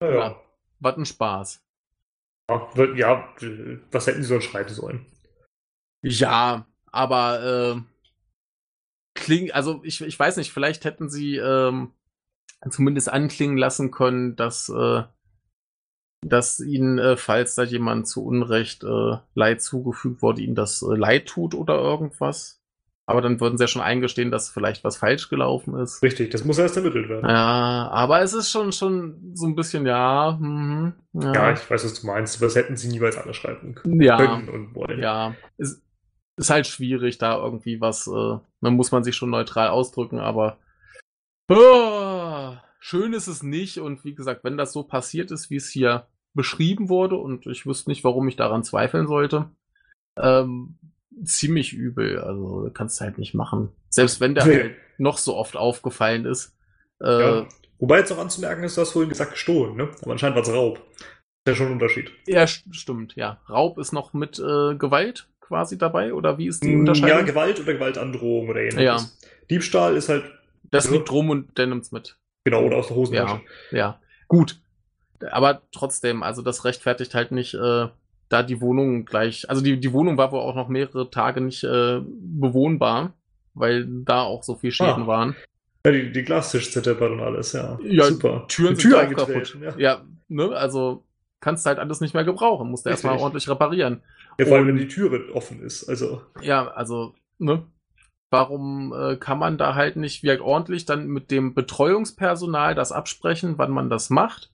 Ja, 0.00 0.12
ja. 0.12 0.36
was 0.80 0.96
ein 0.96 1.06
Spaß. 1.06 1.62
Ja, 2.96 3.28
was 3.90 4.06
hätten 4.06 4.22
sie 4.22 4.28
sonst 4.28 4.44
schreiben 4.44 4.72
sollen? 4.72 5.06
Ja, 6.02 6.66
aber 6.86 7.76
äh, 7.76 7.80
klingt, 9.14 9.54
also 9.54 9.80
ich, 9.84 10.00
ich 10.00 10.18
weiß 10.18 10.36
nicht, 10.36 10.52
vielleicht 10.52 10.84
hätten 10.84 11.08
sie 11.08 11.36
ähm, 11.36 11.92
zumindest 12.70 13.12
anklingen 13.12 13.56
lassen 13.56 13.90
können, 13.90 14.36
dass, 14.36 14.68
äh, 14.68 15.02
dass 16.26 16.60
ihnen, 16.60 16.98
äh, 16.98 17.16
falls 17.16 17.54
da 17.54 17.62
jemand 17.62 18.08
zu 18.08 18.24
Unrecht 18.24 18.84
äh, 18.84 19.18
Leid 19.34 19.62
zugefügt 19.62 20.22
wurde, 20.22 20.42
ihnen 20.42 20.54
das 20.54 20.82
äh, 20.82 20.94
Leid 20.94 21.26
tut 21.28 21.54
oder 21.54 21.74
irgendwas. 21.78 22.61
Aber 23.04 23.20
dann 23.20 23.40
würden 23.40 23.58
sie 23.58 23.64
ja 23.64 23.68
schon 23.68 23.82
eingestehen, 23.82 24.30
dass 24.30 24.48
vielleicht 24.48 24.84
was 24.84 24.96
falsch 24.96 25.28
gelaufen 25.28 25.76
ist. 25.76 26.02
Richtig, 26.02 26.30
das 26.30 26.44
muss 26.44 26.58
erst 26.58 26.76
ermittelt 26.76 27.08
werden. 27.08 27.28
Ja, 27.28 27.88
aber 27.90 28.22
es 28.22 28.32
ist 28.32 28.50
schon, 28.50 28.70
schon 28.70 29.32
so 29.34 29.46
ein 29.46 29.56
bisschen, 29.56 29.86
ja. 29.86 30.38
Mh, 30.40 30.92
ja. 31.14 31.32
ja, 31.32 31.52
ich 31.52 31.68
weiß, 31.68 31.84
was 31.84 32.00
du 32.00 32.06
meinst. 32.06 32.40
Was 32.40 32.54
hätten 32.54 32.76
sie 32.76 32.88
niemals 32.88 33.18
anschreiben 33.18 33.74
können 33.74 34.00
ja, 34.00 34.34
und 34.34 34.74
wollen. 34.74 35.00
Ja, 35.00 35.34
es, 35.58 35.82
ist 36.36 36.50
halt 36.50 36.66
schwierig, 36.66 37.18
da 37.18 37.36
irgendwie 37.36 37.80
was, 37.80 38.06
äh, 38.06 38.38
dann 38.60 38.74
muss 38.74 38.92
man 38.92 39.04
sich 39.04 39.16
schon 39.16 39.30
neutral 39.30 39.68
ausdrücken, 39.68 40.18
aber 40.18 40.58
oh, 41.48 42.54
schön 42.78 43.12
ist 43.12 43.26
es 43.26 43.42
nicht. 43.42 43.78
Und 43.78 44.04
wie 44.04 44.14
gesagt, 44.14 44.44
wenn 44.44 44.56
das 44.56 44.72
so 44.72 44.82
passiert 44.82 45.30
ist, 45.30 45.50
wie 45.50 45.56
es 45.56 45.68
hier 45.68 46.06
beschrieben 46.34 46.88
wurde, 46.88 47.16
und 47.16 47.46
ich 47.46 47.66
wüsste 47.66 47.90
nicht, 47.90 48.04
warum 48.04 48.28
ich 48.28 48.36
daran 48.36 48.64
zweifeln 48.64 49.06
sollte, 49.06 49.50
ähm, 50.16 50.78
ziemlich 51.24 51.72
übel. 51.72 52.18
Also 52.18 52.70
kannst 52.72 53.00
du 53.00 53.04
halt 53.04 53.18
nicht 53.18 53.34
machen. 53.34 53.70
Selbst 53.88 54.20
wenn 54.20 54.34
der 54.34 54.44
halt 54.44 54.76
noch 54.98 55.18
so 55.18 55.36
oft 55.36 55.56
aufgefallen 55.56 56.24
ist. 56.24 56.56
Äh, 57.02 57.20
ja. 57.20 57.48
Wobei 57.78 57.98
jetzt 57.98 58.12
auch 58.12 58.18
anzumerken 58.18 58.62
ist, 58.64 58.76
du 58.76 58.82
hast 58.82 58.92
vorhin 58.92 59.08
gesagt 59.08 59.32
gestohlen, 59.32 59.76
ne? 59.76 59.88
Aber 60.02 60.12
anscheinend 60.12 60.36
war 60.36 60.42
es 60.42 60.52
Raub. 60.52 60.78
Ist 60.98 61.48
ja 61.48 61.54
schon 61.56 61.66
ein 61.66 61.72
Unterschied. 61.72 62.12
Ja, 62.26 62.46
stimmt, 62.46 63.16
ja. 63.16 63.40
Raub 63.48 63.78
ist 63.78 63.92
noch 63.92 64.12
mit 64.12 64.38
äh, 64.38 64.76
Gewalt 64.76 65.28
quasi 65.40 65.76
dabei? 65.76 66.14
Oder 66.14 66.38
wie 66.38 66.46
ist 66.46 66.62
die 66.62 66.74
mm, 66.74 66.80
Unterscheidung? 66.80 67.18
Ja, 67.18 67.24
Gewalt 67.24 67.60
oder 67.60 67.74
Gewaltandrohung 67.74 68.48
oder 68.48 68.60
ähnliches. 68.60 68.80
Ja. 68.80 69.28
Diebstahl 69.50 69.96
ist 69.96 70.08
halt. 70.08 70.24
Das 70.70 70.88
liegt 70.88 71.10
rum 71.10 71.28
und 71.28 71.58
der 71.58 71.66
nimmt's 71.66 71.92
mit. 71.92 72.16
Genau, 72.44 72.62
oder 72.64 72.76
aus 72.76 72.86
der 72.86 72.96
Hosentasche. 72.96 73.42
Ja, 73.72 73.78
ja. 73.78 74.00
Gut. 74.28 74.60
Aber 75.30 75.62
trotzdem, 75.72 76.22
also 76.22 76.40
das 76.42 76.64
rechtfertigt 76.64 77.14
halt 77.14 77.30
nicht, 77.30 77.54
äh, 77.54 77.88
da 78.32 78.42
die 78.42 78.60
Wohnung 78.60 79.04
gleich. 79.04 79.48
Also 79.50 79.62
die, 79.62 79.78
die 79.78 79.92
Wohnung 79.92 80.16
war 80.16 80.32
wohl 80.32 80.40
auch 80.40 80.54
noch 80.54 80.68
mehrere 80.68 81.10
Tage 81.10 81.40
nicht 81.40 81.64
äh, 81.64 82.00
bewohnbar, 82.04 83.12
weil 83.54 83.86
da 83.86 84.22
auch 84.22 84.42
so 84.42 84.54
viel 84.54 84.72
Schäden 84.72 85.04
ah. 85.04 85.06
waren. 85.06 85.36
Ja, 85.84 85.92
die, 85.92 86.12
die 86.12 86.22
Glastisch 86.22 86.70
zerdeppert 86.70 87.10
und 87.10 87.20
alles, 87.20 87.52
ja. 87.52 87.78
Ja, 87.82 88.04
super. 88.04 88.44
Türen 88.48 88.76
die 88.76 88.82
Tür 88.82 89.00
sind 89.00 89.18
auch 89.18 89.26
kaputt. 89.26 89.58
Ja. 89.60 89.74
ja, 89.76 90.02
ne, 90.28 90.50
also 90.50 91.04
kannst 91.40 91.66
halt 91.66 91.78
alles 91.78 92.00
nicht 92.00 92.14
mehr 92.14 92.24
gebrauchen, 92.24 92.70
musst 92.70 92.86
du 92.86 92.90
erstmal 92.90 93.18
ordentlich 93.18 93.48
reparieren. 93.48 94.00
Ja, 94.38 94.46
vor 94.46 94.56
allem, 94.56 94.68
wenn 94.68 94.76
die 94.76 94.88
Türe 94.88 95.34
offen 95.34 95.60
ist. 95.60 95.88
Also. 95.88 96.22
Ja, 96.40 96.68
also, 96.68 97.14
ne? 97.38 97.64
Warum 98.30 98.94
äh, 98.94 99.16
kann 99.16 99.38
man 99.38 99.58
da 99.58 99.74
halt 99.74 99.96
nicht 99.96 100.22
wie 100.22 100.38
ordentlich 100.38 100.86
dann 100.86 101.08
mit 101.08 101.30
dem 101.30 101.52
Betreuungspersonal 101.52 102.74
das 102.74 102.90
absprechen, 102.90 103.58
wann 103.58 103.72
man 103.72 103.90
das 103.90 104.08
macht? 104.08 104.50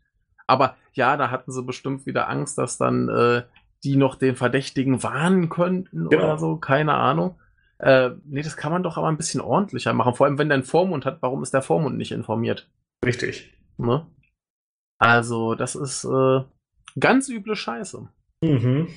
Aber 0.48 0.76
ja, 0.94 1.16
da 1.16 1.30
hatten 1.30 1.52
sie 1.52 1.62
bestimmt 1.62 2.04
wieder 2.06 2.28
Angst, 2.28 2.58
dass 2.58 2.78
dann 2.78 3.08
äh, 3.08 3.42
die 3.84 3.96
noch 3.96 4.16
den 4.16 4.36
Verdächtigen 4.36 5.02
warnen 5.02 5.48
könnten 5.48 6.08
genau. 6.08 6.24
oder 6.24 6.38
so, 6.38 6.56
keine 6.56 6.94
Ahnung. 6.94 7.40
Äh, 7.78 8.10
nee, 8.24 8.42
das 8.42 8.56
kann 8.56 8.72
man 8.72 8.82
doch 8.82 8.96
aber 8.96 9.08
ein 9.08 9.16
bisschen 9.16 9.40
ordentlicher 9.40 9.92
machen. 9.92 10.14
Vor 10.14 10.26
allem, 10.26 10.38
wenn 10.38 10.48
der 10.48 10.56
einen 10.56 10.64
Vormund 10.64 11.04
hat, 11.04 11.22
warum 11.22 11.42
ist 11.42 11.54
der 11.54 11.62
Vormund 11.62 11.96
nicht 11.96 12.10
informiert? 12.10 12.68
Richtig. 13.04 13.56
Ne? 13.76 14.06
Also, 14.98 15.54
das 15.54 15.76
ist 15.76 16.04
äh, 16.04 16.40
ganz 16.98 17.28
üble 17.28 17.54
Scheiße. 17.54 18.08
Mhm. 18.42 18.88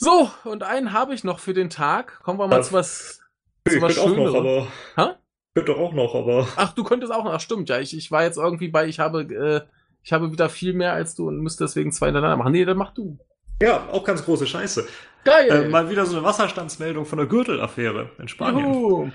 So, 0.00 0.30
und 0.44 0.62
einen 0.62 0.92
habe 0.92 1.14
ich 1.14 1.24
noch 1.24 1.38
für 1.38 1.54
den 1.54 1.68
Tag. 1.68 2.20
Kommen 2.22 2.38
wir 2.38 2.48
mal 2.48 2.56
ja. 2.56 2.62
zu 2.62 2.72
was, 2.72 3.20
zu 3.68 3.80
was 3.82 3.94
Schönerem. 3.94 4.20
Auch 4.20 4.26
noch, 4.26 4.34
aber... 4.34 4.66
Ha? 4.96 5.18
Könnte 5.54 5.76
auch 5.76 5.92
noch, 5.92 6.14
aber... 6.14 6.48
Ach, 6.56 6.72
du 6.72 6.84
könntest 6.84 7.12
auch 7.12 7.24
noch. 7.24 7.32
Ach, 7.32 7.40
stimmt, 7.40 7.68
ja. 7.68 7.78
Ich, 7.78 7.96
ich 7.96 8.10
war 8.10 8.22
jetzt 8.22 8.38
irgendwie 8.38 8.68
bei, 8.68 8.86
ich 8.86 9.00
habe, 9.00 9.22
äh, 9.22 9.60
ich 10.06 10.12
habe 10.12 10.30
wieder 10.30 10.48
viel 10.48 10.72
mehr 10.72 10.92
als 10.92 11.16
du 11.16 11.26
und 11.26 11.40
müsste 11.40 11.64
deswegen 11.64 11.90
zwei 11.90 12.06
hintereinander 12.06 12.36
machen. 12.36 12.52
Nee, 12.52 12.64
dann 12.64 12.76
mach 12.76 12.94
du. 12.94 13.18
Ja, 13.60 13.88
auch 13.90 14.04
ganz 14.04 14.24
große 14.24 14.46
Scheiße. 14.46 14.86
Geil. 15.24 15.50
Äh, 15.50 15.68
mal 15.68 15.90
wieder 15.90 16.06
so 16.06 16.16
eine 16.16 16.24
Wasserstandsmeldung 16.24 17.04
von 17.06 17.18
der 17.18 17.26
Gürtelaffäre 17.26 18.10
in 18.20 18.28
Spanien. 18.28 18.72
Juhu. 18.72 19.10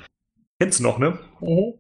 Kennst 0.59 0.79
du 0.79 0.83
noch, 0.83 0.99
ne? 0.99 1.17
Mhm. 1.39 1.75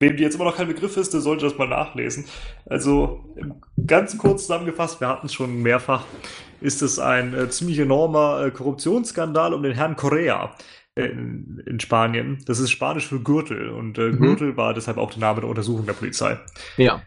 Wem 0.00 0.16
die 0.18 0.22
jetzt 0.22 0.34
immer 0.34 0.44
noch 0.44 0.56
kein 0.56 0.66
Begriff 0.66 0.98
ist, 0.98 1.14
der 1.14 1.22
sollte 1.22 1.46
das 1.46 1.56
mal 1.56 1.66
nachlesen. 1.66 2.26
Also 2.66 3.34
ganz 3.86 4.18
kurz 4.18 4.42
zusammengefasst, 4.42 5.00
wir 5.00 5.08
hatten 5.08 5.28
es 5.28 5.32
schon 5.32 5.62
mehrfach, 5.62 6.04
ist 6.60 6.82
es 6.82 6.98
ein 6.98 7.32
äh, 7.32 7.48
ziemlich 7.48 7.78
enormer 7.78 8.44
äh, 8.44 8.50
Korruptionsskandal 8.50 9.54
um 9.54 9.62
den 9.62 9.72
Herrn 9.72 9.96
Correa 9.96 10.54
äh, 10.94 11.06
in, 11.06 11.62
in, 11.66 11.80
Spanien. 11.80 12.42
Das 12.44 12.58
ist 12.58 12.70
Spanisch 12.70 13.08
für 13.08 13.20
Gürtel 13.20 13.70
und 13.70 13.96
äh, 13.96 14.10
mhm. 14.10 14.20
Gürtel 14.20 14.56
war 14.58 14.74
deshalb 14.74 14.98
auch 14.98 15.10
der 15.10 15.20
Name 15.20 15.40
der 15.40 15.48
Untersuchung 15.48 15.86
der 15.86 15.94
Polizei. 15.94 16.38
Ja. 16.76 17.00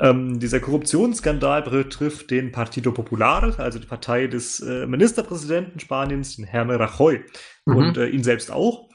Ähm, 0.00 0.40
dieser 0.40 0.60
Korruptionsskandal 0.60 1.62
betrifft 1.62 2.30
den 2.30 2.52
Partido 2.52 2.92
Popular, 2.92 3.58
also 3.58 3.78
die 3.78 3.86
Partei 3.86 4.26
des 4.26 4.60
äh, 4.60 4.86
Ministerpräsidenten 4.86 5.78
Spaniens, 5.78 6.36
den 6.36 6.44
Herrn 6.44 6.70
Rajoy, 6.70 7.22
mhm. 7.66 7.76
und 7.76 7.96
äh, 7.96 8.06
ihn 8.08 8.24
selbst 8.24 8.50
auch. 8.50 8.88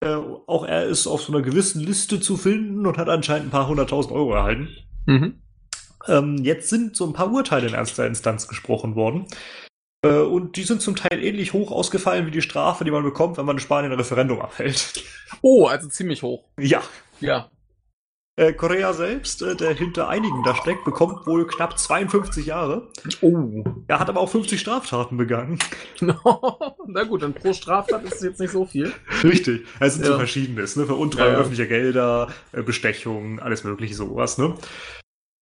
Äh, 0.00 0.14
auch 0.14 0.64
er 0.64 0.86
ist 0.86 1.06
auf 1.06 1.22
so 1.22 1.32
einer 1.32 1.42
gewissen 1.42 1.80
Liste 1.80 2.20
zu 2.20 2.36
finden 2.36 2.86
und 2.86 2.98
hat 2.98 3.08
anscheinend 3.08 3.48
ein 3.48 3.50
paar 3.50 3.68
hunderttausend 3.68 4.14
Euro 4.14 4.34
erhalten. 4.34 4.68
Mhm. 5.06 5.42
Ähm, 6.06 6.36
jetzt 6.42 6.68
sind 6.70 6.96
so 6.96 7.06
ein 7.06 7.12
paar 7.12 7.30
Urteile 7.32 7.66
in 7.66 7.74
erster 7.74 8.06
Instanz 8.06 8.48
gesprochen 8.48 8.94
worden. 8.94 9.26
Äh, 10.02 10.20
und 10.20 10.56
die 10.56 10.62
sind 10.62 10.80
zum 10.80 10.96
Teil 10.96 11.22
ähnlich 11.22 11.52
hoch 11.52 11.72
ausgefallen 11.72 12.26
wie 12.26 12.30
die 12.30 12.42
Strafe, 12.42 12.84
die 12.84 12.90
man 12.90 13.02
bekommt, 13.02 13.36
wenn 13.36 13.44
man 13.44 13.56
in 13.56 13.60
Spanien 13.60 13.92
ein 13.92 13.98
Referendum 13.98 14.40
abhält. 14.40 15.02
Oh, 15.42 15.66
also 15.66 15.88
ziemlich 15.88 16.22
hoch. 16.22 16.44
Ja. 16.58 16.82
Ja. 17.20 17.50
Äh, 18.38 18.52
Korea 18.52 18.92
selbst, 18.92 19.42
äh, 19.42 19.56
der 19.56 19.74
hinter 19.74 20.08
einigen 20.08 20.44
da 20.44 20.54
steckt, 20.54 20.84
bekommt 20.84 21.26
wohl 21.26 21.44
knapp 21.48 21.76
52 21.76 22.46
Jahre. 22.46 22.88
Oh. 23.20 23.64
Er 23.88 23.98
hat 23.98 24.08
aber 24.08 24.20
auch 24.20 24.28
50 24.28 24.60
Straftaten 24.60 25.16
begangen. 25.16 25.58
Na 26.00 27.02
gut, 27.02 27.22
dann 27.22 27.34
pro 27.34 27.52
Straftat 27.52 28.04
ist 28.04 28.14
es 28.14 28.22
jetzt 28.22 28.38
nicht 28.38 28.52
so 28.52 28.64
viel. 28.64 28.92
Richtig. 29.24 29.66
Es 29.80 29.94
sind 29.94 30.04
Ja. 30.04 30.12
so 30.12 30.18
verschiedenes, 30.18 30.76
ne? 30.76 30.86
Veruntreuen 30.86 31.26
Ja, 31.26 31.32
ja. 31.32 31.38
öffentlicher 31.40 31.66
Gelder, 31.66 32.28
äh, 32.52 32.62
Bestechung, 32.62 33.40
alles 33.40 33.64
mögliche 33.64 33.96
sowas, 33.96 34.38
ne? 34.38 34.54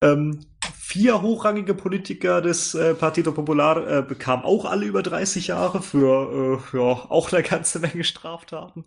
Ähm, 0.02 0.46
vier 0.78 1.20
hochrangige 1.20 1.74
Politiker 1.74 2.40
des 2.40 2.74
äh, 2.74 2.94
Partido 2.94 3.32
Popular 3.32 3.86
äh, 3.86 4.02
bekamen 4.02 4.42
auch 4.46 4.64
alle 4.64 4.86
über 4.86 5.02
30 5.02 5.48
Jahre 5.48 5.82
für 5.82 6.60
äh, 6.72 6.76
ja, 6.78 6.82
auch 6.82 7.30
eine 7.30 7.42
ganze 7.42 7.78
Menge 7.78 8.04
Straftaten. 8.04 8.86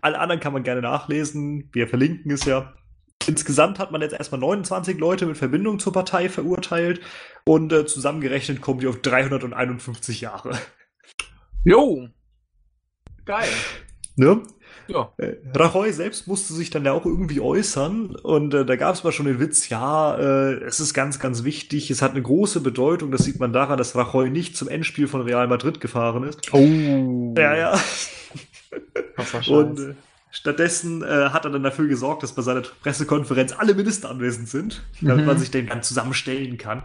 Alle 0.00 0.18
anderen 0.18 0.40
kann 0.40 0.54
man 0.54 0.62
gerne 0.62 0.80
nachlesen. 0.80 1.68
Wir 1.72 1.86
verlinken 1.86 2.30
es 2.32 2.46
ja. 2.46 2.72
Insgesamt 3.26 3.78
hat 3.78 3.92
man 3.92 4.00
jetzt 4.00 4.14
erstmal 4.14 4.40
29 4.40 4.98
Leute 4.98 5.26
mit 5.26 5.36
Verbindung 5.36 5.78
zur 5.78 5.92
Partei 5.92 6.28
verurteilt 6.28 7.00
und 7.44 7.72
äh, 7.72 7.86
zusammengerechnet 7.86 8.60
kommen 8.60 8.80
die 8.80 8.86
auf 8.86 9.00
351 9.00 10.20
Jahre. 10.20 10.58
Jo. 11.64 12.08
Geil. 13.24 13.48
Ne? 14.16 14.42
Ja. 14.88 15.12
Äh, 15.16 15.36
Rajoy 15.54 15.92
selbst 15.92 16.26
musste 16.26 16.54
sich 16.54 16.70
dann 16.70 16.84
ja 16.84 16.92
auch 16.92 17.06
irgendwie 17.06 17.40
äußern 17.40 18.16
und 18.16 18.52
äh, 18.52 18.66
da 18.66 18.76
gab 18.76 18.94
es 18.94 19.04
mal 19.04 19.12
schon 19.12 19.26
den 19.26 19.40
Witz, 19.40 19.68
ja, 19.68 20.16
äh, 20.16 20.54
es 20.64 20.80
ist 20.80 20.92
ganz, 20.92 21.18
ganz 21.18 21.44
wichtig, 21.44 21.90
es 21.90 22.02
hat 22.02 22.10
eine 22.12 22.22
große 22.22 22.60
Bedeutung, 22.60 23.10
das 23.10 23.24
sieht 23.24 23.38
man 23.38 23.52
daran, 23.52 23.78
dass 23.78 23.94
Rajoy 23.94 24.28
nicht 24.30 24.56
zum 24.56 24.68
Endspiel 24.68 25.06
von 25.06 25.22
Real 25.22 25.46
Madrid 25.46 25.80
gefahren 25.80 26.24
ist. 26.24 26.52
Oh. 26.52 27.34
Ja, 27.36 27.54
ja. 27.54 27.80
Scheiß. 29.18 29.48
Und 29.48 29.96
stattdessen 30.32 31.02
äh, 31.04 31.28
hat 31.30 31.44
er 31.44 31.50
dann 31.52 31.62
dafür 31.62 31.86
gesorgt, 31.86 32.24
dass 32.24 32.34
bei 32.34 32.42
seiner 32.42 32.62
Pressekonferenz 32.62 33.52
alle 33.52 33.74
Minister 33.74 34.10
anwesend 34.10 34.48
sind, 34.48 34.82
damit 35.00 35.20
Mhm. 35.20 35.26
man 35.26 35.38
sich 35.38 35.50
den 35.52 35.68
dann 35.68 35.82
zusammenstellen 35.84 36.56
kann. 36.58 36.82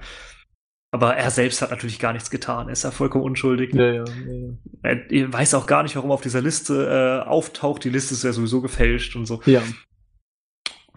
Aber 0.91 1.15
er 1.15 1.31
selbst 1.31 1.61
hat 1.61 1.71
natürlich 1.71 1.99
gar 1.99 2.13
nichts 2.13 2.29
getan, 2.29 2.67
er 2.67 2.73
ist 2.73 2.83
ja 2.83 2.91
vollkommen 2.91 3.23
unschuldig. 3.23 3.73
ja, 3.73 3.91
ja, 3.91 4.03
ja. 4.03 4.53
Er, 4.83 5.33
weiß 5.33 5.53
auch 5.55 5.65
gar 5.67 5.83
nicht, 5.83 5.95
warum 5.95 6.11
er 6.11 6.13
auf 6.13 6.21
dieser 6.21 6.41
Liste 6.41 7.23
äh, 7.25 7.27
auftaucht. 7.27 7.83
Die 7.83 7.89
Liste 7.89 8.13
ist 8.13 8.23
ja 8.23 8.31
sowieso 8.31 8.61
gefälscht 8.61 9.15
und 9.15 9.25
so. 9.25 9.41
Ja. 9.45 9.61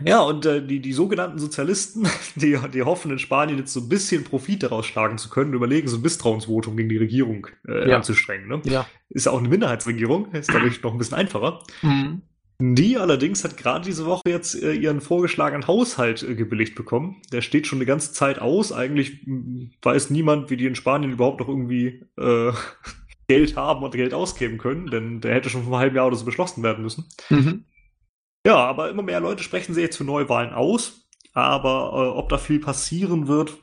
Ja, 0.02 0.20
und 0.20 0.46
äh, 0.46 0.64
die, 0.66 0.80
die 0.80 0.92
sogenannten 0.94 1.38
Sozialisten, 1.38 2.08
die, 2.34 2.58
die 2.72 2.82
hoffen 2.82 3.10
in 3.10 3.18
Spanien 3.18 3.58
jetzt 3.58 3.72
so 3.74 3.80
ein 3.80 3.88
bisschen 3.88 4.24
Profit 4.24 4.62
daraus 4.62 4.86
schlagen 4.86 5.18
zu 5.18 5.28
können, 5.28 5.52
überlegen, 5.52 5.88
so 5.88 5.96
ein 5.98 6.02
Misstrauensvotum 6.02 6.76
gegen 6.76 6.88
die 6.88 6.96
Regierung 6.96 7.48
äh, 7.68 7.90
Ja. 7.90 7.96
anzustrengen. 7.96 8.48
Ne? 8.48 8.62
Ja. 8.64 8.86
Ist 9.10 9.26
ja 9.26 9.32
auch 9.32 9.38
eine 9.40 9.48
Minderheitsregierung, 9.48 10.32
ist 10.32 10.52
dadurch 10.54 10.82
noch 10.82 10.92
ein 10.92 10.98
bisschen 10.98 11.18
einfacher. 11.18 11.62
Mhm. 11.82 12.22
Die 12.62 12.98
allerdings 12.98 13.42
hat 13.42 13.56
gerade 13.56 13.86
diese 13.86 14.04
Woche 14.04 14.28
jetzt 14.28 14.54
äh, 14.54 14.74
ihren 14.74 15.00
vorgeschlagenen 15.00 15.66
Haushalt 15.66 16.22
äh, 16.22 16.34
gebilligt 16.34 16.74
bekommen. 16.74 17.22
Der 17.32 17.40
steht 17.40 17.66
schon 17.66 17.78
eine 17.78 17.86
ganze 17.86 18.12
Zeit 18.12 18.38
aus. 18.38 18.70
Eigentlich 18.70 19.26
mh, 19.26 19.70
weiß 19.80 20.10
niemand, 20.10 20.50
wie 20.50 20.58
die 20.58 20.66
in 20.66 20.74
Spanien 20.74 21.12
überhaupt 21.12 21.40
noch 21.40 21.48
irgendwie 21.48 22.04
äh, 22.18 22.52
Geld 23.28 23.56
haben 23.56 23.82
und 23.82 23.94
Geld 23.94 24.12
ausgeben 24.12 24.58
können, 24.58 24.88
denn 24.88 25.22
der 25.22 25.34
hätte 25.34 25.48
schon 25.48 25.62
vor 25.62 25.72
einem 25.72 25.80
halben 25.80 25.96
Jahr 25.96 26.06
oder 26.08 26.16
so 26.16 26.26
beschlossen 26.26 26.62
werden 26.62 26.82
müssen. 26.82 27.06
Mhm. 27.30 27.64
Ja, 28.46 28.56
aber 28.56 28.90
immer 28.90 29.02
mehr 29.02 29.20
Leute 29.20 29.42
sprechen 29.42 29.72
sich 29.72 29.82
jetzt 29.82 29.96
für 29.96 30.04
Neuwahlen 30.04 30.52
aus. 30.52 31.08
Aber 31.32 31.92
äh, 31.94 32.18
ob 32.18 32.28
da 32.28 32.36
viel 32.36 32.60
passieren 32.60 33.26
wird, 33.26 33.56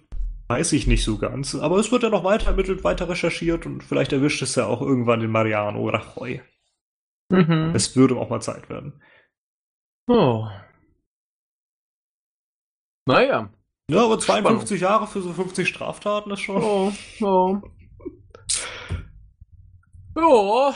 weiß 0.48 0.74
ich 0.74 0.88
nicht 0.88 1.04
so 1.04 1.18
ganz. 1.18 1.54
Aber 1.54 1.78
es 1.78 1.92
wird 1.92 2.02
ja 2.02 2.10
noch 2.10 2.24
weiter 2.24 2.48
ermittelt, 2.48 2.84
weiter 2.84 3.10
recherchiert 3.10 3.68
und 3.68 3.84
vielleicht 3.84 4.14
erwischt 4.14 4.42
es 4.42 4.56
ja 4.56 4.66
auch 4.66 4.82
irgendwann 4.82 5.20
den 5.20 5.32
Mariano 5.32 5.88
Rajoy. 5.88 6.42
Mhm. 7.30 7.74
Es 7.76 7.96
würde 7.96 8.16
auch 8.16 8.30
mal 8.30 8.42
Zeit 8.42 8.70
werden. 8.70 9.02
Oh. 10.08 10.48
Naja. 13.06 13.52
Ja, 13.90 14.04
aber 14.04 14.20
52 14.20 14.82
Jahre 14.82 15.08
für 15.08 15.22
so 15.22 15.34
50 15.34 15.68
Straftaten 15.68 16.32
ist 16.32 16.42
schon. 16.42 16.62
Oh, 16.62 16.92
oh. 17.22 17.62
Ja. 20.16 20.76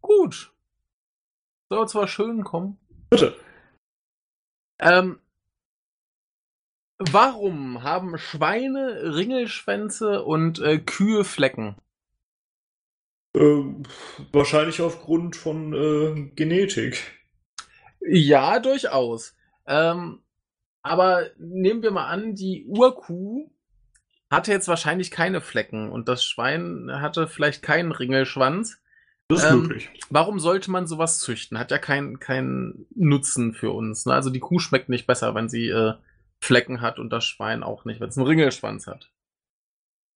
Gut. 0.00 0.52
Soll 1.70 1.88
zwar 1.88 2.08
schön 2.08 2.44
kommen. 2.44 2.78
Bitte. 3.10 3.36
Ähm, 4.78 5.20
warum 6.98 7.82
haben 7.82 8.16
Schweine 8.16 9.14
Ringelschwänze 9.14 10.24
und 10.24 10.60
äh, 10.60 10.78
Kühe 10.78 11.24
Flecken? 11.24 11.76
Ähm, 13.38 13.84
wahrscheinlich 14.32 14.80
aufgrund 14.80 15.36
von 15.36 15.72
äh, 15.72 16.30
Genetik. 16.34 17.02
Ja, 18.00 18.58
durchaus. 18.58 19.36
Ähm, 19.66 20.20
aber 20.82 21.26
nehmen 21.38 21.82
wir 21.82 21.90
mal 21.90 22.06
an, 22.08 22.34
die 22.34 22.64
Urkuh 22.66 23.50
hatte 24.30 24.50
jetzt 24.50 24.68
wahrscheinlich 24.68 25.10
keine 25.10 25.40
Flecken 25.40 25.90
und 25.90 26.08
das 26.08 26.24
Schwein 26.24 26.90
hatte 26.90 27.28
vielleicht 27.28 27.62
keinen 27.62 27.92
Ringelschwanz. 27.92 28.80
Das 29.28 29.44
ist 29.44 29.50
Ähm, 29.50 29.62
möglich. 29.62 29.90
Warum 30.10 30.38
sollte 30.40 30.70
man 30.70 30.86
sowas 30.86 31.20
züchten? 31.20 31.58
Hat 31.58 31.70
ja 31.70 31.78
keinen 31.78 32.18
keinen 32.18 32.86
Nutzen 32.94 33.54
für 33.54 33.70
uns. 33.70 34.06
Ne? 34.06 34.14
Also 34.14 34.30
die 34.30 34.40
Kuh 34.40 34.58
schmeckt 34.58 34.88
nicht 34.88 35.06
besser, 35.06 35.34
wenn 35.34 35.48
sie 35.48 35.68
äh, 35.68 35.94
Flecken 36.40 36.80
hat 36.80 36.98
und 36.98 37.10
das 37.10 37.24
Schwein 37.24 37.62
auch 37.62 37.84
nicht, 37.84 38.00
wenn 38.00 38.08
es 38.08 38.16
einen 38.16 38.26
Ringelschwanz 38.26 38.86
hat. 38.86 39.10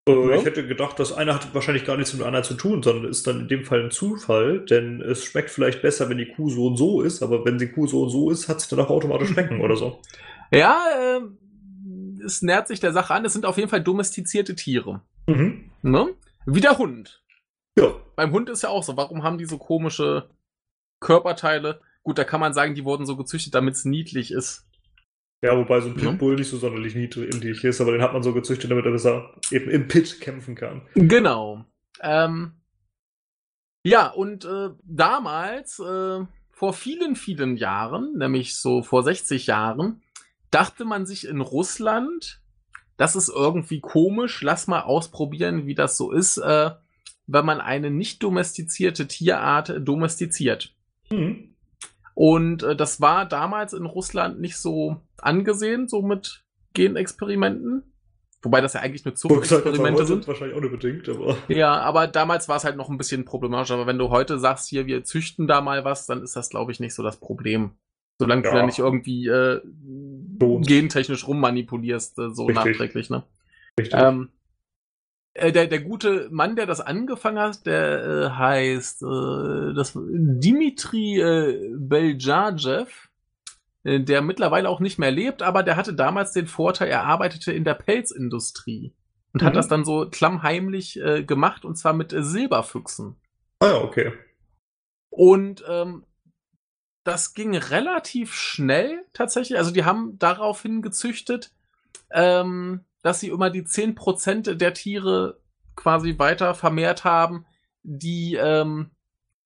Ja. 0.08 0.34
Ich 0.34 0.44
hätte 0.44 0.66
gedacht, 0.66 0.98
das 0.98 1.12
eine 1.12 1.32
hat 1.32 1.54
wahrscheinlich 1.54 1.84
gar 1.84 1.96
nichts 1.96 2.12
mit 2.12 2.22
dem 2.22 2.26
anderen 2.26 2.44
zu 2.44 2.54
tun, 2.54 2.82
sondern 2.82 3.08
ist 3.08 3.24
dann 3.26 3.40
in 3.40 3.48
dem 3.48 3.64
Fall 3.64 3.84
ein 3.84 3.92
Zufall, 3.92 4.64
denn 4.64 5.00
es 5.00 5.24
schmeckt 5.24 5.50
vielleicht 5.50 5.80
besser, 5.80 6.08
wenn 6.08 6.18
die 6.18 6.32
Kuh 6.32 6.50
so 6.50 6.66
und 6.66 6.76
so 6.76 7.02
ist, 7.02 7.22
aber 7.22 7.44
wenn 7.44 7.58
die 7.58 7.68
Kuh 7.68 7.86
so 7.86 8.02
und 8.02 8.10
so 8.10 8.30
ist, 8.30 8.48
hat 8.48 8.60
sie 8.60 8.74
dann 8.74 8.84
auch 8.84 8.90
automatisch 8.90 9.28
Schmecken 9.32 9.60
oder 9.60 9.76
so. 9.76 10.00
Ja, 10.50 10.82
äh, 11.00 11.20
es 12.24 12.42
nähert 12.42 12.66
sich 12.66 12.80
der 12.80 12.92
Sache 12.92 13.14
an. 13.14 13.24
Es 13.24 13.32
sind 13.32 13.46
auf 13.46 13.56
jeden 13.56 13.68
Fall 13.68 13.82
domestizierte 13.82 14.56
Tiere. 14.56 15.02
Mhm. 15.28 15.70
Ne? 15.82 16.08
Wie 16.46 16.60
der 16.60 16.78
Hund. 16.78 17.22
Ja. 17.78 17.94
Beim 18.16 18.32
Hund 18.32 18.48
ist 18.48 18.62
ja 18.62 18.70
auch 18.70 18.82
so. 18.82 18.96
Warum 18.96 19.22
haben 19.22 19.38
die 19.38 19.44
so 19.44 19.58
komische 19.58 20.28
Körperteile? 21.00 21.80
Gut, 22.02 22.18
da 22.18 22.24
kann 22.24 22.40
man 22.40 22.54
sagen, 22.54 22.74
die 22.74 22.84
wurden 22.84 23.06
so 23.06 23.16
gezüchtet, 23.16 23.54
damit 23.54 23.74
es 23.74 23.84
niedlich 23.84 24.32
ist. 24.32 24.66
Ja, 25.42 25.56
wobei 25.58 25.80
so 25.80 25.88
ein 25.88 25.98
Ja. 25.98 26.10
Pitbull 26.10 26.36
nicht 26.36 26.48
so 26.48 26.56
sonderlich 26.56 26.94
niedrig 26.94 27.64
ist, 27.64 27.80
aber 27.80 27.92
den 27.92 28.00
hat 28.02 28.12
man 28.12 28.22
so 28.22 28.32
gezüchtet, 28.32 28.70
damit 28.70 28.86
er 28.86 28.92
besser 28.92 29.34
eben 29.50 29.70
im 29.70 29.88
Pit 29.88 30.20
kämpfen 30.20 30.54
kann. 30.54 30.82
Genau. 30.94 31.64
Ähm, 32.00 32.52
ja, 33.84 34.06
und 34.08 34.44
äh, 34.44 34.70
damals, 34.84 35.80
äh, 35.80 36.24
vor 36.52 36.72
vielen, 36.72 37.16
vielen 37.16 37.56
Jahren, 37.56 38.16
nämlich 38.16 38.56
so 38.56 38.82
vor 38.82 39.02
60 39.02 39.48
Jahren, 39.48 40.02
dachte 40.52 40.84
man 40.84 41.06
sich 41.06 41.26
in 41.26 41.40
Russland, 41.40 42.40
das 42.96 43.16
ist 43.16 43.28
irgendwie 43.28 43.80
komisch, 43.80 44.42
lass 44.42 44.68
mal 44.68 44.82
ausprobieren, 44.82 45.66
wie 45.66 45.74
das 45.74 45.96
so 45.96 46.12
ist, 46.12 46.36
äh, 46.38 46.70
wenn 47.26 47.44
man 47.44 47.60
eine 47.60 47.90
nicht 47.90 48.22
domestizierte 48.22 49.08
Tierart 49.08 49.74
domestiziert. 49.80 50.72
Mhm. 51.10 51.51
Und 52.14 52.62
äh, 52.62 52.76
das 52.76 53.00
war 53.00 53.26
damals 53.26 53.72
in 53.72 53.86
Russland 53.86 54.40
nicht 54.40 54.56
so 54.56 54.96
angesehen, 55.18 55.88
so 55.88 56.02
mit 56.02 56.44
Genexperimenten. 56.74 57.84
Wobei 58.44 58.60
das 58.60 58.72
ja 58.72 58.80
eigentlich 58.80 59.04
nur 59.04 59.14
Zuchtexperimente 59.14 60.04
sind. 60.04 60.26
wahrscheinlich 60.26 60.56
auch 60.56 60.60
nur 60.60 60.70
bedingt, 60.70 61.08
aber. 61.08 61.36
Ja, 61.48 61.80
aber 61.80 62.08
damals 62.08 62.48
war 62.48 62.56
es 62.56 62.64
halt 62.64 62.76
noch 62.76 62.88
ein 62.90 62.98
bisschen 62.98 63.24
problematisch. 63.24 63.70
Aber 63.70 63.86
wenn 63.86 63.98
du 63.98 64.10
heute 64.10 64.38
sagst, 64.38 64.68
hier, 64.68 64.86
wir 64.86 65.04
züchten 65.04 65.46
da 65.46 65.60
mal 65.60 65.84
was, 65.84 66.06
dann 66.06 66.22
ist 66.22 66.34
das, 66.34 66.50
glaube 66.50 66.72
ich, 66.72 66.80
nicht 66.80 66.94
so 66.94 67.02
das 67.04 67.18
Problem. 67.18 67.70
Solange 68.18 68.42
du 68.42 68.48
Ja. 68.48 68.54
da 68.56 68.66
nicht 68.66 68.78
irgendwie 68.80 69.26
äh, 69.28 69.60
gentechnisch 70.38 71.26
rummanipulierst, 71.26 72.18
äh, 72.18 72.30
so 72.30 72.46
Richtig. 72.46 72.64
nachträglich, 72.66 73.10
ne? 73.10 73.22
Richtig. 73.78 73.98
Ähm, 74.00 74.28
äh, 75.34 75.52
der, 75.52 75.66
der 75.66 75.80
gute 75.80 76.28
Mann, 76.30 76.56
der 76.56 76.66
das 76.66 76.80
angefangen 76.80 77.38
hat, 77.38 77.64
der 77.66 78.04
äh, 78.04 78.30
heißt 78.30 79.02
äh, 79.02 79.74
das, 79.74 79.92
Dimitri 79.94 81.20
äh, 81.20 81.70
Beljajev, 81.76 83.08
äh, 83.84 84.00
der 84.00 84.22
mittlerweile 84.22 84.68
auch 84.68 84.80
nicht 84.80 84.98
mehr 84.98 85.10
lebt, 85.10 85.42
aber 85.42 85.62
der 85.62 85.76
hatte 85.76 85.94
damals 85.94 86.32
den 86.32 86.46
Vorteil, 86.46 86.88
er 86.88 87.04
arbeitete 87.04 87.52
in 87.52 87.64
der 87.64 87.74
Pelzindustrie 87.74 88.92
und 89.32 89.42
hat 89.42 89.54
Mhm. 89.54 89.56
das 89.56 89.68
dann 89.68 89.84
so 89.84 90.08
klammheimlich 90.10 91.00
äh, 91.00 91.22
gemacht 91.24 91.64
und 91.64 91.76
zwar 91.76 91.92
mit 91.94 92.12
äh, 92.12 92.22
Silberfüchsen. 92.22 93.16
ah 93.60 93.66
ja, 93.68 93.76
okay. 93.82 94.12
Und 95.10 95.64
ähm, 95.68 96.04
das 97.04 97.34
ging 97.34 97.56
relativ 97.56 98.32
schnell 98.34 99.04
tatsächlich. 99.12 99.58
Also 99.58 99.72
die 99.72 99.84
haben 99.84 100.18
daraufhin 100.18 100.82
gezüchtet, 100.82 101.52
ähm, 102.10 102.84
dass 103.02 103.20
sie 103.20 103.28
immer 103.28 103.50
die 103.50 103.62
10% 103.62 104.54
der 104.54 104.74
Tiere 104.74 105.40
quasi 105.76 106.18
weiter 106.18 106.54
vermehrt 106.54 107.04
haben, 107.04 107.46
die 107.82 108.34
ähm, 108.34 108.90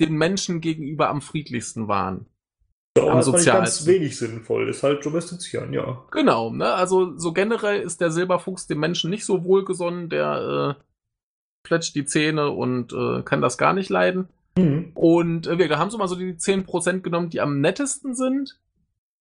den 0.00 0.14
Menschen 0.14 0.60
gegenüber 0.60 1.08
am 1.08 1.22
friedlichsten 1.22 1.88
waren. 1.88 2.26
Ja, 2.96 3.08
Am 3.08 3.18
das 3.18 3.28
ich 3.28 3.46
ganz 3.46 3.86
wenig 3.86 4.16
sinnvoll. 4.16 4.68
Ist 4.68 4.82
halt 4.82 5.04
domestizieren, 5.04 5.72
ja. 5.72 6.02
Genau, 6.10 6.50
ne? 6.50 6.72
Also 6.74 7.16
so 7.18 7.32
generell 7.32 7.80
ist 7.80 8.00
der 8.00 8.10
Silberfuchs 8.10 8.66
dem 8.66 8.80
Menschen 8.80 9.10
nicht 9.10 9.24
so 9.24 9.44
wohlgesonnen, 9.44 10.08
der 10.08 10.76
äh, 10.78 10.82
fletscht 11.66 11.94
die 11.94 12.06
Zähne 12.06 12.50
und 12.50 12.92
äh, 12.92 13.22
kann 13.22 13.42
das 13.42 13.58
gar 13.58 13.74
nicht 13.74 13.90
leiden. 13.90 14.28
Mhm. 14.56 14.92
Und 14.94 15.46
äh, 15.46 15.58
wir 15.58 15.78
haben 15.78 15.90
so 15.90 15.98
mal 15.98 16.08
so 16.08 16.16
die 16.16 16.32
10% 16.32 17.00
genommen, 17.00 17.28
die 17.28 17.40
am 17.40 17.60
nettesten 17.60 18.14
sind. 18.14 18.58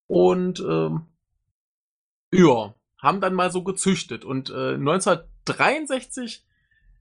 Und 0.08 0.60
ähm, 0.60 1.02
ja, 2.34 2.74
haben 3.06 3.22
dann 3.22 3.34
mal 3.34 3.52
so 3.52 3.64
gezüchtet. 3.64 4.26
Und 4.26 4.50
äh, 4.50 4.74
1963 4.74 6.44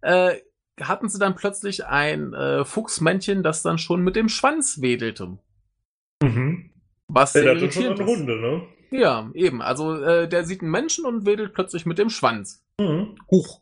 äh, 0.03 0.35
hatten 0.81 1.09
sie 1.09 1.19
dann 1.19 1.35
plötzlich 1.35 1.87
ein 1.87 2.33
äh, 2.35 2.65
Fuchsmännchen, 2.65 3.43
das 3.43 3.63
dann 3.63 3.79
schon 3.79 4.03
mit 4.03 4.15
dem 4.15 4.29
Schwanz 4.29 4.81
wedelte. 4.81 5.39
Mhm. 6.23 6.71
Was 7.09 7.33
Der 7.33 7.43
sehr 7.43 7.55
hat 7.55 7.75
schon 7.75 7.85
eine 7.85 7.95
ist. 7.95 8.07
Hunde, 8.07 8.37
ne? 8.37 8.63
Ja, 8.91 9.31
eben. 9.35 9.61
Also 9.61 10.01
äh, 10.01 10.29
der 10.29 10.45
sieht 10.45 10.63
einen 10.63 10.71
Menschen 10.71 11.05
und 11.05 11.27
wedelt 11.27 11.53
plötzlich 11.53 11.87
mit 11.87 11.99
dem 11.99 12.11
Schwanz. 12.11 12.65
Mhm. 12.79 13.17
Huch. 13.31 13.61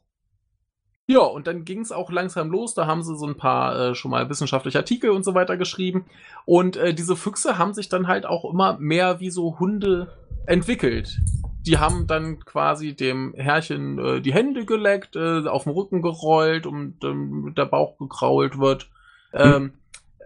Ja, 1.06 1.20
und 1.20 1.47
dann 1.47 1.64
ging 1.64 1.81
es 1.81 1.93
auch 1.93 2.10
langsam 2.10 2.51
los. 2.51 2.74
Da 2.74 2.86
haben 2.86 3.02
sie 3.02 3.16
so 3.16 3.27
ein 3.27 3.36
paar 3.36 3.78
äh, 3.78 3.94
schon 3.94 4.10
mal 4.10 4.28
wissenschaftliche 4.31 4.78
Artikel 4.78 5.10
und 5.10 5.24
so 5.24 5.35
weiter 5.35 5.56
geschrieben. 5.56 6.06
Und 6.44 6.77
äh, 6.77 6.94
diese 6.94 7.16
Füchse 7.16 7.59
haben 7.59 7.74
sich 7.74 7.89
dann 7.89 8.09
halt 8.09 8.24
auch 8.24 8.51
immer 8.51 8.78
mehr 8.78 9.20
wie 9.20 9.31
so 9.31 9.59
Hunde 9.59 10.16
entwickelt. 10.47 11.19
Die 11.66 11.78
haben 11.78 12.06
dann 12.06 12.40
quasi 12.40 12.94
dem 12.94 13.34
Herrchen 13.34 13.98
äh, 13.98 14.20
die 14.20 14.32
Hände 14.32 14.64
geleckt, 14.64 15.16
äh, 15.16 15.47
auf 15.47 15.64
den 15.64 15.72
Rücken 15.72 16.02
gerollt 16.02 16.66
und 16.66 17.02
ähm, 17.05 17.55
der 17.56 17.66
Bauch 17.66 17.98
gekrault 17.98 18.59
wird. 18.59 18.90
Ähm, 19.32 19.74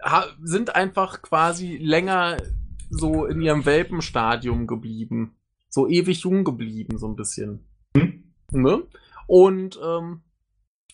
ha 0.03 0.25
sind 0.41 0.75
einfach 0.75 1.21
quasi 1.21 1.77
länger 1.77 2.37
so 2.89 3.25
in 3.25 3.41
ihrem 3.41 3.65
Welpenstadium 3.65 4.65
geblieben. 4.67 5.35
So 5.69 5.87
ewig 5.87 6.21
jung 6.21 6.43
geblieben, 6.43 6.97
so 6.97 7.07
ein 7.07 7.15
bisschen. 7.15 7.65
Hm? 7.95 8.23
Ne? 8.51 8.83
Und 9.27 9.79
ähm, 9.83 10.21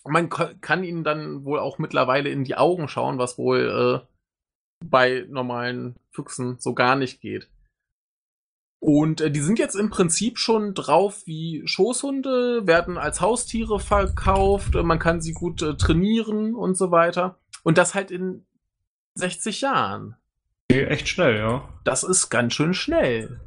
man 0.03 0.29
ka- 0.29 0.53
kann 0.59 0.83
ihnen 0.83 1.03
dann 1.03 1.45
wohl 1.45 1.59
auch 1.59 1.77
mittlerweile 1.77 2.29
in 2.29 2.43
die 2.43 2.55
Augen 2.55 2.87
schauen, 2.87 3.17
was 3.17 3.37
wohl 3.37 4.03
äh, 4.03 4.07
bei 4.85 5.25
normalen 5.29 5.95
Füchsen 6.11 6.57
so 6.59 6.73
gar 6.73 6.95
nicht 6.95 7.21
geht. 7.21 7.47
Und 8.83 9.21
äh, 9.21 9.31
die 9.31 9.39
sind 9.39 9.59
jetzt 9.59 9.75
im 9.75 9.89
Prinzip 9.89 10.37
schon 10.37 10.73
drauf 10.73 11.21
wie 11.25 11.61
Schoßhunde, 11.63 12.67
werden 12.67 12.97
als 12.97 13.21
Haustiere 13.21 13.79
verkauft, 13.79 14.75
äh, 14.75 14.83
man 14.83 14.99
kann 14.99 15.21
sie 15.21 15.31
gut 15.31 15.61
äh, 15.61 15.77
trainieren 15.77 16.53
und 16.53 16.75
so 16.75 16.91
weiter. 16.91 17.39
Und 17.63 17.77
das 17.77 17.95
halt 17.95 18.11
in 18.11 18.45
60 19.15 19.61
Jahren. 19.61 20.17
Echt 20.67 21.07
schnell, 21.07 21.37
ja. 21.37 21.69
Das 21.85 22.03
ist 22.03 22.29
ganz 22.29 22.55
schön 22.55 22.73
schnell. 22.73 23.39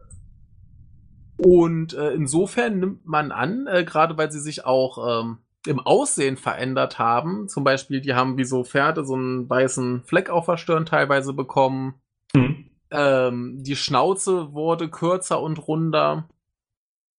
Und 1.37 1.93
äh, 1.93 2.13
insofern 2.13 2.79
nimmt 2.79 3.05
man 3.05 3.31
an, 3.31 3.67
äh, 3.67 3.85
gerade 3.85 4.17
weil 4.17 4.33
sie 4.33 4.41
sich 4.41 4.65
auch 4.65 5.21
ähm, 5.21 5.41
im 5.67 5.81
Aussehen 5.81 6.39
verändert 6.39 6.99
haben, 6.99 7.47
zum 7.51 7.63
Beispiel, 7.63 8.01
die 8.01 8.15
haben 8.15 8.39
wie 8.39 8.45
so 8.45 8.65
Pferde 8.65 9.05
so 9.05 9.13
einen 9.13 9.51
weißen 9.51 10.05
Fleck 10.05 10.31
auf 10.31 10.47
der 10.47 10.57
Stirn 10.57 10.87
teilweise 10.87 11.35
bekommen. 11.35 12.01
Mhm. 12.35 12.66
Ähm, 12.91 13.63
die 13.63 13.77
Schnauze 13.77 14.53
wurde 14.53 14.89
kürzer 14.89 15.41
und 15.41 15.67
runder. 15.67 16.29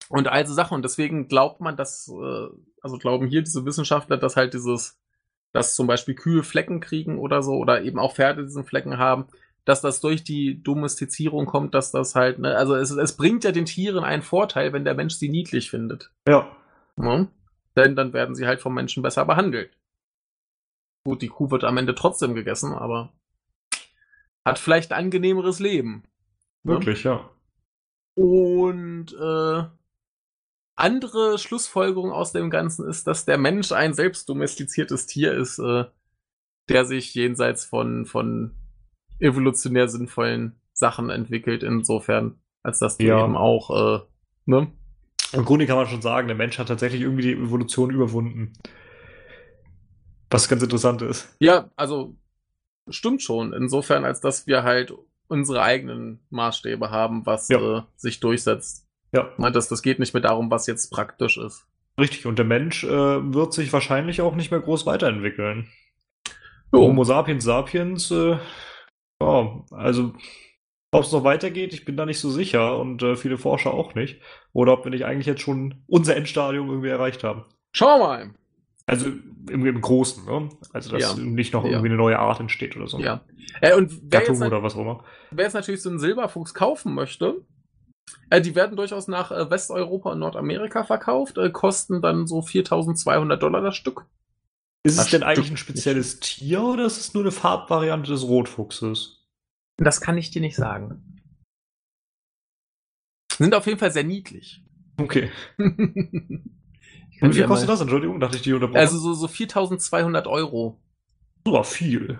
Und 0.10 0.27
all 0.27 0.45
so 0.48 0.53
Sachen. 0.53 0.76
Und 0.76 0.84
deswegen 0.84 1.27
glaubt 1.27 1.60
man, 1.60 1.76
dass, 1.76 2.07
äh, 2.07 2.48
also 2.81 2.98
glauben 2.98 3.27
hier 3.27 3.41
diese 3.41 3.65
Wissenschaftler, 3.65 4.18
dass 4.18 4.35
halt 4.35 4.53
dieses, 4.53 4.98
dass 5.52 5.76
zum 5.76 5.88
Beispiel 5.88 6.15
Kühe 6.15 6.44
Flecken 6.44 6.80
kriegen 6.80 7.19
oder 7.19 7.44
so, 7.44 7.53
oder 7.53 7.81
eben 7.81 7.99
auch 7.99 8.15
Pferde 8.15 8.44
diesen 8.44 8.65
Flecken 8.65 8.98
haben, 8.98 9.27
dass 9.65 9.81
das 9.81 9.99
durch 9.99 10.23
die 10.23 10.64
Domestizierung 10.64 11.45
kommt, 11.45 11.73
dass 11.73 11.91
das 11.91 12.15
halt, 12.15 12.39
ne, 12.39 12.56
also 12.56 12.76
es, 12.76 12.89
es 12.91 13.18
bringt 13.18 13.44
ja 13.44 13.52
den 13.52 13.65
Tieren 13.65 14.06
einen 14.06 14.22
Vorteil, 14.22 14.72
wenn 14.72 14.85
der 14.85 14.94
Mensch 14.94 15.15
sie 15.15 15.27
niedlich 15.27 15.69
findet. 15.69 16.10
Ja. 16.26 16.48
Ne? 16.95 17.27
Denn 17.76 17.95
dann 17.95 18.14
werden 18.14 18.34
sie 18.34 18.48
halt 18.48 18.61
vom 18.61 18.73
Menschen 18.73 19.03
besser 19.03 19.26
behandelt. 19.26 19.72
Gut, 21.03 21.22
die 21.22 21.27
Kuh 21.27 21.52
wird 21.52 21.65
am 21.65 21.77
Ende 21.77 21.95
trotzdem 21.95 22.34
gegessen, 22.34 22.73
aber 22.73 23.11
hat 24.48 24.60
vielleicht 24.60 24.91
ein 24.91 25.06
angenehmeres 25.06 25.60
Leben. 25.60 26.03
Ne? 26.64 26.74
Wirklich, 26.74 27.03
ja. 27.03 27.30
Und 28.15 29.14
äh, 29.14 29.64
andere 30.76 31.38
Schlussfolgerung 31.38 32.11
aus 32.11 32.32
dem 32.32 32.49
Ganzen 32.49 32.88
ist, 32.88 33.07
dass 33.07 33.26
der 33.26 33.38
Mensch 33.38 33.72
ein 33.72 33.94
selbst 33.94 34.30
domestiziertes 34.30 35.07
Tier 35.07 35.34
ist, 35.34 35.60
äh, 35.60 35.86
der 36.69 36.86
sich 36.86 37.14
jenseits 37.15 37.65
von, 37.65 38.06
von 38.06 38.56
evolutionär 39.19 39.88
sinnvollen 39.88 40.60
Sachen 40.74 41.10
entwickelt, 41.10 41.64
insofern, 41.64 42.40
als 42.64 42.80
dass 42.80 42.98
du 42.98 43.06
Ja. 43.06 43.24
eben 43.24 43.36
auch, 43.36 43.69
äh, 43.72 44.06
ne? 44.45 44.72
Im 45.34 45.44
Grunde 45.45 45.65
kann 45.65 45.78
man 45.78 45.88
schon 45.88 46.02
sagen, 46.02 46.28
der 46.28 46.38
Mensch 46.38 46.57
hat 46.57 46.68
tatsächlich 46.68 47.02
irgendwie 47.02 47.24
die 47.24 47.34
Evolution 47.34 47.90
überwunden. 47.90 48.53
Was 50.30 50.48
ganz 50.48 50.61
interessant 50.64 51.02
ist. 51.02 51.36
Ja, 51.40 51.69
also 51.76 52.15
stimmt 52.89 53.22
schon, 53.22 53.53
insofern, 53.53 54.05
als 54.05 54.22
dass 54.22 54.47
wir 54.47 54.64
halt 54.64 54.93
unsere 55.27 55.61
eigenen 55.61 56.19
Maßstäbe 56.30 56.89
haben, 56.91 57.26
was 57.26 57.49
Ja. 57.49 57.80
äh, 57.80 57.81
sich 57.95 58.19
durchsetzt. 58.19 58.85
Ja, 59.14 59.30
Das, 59.51 59.68
das 59.69 59.81
geht 59.81 59.99
nicht 59.99 60.14
mehr 60.14 60.22
darum, 60.22 60.51
was 60.51 60.68
jetzt 60.68 60.89
praktisch 60.91 61.38
ist. 61.38 61.65
richtig. 61.99 62.26
Und 62.26 62.38
der 62.38 62.45
Mensch 62.45 62.84
äh, 62.84 62.89
wird 63.34 63.53
sich 63.53 63.72
wahrscheinlich 63.73 64.22
auch 64.22 64.35
nicht 64.35 64.51
mehr 64.51 64.59
groß 64.59 64.85
weiterentwickeln. 64.85 65.68
Jo. 66.73 66.81
Homo 66.81 67.03
sapiens 67.03 67.43
sapiens, 67.45 68.11
äh, 68.11 68.38
ja, 69.22 69.65
also 69.72 70.14
ob 70.91 71.03
es 71.03 71.11
noch 71.11 71.23
weitergeht, 71.23 71.73
ich 71.73 71.85
bin 71.85 71.97
da 71.97 72.05
nicht 72.05 72.19
so 72.19 72.30
sicher 72.30 72.77
und 72.77 73.01
äh, 73.03 73.15
viele 73.15 73.38
Forscher 73.38 73.73
auch 73.73 73.95
nicht. 73.95 74.22
Oder 74.53 74.73
ob 74.73 74.84
wir 74.85 74.91
nicht 74.91 75.05
eigentlich 75.05 75.26
jetzt 75.26 75.41
schon 75.41 75.84
unser 75.88 76.15
Endstadium 76.15 76.69
irgendwie 76.69 76.89
erreicht 76.89 77.23
haben. 77.23 77.45
Schauen 77.73 77.99
wir 77.99 78.07
mal. 78.07 78.34
Also 78.88 79.07
im, 79.07 79.65
im 79.65 79.81
Großen, 79.81 80.26
ne? 80.26 80.49
Also 80.73 80.89
dass 80.91 81.01
Ja. 81.01 81.14
nicht 81.23 81.53
noch 81.53 81.64
Ja. 81.64 81.72
irgendwie 81.72 81.89
eine 81.89 81.97
neue 81.97 82.18
Art 82.19 82.39
entsteht 82.39 82.76
oder 82.76 82.88
so. 82.88 82.99
Ja. 82.99 83.22
Äh, 83.61 83.76
und 83.76 84.09
Gattung 84.09 84.41
oder 84.41 84.64
was 84.64 84.76
auch 84.76 84.81
immer. 84.81 85.03
wer 85.31 85.45
jetzt 85.45 85.53
natürlich 85.53 85.81
so 85.81 85.89
einen 85.89 85.99
Silberfuchs 85.99 86.53
kaufen 86.53 86.93
möchte, 86.95 87.45
äh, 88.30 88.39
die 88.41 88.55
werden 88.55 88.77
durchaus 88.77 89.07
nach 89.07 89.31
äh, 89.31 89.49
Westeuropa 89.49 90.11
und 90.14 90.19
Nordamerika 90.19 90.84
verkauft, 90.84 91.38
äh, 91.38 91.49
kosten 91.51 92.01
dann 92.01 92.27
so 92.27 92.41
4200 92.41 93.41
Dollar 93.41 93.61
das 93.61 93.76
Stück. 93.76 94.05
Ist 94.84 94.97
es 94.99 95.09
denn 95.09 95.23
eigentlich 95.23 95.51
ein 95.51 95.57
spezielles 95.57 96.22
Tier 96.22 96.64
oder 96.64 96.85
ist 96.85 96.97
es 96.97 97.14
nur 97.14 97.23
eine 97.23 97.31
Farbvariante 97.31 98.11
des 98.11 98.23
Rotfuchses? 98.23 99.26
Das 99.77 99.99
kann 99.99 100.18
ich 100.18 100.31
dir 100.31 100.39
nicht 100.41 100.55
sagen. 100.55 101.22
Sind 103.34 103.53
auf 103.53 103.65
jeden 103.68 103.80
Fall 103.80 103.91
sehr 103.91 104.05
niedlich. 104.05 104.64
Okay. 104.97 105.30
Wie 107.22 107.34
viel 107.34 107.45
kostet 107.45 107.69
das? 107.69 107.81
Entschuldigung, 107.81 108.19
dachte 108.19 108.38
ich 108.38 108.44
die 108.44 108.53
unterbrochen. 108.53 108.80
Also 108.80 108.98
so, 108.99 109.14
so 109.14 109.27
4200 109.27 110.27
Euro. 110.27 110.80
super 111.45 111.64
viel. 111.64 112.19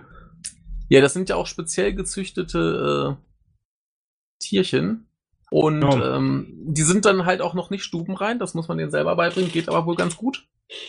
Ja, 0.88 1.00
das 1.02 1.12
sind 1.12 1.28
ja 1.28 1.36
auch 1.36 1.46
speziell 1.46 1.94
gezüchtete 1.94 3.16
äh, 3.18 4.42
Tierchen. 4.42 5.06
Und 5.50 5.82
Ja. 5.82 6.16
ähm, 6.16 6.52
die 6.66 6.82
sind 6.82 7.04
dann 7.04 7.24
halt 7.24 7.40
auch 7.40 7.54
noch 7.54 7.70
nicht 7.70 7.82
stubenrein, 7.84 8.38
das 8.38 8.54
muss 8.54 8.68
man 8.68 8.76
denen 8.78 8.90
selber 8.90 9.16
beibringen, 9.16 9.50
geht 9.52 9.68
aber 9.68 9.86
wohl 9.86 9.96
ganz 9.96 10.16
gut. 10.16 10.46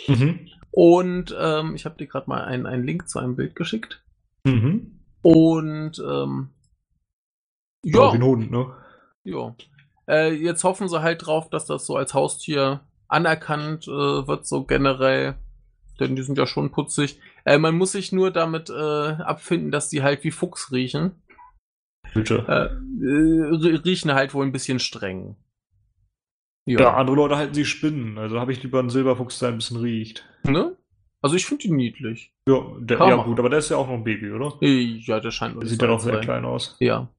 Mhm. 0.07 0.47
Und 0.71 1.35
ähm, 1.39 1.75
ich 1.75 1.85
habe 1.85 1.95
dir 1.97 2.07
gerade 2.07 2.29
mal 2.29 2.43
einen, 2.43 2.65
einen 2.65 2.83
Link 2.83 3.07
zu 3.09 3.19
einem 3.19 3.35
Bild 3.35 3.55
geschickt. 3.55 4.03
Mhm. 4.45 4.99
Und 5.21 5.99
ähm, 5.99 6.49
Ja, 7.83 8.05
ja, 8.07 8.13
wie 8.13 8.17
ein 8.17 8.23
Hund, 8.23 8.51
ne? 8.51 8.73
ja. 9.23 9.55
Äh, 10.07 10.33
jetzt 10.33 10.63
hoffen 10.63 10.89
sie 10.89 11.01
halt 11.01 11.25
drauf, 11.25 11.49
dass 11.49 11.65
das 11.65 11.85
so 11.85 11.95
als 11.95 12.13
Haustier 12.13 12.81
anerkannt 13.09 13.87
äh, 13.87 13.91
wird, 14.27 14.47
so 14.47 14.63
generell. 14.63 15.35
Denn 15.99 16.15
die 16.15 16.21
sind 16.23 16.37
ja 16.37 16.47
schon 16.47 16.71
putzig. 16.71 17.19
Äh, 17.43 17.57
man 17.57 17.75
muss 17.75 17.91
sich 17.91 18.11
nur 18.13 18.31
damit 18.31 18.69
äh, 18.69 18.73
abfinden, 18.73 19.71
dass 19.71 19.89
die 19.89 20.01
halt 20.01 20.23
wie 20.23 20.31
Fuchs 20.31 20.71
riechen. 20.71 21.21
Bitte. 22.13 22.45
Äh, 22.47 23.05
äh, 23.05 23.49
rie- 23.55 23.83
riechen 23.83 24.13
halt 24.13 24.33
wohl 24.33 24.45
ein 24.45 24.51
bisschen 24.53 24.79
streng. 24.79 25.35
Ja. 26.65 26.93
andere 26.95 27.15
Leute 27.15 27.35
halten 27.37 27.53
sie 27.53 27.65
Spinnen. 27.65 28.17
Also 28.17 28.39
habe 28.39 28.51
ich 28.51 28.61
lieber 28.63 28.79
einen 28.79 28.89
Silberfuchs, 28.91 29.39
der 29.39 29.49
ein 29.49 29.55
bisschen 29.57 29.77
riecht. 29.77 30.25
Ne? 30.43 30.77
Also 31.21 31.35
ich 31.35 31.45
finde 31.45 31.63
die 31.63 31.71
niedlich. 31.71 32.33
Ja, 32.47 32.63
der, 32.79 32.97
Kann 32.97 33.09
ja 33.09 33.15
gut, 33.23 33.39
aber 33.39 33.49
der 33.49 33.59
ist 33.59 33.69
ja 33.69 33.77
auch 33.77 33.87
noch 33.87 33.95
ein 33.95 34.03
Baby, 34.03 34.31
oder? 34.31 34.57
Äh, 34.61 34.99
Ja, 35.03 35.19
der 35.19 35.31
scheint 35.31 35.61
Der 35.61 35.67
sieht 35.67 35.81
ja 35.81 35.87
noch 35.87 35.97
zu 35.97 36.05
sehr 36.05 36.13
sein. 36.15 36.23
klein 36.23 36.45
aus. 36.45 36.77
Ja. 36.79 37.09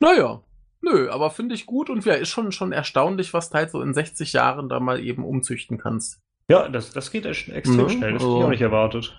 Naja. 0.00 0.42
Nö, 0.84 1.08
aber 1.10 1.30
finde 1.30 1.54
ich 1.54 1.64
gut 1.66 1.90
und 1.90 2.04
ja, 2.04 2.14
ist 2.14 2.28
schon, 2.30 2.50
schon 2.52 2.72
erstaunlich, 2.72 3.32
was 3.32 3.50
du 3.50 3.54
halt 3.58 3.70
so 3.70 3.80
in 3.82 3.94
60 3.94 4.32
Jahren 4.32 4.68
da 4.68 4.80
mal 4.80 4.98
eben 5.00 5.24
umzüchten 5.24 5.78
kannst. 5.78 6.20
Ja, 6.48 6.68
das, 6.68 6.90
das 6.92 7.10
geht 7.12 7.24
echt 7.24 7.48
extrem 7.48 7.76
Ne? 7.86 7.90
schnell. 7.90 8.12
Das 8.14 8.22
hätte 8.22 8.30
ich 8.30 8.34
Also- 8.36 8.44
auch 8.44 8.48
nicht 8.50 8.62
erwartet. 8.62 9.16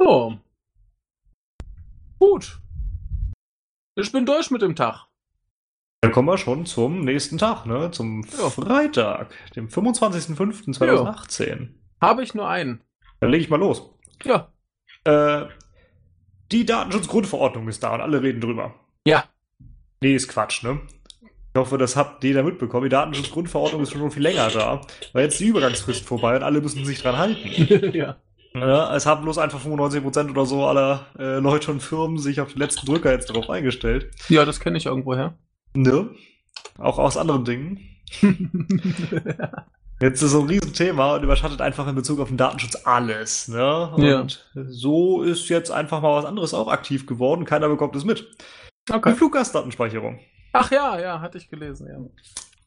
Ja. 0.00 0.38
Gut. 2.20 2.60
Ich 3.98 4.12
bin 4.12 4.24
durch 4.26 4.50
mit 4.50 4.60
dem 4.62 4.76
Tag. 4.76 5.06
Dann 6.02 6.12
kommen 6.12 6.28
wir 6.28 6.38
schon 6.38 6.66
zum 6.66 7.00
nächsten 7.00 7.38
Tag, 7.38 7.64
ne? 7.66 7.90
Zum 7.90 8.22
Ja. 8.38 8.48
Freitag, 8.50 9.34
dem 9.56 9.68
25.05.2018. 9.68 11.70
Habe 12.00 12.22
ich 12.22 12.34
nur 12.34 12.48
einen. 12.48 12.82
Dann 13.20 13.30
lege 13.30 13.42
ich 13.42 13.50
mal 13.50 13.58
los. 13.58 13.82
Ja. 14.22 14.52
Äh, 15.04 15.46
die 16.52 16.64
Datenschutzgrundverordnung 16.66 17.66
ist 17.68 17.82
da 17.82 17.94
und 17.94 18.00
alle 18.02 18.22
reden 18.22 18.40
drüber. 18.40 18.74
Ja. 19.06 19.24
Nee, 20.00 20.14
ist 20.14 20.28
Quatsch, 20.28 20.62
ne? 20.62 20.80
Ich 21.22 21.58
hoffe, 21.58 21.78
das 21.78 21.96
habt 21.96 22.22
jeder 22.22 22.42
mitbekommen. 22.42 22.84
Die 22.84 22.90
Datenschutzgrundverordnung 22.90 23.82
ist 23.82 23.92
schon 23.92 24.10
viel 24.10 24.22
länger 24.22 24.50
da. 24.50 24.82
Weil 25.14 25.24
jetzt 25.24 25.40
die 25.40 25.46
Übergangsfrist 25.46 26.04
vorbei 26.04 26.36
und 26.36 26.42
alle 26.42 26.60
müssen 26.60 26.84
sich 26.84 27.00
dran 27.00 27.16
halten. 27.16 27.90
ja. 27.94 28.16
Ja, 28.54 28.94
es 28.94 29.06
haben 29.06 29.22
bloß 29.22 29.38
einfach 29.38 29.62
95% 29.64 30.30
oder 30.30 30.46
so 30.46 30.64
aller 30.66 31.06
äh, 31.18 31.38
Leute 31.38 31.70
und 31.70 31.82
Firmen 31.82 32.18
sich 32.18 32.40
auf 32.40 32.52
den 32.52 32.58
letzten 32.60 32.86
Drücker 32.86 33.12
jetzt 33.12 33.28
darauf 33.30 33.50
eingestellt. 33.50 34.10
Ja, 34.28 34.44
das 34.46 34.60
kenne 34.60 34.78
ich 34.78 34.86
irgendwoher. 34.86 35.34
Ne? 35.74 36.10
Auch 36.78 36.98
aus 36.98 37.16
anderen 37.18 37.44
Dingen. 37.44 37.80
Jetzt 40.00 40.20
ist 40.22 40.32
so 40.32 40.40
ein 40.40 40.46
Riesenthema 40.46 41.14
und 41.16 41.22
überschattet 41.22 41.62
einfach 41.62 41.88
in 41.88 41.94
Bezug 41.94 42.20
auf 42.20 42.28
den 42.28 42.36
Datenschutz 42.36 42.76
alles. 42.84 43.48
Ne? 43.48 43.90
Und 43.94 44.02
Ja. 44.04 44.26
so 44.68 45.22
ist 45.22 45.48
jetzt 45.48 45.70
einfach 45.70 46.02
mal 46.02 46.16
was 46.16 46.26
anderes 46.26 46.52
auch 46.52 46.68
aktiv 46.68 47.06
geworden. 47.06 47.46
Keiner 47.46 47.68
bekommt 47.70 47.96
es 47.96 48.04
mit. 48.04 48.26
Die 48.88 48.92
okay. 48.92 49.14
Fluggastdatenspeicherung. 49.14 50.20
Ach 50.52 50.70
ja, 50.70 50.98
ja, 50.98 51.20
hatte 51.20 51.38
ich 51.38 51.50
gelesen, 51.50 51.88
ja. 51.88 51.98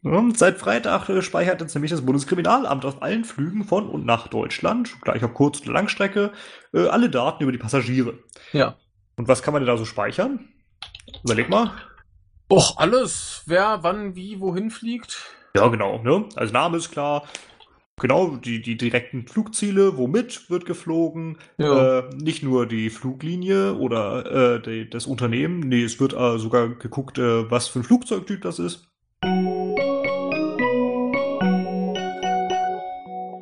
Ja, 0.01 0.23
seit 0.33 0.57
Freitag 0.57 1.09
äh, 1.09 1.21
speichert 1.21 1.59
jetzt 1.59 1.73
nämlich 1.73 1.91
das 1.91 2.05
Bundeskriminalamt 2.05 2.85
auf 2.85 3.01
allen 3.01 3.25
Flügen 3.25 3.65
von 3.65 3.89
und 3.89 4.05
nach 4.05 4.29
Deutschland, 4.29 5.01
gleich 5.01 5.23
auf 5.23 5.33
Kurz- 5.33 5.59
und 5.59 5.73
Langstrecke, 5.73 6.31
äh, 6.73 6.87
alle 6.87 7.09
Daten 7.09 7.43
über 7.43 7.51
die 7.51 7.57
Passagiere. 7.57 8.17
Ja. 8.53 8.75
Und 9.17 9.27
was 9.27 9.43
kann 9.43 9.53
man 9.53 9.61
denn 9.61 9.67
da 9.67 9.77
so 9.77 9.83
speichern? 9.85 10.47
Überleg 11.23 11.49
mal. 11.49 11.71
Och, 12.51 12.77
alles. 12.77 13.43
Wer, 13.45 13.79
wann, 13.81 14.15
wie, 14.15 14.39
wohin 14.39 14.71
fliegt. 14.71 15.17
Ja, 15.55 15.67
genau. 15.67 16.01
Ne? 16.01 16.25
Also 16.35 16.53
Name 16.53 16.77
ist 16.77 16.91
klar. 16.91 17.27
Genau, 17.99 18.37
die, 18.37 18.61
die 18.61 18.77
direkten 18.77 19.27
Flugziele, 19.27 19.97
womit 19.97 20.49
wird 20.49 20.65
geflogen. 20.65 21.37
Ja. 21.57 21.99
Äh, 21.99 22.09
nicht 22.15 22.43
nur 22.43 22.65
die 22.65 22.89
Fluglinie 22.89 23.75
oder 23.75 24.55
äh, 24.55 24.61
die, 24.61 24.89
das 24.89 25.05
Unternehmen. 25.05 25.59
Nee, 25.59 25.83
es 25.83 25.99
wird 25.99 26.13
äh, 26.13 26.37
sogar 26.39 26.69
geguckt, 26.69 27.17
äh, 27.17 27.49
was 27.51 27.67
für 27.67 27.79
ein 27.79 27.83
Flugzeugtyp 27.83 28.41
das 28.41 28.59
ist. 28.59 28.87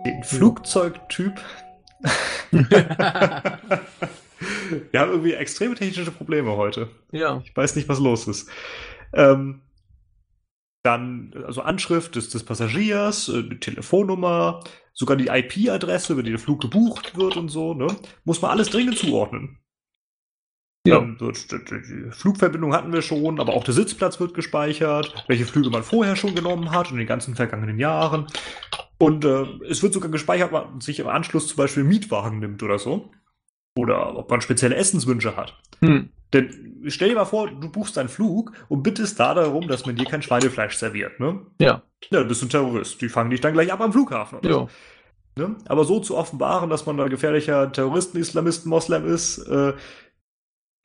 Den 0.05 0.23
Flugzeugtyp. 0.23 1.34
Wir 4.91 4.99
haben 4.99 5.11
irgendwie 5.11 5.34
extreme 5.34 5.75
technische 5.75 6.11
Probleme 6.11 6.55
heute. 6.55 6.89
ja. 7.11 7.41
Ich 7.43 7.55
weiß 7.55 7.75
nicht, 7.75 7.89
was 7.89 7.99
los 7.99 8.27
ist. 8.27 8.49
Ähm, 9.13 9.61
dann, 10.88 11.34
also 11.45 11.61
Anschrift 11.61 12.15
des, 12.15 12.30
des 12.30 12.43
Passagiers, 12.43 13.27
äh, 13.27 13.43
die 13.43 13.59
Telefonnummer, 13.59 14.64
sogar 14.93 15.18
die 15.18 15.27
IP-Adresse, 15.27 16.14
über 16.14 16.23
die 16.23 16.31
der 16.31 16.39
Flug 16.39 16.61
gebucht 16.61 17.18
wird 17.18 17.35
und 17.35 17.49
so, 17.49 17.73
ne? 17.73 17.88
Muss 18.23 18.41
man 18.41 18.51
alles 18.51 18.69
dringend 18.69 18.97
zuordnen. 18.97 19.59
Ja. 20.88 21.01
Die 21.01 22.11
Flugverbindung 22.11 22.73
hatten 22.73 22.93
wir 22.93 23.01
schon, 23.01 23.41
aber 23.41 23.53
auch 23.53 23.65
der 23.65 23.73
Sitzplatz 23.73 24.22
wird 24.22 24.34
gespeichert, 24.34 25.26
welche 25.27 25.45
Flüge 25.45 25.69
man 25.69 25.84
vorher 25.84 26.15
schon 26.15 26.34
genommen 26.34 26.72
hat 26.72 26.89
in 26.91 26.97
den 26.97 27.07
ganzen 27.07 27.35
vergangenen 27.35 27.77
Jahren. 27.77 28.27
Und 28.97 29.26
äh, 29.26 29.45
es 29.69 29.84
wird 29.84 29.93
sogar 29.93 30.09
gespeichert, 30.09 30.53
ob 30.53 30.72
man 30.72 30.81
sich 30.81 30.99
im 30.99 31.07
Anschluss 31.07 31.47
zum 31.47 31.57
Beispiel 31.57 31.84
einen 31.84 31.89
Mietwagen 31.89 32.39
nimmt 32.39 32.64
oder 32.64 32.80
so. 32.80 33.11
Oder 33.76 34.18
ob 34.18 34.31
man 34.31 34.39
spezielle 34.39 34.76
Essenswünsche 34.76 35.35
hat. 35.35 35.59
Hm. 35.81 36.09
Denn 36.33 36.83
stell 36.87 37.09
dir 37.09 37.15
mal 37.15 37.25
vor, 37.25 37.49
du 37.49 37.69
buchst 37.69 37.97
einen 37.97 38.09
Flug 38.09 38.51
und 38.67 38.83
bittest 38.83 39.19
da 39.19 39.33
darum, 39.33 39.67
dass 39.67 39.85
man 39.85 39.95
dir 39.95 40.05
kein 40.05 40.21
Schweinefleisch 40.21 40.75
serviert, 40.75 41.19
ne? 41.19 41.39
Ja. 41.59 41.81
Ja, 42.11 42.21
du 42.21 42.25
bist 42.27 42.43
ein 42.43 42.49
Terrorist. 42.49 43.01
Die 43.01 43.09
fangen 43.09 43.29
dich 43.29 43.41
dann 43.41 43.53
gleich 43.53 43.71
ab 43.71 43.79
am 43.81 43.91
Flughafen. 43.93 44.39
Oder 44.39 44.49
Ja. 44.49 44.67
ne? 45.47 45.55
Aber 45.67 45.83
so 45.85 45.99
zu 45.99 46.17
offenbaren, 46.17 46.69
dass 46.69 46.85
man 46.85 46.99
ein 46.99 47.09
gefährlicher 47.09 47.71
Terroristen, 47.71 48.17
Islamisten, 48.17 48.69
Moslem 48.69 49.05
ist, 49.07 49.39
äh, 49.47 49.73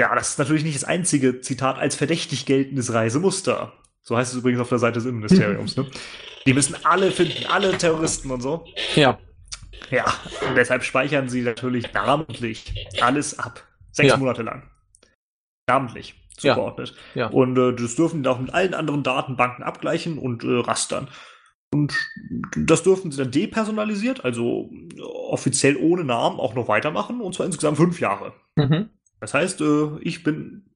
ja, 0.01 0.15
das 0.15 0.31
ist 0.31 0.39
natürlich 0.39 0.65
nicht 0.65 0.77
das 0.77 0.85
einzige 0.85 1.41
Zitat 1.41 1.79
als 1.79 1.95
verdächtig 1.97 2.47
geltendes 2.47 2.93
Reisemuster. 2.93 3.73
So 4.01 4.17
heißt 4.17 4.33
es 4.33 4.39
übrigens 4.39 4.61
auf 4.61 4.69
der 4.69 4.79
Seite 4.79 4.95
des 4.95 5.05
Innenministeriums, 5.07 5.77
ne? 5.77 5.87
Die 6.47 6.55
müssen 6.55 6.75
alle 6.85 7.11
finden, 7.13 7.47
alle 7.47 7.77
Terroristen 7.79 8.31
und 8.31 8.41
so. 8.41 8.65
Ja. 8.97 9.19
Ja, 9.91 10.05
und 10.49 10.57
deshalb 10.57 10.83
speichern 10.83 11.29
sie 11.29 11.43
natürlich 11.43 11.93
namentlich 11.93 12.89
alles 13.01 13.39
ab. 13.39 13.63
Sechs 13.91 14.09
Ja. 14.11 14.17
Monate 14.17 14.43
lang. 14.43 14.69
Namentlich 15.69 16.15
Ja. 16.41 16.55
zugeordnet. 16.55 16.95
Ja. 17.15 17.27
Und 17.29 17.57
äh, 17.59 17.75
das 17.75 17.95
dürfen 17.95 18.23
die 18.23 18.29
auch 18.29 18.39
mit 18.41 18.53
allen 18.53 18.75
anderen 18.75 19.03
Datenbanken 19.03 19.63
abgleichen 19.65 20.19
und 20.19 20.45
äh, 20.45 20.59
rastern. 20.61 21.09
Und 21.75 21.95
das 22.57 22.83
dürfen 22.83 23.11
sie 23.11 23.19
dann 23.19 23.31
depersonalisiert, 23.31 24.25
also 24.25 24.71
äh, 24.97 25.01
offiziell 25.01 25.77
ohne 25.77 26.05
Namen, 26.05 26.39
auch 26.39 26.55
noch 26.55 26.69
weitermachen, 26.69 27.21
und 27.21 27.35
zwar 27.35 27.47
insgesamt 27.47 27.79
fünf 27.79 27.99
Jahre. 28.01 28.35
Mhm. 28.57 28.91
Das 29.21 29.33
heißt, 29.35 29.61
äh, 29.63 29.99
ich 30.01 30.23
bin, 30.23 30.67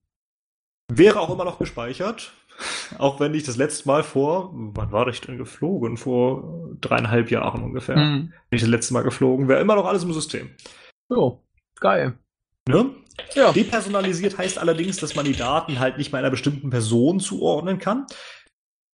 wäre 0.90 1.20
auch 1.20 1.28
immer 1.30 1.44
noch 1.44 1.58
gespeichert, 1.58 2.32
auch 2.98 3.20
wenn 3.20 3.34
ich 3.34 3.42
das 3.42 3.58
letzte 3.58 3.86
Mal 3.88 4.02
vor, 4.02 4.50
wann 4.54 4.90
war 4.90 5.06
ich 5.08 5.20
denn 5.20 5.36
geflogen? 5.36 5.98
Vor 5.98 6.70
dreieinhalb 6.80 7.30
Jahren 7.30 7.62
ungefähr. 7.62 7.96
Mhm. 7.98 8.32
Bin 8.48 8.56
ich 8.56 8.62
das 8.62 8.70
letzte 8.70 8.94
Mal 8.94 9.02
geflogen, 9.02 9.48
wäre 9.48 9.60
immer 9.60 9.74
noch 9.74 9.84
alles 9.84 10.04
im 10.04 10.14
System. 10.14 10.48
Jo. 11.10 11.42
Geil. 11.78 12.18
Ne? 12.66 12.90
Ja. 13.34 13.52
Depersonalisiert 13.52 14.38
heißt 14.38 14.58
allerdings, 14.58 14.96
dass 14.96 15.14
man 15.14 15.24
die 15.24 15.36
Daten 15.36 15.78
halt 15.78 15.98
nicht 15.98 16.12
mehr 16.12 16.20
einer 16.20 16.30
bestimmten 16.30 16.70
Person 16.70 17.20
zuordnen 17.20 17.78
kann. 17.78 18.06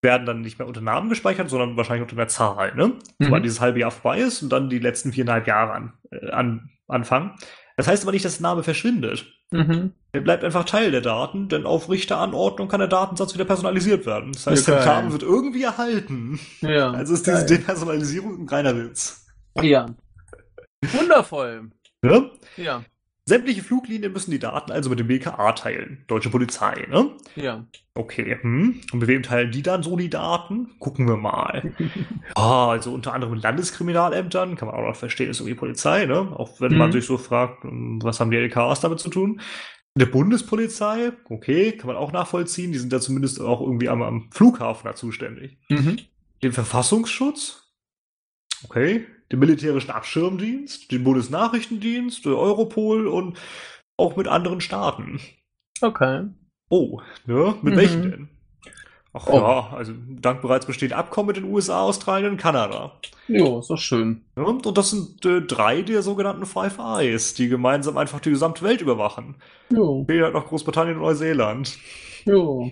Werden 0.01 0.25
dann 0.25 0.41
nicht 0.41 0.59
mehr 0.59 0.67
unter 0.67 0.81
Namen 0.81 1.09
gespeichert, 1.09 1.49
sondern 1.49 1.77
wahrscheinlich 1.77 2.03
unter 2.03 2.17
einer 2.17 2.27
Zahl, 2.27 2.75
ne? 2.75 2.87
Mhm. 2.87 3.25
Sobald 3.25 3.45
dieses 3.45 3.61
halbe 3.61 3.79
Jahr 3.79 3.91
vorbei 3.91 4.19
ist 4.19 4.41
und 4.43 4.49
dann 4.49 4.69
die 4.69 4.79
letzten 4.79 5.13
viereinhalb 5.13 5.47
Jahre 5.47 5.71
an, 5.73 5.93
äh, 6.11 6.29
an, 6.31 6.69
anfangen. 6.87 7.35
Das 7.77 7.87
heißt 7.87 8.03
aber 8.03 8.11
nicht, 8.11 8.25
dass 8.25 8.37
der 8.37 8.43
Name 8.43 8.63
verschwindet. 8.63 9.25
Mhm. 9.51 9.93
Er 10.11 10.21
bleibt 10.21 10.43
einfach 10.43 10.65
Teil 10.65 10.91
der 10.91 11.01
Daten, 11.01 11.47
denn 11.47 11.65
auf 11.65 11.89
Richteranordnung 11.89 12.67
kann 12.67 12.79
der 12.79 12.89
Datensatz 12.89 13.33
wieder 13.33 13.45
personalisiert 13.45 14.05
werden. 14.05 14.31
Das 14.33 14.45
heißt, 14.45 14.67
Ja, 14.67 14.75
der. 14.75 14.85
Name 14.85 15.11
wird 15.11 15.23
irgendwie 15.23 15.63
erhalten. 15.63 16.39
Ja. 16.61 16.91
Also 16.91 17.13
ist 17.13 17.25
diese 17.25 17.37
Geil. 17.45 17.57
Depersonalisierung 17.57 18.43
ein 18.43 18.49
reiner 18.49 18.75
Witz. 18.75 19.25
Ja. 19.61 19.87
Wundervoll. 20.91 21.71
Ne? 22.01 22.31
Ja. 22.57 22.83
Sämtliche 23.25 23.63
Fluglinien 23.63 24.11
müssen 24.11 24.31
die 24.31 24.39
Daten 24.39 24.71
also 24.71 24.89
mit 24.89 24.99
dem 24.99 25.07
BKA 25.07 25.53
teilen. 25.53 26.03
Deutsche 26.07 26.29
Polizei, 26.29 26.85
ne? 26.89 27.11
Ja. 27.35 27.65
Okay, 27.95 28.37
hm. 28.41 28.81
Und 28.91 28.99
mit 28.99 29.07
wem 29.07 29.23
teilen 29.23 29.51
die 29.51 29.61
dann 29.61 29.81
so 29.81 29.95
die 29.95 30.09
Daten? 30.09 30.77
Gucken 30.79 31.07
wir 31.07 31.15
mal. 31.15 31.63
Ja, 32.35 32.67
also 32.69 32.93
unter 32.93 33.13
anderem 33.13 33.35
mit 33.35 33.43
Landeskriminalämtern, 33.43 34.55
kann 34.57 34.67
man 34.67 34.75
auch 34.75 34.87
noch 34.87 34.95
verstehen, 34.97 35.29
ist 35.29 35.39
irgendwie 35.39 35.55
Polizei, 35.55 36.05
ne? 36.05 36.33
Auch 36.37 36.59
wenn 36.59 36.75
man 36.75 36.89
Mhm. 36.89 36.93
sich 36.93 37.05
so 37.05 37.17
fragt, 37.17 37.63
hm, 37.63 37.99
was 38.03 38.19
haben 38.19 38.31
die 38.31 38.37
LKAs 38.37 38.81
damit 38.81 38.99
zu 38.99 39.09
tun? 39.09 39.39
Der 39.95 40.07
Bundespolizei, 40.07 41.11
okay, 41.29 41.73
kann 41.77 41.87
man 41.87 41.95
auch 41.97 42.11
nachvollziehen, 42.11 42.71
die 42.71 42.79
sind 42.79 42.91
ja 42.91 42.99
zumindest 42.99 43.39
auch 43.39 43.61
irgendwie 43.61 43.89
am, 43.89 44.01
am 44.01 44.31
Flughafen 44.31 44.85
da 44.87 44.95
zuständig. 44.95 45.59
Mhm. 45.69 45.97
Den 46.41 46.51
Verfassungsschutz, 46.51 47.71
okay, 48.65 49.05
den 49.33 49.39
militärischen 49.39 49.91
Abschirmdienst, 49.91 50.91
den 50.91 51.03
Bundesnachrichtendienst, 51.03 52.25
Europol 52.27 53.07
und 53.07 53.37
auch 53.97 54.15
mit 54.15 54.27
anderen 54.27 54.61
Staaten. 54.61 55.19
Okay. 55.81 56.27
Oh, 56.69 57.01
ne? 57.25 57.55
Mit 57.63 57.73
Mhm. 57.73 57.77
welchen 57.77 58.01
denn? 58.03 58.29
Ach 59.15 59.27
Oh. 59.27 59.37
ja, 59.37 59.69
also 59.75 59.93
dank 60.21 60.41
bereits 60.41 60.65
bestehender 60.65 60.97
Abkommen 60.97 61.27
mit 61.27 61.37
den 61.37 61.43
USA, 61.45 61.81
Australien 61.81 62.31
und 62.31 62.37
Kanada. 62.37 62.93
Jo, 63.27 63.59
ist 63.59 63.69
doch 63.69 63.77
schön. 63.77 64.23
Ja, 64.35 64.43
und 64.43 64.75
das 64.77 64.89
sind 64.91 65.23
äh, 65.25 65.41
drei 65.41 65.81
der 65.83 66.01
sogenannten 66.01 66.45
Five 66.47 66.79
Eyes, 66.79 67.33
die 67.35 67.47
gemeinsam 67.47 67.97
einfach 67.97 68.19
die 68.19 68.31
gesamte 68.31 68.63
Welt 68.63 68.81
überwachen. 68.81 69.35
Jo. 69.71 70.03
Fehlt 70.07 70.23
halt 70.23 70.33
noch 70.33 70.47
Großbritannien 70.47 70.95
und 70.97 71.03
Neuseeland. 71.03 71.77
Jo. 72.25 72.71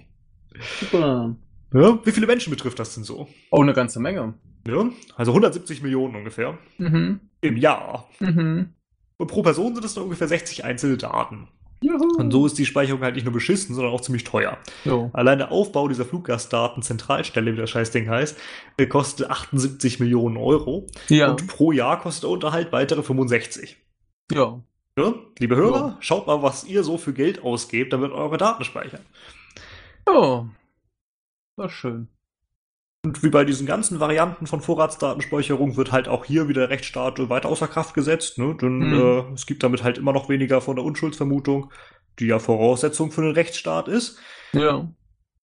Super. 0.79 1.35
Ja, 1.73 1.99
wie 2.05 2.11
viele 2.11 2.27
Menschen 2.27 2.49
betrifft 2.51 2.79
das 2.79 2.95
denn 2.95 3.03
so? 3.03 3.27
Oh, 3.51 3.61
eine 3.61 3.73
ganze 3.73 3.99
Menge. 3.99 4.33
Ja, 4.67 4.89
also 5.15 5.31
170 5.31 5.81
Millionen 5.81 6.15
ungefähr 6.15 6.57
Mhm. 6.77 7.19
im 7.41 7.57
Jahr. 7.57 8.09
Mhm. 8.19 8.73
Und 9.17 9.27
pro 9.27 9.41
Person 9.41 9.73
sind 9.75 9.83
es 9.85 9.93
dann 9.93 10.03
ungefähr 10.03 10.27
60 10.27 10.63
einzelne 10.65 10.97
Daten. 10.97 11.47
Juhu. 11.83 12.15
Und 12.19 12.29
so 12.31 12.45
ist 12.45 12.59
die 12.59 12.65
Speicherung 12.67 13.01
halt 13.01 13.15
nicht 13.15 13.23
nur 13.23 13.33
beschissen, 13.33 13.73
sondern 13.73 13.91
auch 13.91 14.01
ziemlich 14.01 14.23
teuer. 14.23 14.59
Jo. 14.85 15.09
Allein 15.13 15.39
der 15.39 15.51
Aufbau 15.51 15.87
dieser 15.87 16.05
Fluggastdatenzentralstelle, 16.05 17.53
wie 17.53 17.57
das 17.57 17.71
Scheißding 17.71 18.07
heißt, 18.07 18.37
äh, 18.77 18.85
kostet 18.85 19.31
78 19.31 19.99
Millionen 19.99 20.37
Euro. 20.37 20.85
Ja. 21.09 21.31
Und 21.31 21.47
pro 21.47 21.71
Jahr 21.71 21.99
kostet 21.99 22.23
der 22.23 22.29
Unterhalt 22.29 22.71
weitere 22.71 23.01
65. 23.01 23.77
Ja. 24.31 24.61
Ja? 24.97 25.13
Liebe 25.39 25.55
Hörer, 25.55 25.77
Ja. 25.79 25.97
schaut 26.01 26.27
mal, 26.27 26.43
was 26.43 26.65
ihr 26.65 26.83
so 26.83 26.97
für 26.99 27.13
Geld 27.13 27.43
ausgebt, 27.43 27.93
damit 27.93 28.11
eure 28.11 28.37
Daten 28.37 28.63
speichern. 28.63 29.01
Ja. 30.07 30.47
War 31.57 31.69
schön. 31.69 32.09
Und 33.03 33.23
wie 33.23 33.29
bei 33.29 33.45
diesen 33.45 33.65
ganzen 33.65 33.99
Varianten 33.99 34.45
von 34.45 34.61
Vorratsdatenspeicherung 34.61 35.75
wird 35.75 35.91
halt 35.91 36.07
auch 36.07 36.23
hier 36.23 36.47
wieder 36.47 36.61
der 36.61 36.69
Rechtsstaat 36.69 37.17
weiter 37.29 37.49
außer 37.49 37.67
Kraft 37.67 37.95
gesetzt. 37.95 38.37
Ne? 38.37 38.55
Denn 38.61 38.77
Mhm. 38.77 38.93
äh, 38.93 39.33
es 39.33 39.47
gibt 39.47 39.63
damit 39.63 39.83
halt 39.83 39.97
immer 39.97 40.13
noch 40.13 40.29
weniger 40.29 40.61
von 40.61 40.75
der 40.75 40.85
Unschuldsvermutung, 40.85 41.71
die 42.19 42.27
ja 42.27 42.37
Voraussetzung 42.37 43.11
für 43.11 43.21
einen 43.21 43.31
Rechtsstaat 43.31 43.87
ist. 43.87 44.19
Ja. 44.53 44.87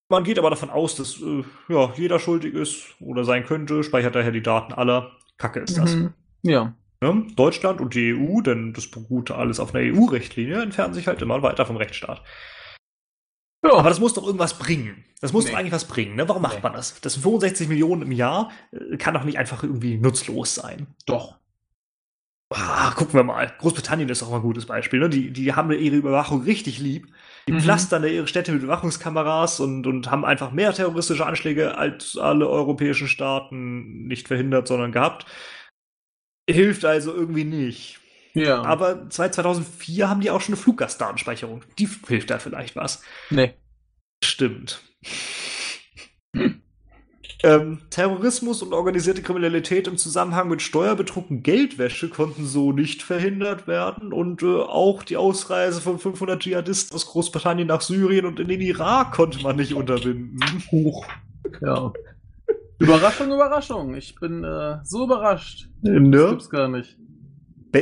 Man 0.09 0.25
geht 0.25 0.39
aber 0.39 0.51
davon 0.51 0.71
aus, 0.71 0.95
dass 0.95 1.21
äh, 1.21 1.43
ja, 1.69 1.93
jeder 1.97 2.21
schuldig 2.21 2.55
ist 2.55 2.95
oder 3.01 3.25
sein 3.25 3.45
könnte, 3.45 3.83
speichert 3.83 4.15
daher 4.15 4.33
die 4.33 4.43
Daten 4.43 4.73
aller. 4.73 5.11
Kacke 5.37 5.61
ist 5.61 5.77
das. 5.77 5.95
Mhm. 5.97 6.15
Ja. 6.43 6.75
Ne? 7.01 7.27
Deutschland 7.37 7.81
und 7.81 7.95
die 7.95 8.15
EU, 8.15 8.41
denn 8.41 8.73
das 8.73 8.89
beruht 8.89 9.31
alles 9.31 9.61
auf 9.61 9.75
einer 9.75 9.85
EU-Richtlinie, 9.85 10.63
entfernen 10.63 10.95
sich 10.95 11.07
halt 11.09 11.23
immer 11.23 11.43
weiter 11.43 11.67
vom 11.67 11.77
Rechtsstaat. 11.77 12.23
Ja. 13.65 13.75
Aber 13.75 13.89
das 13.89 13.99
muss 14.01 14.15
doch 14.15 14.25
irgendwas 14.25 14.59
bringen. 14.59 15.05
Das 15.21 15.33
muss 15.33 15.45
Nee. 15.45 15.51
doch 15.51 15.59
eigentlich 15.59 15.73
was 15.73 15.87
bringen. 15.87 16.15
Ne? 16.17 16.29
Warum 16.29 16.43
macht 16.43 16.57
Nee. 16.57 16.63
man 16.63 16.73
das? 16.75 17.01
Das 17.01 17.15
sind 17.15 17.23
65 17.23 17.69
Millionen 17.69 18.03
im 18.03 18.13
Jahr, 18.13 18.51
äh, 18.73 18.97
kann 18.99 19.15
doch 19.15 19.25
nicht 19.25 19.39
einfach 19.39 19.63
irgendwie 19.65 19.97
nutzlos 19.99 20.55
sein. 20.55 20.87
Doch. 21.07 21.39
Ah, 22.51 22.93
gucken 22.93 23.13
wir 23.15 23.25
mal. 23.25 23.53
Großbritannien 23.59 24.09
ist 24.09 24.23
auch 24.23 24.31
mal 24.31 24.37
ein 24.37 24.43
gutes 24.43 24.65
Beispiel. 24.65 25.01
Ne? 25.01 25.11
Die, 25.11 25.31
die 25.33 25.53
haben 25.55 25.71
ihre 25.71 25.97
Überwachung 25.97 26.43
richtig 26.45 26.79
lieb. 26.79 27.13
Die 27.47 27.53
Mhm. 27.53 27.61
pflastern 27.61 28.05
ihre 28.05 28.27
Städte 28.27 28.53
mit 28.53 28.63
Überwachungskameras 28.63 29.61
und, 29.61 29.87
und 29.87 30.11
haben 30.11 30.25
einfach 30.25 30.51
mehr 30.53 30.73
terroristische 30.73 31.27
Anschläge 31.27 31.77
als 31.77 32.17
alle 32.17 32.49
europäischen 32.49 33.07
Staaten 33.09 34.07
nicht 34.07 34.29
verhindert, 34.29 34.67
sondern 34.67 34.93
gehabt. 34.93 35.27
Hilft 36.49 36.87
also 36.87 37.13
irgendwie 37.13 37.45
nicht. 37.45 38.01
Ja. 38.35 38.63
Aber 38.63 39.07
seit 39.11 39.35
2004 39.35 40.09
haben 40.09 40.21
die 40.21 40.31
auch 40.31 40.41
schon 40.41 40.55
eine 40.55 40.63
Fluggastdatenspeicherung. 40.63 41.63
Die 41.79 41.89
hilft 42.07 42.31
da 42.31 42.39
vielleicht 42.39 42.77
was. 42.77 43.03
nee. 43.31 43.55
Stimmt. 44.23 44.83
Ähm, 47.45 47.79
Terrorismus 47.91 48.63
und 48.63 48.73
organisierte 48.73 49.23
Kriminalität 49.23 49.87
im 49.87 49.97
Zusammenhang 49.97 50.49
mit 50.49 50.61
Steuerbetrug 50.61 51.31
und 51.31 51.45
Geldwäsche 51.45 52.09
konnten 52.09 52.45
so 52.47 52.73
nicht 52.73 53.03
verhindert 53.03 53.69
werden 53.69 54.13
und 54.13 54.43
äh, 54.43 54.47
auch 54.47 55.05
die 55.05 55.17
Ausreise 55.17 55.81
von 55.81 56.01
500 56.01 56.43
Dschihadisten 56.43 56.97
aus 56.97 57.07
Großbritannien 57.07 57.69
nach 57.69 57.81
Syrien 57.81 58.27
und 58.27 58.41
in 58.41 58.49
den 58.49 58.61
Irak 58.61 59.13
konnte 59.13 59.41
man 59.45 59.55
nicht 59.55 59.73
unterbinden. 59.75 60.41
Huch. 60.73 61.07
Ja. 61.61 61.93
Überraschung, 62.81 63.29
Überraschung. 63.33 63.95
Ich 63.95 64.17
bin 64.17 64.43
äh, 64.43 64.79
so 64.83 65.05
überrascht. 65.05 65.69
Das 65.83 65.93
Ne? 65.93 66.27
gibt's 66.31 66.51
gar 66.51 66.67
nicht. 66.67 66.97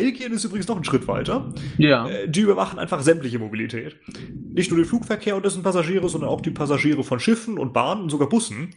Belgien 0.01 0.33
ist 0.33 0.45
übrigens 0.45 0.69
noch 0.69 0.77
einen 0.77 0.85
Schritt 0.85 1.07
weiter. 1.09 1.53
Ja. 1.79 2.09
Äh, 2.09 2.29
Die 2.29 2.41
überwachen 2.41 2.79
einfach 2.79 3.01
sämtliche 3.03 3.39
Mobilität. 3.39 3.97
Nicht 4.55 4.71
nur 4.71 4.79
den 4.81 4.87
Flugverkehr 4.87 5.37
und 5.37 5.45
dessen 5.45 5.63
Passagiere, 5.63 6.09
sondern 6.09 6.31
auch 6.31 6.41
die 6.41 6.51
Passagiere 6.51 7.05
von 7.05 7.21
Schiffen 7.21 7.59
und 7.59 7.73
Bahnen 7.73 8.03
und 8.03 8.11
sogar 8.11 8.29
Bussen. 8.29 8.75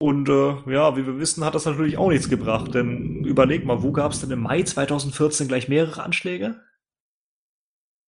Und 0.00 0.28
äh, 0.28 0.54
ja, 0.72 0.96
wie 0.96 1.06
wir 1.06 1.18
wissen, 1.18 1.44
hat 1.44 1.54
das 1.54 1.64
natürlich 1.66 1.96
auch 1.98 2.08
nichts 2.10 2.28
gebracht. 2.28 2.74
Denn 2.74 3.24
überleg 3.24 3.64
mal, 3.64 3.82
wo 3.82 3.92
gab 3.92 4.12
es 4.12 4.20
denn 4.20 4.30
im 4.30 4.40
Mai 4.40 4.62
2014 4.62 5.48
gleich 5.48 5.68
mehrere 5.68 6.02
Anschläge? 6.02 6.60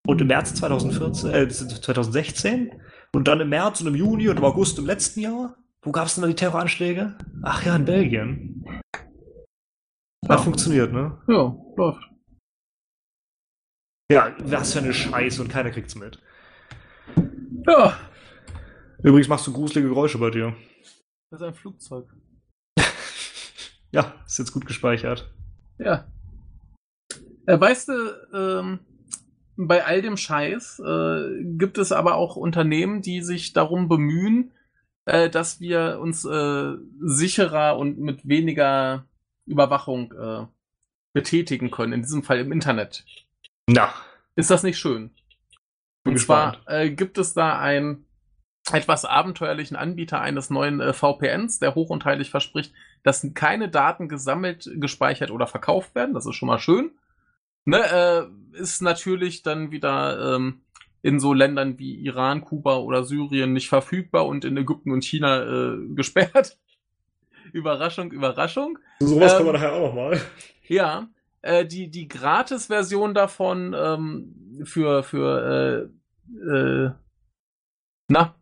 Und 0.06 0.20
im 0.20 0.26
März 0.28 0.54
2014, 0.54 1.30
äh, 1.30 1.48
2016? 1.48 2.72
Und 3.14 3.28
dann 3.28 3.40
im 3.40 3.48
März 3.48 3.80
und 3.80 3.86
im 3.88 3.94
Juni 3.94 4.28
und 4.28 4.36
im 4.36 4.44
August 4.44 4.78
im 4.78 4.86
letzten 4.86 5.20
Jahr? 5.20 5.56
Wo 5.82 5.92
gab 5.92 6.06
es 6.06 6.14
denn 6.16 6.22
da 6.22 6.28
die 6.28 6.34
Terroranschläge? 6.34 7.16
Ach 7.42 7.64
ja, 7.64 7.76
in 7.76 7.84
Belgien. 7.84 8.64
Hat 10.28 10.30
Ja. 10.30 10.38
funktioniert, 10.38 10.92
ne? 10.92 11.16
Ja, 11.28 11.56
läuft. 11.76 12.02
Ja, 14.10 14.36
was 14.38 14.72
für 14.72 14.78
eine 14.78 14.94
Scheiße 14.94 15.42
und 15.42 15.48
keiner 15.48 15.70
kriegt's 15.70 15.96
mit. 15.96 16.20
Ja. 17.66 17.98
Übrigens 19.02 19.28
machst 19.28 19.46
du 19.46 19.52
gruselige 19.52 19.88
Geräusche 19.88 20.18
bei 20.18 20.30
dir. 20.30 20.54
Das 21.30 21.40
ist 21.40 21.46
ein 21.46 21.54
Flugzeug. 21.54 22.06
Ja, 23.92 24.14
ist 24.26 24.38
jetzt 24.38 24.52
gut 24.52 24.66
gespeichert. 24.66 25.32
Ja. 25.78 26.06
Äh, 27.46 27.58
weißt 27.58 27.88
du, 27.88 27.94
ähm, 28.34 28.80
bei 29.56 29.84
all 29.84 30.02
dem 30.02 30.16
Scheiß 30.16 30.80
äh, 30.80 31.44
gibt 31.56 31.78
es 31.78 31.92
aber 31.92 32.16
auch 32.16 32.36
Unternehmen, 32.36 33.00
die 33.00 33.22
sich 33.22 33.54
darum 33.54 33.88
bemühen, 33.88 34.52
äh, 35.06 35.30
dass 35.30 35.60
wir 35.60 35.98
uns 36.00 36.24
äh, 36.26 36.74
sicherer 37.00 37.78
und 37.78 37.98
mit 37.98 38.28
weniger 38.28 39.06
Überwachung 39.46 40.12
äh, 40.12 40.46
betätigen 41.14 41.70
können, 41.70 41.94
in 41.94 42.02
diesem 42.02 42.22
Fall 42.22 42.40
im 42.40 42.52
Internet. 42.52 43.06
Na, 43.66 43.92
Ist 44.36 44.50
das 44.50 44.62
nicht 44.62 44.78
schön? 44.78 45.10
bin 46.04 46.14
Und 46.14 46.18
zwar 46.20 46.52
gespannt. 46.52 46.68
äh, 46.68 46.90
gibt 46.90 47.18
es 47.18 47.34
da 47.34 47.58
einen 47.58 48.06
etwas 48.72 49.04
abenteuerlichen 49.04 49.76
Anbieter 49.76 50.20
eines 50.20 50.50
neuen 50.50 50.80
äh, 50.80 50.92
VPNs, 50.92 51.58
der 51.58 51.74
hoch 51.74 51.90
und 51.90 52.04
heilig 52.04 52.30
verspricht, 52.30 52.72
dass 53.02 53.26
keine 53.34 53.68
Daten 53.68 54.08
gesammelt, 54.08 54.68
gespeichert 54.76 55.30
oder 55.30 55.46
verkauft 55.46 55.94
werden. 55.94 56.14
Das 56.14 56.26
ist 56.26 56.34
schon 56.34 56.48
mal 56.48 56.58
schön. 56.58 56.92
Ne, 57.64 57.78
äh, 57.78 58.58
ist 58.58 58.82
natürlich 58.82 59.42
dann 59.42 59.70
wieder 59.72 60.36
ähm, 60.36 60.62
in 61.02 61.18
so 61.20 61.32
Ländern 61.32 61.78
wie 61.78 61.94
Iran, 61.96 62.40
Kuba 62.42 62.76
oder 62.78 63.04
Syrien 63.04 63.52
nicht 63.52 63.68
verfügbar 63.68 64.26
und 64.26 64.44
in 64.44 64.56
Ägypten 64.56 64.92
und 64.92 65.04
China 65.04 65.42
äh, 65.42 65.76
gesperrt. 65.94 66.58
Überraschung, 67.52 68.10
Überraschung. 68.12 68.78
Sowas 69.00 69.32
Ähm, 69.32 69.38
kommen 69.38 69.48
wir 69.48 69.52
nachher 69.54 69.72
auch 69.72 69.88
noch 69.88 69.94
mal. 69.94 70.20
Ja, 70.68 71.08
äh, 71.46 71.66
die, 71.66 71.90
die 71.90 72.08
Gratis-Version 72.08 73.14
davon 73.14 73.74
ähm, 73.78 74.62
für, 74.64 75.02
für 75.02 75.90
äh, 76.32 76.56
äh, 76.56 76.90
na, 78.08 78.34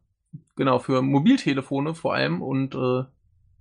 genau, 0.57 0.79
für 0.79 1.03
Mobiltelefone 1.03 1.95
vor 1.95 2.15
allem 2.15 2.43
und 2.43 2.75
äh, 2.75 3.05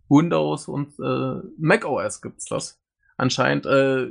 Windows 0.09 0.67
und 0.67 0.99
äh, 0.99 1.47
macOS 1.57 2.21
gibt's 2.21 2.45
das. 2.45 2.79
Anscheinend 3.17 3.65
äh, 3.65 4.07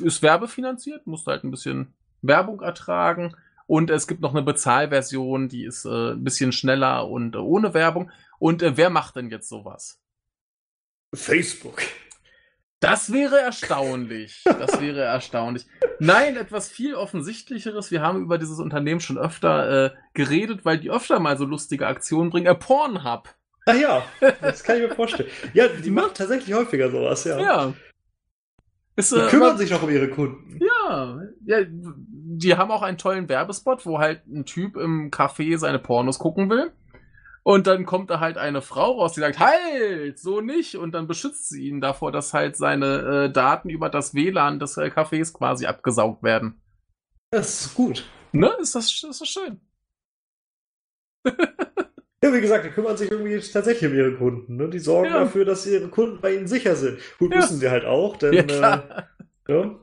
ist 0.00 0.22
werbefinanziert, 0.22 1.06
musst 1.06 1.26
halt 1.26 1.44
ein 1.44 1.50
bisschen 1.50 1.94
Werbung 2.22 2.60
ertragen. 2.60 3.36
Und 3.66 3.90
es 3.90 4.06
gibt 4.06 4.20
noch 4.20 4.30
eine 4.30 4.42
Bezahlversion, 4.42 5.48
die 5.48 5.64
ist 5.64 5.84
äh, 5.84 6.12
ein 6.12 6.22
bisschen 6.22 6.52
schneller 6.52 7.08
und 7.08 7.34
äh, 7.34 7.38
ohne 7.38 7.74
Werbung. 7.74 8.10
Und 8.38 8.62
äh, 8.62 8.76
wer 8.76 8.90
macht 8.90 9.16
denn 9.16 9.30
jetzt 9.30 9.48
sowas? 9.48 10.00
Facebook. 11.14 11.82
Das 12.80 13.12
wäre 13.12 13.38
erstaunlich. 13.40 14.42
Das 14.44 14.80
wäre 14.80 15.00
erstaunlich. 15.00 15.66
Nein, 15.98 16.36
etwas 16.36 16.68
viel 16.68 16.94
offensichtlicheres. 16.94 17.90
Wir 17.90 18.02
haben 18.02 18.22
über 18.22 18.36
dieses 18.38 18.58
Unternehmen 18.58 19.00
schon 19.00 19.16
öfter 19.18 19.86
äh, 19.86 19.90
geredet, 20.12 20.64
weil 20.64 20.78
die 20.78 20.90
öfter 20.90 21.18
mal 21.18 21.38
so 21.38 21.46
lustige 21.46 21.86
Aktionen 21.86 22.30
bringen. 22.30 22.46
Äh, 22.46 22.54
Pornhub. 22.54 23.34
Ah 23.64 23.74
ja, 23.74 24.02
das 24.42 24.62
kann 24.62 24.76
ich 24.76 24.82
mir 24.88 24.94
vorstellen. 24.94 25.28
Ja, 25.54 25.66
die 25.68 25.90
macht 25.90 26.16
tatsächlich 26.18 26.54
häufiger 26.54 26.90
sowas, 26.90 27.24
ja. 27.24 27.40
Ja. 27.40 27.72
Ist, 28.94 29.12
Die 29.12 29.16
äh, 29.20 29.26
kümmern 29.28 29.48
immer- 29.50 29.58
sich 29.58 29.70
noch 29.70 29.82
um 29.82 29.90
ihre 29.90 30.08
Kunden. 30.08 30.58
ja, 30.88 31.18
ja, 31.46 31.58
die 31.68 32.56
haben 32.56 32.70
auch 32.70 32.82
einen 32.82 32.96
tollen 32.98 33.28
Werbespot, 33.28 33.84
wo 33.86 33.98
halt 33.98 34.26
ein 34.26 34.44
Typ 34.44 34.76
im 34.76 35.10
Café 35.10 35.58
seine 35.58 35.78
Pornos 35.78 36.18
gucken 36.18 36.48
will. 36.50 36.72
Und 37.46 37.68
dann 37.68 37.86
kommt 37.86 38.10
da 38.10 38.18
halt 38.18 38.38
eine 38.38 38.60
Frau 38.60 38.98
raus, 38.98 39.12
die 39.12 39.20
sagt, 39.20 39.38
halt, 39.38 40.18
so 40.18 40.40
nicht. 40.40 40.74
Und 40.74 40.90
dann 40.96 41.06
beschützt 41.06 41.48
sie 41.48 41.68
ihn 41.68 41.80
davor, 41.80 42.10
dass 42.10 42.34
halt 42.34 42.56
seine 42.56 43.26
äh, 43.26 43.30
Daten 43.32 43.70
über 43.70 43.88
das 43.88 44.14
WLAN 44.14 44.58
des 44.58 44.76
äh, 44.78 44.90
Cafés 44.92 45.32
quasi 45.32 45.66
abgesaugt 45.66 46.24
werden. 46.24 46.60
Das 47.30 47.60
ist 47.60 47.74
gut. 47.76 48.04
Ne? 48.32 48.50
Ist 48.60 48.74
das, 48.74 48.86
ist 48.90 49.20
das 49.20 49.28
schön. 49.28 49.60
Ja, 52.24 52.32
wie 52.32 52.40
gesagt, 52.40 52.64
die 52.64 52.70
kümmern 52.70 52.96
sich 52.96 53.08
irgendwie 53.10 53.38
tatsächlich 53.38 53.88
um 53.92 53.96
ihre 53.96 54.14
Kunden. 54.16 54.56
Ne? 54.56 54.68
Die 54.68 54.80
sorgen 54.80 55.10
Ja. 55.10 55.20
dafür, 55.20 55.44
dass 55.44 55.66
ihre 55.66 55.86
Kunden 55.86 56.20
bei 56.20 56.34
ihnen 56.34 56.48
sicher 56.48 56.74
sind. 56.74 56.98
Gut, 57.20 57.30
Ja. 57.30 57.36
müssen 57.36 57.58
sie 57.60 57.70
halt 57.70 57.84
auch, 57.84 58.16
denn 58.16 58.48
Ja, 58.48 58.74
äh, 59.46 59.52
ja, 59.52 59.80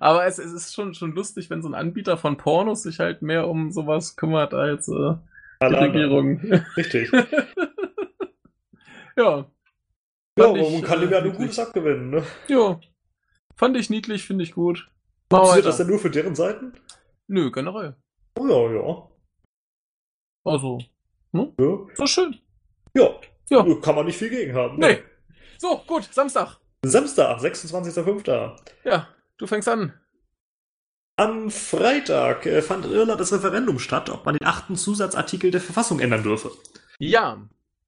Aber 0.00 0.26
es, 0.26 0.38
es 0.38 0.52
ist 0.52 0.74
schon, 0.74 0.92
schon 0.92 1.14
lustig, 1.14 1.48
wenn 1.48 1.62
so 1.62 1.68
ein 1.68 1.74
Anbieter 1.74 2.18
von 2.18 2.36
Pornos 2.36 2.82
sich 2.82 2.98
halt 2.98 3.22
mehr 3.22 3.48
um 3.48 3.70
sowas 3.70 4.16
kümmert 4.16 4.52
als 4.52 4.88
äh. 4.88 5.14
Regierung. 5.62 6.38
Richtig. 6.76 7.10
ja. 9.16 9.16
Ja, 9.16 9.46
aber 10.44 10.54
man 10.54 10.64
ich, 10.64 10.82
kann 10.82 10.98
äh, 10.98 11.00
dem 11.02 11.10
ja 11.12 11.20
nur 11.20 11.32
niedlich. 11.32 11.48
Gutes 11.48 11.58
abgewinnen. 11.58 12.10
Ne? 12.10 12.22
Ja. 12.48 12.80
Fand 13.56 13.76
ich 13.76 13.90
niedlich, 13.90 14.24
finde 14.24 14.44
ich 14.44 14.52
gut. 14.52 14.90
Passiert 15.28 15.66
das 15.66 15.76
denn 15.76 15.88
nur 15.88 15.98
für 15.98 16.10
deren 16.10 16.34
Seiten? 16.34 16.72
Nö, 17.26 17.50
generell. 17.50 17.94
Oh 18.38 18.46
ja, 18.48 18.72
ja. 18.72 19.08
Also, 20.44 20.78
Ja, 21.32 21.46
so 21.94 22.06
schön. 22.06 22.38
ja. 22.94 23.10
Ja. 23.50 23.66
kann 23.82 23.96
man 23.96 24.06
nicht 24.06 24.16
viel 24.16 24.30
gegen 24.30 24.54
haben. 24.54 24.78
Nee. 24.78 25.02
So, 25.58 25.82
gut, 25.86 26.04
Samstag. 26.04 26.56
Samstag, 26.84 27.38
26.05. 27.40 28.56
Ja, 28.84 29.08
du 29.36 29.46
fängst 29.46 29.68
an. 29.68 29.92
Am 31.20 31.50
Freitag 31.50 32.46
äh, 32.46 32.62
fand 32.62 32.86
in 32.86 32.92
Irland 32.92 33.20
das 33.20 33.30
Referendum 33.30 33.78
statt, 33.78 34.08
ob 34.08 34.24
man 34.24 34.36
den 34.36 34.46
achten 34.46 34.74
Zusatzartikel 34.74 35.50
der 35.50 35.60
Verfassung 35.60 36.00
ändern 36.00 36.22
dürfe. 36.22 36.50
Ja. 36.98 37.36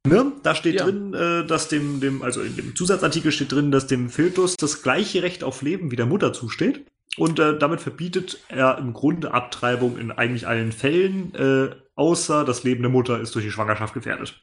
Ne? 0.07 0.33
Da 0.43 0.55
steht 0.55 0.75
Ja. 0.75 0.85
drin, 0.85 1.15
äh, 1.15 1.47
dass 1.47 1.69
dem, 1.69 2.01
dem, 2.03 2.21
also 2.21 2.43
in 2.43 2.57
dem 2.57 2.77
Zusatzartikel 2.77 3.33
steht 3.33 3.51
drin, 3.51 3.71
dass 3.71 3.87
dem 3.87 4.11
Fötus 4.11 4.57
das 4.59 4.83
gleiche 4.83 5.23
Recht 5.23 5.45
auf 5.45 5.63
Leben 5.63 5.91
wie 5.91 5.97
der 5.97 6.05
Mutter 6.05 6.35
zusteht. 6.35 6.85
Und 7.17 7.39
äh, 7.39 7.59
damit 7.59 7.81
verbietet 7.81 8.39
er 8.49 8.77
im 8.77 8.93
Grunde 8.93 9.33
Abtreibung 9.33 9.97
in 9.97 10.13
eigentlich 10.13 10.47
allen 10.47 10.71
Fällen, 10.71 11.35
äh, 11.35 11.75
außer 11.95 12.45
das 12.45 12.65
Leben 12.65 12.83
der 12.83 12.91
Mutter 12.91 13.19
ist 13.19 13.35
durch 13.35 13.47
die 13.47 13.51
Schwangerschaft 13.51 13.95
gefährdet. 13.95 14.43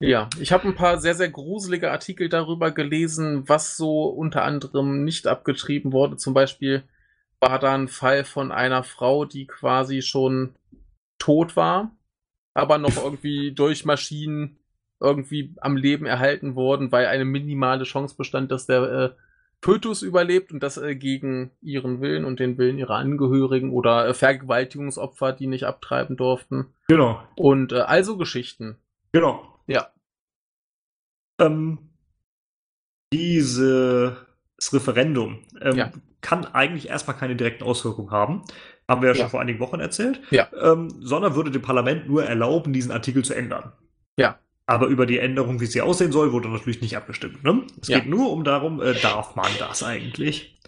Ja, 0.00 0.30
ich 0.40 0.52
habe 0.52 0.66
ein 0.68 0.74
paar 0.74 0.98
sehr, 0.98 1.14
sehr 1.14 1.28
gruselige 1.28 1.90
Artikel 1.90 2.30
darüber 2.30 2.70
gelesen, 2.70 3.46
was 3.46 3.76
so 3.76 4.06
unter 4.06 4.42
anderem 4.42 5.04
nicht 5.04 5.26
abgetrieben 5.26 5.92
wurde. 5.92 6.16
Zum 6.16 6.32
Beispiel 6.32 6.84
war 7.42 7.58
da 7.58 7.74
ein 7.74 7.88
Fall 7.88 8.24
von 8.24 8.52
einer 8.52 8.84
Frau, 8.84 9.24
die 9.24 9.46
quasi 9.46 10.00
schon 10.00 10.54
tot 11.18 11.56
war, 11.56 11.90
aber 12.54 12.78
noch 12.78 12.96
irgendwie 13.04 13.52
durch 13.52 13.84
Maschinen 13.84 14.58
irgendwie 15.00 15.54
am 15.60 15.76
Leben 15.76 16.06
erhalten 16.06 16.54
worden, 16.54 16.92
weil 16.92 17.06
eine 17.06 17.24
minimale 17.24 17.82
Chance 17.82 18.14
bestand, 18.16 18.52
dass 18.52 18.66
der 18.66 18.82
äh, 18.82 19.10
Fötus 19.60 20.02
überlebt 20.02 20.52
und 20.52 20.62
das 20.62 20.76
äh, 20.76 20.94
gegen 20.94 21.50
ihren 21.60 22.00
Willen 22.00 22.24
und 22.24 22.38
den 22.38 22.56
Willen 22.56 22.78
ihrer 22.78 22.96
Angehörigen 22.96 23.70
oder 23.72 24.06
äh, 24.06 24.14
Vergewaltigungsopfer, 24.14 25.32
die 25.32 25.48
nicht 25.48 25.64
abtreiben 25.64 26.16
durften. 26.16 26.72
Genau. 26.86 27.20
Und 27.36 27.72
äh, 27.72 27.80
also 27.80 28.16
Geschichten. 28.16 28.76
Genau. 29.10 29.58
Ja. 29.66 29.90
Ähm, 31.40 31.90
diese, 33.12 34.26
das 34.56 34.72
Referendum. 34.72 35.42
Ähm, 35.60 35.76
Ja. 35.76 35.92
Kann 36.22 36.46
eigentlich 36.46 36.88
erstmal 36.88 37.16
keine 37.16 37.36
direkten 37.36 37.64
Auswirkungen 37.64 38.10
haben. 38.10 38.42
Haben 38.88 39.02
wir 39.02 39.10
ja, 39.10 39.14
schon 39.14 39.28
vor 39.28 39.40
einigen 39.40 39.60
Wochen 39.60 39.80
erzählt. 39.80 40.20
Ja. 40.30 40.48
Ähm, 40.60 40.88
sondern 41.00 41.34
würde 41.34 41.50
dem 41.50 41.62
Parlament 41.62 42.08
nur 42.08 42.24
erlauben, 42.24 42.72
diesen 42.72 42.90
Artikel 42.90 43.24
zu 43.24 43.34
ändern. 43.34 43.72
Ja. 44.16 44.38
Aber 44.66 44.86
über 44.86 45.06
die 45.06 45.18
Änderung, 45.18 45.60
wie 45.60 45.66
sie 45.66 45.82
aussehen 45.82 46.12
soll, 46.12 46.32
wurde 46.32 46.48
natürlich 46.48 46.80
nicht 46.80 46.96
abgestimmt. 46.96 47.44
Ne? 47.44 47.62
Es 47.80 47.88
ja. 47.88 47.98
geht 47.98 48.08
nur 48.08 48.32
um 48.32 48.44
darum, 48.44 48.80
äh, 48.80 48.94
darf 48.94 49.34
man 49.36 49.50
das 49.58 49.82
eigentlich? 49.82 50.58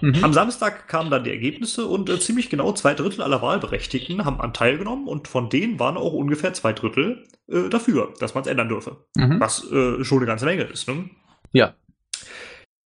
Mhm. 0.00 0.24
Am 0.24 0.32
Samstag 0.32 0.88
kamen 0.88 1.10
dann 1.10 1.24
die 1.24 1.30
Ergebnisse 1.30 1.86
und 1.86 2.08
äh, 2.08 2.18
ziemlich 2.18 2.48
genau 2.48 2.72
zwei 2.72 2.94
Drittel 2.94 3.22
aller 3.22 3.42
Wahlberechtigten 3.42 4.24
haben 4.24 4.40
an 4.40 4.54
teilgenommen 4.54 5.06
und 5.06 5.28
von 5.28 5.50
denen 5.50 5.78
waren 5.78 5.96
auch 5.96 6.14
ungefähr 6.14 6.54
zwei 6.54 6.72
Drittel 6.72 7.24
äh, 7.48 7.68
dafür, 7.68 8.14
dass 8.18 8.34
man 8.34 8.42
es 8.42 8.48
ändern 8.48 8.68
dürfe. 8.68 9.04
Mhm. 9.16 9.38
Was 9.38 9.70
äh, 9.70 10.02
schon 10.02 10.18
eine 10.18 10.26
ganze 10.26 10.46
Menge 10.46 10.62
ist. 10.62 10.88
Ne? 10.88 11.10
Ja. 11.52 11.74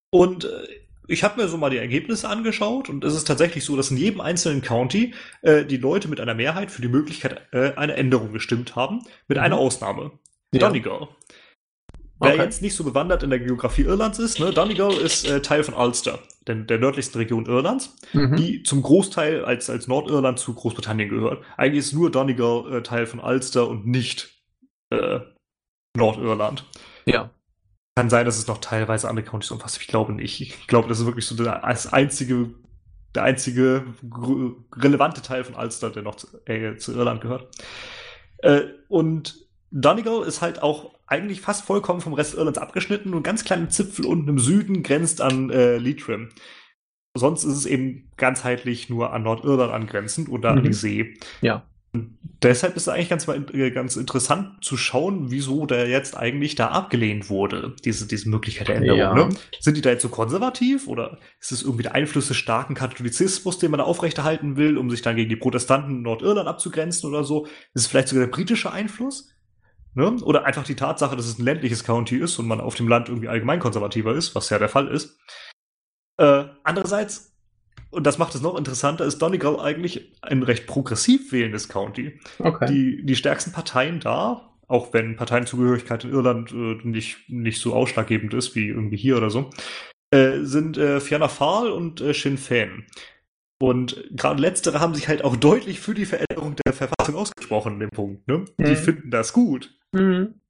Und 0.09 0.45
äh, 0.45 0.49
ich 1.07 1.23
habe 1.23 1.41
mir 1.41 1.47
so 1.47 1.57
mal 1.57 1.69
die 1.69 1.77
Ergebnisse 1.77 2.29
angeschaut 2.29 2.89
und 2.89 3.03
es 3.03 3.15
ist 3.15 3.27
tatsächlich 3.27 3.63
so, 3.63 3.75
dass 3.75 3.91
in 3.91 3.97
jedem 3.97 4.21
einzelnen 4.21 4.61
County 4.61 5.13
äh, 5.41 5.65
die 5.65 5.77
Leute 5.77 6.07
mit 6.07 6.19
einer 6.19 6.33
Mehrheit 6.33 6.71
für 6.71 6.81
die 6.81 6.87
Möglichkeit 6.87 7.41
äh, 7.51 7.73
einer 7.75 7.95
Änderung 7.95 8.33
gestimmt 8.33 8.75
haben, 8.75 9.01
mit 9.27 9.37
mhm. 9.37 9.43
einer 9.43 9.57
Ausnahme. 9.57 10.11
Ja. 10.53 10.59
Donegal. 10.59 11.07
Wer 12.19 12.33
okay. 12.33 12.43
jetzt 12.43 12.61
nicht 12.61 12.75
so 12.75 12.85
bewandert 12.85 13.23
in 13.23 13.29
der 13.29 13.39
Geografie 13.39 13.83
Irlands 13.83 14.19
ist, 14.19 14.39
ne, 14.39 14.51
Donegal 14.51 14.93
ist 14.93 15.27
äh, 15.27 15.41
Teil 15.41 15.63
von 15.63 15.73
Ulster, 15.73 16.19
der, 16.47 16.55
der 16.55 16.79
nördlichsten 16.79 17.19
Region 17.19 17.45
Irlands, 17.45 17.93
mhm. 18.13 18.37
die 18.37 18.63
zum 18.63 18.81
Großteil 18.81 19.43
als, 19.43 19.69
als 19.69 19.87
Nordirland 19.87 20.39
zu 20.39 20.53
Großbritannien 20.53 21.09
gehört. 21.09 21.43
Eigentlich 21.57 21.85
ist 21.85 21.93
nur 21.93 22.09
Donegal 22.09 22.73
äh, 22.73 22.83
Teil 22.83 23.05
von 23.05 23.19
Ulster 23.19 23.67
und 23.67 23.85
nicht 23.85 24.41
äh, 24.91 25.19
Nordirland. 25.97 26.63
Ja. 27.05 27.31
Kann 27.95 28.09
sein, 28.09 28.25
dass 28.25 28.37
es 28.37 28.47
noch 28.47 28.57
teilweise 28.57 29.07
andere 29.07 29.25
Countys 29.25 29.51
umfasst. 29.51 29.79
Ich 29.79 29.87
glaube 29.87 30.13
nicht. 30.13 30.41
Ich 30.41 30.67
glaube, 30.67 30.89
das 30.89 30.99
ist 30.99 31.05
wirklich 31.05 31.25
so 31.25 31.35
der, 31.35 31.61
das 31.61 31.91
einzige, 31.91 32.49
der 33.15 33.23
einzige 33.23 33.85
relevante 34.75 35.21
Teil 35.21 35.45
von 35.45 35.55
Ulster, 35.55 35.89
der 35.89 36.03
noch 36.03 36.15
zu, 36.15 36.27
äh, 36.45 36.75
zu 36.75 36.93
Irland 36.93 37.21
gehört. 37.21 37.55
Äh, 38.39 38.63
und 38.89 39.35
Donegal 39.71 40.23
ist 40.23 40.41
halt 40.41 40.61
auch 40.61 40.93
eigentlich 41.07 41.41
fast 41.41 41.65
vollkommen 41.65 42.01
vom 42.01 42.13
Rest 42.13 42.35
Irlands 42.35 42.59
abgeschnitten 42.59 43.13
und 43.13 43.23
ganz 43.23 43.43
kleinen 43.43 43.69
Zipfel 43.69 44.05
unten 44.05 44.29
im 44.29 44.39
Süden 44.39 44.83
grenzt 44.83 45.21
an 45.21 45.49
äh, 45.49 45.77
Leitrim. 45.77 46.29
Sonst 47.17 47.45
ist 47.45 47.55
es 47.55 47.65
eben 47.65 48.11
ganzheitlich 48.17 48.89
nur 48.89 49.13
an 49.13 49.23
Nordirland 49.23 49.71
angrenzend 49.71 50.27
oder 50.27 50.51
mhm. 50.51 50.57
an 50.57 50.63
die 50.65 50.73
See. 50.73 51.13
Ja. 51.41 51.65
Deshalb 52.41 52.75
ist 52.75 52.83
es 52.83 52.89
eigentlich 52.89 53.09
ganz, 53.09 53.27
äh, 53.27 53.71
ganz 53.71 53.95
interessant 53.95 54.63
zu 54.63 54.77
schauen, 54.77 55.31
wieso 55.31 55.65
der 55.65 55.87
jetzt 55.87 56.15
eigentlich 56.15 56.55
da 56.55 56.69
abgelehnt 56.69 57.29
wurde, 57.29 57.75
diese, 57.83 58.07
diese 58.07 58.29
Möglichkeit 58.29 58.67
der 58.67 58.75
Änderung. 58.75 58.99
Ja. 58.99 59.13
Ne? 59.13 59.29
Sind 59.59 59.77
die 59.77 59.81
da 59.81 59.89
jetzt 59.89 60.01
so 60.01 60.09
konservativ 60.09 60.87
oder 60.87 61.17
ist 61.39 61.51
es 61.51 61.63
irgendwie 61.63 61.83
der 61.83 61.95
Einfluss 61.95 62.27
des 62.27 62.37
starken 62.37 62.75
Katholizismus, 62.75 63.57
den 63.57 63.71
man 63.71 63.79
da 63.79 63.85
aufrechterhalten 63.85 64.57
will, 64.57 64.77
um 64.77 64.89
sich 64.89 65.01
dann 65.01 65.15
gegen 65.15 65.29
die 65.29 65.35
Protestanten 65.35 65.97
in 65.97 66.01
Nordirland 66.03 66.47
abzugrenzen 66.47 67.09
oder 67.09 67.23
so? 67.23 67.45
Ist 67.45 67.83
es 67.83 67.87
vielleicht 67.87 68.09
sogar 68.09 68.25
der 68.25 68.31
britische 68.31 68.71
Einfluss? 68.71 69.29
Ne? 69.95 70.11
Oder 70.23 70.45
einfach 70.45 70.65
die 70.65 70.75
Tatsache, 70.75 71.15
dass 71.15 71.25
es 71.25 71.39
ein 71.39 71.45
ländliches 71.45 71.83
County 71.83 72.17
ist 72.17 72.37
und 72.37 72.47
man 72.47 72.59
auf 72.59 72.75
dem 72.75 72.87
Land 72.87 73.07
irgendwie 73.07 73.29
allgemein 73.29 73.59
konservativer 73.59 74.13
ist, 74.13 74.35
was 74.35 74.49
ja 74.49 74.59
der 74.59 74.69
Fall 74.69 74.89
ist. 74.89 75.17
Äh, 76.17 76.45
andererseits, 76.63 77.34
und 77.95 78.05
das 78.05 78.17
macht 78.17 78.35
es 78.35 78.41
noch 78.41 78.57
interessanter, 78.57 79.05
ist 79.05 79.21
Donegal 79.21 79.59
eigentlich 79.59 80.11
ein 80.21 80.43
recht 80.43 80.67
progressiv 80.67 81.31
wählendes 81.31 81.69
County. 81.69 82.19
Okay. 82.39 82.65
Die, 82.67 83.05
die 83.05 83.15
stärksten 83.15 83.53
Parteien 83.53 83.99
da, 84.01 84.53
auch 84.67 84.93
wenn 84.93 85.15
Parteienzugehörigkeit 85.15 86.03
in 86.03 86.11
Irland 86.11 86.51
äh, 86.51 86.77
nicht, 86.83 87.29
nicht 87.29 87.61
so 87.61 87.73
ausschlaggebend 87.73 88.33
ist 88.33 88.55
wie 88.55 88.67
irgendwie 88.67 88.97
hier 88.97 89.15
oder 89.17 89.29
so, 89.29 89.49
äh, 90.11 90.41
sind 90.41 90.77
äh, 90.77 90.99
Fianna 90.99 91.27
Fáil 91.27 91.69
und 91.69 92.01
äh, 92.01 92.13
Sinn 92.13 92.37
Féin. 92.37 92.83
Und 93.61 94.03
gerade 94.11 94.41
letztere 94.41 94.81
haben 94.81 94.93
sich 94.93 95.07
halt 95.07 95.23
auch 95.23 95.37
deutlich 95.37 95.79
für 95.79 95.93
die 95.93 96.05
Veränderung 96.05 96.55
der 96.65 96.73
Verfassung 96.73 97.15
ausgesprochen, 97.15 97.73
in 97.75 97.79
dem 97.79 97.89
Punkt. 97.89 98.27
Ne? 98.27 98.45
Mhm. 98.57 98.65
Die 98.65 98.75
finden 98.75 99.09
das 99.09 99.31
gut. 99.31 99.73
Mhm. 99.93 100.41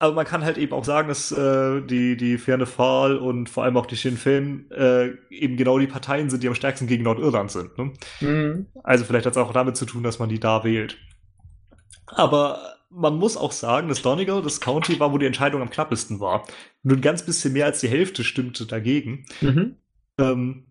Aber 0.00 0.14
man 0.14 0.26
kann 0.26 0.44
halt 0.44 0.58
eben 0.58 0.72
auch 0.72 0.84
sagen, 0.84 1.08
dass 1.08 1.32
äh, 1.32 1.80
die, 1.82 2.16
die 2.16 2.38
Ferne 2.38 2.66
Fall 2.66 3.16
und 3.16 3.48
vor 3.48 3.64
allem 3.64 3.76
auch 3.76 3.86
die 3.86 3.96
Sinn 3.96 4.16
Féin 4.16 4.70
äh, 4.70 5.16
eben 5.28 5.56
genau 5.56 5.78
die 5.78 5.88
Parteien 5.88 6.30
sind, 6.30 6.42
die 6.42 6.48
am 6.48 6.54
stärksten 6.54 6.86
gegen 6.86 7.02
Nordirland 7.02 7.50
sind. 7.50 7.76
Ne? 7.76 7.92
Mhm. 8.20 8.66
Also 8.84 9.04
vielleicht 9.04 9.26
hat 9.26 9.32
es 9.32 9.36
auch 9.36 9.52
damit 9.52 9.76
zu 9.76 9.86
tun, 9.86 10.04
dass 10.04 10.20
man 10.20 10.28
die 10.28 10.38
da 10.38 10.62
wählt. 10.62 10.98
Aber 12.06 12.76
man 12.90 13.16
muss 13.18 13.36
auch 13.36 13.52
sagen, 13.52 13.88
dass 13.88 14.02
Donegal 14.02 14.40
das 14.40 14.60
County 14.60 14.98
war, 15.00 15.12
wo 15.12 15.18
die 15.18 15.26
Entscheidung 15.26 15.62
am 15.62 15.70
knappesten 15.70 16.20
war. 16.20 16.44
Nur 16.84 16.96
ein 16.96 17.02
ganz 17.02 17.26
bisschen 17.26 17.52
mehr 17.52 17.66
als 17.66 17.80
die 17.80 17.88
Hälfte 17.88 18.22
stimmte 18.22 18.66
dagegen. 18.66 19.26
Mhm. 19.40 19.76
Ähm, 20.18 20.67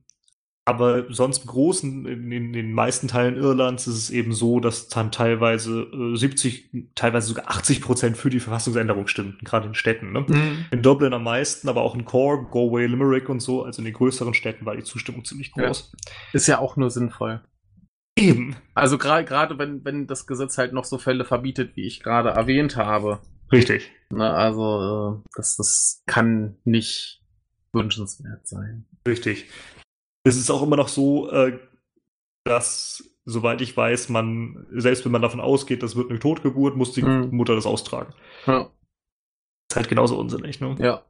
aber 0.68 1.06
sonst 1.08 1.44
im 1.44 1.48
Großen, 1.48 2.06
in, 2.06 2.30
in, 2.30 2.52
den 2.52 2.74
meisten 2.74 3.08
Teilen 3.08 3.38
Irlands 3.38 3.88
ist 3.88 3.96
es 3.96 4.10
eben 4.10 4.34
so, 4.34 4.60
dass 4.60 4.90
dann 4.90 5.14
teilweise 5.14 5.84
äh, 5.84 6.18
70, 6.18 6.92
teilweise 6.94 7.30
sogar 7.30 7.50
80 7.50 7.80
Prozent 7.80 8.18
für 8.18 8.30
die 8.30 8.42
Verfassungsänderung 8.42 9.08
stimmten, 9.08 9.46
gerade 9.46 9.68
in 9.68 9.76
Städten. 9.76 10.12
Ne? 10.12 10.26
Mhm. 10.28 10.66
In 10.72 10.82
Dublin 10.82 11.14
am 11.14 11.24
meisten, 11.24 11.70
aber 11.70 11.84
auch 11.84 11.96
in 11.96 12.04
Cork, 12.04 12.52
Galway, 12.52 12.86
Limerick 12.86 13.30
und 13.30 13.40
so, 13.40 13.64
also 13.64 13.80
in 13.80 13.86
den 13.86 13.94
größeren 13.94 14.34
Städten 14.34 14.66
war 14.66 14.76
die 14.76 14.84
Zustimmung 14.84 15.24
ziemlich 15.24 15.54
groß. 15.54 15.94
Ja. 15.94 16.12
Ist 16.34 16.48
ja 16.48 16.60
auch 16.60 16.76
nur 16.76 16.90
sinnvoll. 16.90 17.42
Eben. 18.18 18.58
Also 18.74 18.98
gerade 18.98 19.24
gerade 19.24 19.58
wenn, 19.58 19.86
wenn 19.86 20.06
das 20.06 20.28
Gesetz 20.28 20.58
halt 20.58 20.74
noch 20.74 20.84
so 20.84 20.98
Fälle 20.98 21.24
verbietet, 21.24 21.78
wie 21.78 21.88
ich 21.88 22.04
gerade 22.04 22.32
erwähnt 22.32 22.76
habe. 22.76 23.22
Richtig. 23.54 23.90
Ne, 24.10 24.30
also 24.30 25.22
äh, 25.24 25.30
das, 25.34 25.56
das 25.56 26.04
kann 26.08 26.58
nicht 26.66 27.22
wünschenswert 27.72 28.46
sein. 28.46 28.86
Richtig. 29.08 29.46
Es 30.28 30.36
ist 30.36 30.52
auch 30.52 30.62
immer 30.62 30.76
noch 30.76 30.90
so, 30.90 31.30
äh, 31.32 31.58
dass, 32.44 33.04
soweit 33.26 33.62
ich 33.62 33.76
weiß, 33.76 34.10
man, 34.10 34.68
selbst 34.72 35.06
wenn 35.06 35.12
man 35.12 35.22
davon 35.22 35.40
ausgeht, 35.40 35.84
das 35.84 35.96
wird 35.96 36.10
eine 36.10 36.20
Totgeburt, 36.20 36.76
muss 36.76 36.92
die 36.92 37.04
mhm. 37.04 37.30
Mutter 37.32 37.56
das 37.56 37.66
austragen. 37.66 38.14
Ja. 38.46 38.70
Ist 39.70 39.76
halt 39.76 39.90
genauso 39.90 40.18
unsinnig, 40.18 40.60
ne? 40.60 40.76
Ja. 40.80 41.04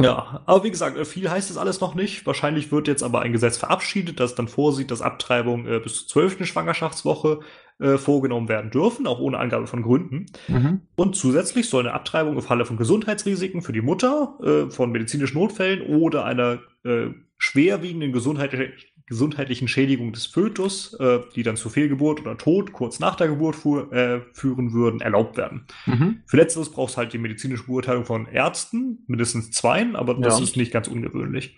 Ja, 0.00 0.42
aber 0.46 0.62
wie 0.62 0.70
gesagt, 0.70 0.96
äh, 0.96 1.04
viel 1.04 1.28
heißt 1.28 1.50
das 1.50 1.56
alles 1.56 1.80
noch 1.80 1.94
nicht. 1.94 2.24
Wahrscheinlich 2.24 2.70
wird 2.70 2.86
jetzt 2.86 3.02
aber 3.02 3.20
ein 3.20 3.32
Gesetz 3.32 3.56
verabschiedet, 3.56 4.20
das 4.20 4.34
dann 4.36 4.46
vorsieht, 4.46 4.90
dass 4.90 5.02
Abtreibungen 5.02 5.66
äh, 5.66 5.80
bis 5.80 5.96
zur 5.96 6.08
zwölften 6.08 6.46
Schwangerschaftswoche 6.46 7.40
äh, 7.80 7.96
vorgenommen 7.98 8.48
werden 8.48 8.70
dürfen, 8.70 9.06
auch 9.06 9.20
ohne 9.20 9.38
Angabe 9.38 9.66
von 9.66 9.82
Gründen. 9.82 10.26
Mhm. 10.48 10.82
Und 10.96 11.16
zusätzlich 11.16 11.68
soll 11.68 11.86
eine 11.86 11.94
Abtreibung 11.94 12.34
im 12.34 12.42
Falle 12.42 12.64
von 12.64 12.76
Gesundheitsrisiken 12.76 13.62
für 13.62 13.72
die 13.72 13.82
Mutter, 13.82 14.38
äh, 14.42 14.70
von 14.70 14.90
medizinischen 14.90 15.38
Notfällen 15.38 15.82
oder 15.82 16.24
einer 16.24 16.58
äh, 16.84 17.08
schwerwiegenden 17.38 18.12
gesundheitlich, 18.12 18.92
gesundheitlichen 19.06 19.68
Schädigung 19.68 20.12
des 20.12 20.26
Fötus, 20.26 20.94
äh, 20.94 21.20
die 21.34 21.42
dann 21.42 21.56
zu 21.56 21.70
Fehlgeburt 21.70 22.20
oder 22.20 22.36
Tod 22.36 22.72
kurz 22.72 22.98
nach 22.98 23.14
der 23.14 23.28
Geburt 23.28 23.56
fuhr, 23.56 23.92
äh, 23.92 24.20
führen 24.32 24.72
würden, 24.72 25.00
erlaubt 25.00 25.36
werden. 25.36 25.66
Mhm. 25.86 26.22
Für 26.26 26.36
letzteres 26.36 26.70
braucht 26.70 26.90
es 26.90 26.96
halt 26.96 27.12
die 27.12 27.18
medizinische 27.18 27.64
Beurteilung 27.64 28.04
von 28.04 28.26
Ärzten, 28.26 29.04
mindestens 29.06 29.50
zweien, 29.52 29.96
aber 29.96 30.14
das 30.14 30.38
ja. 30.38 30.44
ist 30.44 30.56
nicht 30.56 30.72
ganz 30.72 30.88
ungewöhnlich. 30.88 31.56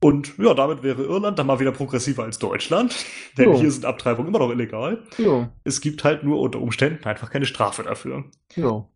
Und 0.00 0.38
ja, 0.38 0.54
damit 0.54 0.82
wäre 0.82 1.02
Irland 1.02 1.38
dann 1.38 1.46
mal 1.46 1.58
wieder 1.58 1.72
progressiver 1.72 2.22
als 2.22 2.38
Deutschland, 2.38 2.94
denn 3.36 3.52
jo. 3.52 3.60
hier 3.60 3.70
sind 3.70 3.84
Abtreibungen 3.84 4.28
immer 4.28 4.38
noch 4.38 4.50
illegal. 4.50 5.02
Jo. 5.16 5.48
Es 5.64 5.80
gibt 5.80 6.04
halt 6.04 6.22
nur 6.22 6.40
unter 6.40 6.60
Umständen 6.60 7.04
einfach 7.04 7.30
keine 7.30 7.46
Strafe 7.46 7.82
dafür. 7.82 8.24
Jo. 8.54 8.88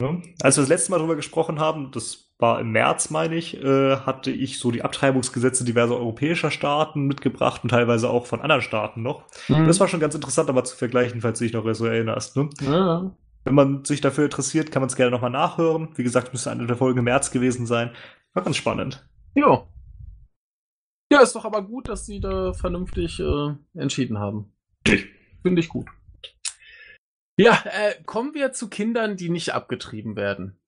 Ja. 0.00 0.16
Als 0.42 0.56
wir 0.56 0.62
das 0.62 0.68
letzte 0.68 0.90
Mal 0.90 0.98
darüber 0.98 1.16
gesprochen 1.16 1.58
haben, 1.58 1.90
das 1.92 2.26
war 2.38 2.60
im 2.60 2.70
März, 2.72 3.10
meine 3.10 3.34
ich, 3.34 3.62
äh, 3.62 3.96
hatte 3.96 4.30
ich 4.30 4.58
so 4.58 4.70
die 4.70 4.82
Abtreibungsgesetze 4.82 5.64
diverser 5.64 5.96
europäischer 5.96 6.50
Staaten 6.50 7.06
mitgebracht 7.06 7.62
und 7.62 7.70
teilweise 7.70 8.10
auch 8.10 8.26
von 8.26 8.42
anderen 8.42 8.60
Staaten 8.60 9.02
noch. 9.02 9.24
Mhm. 9.48 9.66
Das 9.66 9.80
war 9.80 9.88
schon 9.88 10.00
ganz 10.00 10.14
interessant, 10.14 10.50
aber 10.50 10.64
zu 10.64 10.76
vergleichen, 10.76 11.22
falls 11.22 11.38
du 11.38 11.44
dich 11.44 11.54
noch 11.54 11.72
so 11.72 11.86
erinnerst. 11.86 12.36
Ne? 12.36 12.50
Ja. 12.60 13.10
Wenn 13.44 13.54
man 13.54 13.84
sich 13.84 14.00
dafür 14.00 14.24
interessiert, 14.24 14.70
kann 14.70 14.82
man 14.82 14.88
es 14.88 14.96
gerne 14.96 15.12
nochmal 15.12 15.30
nachhören. 15.30 15.88
Wie 15.94 16.02
gesagt, 16.02 16.32
müsste 16.32 16.50
eine 16.50 16.66
der 16.66 16.76
Folgen 16.76 16.98
im 16.98 17.04
März 17.04 17.30
gewesen 17.30 17.64
sein. 17.64 17.92
War 18.34 18.42
ganz 18.42 18.56
spannend. 18.56 19.08
Ja. 19.34 19.66
Ja, 21.12 21.22
ist 21.22 21.34
doch 21.36 21.44
aber 21.44 21.62
gut, 21.62 21.88
dass 21.88 22.04
sie 22.04 22.20
da 22.20 22.52
vernünftig 22.52 23.20
äh, 23.20 23.54
entschieden 23.74 24.18
haben. 24.18 24.52
Finde 25.42 25.60
ich 25.60 25.68
gut. 25.68 25.88
Ja, 27.38 27.62
äh, 27.64 28.02
kommen 28.04 28.34
wir 28.34 28.52
zu 28.52 28.68
Kindern, 28.68 29.16
die 29.16 29.28
nicht 29.28 29.54
abgetrieben 29.54 30.16
werden. 30.16 30.58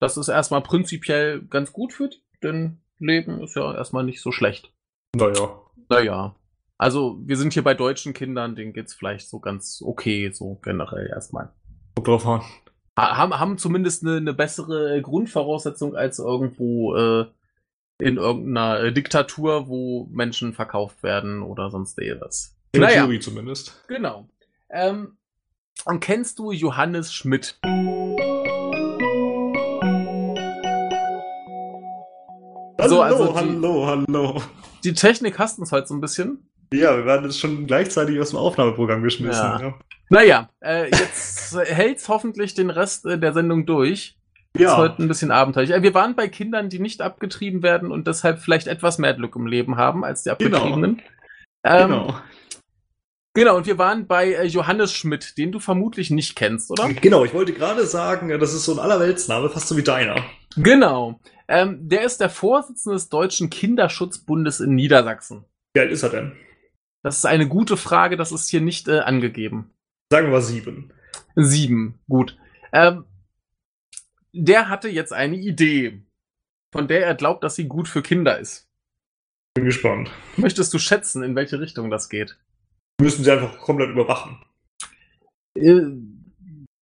Das 0.00 0.16
ist 0.16 0.28
erstmal 0.28 0.62
prinzipiell 0.62 1.42
ganz 1.42 1.72
gut 1.72 1.92
für 1.92 2.08
die, 2.08 2.22
denn 2.42 2.80
Leben 2.98 3.42
ist 3.42 3.56
ja 3.56 3.74
erstmal 3.74 4.04
nicht 4.04 4.20
so 4.20 4.32
schlecht. 4.32 4.72
Naja. 5.14 5.60
Naja. 5.88 6.36
Also, 6.76 7.18
wir 7.24 7.36
sind 7.36 7.52
hier 7.52 7.64
bei 7.64 7.74
deutschen 7.74 8.12
Kindern, 8.12 8.54
denen 8.54 8.72
geht's 8.72 8.94
vielleicht 8.94 9.28
so 9.28 9.40
ganz 9.40 9.82
okay, 9.84 10.30
so 10.32 10.56
generell 10.62 11.08
erstmal. 11.08 11.52
Kommt 11.96 12.08
drauf 12.08 12.26
an. 12.26 12.42
Haben, 12.96 13.38
haben 13.38 13.58
zumindest 13.58 14.04
eine, 14.04 14.16
eine 14.16 14.34
bessere 14.34 15.00
Grundvoraussetzung 15.02 15.96
als 15.96 16.18
irgendwo 16.18 16.96
äh, 16.96 17.26
in 18.00 18.16
irgendeiner 18.16 18.80
äh, 18.80 18.92
Diktatur, 18.92 19.68
wo 19.68 20.08
Menschen 20.12 20.52
verkauft 20.52 21.02
werden 21.02 21.42
oder 21.42 21.70
sonst 21.70 21.98
irgendwas. 21.98 22.56
In 22.72 22.82
naja. 22.82 23.02
Theorie 23.02 23.18
zumindest. 23.18 23.82
Genau. 23.88 24.28
Ähm, 24.70 25.16
und 25.84 26.00
kennst 26.00 26.38
du 26.38 26.52
Johannes 26.52 27.12
Schmidt? 27.12 27.58
Hallo, 32.80 32.88
so, 32.88 33.02
also 33.02 33.26
die, 33.32 33.34
hallo, 33.34 33.86
hallo. 33.86 34.42
die 34.84 34.92
Technik 34.92 35.38
hasst 35.38 35.58
uns 35.58 35.72
halt 35.72 35.88
so 35.88 35.94
ein 35.94 36.00
bisschen. 36.00 36.48
Ja, 36.72 36.96
wir 36.96 37.04
werden 37.04 37.24
jetzt 37.24 37.40
schon 37.40 37.66
gleichzeitig 37.66 38.20
aus 38.20 38.30
dem 38.30 38.38
Aufnahmeprogramm 38.38 39.02
geschmissen. 39.02 39.42
Ja. 39.42 39.60
Ja, 39.60 39.78
Naja, 40.10 40.48
äh, 40.60 40.84
jetzt 40.84 41.56
hält's 41.64 42.08
hoffentlich 42.08 42.54
den 42.54 42.70
Rest 42.70 43.06
äh, 43.06 43.18
der 43.18 43.32
Sendung 43.32 43.66
durch. 43.66 44.17
Ist 44.58 44.64
ja. 44.64 44.76
heute 44.76 45.02
ein 45.02 45.08
bisschen 45.08 45.30
abenteuerlich. 45.30 45.74
Äh, 45.74 45.82
Wir 45.82 45.94
waren 45.94 46.14
bei 46.16 46.28
Kindern, 46.28 46.68
die 46.68 46.78
nicht 46.78 47.00
abgetrieben 47.00 47.62
werden 47.62 47.90
und 47.92 48.06
deshalb 48.06 48.40
vielleicht 48.40 48.66
etwas 48.66 48.98
mehr 48.98 49.14
Glück 49.14 49.36
im 49.36 49.46
Leben 49.46 49.76
haben 49.76 50.04
als 50.04 50.22
die 50.24 50.30
Genau. 50.38 50.58
Abgetriebenen. 50.58 51.02
Ähm, 51.64 51.88
genau. 51.90 52.20
genau, 53.34 53.56
und 53.56 53.66
wir 53.66 53.78
waren 53.78 54.06
bei 54.06 54.32
äh, 54.32 54.44
Johannes 54.46 54.92
Schmidt, 54.92 55.38
den 55.38 55.52
du 55.52 55.58
vermutlich 55.60 56.10
nicht 56.10 56.36
kennst, 56.36 56.70
oder? 56.70 56.88
Genau, 56.92 57.24
ich 57.24 57.34
wollte 57.34 57.52
gerade 57.52 57.86
sagen, 57.86 58.28
das 58.38 58.54
ist 58.54 58.64
so 58.64 58.72
ein 58.72 58.78
Allerweltsname, 58.78 59.48
fast 59.50 59.68
so 59.68 59.76
wie 59.76 59.82
deiner. 59.82 60.16
Genau. 60.56 61.20
Ähm, 61.48 61.88
der 61.88 62.02
ist 62.02 62.20
der 62.20 62.30
Vorsitzende 62.30 62.96
des 62.96 63.08
Deutschen 63.08 63.50
Kinderschutzbundes 63.50 64.60
in 64.60 64.74
Niedersachsen. 64.74 65.44
Wie 65.74 65.80
alt 65.80 65.90
ist 65.90 66.02
er 66.02 66.10
denn? 66.10 66.32
Das 67.02 67.16
ist 67.18 67.26
eine 67.26 67.46
gute 67.48 67.76
Frage, 67.76 68.16
das 68.16 68.32
ist 68.32 68.48
hier 68.48 68.60
nicht 68.60 68.88
äh, 68.88 69.00
angegeben. 69.00 69.70
Sagen 70.12 70.26
wir 70.26 70.32
mal 70.32 70.42
sieben. 70.42 70.92
Sieben, 71.36 71.98
gut. 72.08 72.36
Ähm, 72.72 73.04
der 74.32 74.68
hatte 74.68 74.88
jetzt 74.88 75.12
eine 75.12 75.36
Idee, 75.36 76.02
von 76.72 76.88
der 76.88 77.06
er 77.06 77.14
glaubt, 77.14 77.44
dass 77.44 77.56
sie 77.56 77.68
gut 77.68 77.88
für 77.88 78.02
Kinder 78.02 78.38
ist. 78.38 78.68
Bin 79.54 79.64
gespannt. 79.64 80.10
Möchtest 80.36 80.72
du 80.72 80.78
schätzen, 80.78 81.22
in 81.22 81.34
welche 81.34 81.60
Richtung 81.60 81.90
das 81.90 82.08
geht? 82.08 82.36
Müssen 83.00 83.24
sie 83.24 83.30
einfach 83.30 83.58
komplett 83.58 83.90
überwachen. 83.90 84.38
Äh, 85.56 85.82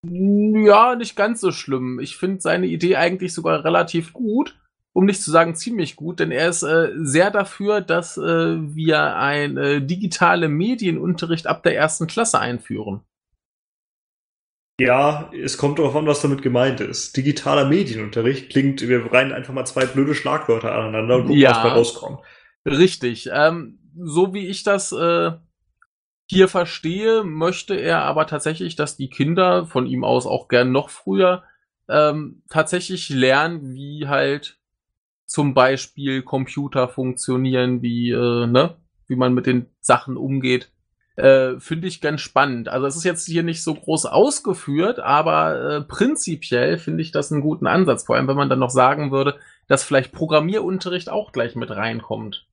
ja, 0.03 0.95
nicht 0.95 1.17
ganz 1.17 1.41
so 1.41 1.53
schlimm. 1.53 2.01
Ich 2.01 2.17
finde 2.17 2.41
seine 2.41 2.67
Idee 2.67 2.97
eigentlich 2.97 3.33
sogar 3.33 3.65
relativ 3.65 4.13
gut, 4.13 4.59
um 4.93 5.05
nicht 5.05 5.23
zu 5.23 5.31
sagen 5.31 5.55
ziemlich 5.55 5.97
gut, 5.97 6.21
denn 6.21 6.31
er 6.31 6.49
ist 6.49 6.63
äh, 6.63 6.91
sehr 6.97 7.31
dafür, 7.31 7.81
dass 7.81 8.17
äh, 8.17 8.23
wir 8.23 9.17
ein 9.17 9.57
äh, 9.57 9.83
digitale 9.83 10.49
Medienunterricht 10.49 11.47
ab 11.47 11.63
der 11.63 11.77
ersten 11.77 12.07
Klasse 12.07 12.39
einführen. 12.39 13.01
Ja, 14.79 15.31
es 15.33 15.57
kommt 15.57 15.79
darauf 15.79 15.97
an, 15.97 16.07
was 16.07 16.21
damit 16.21 16.43
gemeint 16.43 16.81
ist. 16.81 17.17
Digitaler 17.17 17.67
Medienunterricht 17.67 18.51
klingt, 18.51 18.83
wir 18.83 19.11
reihen 19.11 19.33
einfach 19.33 19.55
mal 19.55 19.65
zwei 19.65 19.87
blöde 19.87 20.15
Schlagwörter 20.15 20.73
aneinander 20.75 21.17
und 21.17 21.23
gucken, 21.23 21.39
Ja. 21.39 21.51
was 21.51 21.63
da 21.63 21.69
rauskommt. 21.75 22.21
Richtig. 22.67 23.31
Ähm, 23.33 23.79
so 23.99 24.35
wie 24.35 24.47
ich 24.49 24.65
das 24.65 24.93
äh, 24.93 25.33
hier 26.27 26.49
verstehe, 26.49 27.25
möchte 27.25 27.75
er 27.75 28.03
aber 28.03 28.27
tatsächlich, 28.27 28.77
dass 28.77 28.97
die 28.97 29.09
Kinder 29.09 29.65
von 29.67 29.87
ihm 29.87 30.05
aus 30.05 30.27
auch 30.27 30.49
gern 30.49 30.73
noch 30.73 30.91
früher 30.91 31.45
ähm, 31.89 32.43
tatsächlich 32.51 33.09
lernen, 33.09 33.75
wie 33.75 34.09
halt 34.09 34.59
zum 35.25 35.55
Beispiel 35.55 36.23
Computer 36.23 36.89
funktionieren, 36.89 37.81
wie 37.81 38.11
äh, 38.11 38.47
ne, 38.47 38.77
wie 39.07 39.17
man 39.17 39.33
mit 39.35 39.47
den 39.47 39.67
Sachen 39.81 40.17
umgeht. 40.17 40.71
Äh, 41.17 41.59
Finde 41.61 41.89
ich 41.89 42.01
ganz 42.01 42.21
spannend. 42.21 42.69
Also 42.69 42.87
es 42.87 42.97
ist 42.97 43.05
jetzt 43.05 43.27
hier 43.27 43.43
nicht 43.43 43.63
so 43.63 43.75
groß 43.75 44.07
ausgeführt, 44.07 44.99
aber 44.99 45.77
äh, 45.77 45.81
prinzipiell 45.81 46.77
finde 46.79 47.03
ich 47.03 47.11
das 47.11 47.33
einen 47.33 47.41
guten 47.41 47.67
Ansatz. 47.67 48.05
Vor 48.05 48.17
allem, 48.17 48.29
wenn 48.29 48.37
man 48.37 48.51
dann 48.51 48.59
noch 48.59 48.71
sagen 48.71 49.11
würde, 49.11 49.37
dass 49.67 49.83
vielleicht 49.83 50.13
Programmierunterricht 50.13 51.09
auch 51.11 51.33
gleich 51.33 51.57
mit 51.57 51.71
reinkommt. 51.71 52.45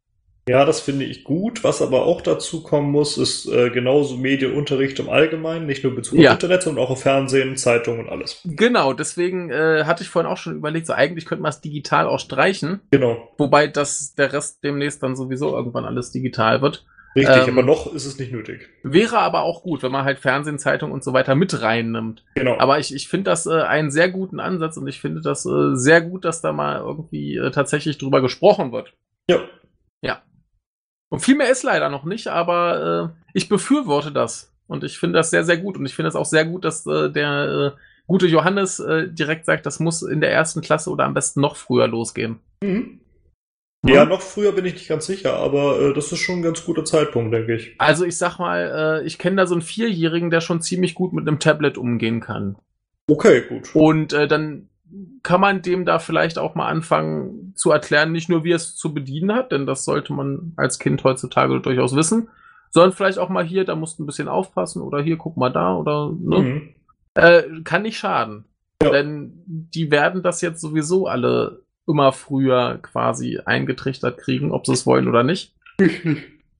Ja, 0.47 0.65
das 0.65 0.81
finde 0.81 1.05
ich 1.05 1.23
gut. 1.23 1.63
Was 1.63 1.81
aber 1.81 2.05
auch 2.05 2.19
dazu 2.19 2.63
kommen 2.63 2.91
muss, 2.91 3.17
ist 3.17 3.47
äh, 3.47 3.69
genauso 3.69 4.17
Medienunterricht 4.17 4.99
im 4.99 5.07
Allgemeinen, 5.09 5.65
nicht 5.65 5.85
nur 5.85 5.95
Bezug 5.95 6.19
Ja. 6.19 6.31
auf 6.31 6.35
Internet, 6.35 6.63
sondern 6.63 6.83
auch 6.83 6.89
auf 6.89 7.01
Fernsehen, 7.01 7.55
Zeitungen 7.55 8.01
und 8.01 8.09
alles. 8.09 8.41
Genau, 8.43 8.91
deswegen 8.91 9.49
äh, 9.51 9.85
hatte 9.85 10.03
ich 10.03 10.09
vorhin 10.09 10.29
auch 10.29 10.35
schon 10.37 10.55
überlegt, 10.57 10.87
so 10.87 10.93
eigentlich 10.93 11.25
könnte 11.25 11.43
man 11.43 11.49
es 11.49 11.61
digital 11.61 12.07
auch 12.07 12.19
streichen, 12.19 12.81
Genau, 12.91 13.29
wobei 13.37 13.67
das 13.67 14.15
der 14.15 14.33
Rest 14.33 14.63
demnächst 14.65 15.01
dann 15.01 15.15
sowieso 15.15 15.55
irgendwann 15.55 15.85
alles 15.85 16.11
digital 16.11 16.61
wird. 16.61 16.85
Richtig. 17.15 17.47
Ähm, 17.47 17.57
aber 17.57 17.63
noch 17.63 17.93
ist 17.93 18.05
es 18.05 18.17
nicht 18.19 18.31
nötig. 18.31 18.69
Wäre 18.83 19.19
aber 19.19 19.41
auch 19.43 19.63
gut, 19.63 19.83
wenn 19.83 19.91
man 19.91 20.05
halt 20.05 20.19
Fernsehen, 20.19 20.59
Zeitung 20.59 20.91
und 20.91 21.03
so 21.03 21.13
weiter 21.13 21.35
mit 21.35 21.61
reinnimmt. 21.61 22.23
Genau. 22.35 22.57
Aber 22.59 22.79
ich, 22.79 22.93
ich 22.93 23.07
finde 23.07 23.31
das 23.31 23.45
äh, 23.45 23.61
einen 23.61 23.91
sehr 23.91 24.09
guten 24.09 24.39
Ansatz 24.39 24.77
und 24.77 24.87
ich 24.87 24.99
finde 24.99 25.21
das 25.21 25.45
äh, 25.45 25.75
sehr 25.75 26.01
gut, 26.01 26.25
dass 26.25 26.41
da 26.41 26.51
mal 26.51 26.79
irgendwie 26.79 27.37
äh, 27.37 27.51
tatsächlich 27.51 27.97
drüber 27.97 28.21
gesprochen 28.21 28.71
wird. 28.71 28.93
ja, 30.01 30.21
Und 31.09 31.19
viel 31.19 31.35
mehr 31.35 31.49
ist 31.49 31.63
leider 31.63 31.89
noch 31.89 32.03
nicht, 32.05 32.27
aber 32.27 33.13
äh, 33.15 33.29
ich 33.33 33.49
befürworte 33.49 34.11
das. 34.11 34.51
Und 34.67 34.83
ich 34.83 34.97
finde 34.97 35.17
das 35.19 35.29
sehr, 35.29 35.43
sehr 35.43 35.57
gut. 35.57 35.77
Und 35.77 35.85
ich 35.85 35.95
finde 35.95 36.09
es 36.09 36.15
auch 36.15 36.25
sehr 36.25 36.45
gut, 36.45 36.65
dass 36.65 36.85
äh, 36.87 37.09
der 37.11 37.73
äh, 37.75 37.79
gute 38.07 38.27
Johannes 38.27 38.79
äh, 38.79 39.07
direkt 39.09 39.45
sagt, 39.45 39.65
das 39.65 39.79
muss 39.79 40.01
in 40.01 40.21
der 40.21 40.31
ersten 40.31 40.61
Klasse 40.61 40.89
oder 40.89 41.05
am 41.05 41.13
besten 41.13 41.41
noch 41.41 41.55
früher 41.55 41.87
losgehen. 41.87 42.39
Mhm. 42.63 42.99
Ja, 43.85 44.05
noch 44.05 44.21
früher 44.21 44.53
bin 44.53 44.65
ich 44.65 44.73
nicht 44.73 44.87
ganz 44.87 45.05
sicher, 45.05 45.35
aber 45.35 45.79
äh, 45.79 45.93
das 45.93 46.11
ist 46.11 46.19
schon 46.19 46.39
ein 46.39 46.41
ganz 46.41 46.63
guter 46.63 46.85
Zeitpunkt, 46.85 47.33
denke 47.33 47.55
ich. 47.55 47.75
Also 47.79 48.05
ich 48.05 48.17
sag 48.17 48.39
mal, 48.39 49.01
äh, 49.03 49.05
ich 49.05 49.17
kenne 49.17 49.35
da 49.35 49.45
so 49.45 49.55
einen 49.55 49.61
Vierjährigen, 49.61 50.29
der 50.29 50.39
schon 50.39 50.61
ziemlich 50.61 50.95
gut 50.95 51.11
mit 51.11 51.27
einem 51.27 51.39
Tablet 51.39 51.77
umgehen 51.77 52.21
kann. 52.21 52.55
Okay, 53.07 53.43
gut. 53.47 53.75
Und 53.75 54.13
äh, 54.13 54.27
dann 54.27 54.69
kann 55.21 55.41
man 55.41 55.61
dem 55.61 55.85
da 55.85 55.99
vielleicht 55.99 56.37
auch 56.37 56.55
mal 56.55 56.67
anfangen 56.67 57.53
zu 57.55 57.71
erklären, 57.71 58.11
nicht 58.11 58.29
nur 58.29 58.43
wie 58.43 58.51
er 58.51 58.57
es 58.57 58.75
zu 58.75 58.93
bedienen 58.93 59.33
hat, 59.33 59.51
denn 59.51 59.65
das 59.65 59.83
sollte 59.83 60.13
man 60.13 60.53
als 60.55 60.79
Kind 60.79 61.03
heutzutage 61.03 61.59
durchaus 61.59 61.95
wissen, 61.95 62.29
sondern 62.69 62.93
vielleicht 62.93 63.19
auch 63.19 63.29
mal 63.29 63.43
hier, 63.43 63.65
da 63.65 63.75
musst 63.75 63.99
du 63.99 64.03
ein 64.03 64.05
bisschen 64.05 64.27
aufpassen 64.27 64.81
oder 64.81 65.01
hier, 65.01 65.17
guck 65.17 65.35
mal 65.35 65.49
da 65.49 65.75
oder 65.75 66.11
ne? 66.17 66.39
Mhm. 66.39 66.69
Äh, 67.15 67.43
kann 67.63 67.83
nicht 67.83 67.97
schaden. 67.97 68.45
Ja. 68.81 68.91
Denn 68.91 69.43
die 69.45 69.91
werden 69.91 70.23
das 70.23 70.41
jetzt 70.41 70.61
sowieso 70.61 71.07
alle 71.07 71.62
immer 71.87 72.11
früher 72.11 72.79
quasi 72.81 73.39
eingetrichtert 73.43 74.17
kriegen, 74.17 74.51
ob 74.51 74.65
sie 74.65 74.73
es 74.73 74.85
wollen 74.85 75.07
oder 75.07 75.23
nicht. 75.23 75.53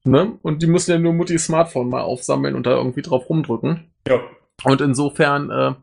Ne? 0.06 0.38
Und 0.42 0.62
die 0.62 0.68
müssen 0.68 0.92
ja 0.92 1.00
nur 1.00 1.14
Muttis 1.14 1.46
Smartphone 1.46 1.90
mal 1.90 2.02
aufsammeln 2.02 2.56
und 2.56 2.66
da 2.66 2.72
irgendwie 2.72 3.02
drauf 3.02 3.30
rumdrücken. 3.30 3.90
ja. 4.08 4.20
Und 4.66 4.82
insofern 4.82 5.50
äh, 5.50 5.74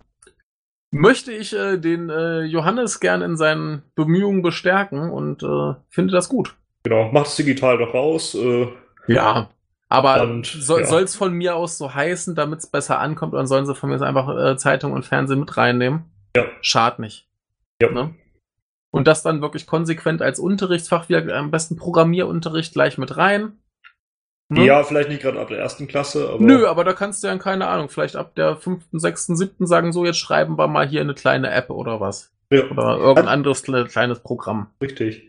möchte 0.91 1.33
ich 1.33 1.55
äh, 1.55 1.77
den 1.77 2.09
äh, 2.09 2.43
Johannes 2.43 3.01
gern 3.01 3.21
in 3.23 3.37
seinen 3.37 3.83
Bemühungen 3.95 4.43
bestärken 4.43 5.11
und 5.11 5.43
äh, 5.43 5.75
finde 5.89 6.13
das 6.13 6.29
gut. 6.29 6.55
Genau, 6.85 7.11
macht 7.13 7.27
es 7.27 7.37
digital 7.37 7.79
doch 7.79 7.93
raus. 7.95 8.35
Äh, 8.35 8.69
Ja. 9.07 9.51
Aber 9.89 10.23
Und, 10.23 10.47
soll 10.47 10.83
ja. 10.83 11.01
es 11.01 11.17
von 11.17 11.33
mir 11.33 11.57
aus 11.57 11.77
so 11.77 11.93
heißen, 11.93 12.37
damit 12.37 12.61
es 12.61 12.69
besser 12.69 13.01
ankommt, 13.01 13.35
dann 13.35 13.49
sollen 13.49 13.67
sie 13.67 13.75
von 13.75 13.91
mir 13.91 14.01
einfach 14.01 14.29
äh, 14.39 14.57
Zeitung 14.57 14.93
und 14.93 15.05
Fernsehen 15.05 15.41
mit 15.41 15.57
reinnehmen. 15.57 16.05
Ja. 16.37 16.45
Schad 16.61 17.01
nicht. 17.01 17.27
Ja. 17.83 17.91
Ne? 17.91 18.15
Und 18.93 19.07
das 19.07 19.23
dann 19.23 19.41
wirklich 19.41 19.67
konsequent 19.67 20.21
als 20.21 20.39
Unterrichtsfach, 20.41 21.09
wieder 21.09 21.37
am 21.37 21.51
besten 21.51 21.77
Programmierunterricht 21.77 22.73
gleich 22.73 22.99
mit 22.99 23.17
rein. 23.17 23.59
Ne? 24.49 24.65
Ja, 24.65 24.83
vielleicht 24.83 25.09
nicht 25.09 25.23
gerade 25.23 25.39
ab 25.41 25.47
der 25.49 25.59
ersten 25.61 25.87
Klasse, 25.87 26.29
aber. 26.29 26.43
Nö, 26.43 26.67
aber 26.67 26.83
da 26.83 26.93
kannst 26.93 27.23
du 27.23 27.29
ja, 27.29 27.39
keine 27.39 27.69
Ahnung, 27.69 27.89
vielleicht 27.89 28.17
ab 28.17 28.35
der 28.35 28.57
fünften, 28.57 28.99
sechsten, 28.99 29.37
siebten 29.37 29.67
sagen, 29.69 29.93
so, 29.93 30.05
jetzt 30.05 30.19
schreiben 30.19 30.59
wir 30.59 30.67
mal 30.67 30.89
hier 30.89 31.03
eine 31.03 31.15
kleine 31.15 31.51
App 31.53 31.71
oder 31.71 32.01
was. 32.01 32.33
Ja, 32.53 32.65
Oder 32.69 32.97
irgendein 32.97 33.29
anderes 33.29 33.65
kle- 33.65 33.87
kleines 33.87 34.19
Programm. 34.21 34.71
richtig. 34.83 35.23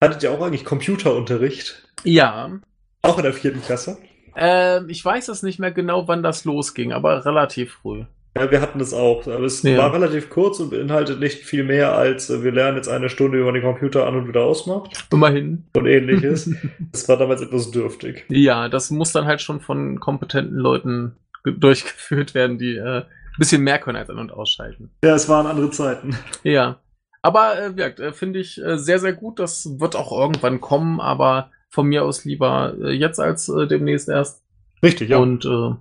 Hattet 0.00 0.22
ihr 0.22 0.30
auch 0.30 0.40
eigentlich 0.40 0.64
Computerunterricht? 0.64 1.82
Ja. 2.04 2.60
Auch 3.02 3.16
in 3.18 3.24
der 3.24 3.32
vierten 3.32 3.60
Klasse? 3.60 3.98
Ähm, 4.36 4.88
ich 4.88 5.04
weiß 5.04 5.28
es 5.28 5.42
nicht 5.42 5.58
mehr 5.58 5.72
genau, 5.72 6.06
wann 6.06 6.22
das 6.22 6.44
losging, 6.44 6.92
aber 6.92 7.26
relativ 7.26 7.72
früh. 7.82 8.04
Ja, 8.36 8.50
wir 8.50 8.60
hatten 8.60 8.78
das 8.78 8.94
auch. 8.94 9.26
Aber 9.26 9.44
es 9.44 9.62
Ja. 9.62 9.76
war 9.78 9.92
relativ 9.92 10.30
kurz 10.30 10.60
und 10.60 10.70
beinhaltet 10.70 11.18
nicht 11.18 11.38
viel 11.44 11.64
mehr 11.64 11.94
als 11.96 12.30
äh, 12.30 12.42
wir 12.44 12.52
lernen 12.52 12.76
jetzt 12.76 12.88
eine 12.88 13.08
Stunde, 13.08 13.38
wie 13.38 13.42
man 13.42 13.54
den 13.54 13.62
Computer 13.64 14.06
an 14.06 14.14
und 14.16 14.28
wieder 14.28 14.42
ausmacht 14.44 15.06
Immerhin. 15.12 15.64
und 15.74 15.86
ähnliches. 15.86 16.50
das 16.92 17.08
war 17.08 17.16
damals 17.16 17.42
etwas 17.42 17.70
dürftig. 17.70 18.24
Ja, 18.28 18.68
das 18.68 18.90
muss 18.90 19.12
dann 19.12 19.24
halt 19.26 19.40
schon 19.40 19.60
von 19.60 19.98
kompetenten 19.98 20.56
Leuten 20.56 21.16
ge- 21.44 21.54
durchgeführt 21.58 22.34
werden, 22.34 22.56
die 22.58 22.76
äh, 22.76 22.98
ein 23.00 23.04
bisschen 23.38 23.62
mehr 23.62 23.78
können 23.78 23.96
als 23.96 24.10
an- 24.10 24.18
und 24.18 24.32
ausschalten. 24.32 24.90
Ja, 25.04 25.14
es 25.14 25.28
waren 25.28 25.46
andere 25.46 25.70
Zeiten. 25.70 26.16
Ja. 26.44 26.78
Aber 27.22 27.60
äh, 27.60 27.72
gesagt, 27.72 28.00
äh, 28.00 28.12
finde 28.12 28.38
ich 28.38 28.62
äh, 28.62 28.78
sehr, 28.78 28.98
sehr 29.00 29.12
gut. 29.12 29.38
Das 29.40 29.78
wird 29.80 29.94
auch 29.96 30.12
irgendwann 30.16 30.60
kommen, 30.60 31.00
aber 31.00 31.50
von 31.68 31.86
mir 31.86 32.04
aus 32.04 32.24
lieber 32.24 32.74
äh, 32.82 32.92
jetzt 32.92 33.18
als 33.20 33.48
äh, 33.48 33.66
demnächst 33.66 34.08
erst. 34.08 34.42
Richtig, 34.82 35.10
ja. 35.10 35.18
Und 35.18 35.44
äh, 35.44 35.74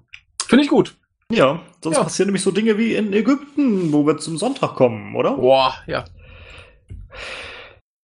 finde 0.48 0.64
ich 0.64 0.70
gut. 0.70 0.96
Ja, 1.32 1.62
sonst 1.84 1.98
Ja. 1.98 2.04
passieren 2.04 2.28
nämlich 2.28 2.44
so 2.44 2.52
Dinge 2.52 2.78
wie 2.78 2.96
in 2.96 3.14
Ägypten, 3.14 3.92
wo 3.94 4.06
wir 4.06 4.18
zum 4.18 4.38
Sonntag 4.38 4.76
kommen, 4.76 5.16
oder? 5.16 5.36
Boah, 5.38 5.76
ja. 5.88 6.06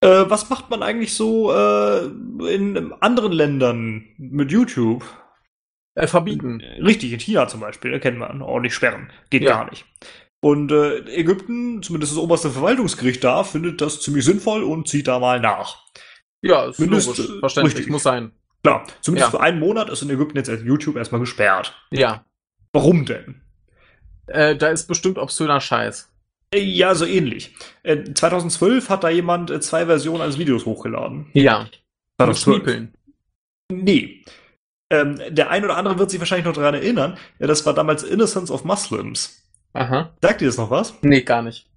Äh, 0.01 0.25
was 0.29 0.49
macht 0.49 0.69
man 0.69 0.83
eigentlich 0.83 1.13
so 1.13 1.51
äh, 1.53 2.05
in 2.53 2.93
anderen 2.99 3.31
Ländern 3.31 4.05
mit 4.17 4.51
YouTube? 4.51 5.03
Äh, 5.95 6.07
verbieten. 6.07 6.61
Richtig, 6.83 7.13
in 7.13 7.19
China 7.19 7.47
zum 7.47 7.61
Beispiel, 7.61 7.91
da 7.91 7.99
kennen 7.99 8.19
wir 8.19 8.29
ordentlich 8.45 8.73
sperren. 8.73 9.09
Geht 9.29 9.43
Ja. 9.43 9.51
gar 9.57 9.69
nicht. 9.69 9.85
Und 10.41 10.71
äh, 10.71 10.99
Ägypten, 11.15 11.81
zumindest 11.81 12.11
das 12.11 12.19
oberste 12.19 12.51
Verwaltungsgericht 12.51 13.23
da, 13.23 13.43
findet 13.43 13.81
das 13.81 14.01
ziemlich 14.01 14.25
sinnvoll 14.25 14.63
und 14.63 14.87
zieht 14.87 15.07
da 15.07 15.17
mal 15.19 15.39
nach. 15.39 15.83
Ja, 16.43 16.65
ist 16.65 16.79
Mindest- 16.79 17.07
logisch. 17.17 17.39
Verständlich. 17.39 17.75
richtig. 17.77 17.91
Muss 17.91 18.03
sein. 18.03 18.31
Klar, 18.61 18.83
zumindest 19.01 19.31
Ja. 19.33 19.39
für 19.39 19.43
einen 19.43 19.59
Monat 19.59 19.89
ist 19.89 20.01
in 20.03 20.09
Ägypten 20.09 20.37
jetzt 20.37 20.49
YouTube 20.49 20.97
erstmal 20.97 21.21
gesperrt. 21.21 21.73
Ja. 21.91 22.25
Warum 22.75 23.05
denn? 23.05 23.41
Äh, 24.27 24.57
da 24.57 24.67
ist 24.67 24.87
bestimmt 24.87 25.17
obszöner 25.17 25.61
Scheiß. 25.61 26.11
Äh, 26.53 26.59
Ja, 26.59 26.93
so 26.93 27.05
ähnlich. 27.05 27.55
Äh, 27.83 28.03
2012 28.13 28.89
hat 28.89 29.05
da 29.05 29.09
jemand 29.09 29.49
äh, 29.49 29.61
zwei 29.61 29.85
Versionen 29.85 30.21
eines 30.21 30.37
Videos 30.37 30.65
hochgeladen. 30.65 31.27
Ja. 31.31 31.67
2012. 32.19 32.43
Schniepeln. 32.43 32.93
Nee. 33.71 34.25
Ähm, 34.91 35.19
der 35.29 35.51
ein 35.51 35.63
oder 35.63 35.77
andere 35.77 35.97
wird 35.97 36.11
sich 36.11 36.19
wahrscheinlich 36.19 36.45
noch 36.45 36.53
daran 36.53 36.75
erinnern. 36.75 37.17
Ja, 37.39 37.47
das 37.47 37.65
war 37.65 37.73
damals 37.73 38.03
Innocence 38.03 38.51
of 38.51 38.65
Muslims. 38.65 39.41
Aha. 39.71 40.13
Sagt 40.21 40.41
ihr 40.41 40.47
das 40.49 40.57
noch 40.57 40.69
was? 40.69 40.95
Nee, 41.01 41.21
gar 41.21 41.43
nicht. 41.43 41.69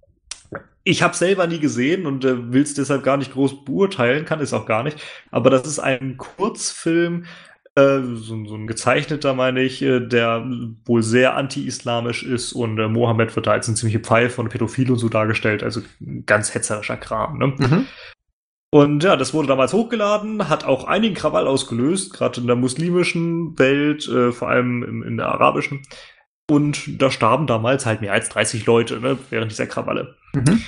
Ich 0.83 1.01
habe 1.01 1.15
selber 1.15 1.47
nie 1.47 1.59
gesehen 1.59 2.05
und 2.05 2.25
äh, 2.25 2.51
will 2.51 2.63
es 2.63 2.73
deshalb 2.73 3.03
gar 3.03 3.15
nicht 3.15 3.31
groß 3.31 3.63
beurteilen, 3.63 4.25
kann 4.25 4.41
es 4.41 4.51
auch 4.53 4.65
gar 4.65 4.83
nicht. 4.83 4.97
Aber 5.31 5.49
das 5.49 5.65
ist 5.65 5.79
ein 5.79 6.17
Kurzfilm, 6.17 7.25
äh, 7.75 7.99
so, 8.01 8.45
so 8.45 8.55
ein 8.55 8.67
gezeichneter, 8.67 9.33
meine 9.33 9.61
ich, 9.61 9.81
äh, 9.81 9.99
der 9.99 10.45
wohl 10.85 11.03
sehr 11.03 11.35
anti-islamisch 11.35 12.23
ist 12.23 12.53
und 12.53 12.79
äh, 12.79 12.87
Mohammed 12.87 13.35
wird 13.35 13.47
da 13.47 13.51
als 13.51 13.67
ein 13.67 13.75
ziemliche 13.75 13.99
Pfeife 13.99 14.41
und 14.41 14.49
Pädophil 14.49 14.91
und 14.91 14.97
so 14.97 15.09
dargestellt, 15.09 15.63
also 15.63 15.81
ein 16.01 16.25
ganz 16.25 16.53
hetzerischer 16.53 16.97
Kram. 16.97 17.37
Ne? 17.37 17.47
Mhm. 17.57 17.85
Und 18.71 19.03
ja, 19.03 19.15
das 19.15 19.33
wurde 19.33 19.47
damals 19.47 19.73
hochgeladen, 19.73 20.47
hat 20.47 20.63
auch 20.63 20.83
einigen 20.83 21.15
Krawall 21.15 21.47
ausgelöst, 21.47 22.13
gerade 22.13 22.39
in 22.39 22.47
der 22.47 22.55
muslimischen 22.55 23.57
Welt, 23.57 24.07
äh, 24.07 24.31
vor 24.31 24.49
allem 24.49 24.83
in, 24.83 25.01
in 25.01 25.17
der 25.17 25.27
arabischen. 25.27 25.81
Und 26.49 27.01
da 27.01 27.11
starben 27.11 27.47
damals 27.47 27.85
halt 27.85 28.01
mehr 28.01 28.13
als 28.13 28.29
30 28.29 28.65
Leute 28.65 28.99
ne, 28.99 29.17
während 29.29 29.51
dieser 29.51 29.67
Krawalle. 29.67 30.15
Mhm. 30.33 30.61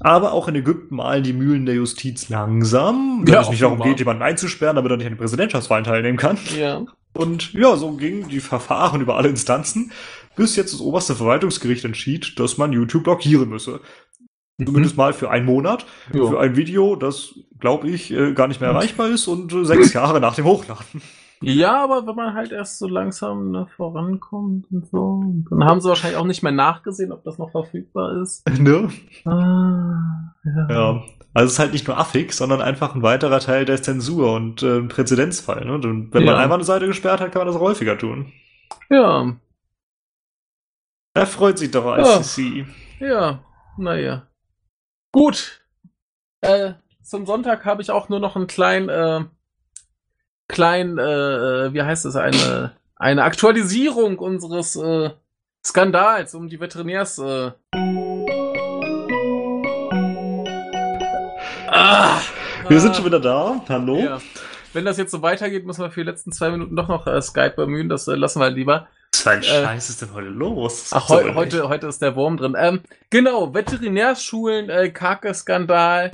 Aber 0.00 0.32
auch 0.32 0.46
in 0.48 0.54
Ägypten 0.56 0.96
malen 0.96 1.22
die 1.22 1.32
Mühlen 1.32 1.64
der 1.66 1.74
Justiz 1.76 2.28
langsam, 2.28 3.22
wenn 3.24 3.32
Ja, 3.34 3.40
es 3.40 3.48
nicht 3.50 3.62
darum 3.62 3.80
geht, 3.80 3.98
jemanden 3.98 4.22
einzusperren, 4.22 4.76
damit 4.76 4.90
er 4.90 4.96
nicht 4.98 5.06
an 5.06 5.12
den 5.14 5.18
Präsidentschaftswahlen 5.18 5.84
teilnehmen 5.84 6.18
kann. 6.18 6.38
Ja. 6.58 6.82
Und 7.14 7.54
ja, 7.54 7.76
so 7.76 7.92
gingen 7.92 8.28
die 8.28 8.40
Verfahren 8.40 9.00
über 9.00 9.16
alle 9.16 9.28
Instanzen, 9.30 9.92
bis 10.36 10.54
jetzt 10.56 10.74
das 10.74 10.80
oberste 10.80 11.14
Verwaltungsgericht 11.14 11.84
entschied, 11.86 12.38
dass 12.38 12.58
man 12.58 12.72
YouTube 12.72 13.04
blockieren 13.04 13.48
müsse. 13.48 13.80
Zumindest 14.62 14.96
mal 14.96 15.12
für 15.12 15.30
einen 15.30 15.44
Monat, 15.46 15.86
Mhm. 16.12 16.18
Ja. 16.18 16.26
für 16.28 16.40
ein 16.40 16.56
Video, 16.56 16.96
das, 16.96 17.34
glaube 17.58 17.88
ich, 17.88 18.10
äh, 18.10 18.32
gar 18.32 18.48
nicht 18.48 18.60
mehr 18.60 18.70
erreichbar 18.70 19.08
ist 19.08 19.26
und 19.28 19.52
äh, 19.52 19.64
sechs 19.64 19.92
Jahre 19.94 20.20
nach 20.20 20.34
dem 20.34 20.44
Hochladen. 20.44 21.00
Ja, 21.42 21.84
aber 21.84 22.06
wenn 22.06 22.14
man 22.16 22.34
halt 22.34 22.50
erst 22.52 22.78
so 22.78 22.88
langsam 22.88 23.50
ne, 23.50 23.66
vorankommt 23.76 24.66
und 24.70 24.86
so, 24.88 25.22
dann 25.50 25.64
haben 25.64 25.80
sie 25.80 25.88
wahrscheinlich 25.88 26.18
auch 26.18 26.24
nicht 26.24 26.42
mehr 26.42 26.52
nachgesehen, 26.52 27.12
ob 27.12 27.24
das 27.24 27.36
noch 27.38 27.50
verfügbar 27.50 28.20
ist. 28.22 28.48
ne? 28.58 28.88
Ah, 29.26 30.32
ja. 30.44 30.68
Ja. 30.70 31.02
Also 31.34 31.46
es 31.48 31.52
ist 31.52 31.58
halt 31.58 31.72
nicht 31.72 31.86
nur 31.86 31.98
affig, 31.98 32.32
sondern 32.32 32.62
einfach 32.62 32.94
ein 32.94 33.02
weiterer 33.02 33.40
Teil 33.40 33.66
der 33.66 33.82
Zensur 33.82 34.32
und 34.34 34.62
äh, 34.62 34.78
ein 34.78 34.88
Präzedenzfall. 34.88 35.66
Ne? 35.66 35.74
Und 35.74 36.14
wenn 36.14 36.24
man 36.24 36.34
Ja. 36.34 36.40
einmal 36.40 36.56
eine 36.56 36.64
Seite 36.64 36.86
gesperrt 36.86 37.20
hat, 37.20 37.32
kann 37.32 37.40
man 37.44 37.52
das 37.52 37.60
häufiger 37.60 37.98
tun. 37.98 38.32
Ja, 38.88 39.36
Da 41.12 41.26
freut 41.26 41.58
sich 41.58 41.70
doch 41.70 41.84
Ja. 41.96 42.18
ICC. 42.20 42.66
ja, 43.00 43.40
naja. 43.76 44.26
Gut. 45.12 45.62
Äh, 46.40 46.74
zum 47.02 47.26
Sonntag 47.26 47.64
habe 47.66 47.82
ich 47.82 47.90
auch 47.90 48.08
nur 48.08 48.20
noch 48.20 48.36
einen 48.36 48.46
kleinen, 48.46 48.88
äh, 48.88 49.24
kleinen, 50.48 50.98
äh, 50.98 51.72
wie 51.72 51.82
heißt 51.82 52.06
es, 52.06 52.16
eine, 52.16 52.72
eine 52.96 53.24
Aktualisierung 53.24 54.18
unseres 54.18 54.76
äh, 54.76 55.10
Skandals 55.64 56.34
um 56.34 56.48
die 56.48 56.60
Veterinärs. 56.60 57.18
Äh. 57.18 57.50
Ah, 61.68 62.20
Wir 62.68 62.80
sind 62.80 62.96
schon 62.96 63.04
wieder 63.04 63.20
da. 63.20 63.60
Hallo. 63.68 63.96
Ja. 63.98 64.18
Wenn 64.72 64.84
das 64.84 64.98
jetzt 64.98 65.10
so 65.10 65.22
weitergeht, 65.22 65.64
müssen 65.64 65.82
wir 65.82 65.90
für 65.90 66.00
die 66.04 66.10
letzten 66.10 66.32
zwei 66.32 66.50
Minuten 66.50 66.76
doch 66.76 66.88
noch 66.88 67.06
äh, 67.06 67.20
Skype 67.22 67.54
bemühen. 67.56 67.88
Das 67.88 68.06
äh, 68.08 68.14
lassen 68.14 68.40
wir 68.40 68.50
lieber. 68.50 68.88
Was 69.12 69.22
für 69.22 69.30
ein 69.30 69.40
Äh, 69.40 69.44
Scheiß 69.44 69.88
ist 69.90 70.02
denn 70.02 70.12
heute 70.12 70.28
los? 70.28 70.90
Ach, 70.92 71.08
heu 71.08 71.34
heute, 71.34 71.68
heute 71.68 71.86
ist 71.86 72.02
der 72.02 72.14
Wurm 72.14 72.36
drin. 72.36 72.54
Ähm, 72.58 72.80
genau, 73.10 73.54
Veterinärschulen, 73.54 74.68
äh, 74.68 74.90
Kacke-Skandal. 74.90 76.12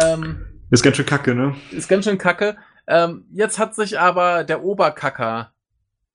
Ähm. 0.00 0.46
Ist 0.70 0.82
ganz 0.82 0.96
schön 0.96 1.06
kacke, 1.06 1.34
ne? 1.34 1.54
ist 1.72 1.88
ganz 1.88 2.04
schön 2.04 2.18
kacke. 2.18 2.56
Ähm, 2.90 3.24
jetzt 3.30 3.60
hat 3.60 3.76
sich 3.76 4.00
aber 4.00 4.42
der 4.42 4.64
Oberkacker 4.64 5.52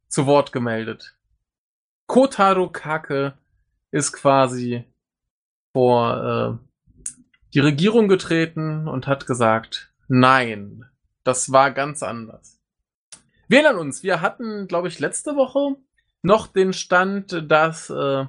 zu 0.10 0.26
Wort 0.26 0.52
gemeldet. 0.52 1.16
Kotaro 2.06 2.70
Kake 2.70 3.34
ist 3.92 4.12
quasi 4.12 4.84
vor 5.72 6.60
äh, 6.62 6.68
die 7.54 7.62
Regierung 7.62 8.10
getreten 8.10 8.90
und 8.90 9.08
hat 9.08 9.26
gesagt, 9.26 9.94
nein, 10.10 10.84
das 11.24 11.54
war 11.54 11.72
ganz 11.72 12.04
anders. 12.04 12.60
Wir 13.48 13.60
erinnern 13.64 13.80
uns, 13.80 14.04
wir 14.04 14.20
hatten, 14.20 14.68
glaube 14.68 14.90
ich, 14.90 15.00
letzte 15.00 15.38
Woche 15.38 15.78
noch 16.24 16.48
den 16.48 16.74
Stand, 16.74 17.50
dass 17.50 17.90
äh, 17.90 18.26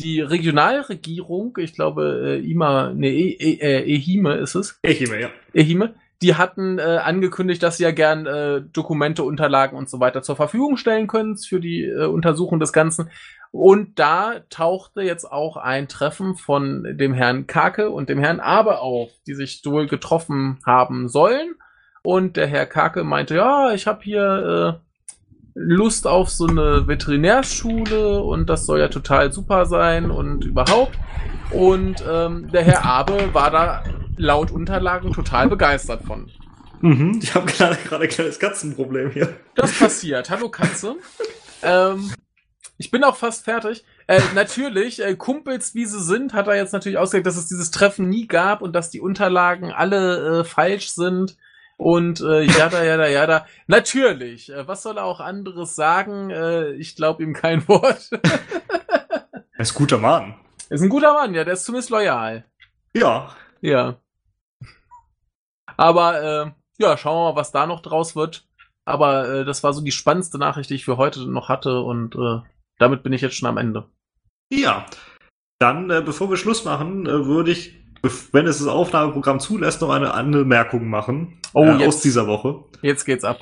die 0.00 0.20
Regionalregierung, 0.20 1.56
ich 1.58 1.72
glaube, 1.72 2.40
äh, 2.42 2.50
IMA, 2.50 2.92
nee, 2.94 3.30
e, 3.30 3.36
e, 3.38 3.60
äh, 3.60 3.94
EHIME 3.94 4.34
ist 4.34 4.56
es, 4.56 4.80
Ich 4.82 5.02
immer, 5.02 5.18
ja. 5.18 5.30
Ehime, 5.54 5.94
die 6.22 6.34
hatten 6.34 6.78
äh, 6.78 6.82
angekündigt, 6.82 7.62
dass 7.62 7.76
sie 7.76 7.84
ja 7.84 7.90
gern 7.90 8.26
äh, 8.26 8.62
Dokumente, 8.62 9.22
Unterlagen 9.22 9.76
und 9.76 9.90
so 9.90 10.00
weiter 10.00 10.22
zur 10.22 10.36
Verfügung 10.36 10.76
stellen 10.76 11.06
können 11.06 11.36
für 11.36 11.60
die 11.60 11.84
äh, 11.84 12.06
Untersuchung 12.06 12.58
des 12.58 12.72
Ganzen. 12.72 13.10
Und 13.50 13.98
da 13.98 14.40
tauchte 14.50 15.02
jetzt 15.02 15.30
auch 15.30 15.56
ein 15.56 15.88
Treffen 15.88 16.36
von 16.36 16.84
dem 16.96 17.14
Herrn 17.14 17.46
Kake 17.46 17.90
und 17.90 18.08
dem 18.08 18.18
Herrn 18.18 18.40
Abe 18.40 18.80
auf, 18.80 19.10
die 19.26 19.34
sich 19.34 19.62
wohl 19.64 19.86
getroffen 19.86 20.58
haben 20.64 21.08
sollen. 21.08 21.54
Und 22.02 22.36
der 22.36 22.46
Herr 22.46 22.66
Kake 22.66 23.02
meinte, 23.04 23.34
ja, 23.34 23.72
ich 23.72 23.86
habe 23.86 24.02
hier 24.02 24.78
äh, 24.80 24.85
Lust 25.58 26.06
auf 26.06 26.28
so 26.28 26.46
eine 26.46 26.86
Veterinärschule 26.86 28.20
und 28.22 28.50
das 28.50 28.66
soll 28.66 28.78
ja 28.78 28.88
total 28.88 29.32
super 29.32 29.64
sein 29.64 30.10
und 30.10 30.44
überhaupt. 30.44 30.98
Und 31.50 32.04
ähm, 32.06 32.50
der 32.52 32.62
Herr 32.62 32.84
Abe 32.84 33.30
war 33.32 33.50
da 33.50 33.82
laut 34.18 34.50
Unterlagen 34.50 35.14
total 35.14 35.48
begeistert 35.48 36.04
von. 36.04 36.30
Mhm. 36.82 37.20
Ich 37.22 37.34
habe 37.34 37.50
gerade 37.50 37.76
gerade 37.76 38.04
ein 38.04 38.10
kleines 38.10 38.38
Katzenproblem 38.38 39.10
hier. 39.12 39.34
Das 39.54 39.78
passiert. 39.78 40.28
Hallo 40.28 40.50
Katze. 40.50 40.96
ähm, 41.62 42.12
ich 42.76 42.90
bin 42.90 43.02
auch 43.02 43.16
fast 43.16 43.44
fertig. 43.44 43.82
Äh, 44.08 44.20
natürlich, 44.34 45.02
äh, 45.02 45.16
Kumpels 45.16 45.74
wie 45.74 45.86
sie 45.86 46.02
sind, 46.02 46.34
hat 46.34 46.48
er 46.48 46.56
jetzt 46.56 46.72
natürlich 46.72 46.98
ausgelegt, 46.98 47.26
dass 47.26 47.38
es 47.38 47.48
dieses 47.48 47.70
Treffen 47.70 48.10
nie 48.10 48.26
gab 48.26 48.60
und 48.60 48.74
dass 48.74 48.90
die 48.90 49.00
Unterlagen 49.00 49.72
alle 49.72 50.40
äh, 50.40 50.44
falsch 50.44 50.90
sind. 50.90 51.38
Und 51.76 52.20
äh, 52.20 52.42
jada, 52.42 52.82
jada, 52.84 53.06
jada. 53.06 53.46
Natürlich. 53.66 54.50
Äh, 54.50 54.66
was 54.66 54.82
soll 54.82 54.96
er 54.96 55.04
auch 55.04 55.20
anderes 55.20 55.74
sagen? 55.74 56.30
Äh, 56.30 56.72
ich 56.72 56.96
glaube 56.96 57.22
ihm 57.22 57.34
kein 57.34 57.66
Wort. 57.68 58.10
Er 58.12 59.60
ist 59.60 59.72
ein 59.72 59.78
guter 59.78 59.98
Mann. 59.98 60.34
ist 60.68 60.82
ein 60.82 60.88
guter 60.88 61.12
Mann, 61.12 61.34
ja, 61.34 61.44
der 61.44 61.54
ist 61.54 61.64
zumindest 61.64 61.90
loyal. 61.90 62.44
Ja. 62.94 63.34
Ja. 63.60 63.96
Aber 65.76 66.22
äh, 66.22 66.50
ja, 66.78 66.96
schauen 66.96 67.16
wir 67.16 67.32
mal, 67.32 67.36
was 67.36 67.52
da 67.52 67.66
noch 67.66 67.80
draus 67.80 68.16
wird. 68.16 68.46
Aber 68.84 69.28
äh, 69.28 69.44
das 69.44 69.62
war 69.62 69.72
so 69.72 69.82
die 69.82 69.92
spannendste 69.92 70.38
Nachricht, 70.38 70.70
die 70.70 70.74
ich 70.74 70.84
für 70.84 70.96
heute 70.96 71.28
noch 71.28 71.48
hatte 71.48 71.80
und 71.80 72.14
äh, 72.14 72.40
damit 72.78 73.02
bin 73.02 73.12
ich 73.12 73.20
jetzt 73.20 73.36
schon 73.36 73.48
am 73.48 73.58
Ende. 73.58 73.88
Ja. 74.50 74.86
Dann, 75.58 75.90
äh, 75.90 76.02
bevor 76.02 76.30
wir 76.30 76.36
Schluss 76.36 76.64
machen, 76.64 77.06
äh, 77.06 77.26
würde 77.26 77.50
ich, 77.50 77.74
wenn 78.32 78.46
es 78.46 78.58
das 78.58 78.68
Aufnahmeprogramm 78.68 79.40
zulässt, 79.40 79.80
noch 79.80 79.90
eine 79.90 80.14
Anmerkung 80.14 80.88
machen. 80.88 81.38
Oh, 81.54 81.64
äh, 81.64 81.76
jetzt. 81.78 81.88
aus 81.88 82.00
dieser 82.02 82.26
Woche. 82.26 82.64
Jetzt 82.82 83.04
geht's 83.04 83.24
ab. 83.24 83.40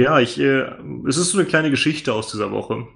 Ja, 0.00 0.18
ich, 0.18 0.38
äh, 0.40 0.64
es 1.06 1.16
ist 1.16 1.30
so 1.30 1.38
eine 1.38 1.46
kleine 1.46 1.70
Geschichte 1.70 2.12
aus 2.12 2.30
dieser 2.30 2.50
Woche. 2.50 2.86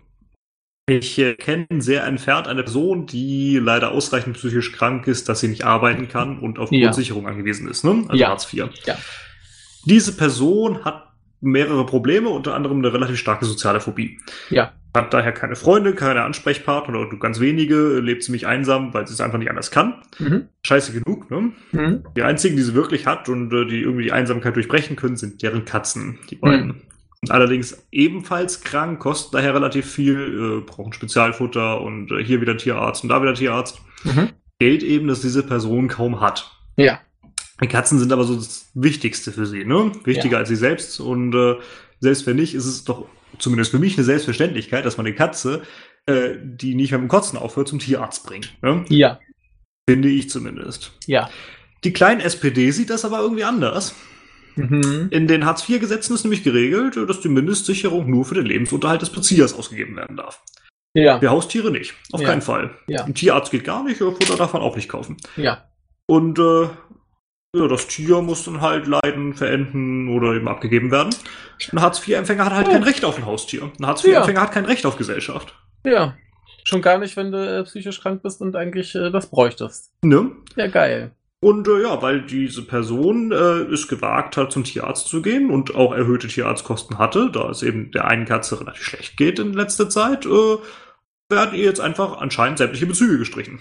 Ich 0.88 1.18
äh, 1.18 1.34
kenne 1.34 1.66
sehr 1.78 2.04
entfernt 2.04 2.46
eine 2.46 2.62
Person, 2.62 3.06
die 3.06 3.58
leider 3.58 3.92
ausreichend 3.92 4.36
psychisch 4.36 4.72
krank 4.72 5.06
ist, 5.06 5.28
dass 5.28 5.40
sie 5.40 5.48
nicht 5.48 5.64
arbeiten 5.64 6.08
kann 6.08 6.38
und 6.38 6.58
auf 6.58 6.70
Ja. 6.72 6.86
Grundsicherung 6.86 7.26
angewiesen 7.26 7.68
ist, 7.68 7.84
ne? 7.84 8.04
Also 8.08 8.14
Ja. 8.16 8.28
Hartz 8.28 8.52
IV. 8.52 8.68
Ja. 8.84 8.96
Diese 9.86 10.16
Person 10.16 10.84
hat 10.84 11.03
mehrere 11.44 11.86
Probleme, 11.86 12.28
unter 12.28 12.54
anderem 12.54 12.78
eine 12.78 12.92
relativ 12.92 13.18
starke 13.18 13.44
soziale 13.44 13.80
Phobie. 13.80 14.18
Ja. 14.50 14.72
Hat 14.94 15.12
daher 15.12 15.32
keine 15.32 15.56
Freunde, 15.56 15.94
keine 15.94 16.22
Ansprechpartner 16.22 16.98
oder 16.98 17.10
nur 17.10 17.18
ganz 17.18 17.40
wenige, 17.40 17.98
lebt 17.98 18.22
ziemlich 18.22 18.46
einsam, 18.46 18.94
weil 18.94 19.06
sie 19.06 19.14
es 19.14 19.20
einfach 19.20 19.38
nicht 19.38 19.50
anders 19.50 19.70
kann. 19.70 20.02
Mhm. 20.18 20.48
Scheiße 20.64 20.92
genug, 20.92 21.30
ne? 21.30 21.52
Mhm. 21.72 22.04
Die 22.16 22.22
einzigen, 22.22 22.56
die 22.56 22.62
sie 22.62 22.74
wirklich 22.74 23.06
hat 23.06 23.28
und 23.28 23.52
äh, 23.52 23.66
die 23.66 23.80
irgendwie 23.80 24.04
die 24.04 24.12
Einsamkeit 24.12 24.54
durchbrechen 24.54 24.94
können, 24.94 25.16
sind 25.16 25.42
deren 25.42 25.64
Katzen, 25.64 26.18
die 26.30 26.36
beiden. 26.36 26.82
Und 27.22 27.30
allerdings 27.30 27.86
ebenfalls 27.90 28.60
krank, 28.60 29.00
kosten 29.00 29.34
daher 29.34 29.54
relativ 29.54 29.90
viel, 29.90 30.60
äh, 30.60 30.60
brauchen 30.60 30.92
Spezialfutter 30.92 31.80
und 31.80 32.12
äh, 32.12 32.22
hier 32.22 32.40
wieder 32.40 32.56
Tierarzt 32.56 33.02
und 33.02 33.08
da 33.08 33.22
wieder 33.22 33.34
Tierarzt. 33.34 33.80
Mhm. 34.04 34.28
Geld 34.58 34.82
eben, 34.82 35.08
das 35.08 35.22
diese 35.22 35.42
Person 35.42 35.88
kaum 35.88 36.20
hat. 36.20 36.50
Ja. 36.76 37.00
Die 37.62 37.68
Katzen 37.68 37.98
sind 37.98 38.12
aber 38.12 38.24
so 38.24 38.34
das 38.34 38.70
Wichtigste 38.74 39.30
für 39.32 39.46
sie, 39.46 39.64
ne? 39.64 39.92
Wichtiger 40.04 40.32
Ja. 40.34 40.38
als 40.38 40.48
sie 40.48 40.56
selbst. 40.56 40.98
Und 41.00 41.34
äh, 41.34 41.54
selbst 42.00 42.26
wenn 42.26 42.36
nicht, 42.36 42.54
ist 42.54 42.66
es 42.66 42.84
doch 42.84 43.06
zumindest 43.38 43.70
für 43.70 43.78
mich 43.78 43.96
eine 43.96 44.04
Selbstverständlichkeit, 44.04 44.84
dass 44.84 44.96
man 44.96 45.06
eine 45.06 45.14
Katze, 45.14 45.62
äh, 46.06 46.30
die 46.42 46.74
nicht 46.74 46.90
mehr 46.90 46.98
mit 46.98 47.08
dem 47.08 47.10
Kotzen 47.10 47.38
aufhört, 47.38 47.68
zum 47.68 47.78
Tierarzt 47.78 48.26
bringt. 48.26 48.56
Ne? 48.62 48.84
Ja. 48.88 49.18
Finde 49.88 50.08
ich 50.08 50.30
zumindest. 50.30 50.92
Ja. 51.06 51.30
Die 51.84 51.92
kleine 51.92 52.22
SPD 52.24 52.70
sieht 52.70 52.90
das 52.90 53.04
aber 53.04 53.20
irgendwie 53.20 53.44
anders. 53.44 53.94
Mhm. 54.56 55.08
In 55.10 55.26
den 55.26 55.44
Hartz-IV-Gesetzen 55.44 56.14
ist 56.14 56.24
nämlich 56.24 56.42
geregelt, 56.44 56.96
dass 57.08 57.20
die 57.20 57.28
Mindestsicherung 57.28 58.08
nur 58.08 58.24
für 58.24 58.34
den 58.34 58.46
Lebensunterhalt 58.46 59.02
des 59.02 59.10
Beziehers 59.10 59.52
ausgegeben 59.52 59.96
werden 59.96 60.16
darf. 60.16 60.42
Ja. 60.94 61.18
Für 61.18 61.30
Haustiere 61.30 61.70
nicht. 61.72 61.94
Auf 62.12 62.20
Ja. 62.20 62.28
keinen 62.28 62.42
Fall. 62.42 62.70
Ja. 62.86 63.04
Ein 63.04 63.14
Tierarzt 63.14 63.50
geht 63.50 63.64
gar 63.64 63.82
nicht, 63.84 63.98
Futter 63.98 64.36
darf 64.36 64.52
man 64.52 64.62
auch 64.62 64.76
nicht 64.76 64.88
kaufen. 64.88 65.16
Ja. 65.36 65.64
Und 66.06 66.38
äh, 66.38 66.68
ja, 67.54 67.68
das 67.68 67.86
Tier 67.86 68.20
muss 68.20 68.44
dann 68.44 68.60
halt 68.60 68.86
leiden, 68.86 69.34
verenden 69.34 70.08
oder 70.08 70.34
eben 70.34 70.48
abgegeben 70.48 70.90
werden. 70.90 71.14
Ein 71.72 71.80
Hartz-IV-Empfänger 71.80 72.44
hat 72.44 72.52
halt 72.52 72.68
Oh. 72.68 72.72
kein 72.72 72.82
Recht 72.82 73.04
auf 73.04 73.16
ein 73.16 73.26
Haustier. 73.26 73.70
Ein 73.78 73.86
Hartz-IV-Empfänger 73.86 74.40
hat 74.40 74.52
kein 74.52 74.64
Recht 74.64 74.84
auf 74.86 74.96
Gesellschaft. 74.96 75.54
Ja. 75.84 76.14
Schon 76.64 76.82
gar 76.82 76.98
nicht, 76.98 77.16
wenn 77.16 77.30
du 77.30 77.38
äh, 77.38 77.62
psychisch 77.64 78.00
krank 78.00 78.22
bist 78.22 78.40
und 78.40 78.56
eigentlich 78.56 78.94
äh, 78.94 79.10
das 79.10 79.28
bräuchtest. 79.30 79.92
Ne? 80.02 80.30
Ja, 80.56 80.66
geil. 80.66 81.12
Und 81.40 81.68
äh, 81.68 81.82
ja, 81.82 82.00
weil 82.00 82.22
diese 82.22 82.62
Person 82.62 83.30
äh, 83.30 83.34
es 83.70 83.86
gewagt 83.86 84.38
hat, 84.38 84.50
zum 84.50 84.64
Tierarzt 84.64 85.08
zu 85.08 85.20
gehen 85.20 85.50
und 85.50 85.74
auch 85.74 85.92
erhöhte 85.92 86.26
Tierarztkosten 86.26 86.96
hatte, 86.98 87.30
da 87.30 87.50
es 87.50 87.62
eben 87.62 87.90
der 87.92 88.06
einen 88.06 88.24
Katze 88.24 88.58
relativ 88.60 88.82
schlecht 88.82 89.18
geht 89.18 89.38
in 89.38 89.52
letzter 89.52 89.90
Zeit, 89.90 90.24
äh, 90.24 90.56
werden 91.28 91.54
ihr 91.54 91.64
jetzt 91.64 91.80
einfach 91.80 92.16
anscheinend 92.18 92.56
sämtliche 92.58 92.86
Bezüge 92.86 93.18
gestrichen. 93.18 93.60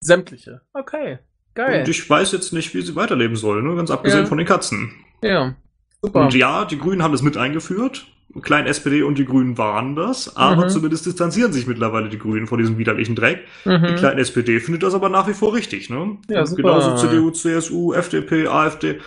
Sämtliche. 0.00 0.60
Okay. 0.74 1.18
Geil. 1.56 1.80
Und 1.80 1.88
ich 1.88 2.08
weiß 2.08 2.30
jetzt 2.32 2.52
nicht, 2.52 2.72
wie 2.74 2.82
sie 2.82 2.94
weiterleben 2.94 3.34
soll, 3.36 3.62
ne? 3.62 3.74
ganz 3.74 3.90
abgesehen 3.90 4.22
Ja. 4.22 4.26
von 4.26 4.38
den 4.38 4.46
Katzen. 4.46 4.92
ja. 5.22 5.56
Super. 6.02 6.20
Und 6.20 6.34
ja, 6.34 6.64
die 6.66 6.78
Grünen 6.78 7.02
haben 7.02 7.10
das 7.12 7.22
mit 7.22 7.36
eingeführt. 7.38 8.06
Klein 8.42 8.66
SPD 8.66 9.02
und 9.02 9.16
die 9.16 9.24
Grünen 9.24 9.56
waren 9.56 9.96
das, 9.96 10.36
aber 10.36 10.66
Mhm. 10.66 10.68
zumindest 10.68 11.06
distanzieren 11.06 11.52
sich 11.54 11.66
mittlerweile 11.66 12.10
die 12.10 12.18
Grünen 12.18 12.46
von 12.46 12.58
diesem 12.58 12.76
widerlichen 12.76 13.16
Dreck. 13.16 13.44
Die 13.64 13.70
mhm. 13.70 13.96
kleine 13.96 14.20
SPD 14.20 14.60
findet 14.60 14.82
das 14.82 14.92
aber 14.94 15.08
nach 15.08 15.26
wie 15.26 15.32
vor 15.32 15.54
richtig, 15.54 15.88
ne? 15.88 16.18
Ja, 16.28 16.44
super. 16.44 16.62
Genauso 16.62 16.96
CDU, 16.96 17.30
CSU, 17.30 17.94
FDP, 17.94 18.46
AfD. 18.46 19.00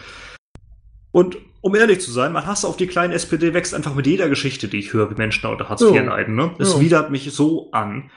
Und 1.12 1.38
um 1.62 1.76
ehrlich 1.76 2.02
zu 2.02 2.12
sein, 2.12 2.32
mein 2.34 2.46
Hass 2.48 2.66
auf 2.66 2.76
die 2.78 2.88
kleine 2.88 3.14
SPD 3.14 3.54
wächst 3.54 3.76
einfach 3.76 3.94
mit 3.94 4.08
jeder 4.08 4.28
Geschichte, 4.30 4.68
die 4.68 4.78
ich 4.80 4.94
höre, 4.94 5.12
wie 5.12 5.16
Menschen 5.16 5.46
unter 5.50 5.70
Hartz 5.70 5.82
IV 5.82 5.92
leiden, 6.06 6.36
ne? 6.36 6.52
Es 6.58 6.74
Ja. 6.74 6.80
widert 6.80 7.12
mich 7.12 7.32
so 7.32 7.70
an. 7.72 8.10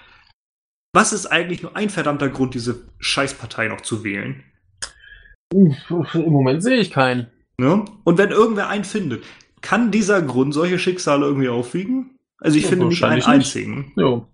Was 0.95 1.13
ist 1.15 1.27
eigentlich 1.27 1.63
nur 1.63 1.75
ein 1.75 1.89
verdammter 1.89 2.29
Grund, 2.29 2.53
diese 2.55 2.83
Scheißpartei 2.99 3.69
noch 3.69 3.81
zu 3.81 4.05
wählen? 4.05 4.45
Im 5.53 5.75
Moment 6.15 6.63
sehe 6.63 6.77
ich 6.79 6.91
keinen. 6.91 7.29
Ne? 7.57 7.85
Und 8.05 8.19
wenn 8.19 8.31
irgendwer 8.31 8.69
einen 8.69 8.85
findet, 8.85 9.25
kann 9.63 9.91
dieser 9.91 10.21
Grund 10.21 10.53
solche 10.53 10.79
Schicksale 10.79 11.25
irgendwie 11.27 11.49
aufwiegen? 11.49 12.19
Also 12.39 12.59
ich 12.59 12.65
Ja, 12.65 12.71
finde 12.71 12.87
nicht 12.87 13.03
einen 13.05 13.17
nicht. 13.17 13.29
einzigen. 13.29 13.93
Jo. 13.97 14.29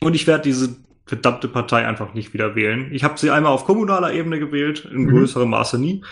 Und 0.00 0.14
ich 0.14 0.26
werde 0.26 0.44
diese 0.44 0.76
verdammte 1.06 1.48
Partei 1.48 1.86
einfach 1.86 2.14
nicht 2.14 2.34
wieder 2.34 2.54
wählen. 2.54 2.92
Ich 2.92 3.02
habe 3.02 3.18
sie 3.18 3.30
einmal 3.30 3.52
auf 3.52 3.64
kommunaler 3.64 4.12
Ebene 4.12 4.38
gewählt, 4.38 4.84
in 4.84 5.04
Mhm. 5.04 5.10
größerem 5.10 5.48
Maße 5.48 5.78
nie. 5.78 6.04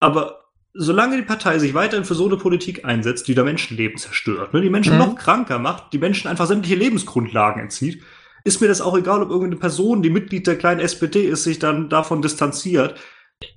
Aber 0.00 0.44
solange 0.74 1.16
die 1.16 1.22
Partei 1.22 1.58
sich 1.58 1.72
weiterhin 1.74 2.04
für 2.04 2.14
so 2.14 2.26
eine 2.26 2.36
Politik 2.36 2.84
einsetzt, 2.84 3.28
die 3.28 3.34
da 3.34 3.44
Menschenleben 3.44 3.96
zerstört, 3.98 4.52
ne, 4.52 4.60
die 4.60 4.70
Menschen 4.70 4.94
Mhm. 4.94 4.98
noch 4.98 5.14
kranker 5.16 5.58
macht, 5.58 5.92
die 5.92 5.98
Menschen 5.98 6.28
einfach 6.28 6.46
sämtliche 6.46 6.76
Lebensgrundlagen 6.76 7.62
entzieht, 7.62 8.02
ist 8.44 8.60
mir 8.60 8.68
das 8.68 8.80
auch 8.80 8.96
egal, 8.96 9.22
ob 9.22 9.30
irgendeine 9.30 9.56
Person, 9.60 10.02
die 10.02 10.10
Mitglied 10.10 10.46
der 10.46 10.56
kleinen 10.56 10.80
SPD 10.80 11.24
ist, 11.26 11.44
sich 11.44 11.58
dann 11.58 11.88
davon 11.88 12.22
distanziert. 12.22 12.94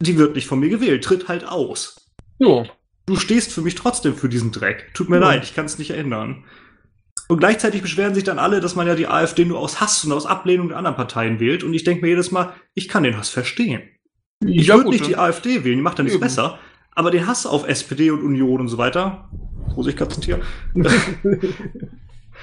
Die 0.01 0.17
wird 0.17 0.35
nicht 0.35 0.47
von 0.47 0.59
mir 0.59 0.69
gewählt, 0.69 1.03
tritt 1.03 1.27
halt 1.27 1.47
aus. 1.47 2.09
Jo. 2.39 2.65
Du 3.05 3.17
stehst 3.17 3.51
für 3.51 3.61
mich 3.61 3.75
trotzdem 3.75 4.15
für 4.15 4.29
diesen 4.29 4.51
Dreck. 4.51 4.91
Tut 4.93 5.09
mir 5.09 5.17
Ja. 5.17 5.23
leid, 5.27 5.43
ich 5.43 5.53
kann 5.53 5.65
es 5.65 5.77
nicht 5.77 5.91
ändern. 5.91 6.45
Und 7.27 7.39
gleichzeitig 7.39 7.81
beschweren 7.81 8.13
sich 8.13 8.23
dann 8.23 8.39
alle, 8.39 8.59
dass 8.59 8.75
man 8.75 8.87
ja 8.87 8.95
die 8.95 9.07
AfD 9.07 9.45
nur 9.45 9.59
aus 9.59 9.81
Hass 9.81 10.03
und 10.05 10.11
aus 10.11 10.25
Ablehnung 10.25 10.69
der 10.69 10.77
anderen 10.77 10.95
Parteien 10.97 11.39
wählt. 11.39 11.63
Und 11.63 11.73
ich 11.73 11.83
denke 11.83 12.01
mir 12.01 12.09
jedes 12.09 12.31
Mal, 12.31 12.53
ich 12.73 12.87
kann 12.89 13.03
den 13.03 13.17
Hass 13.17 13.29
verstehen. 13.29 13.81
Ich 14.45 14.67
ja, 14.67 14.75
würde 14.75 14.89
nicht 14.89 15.07
die 15.07 15.11
ne? 15.11 15.19
AfD 15.19 15.63
wählen, 15.63 15.77
die 15.77 15.81
macht 15.81 15.97
ja 15.97 16.03
nichts 16.03 16.19
besser. 16.19 16.59
Aber 16.91 17.11
den 17.11 17.25
Hass 17.25 17.45
auf 17.45 17.67
SPD 17.67 18.11
und 18.11 18.21
Union 18.23 18.61
und 18.61 18.67
so 18.67 18.77
weiter, 18.77 19.29
Vorsicht 19.73 19.97
Katzentier, 19.97 20.41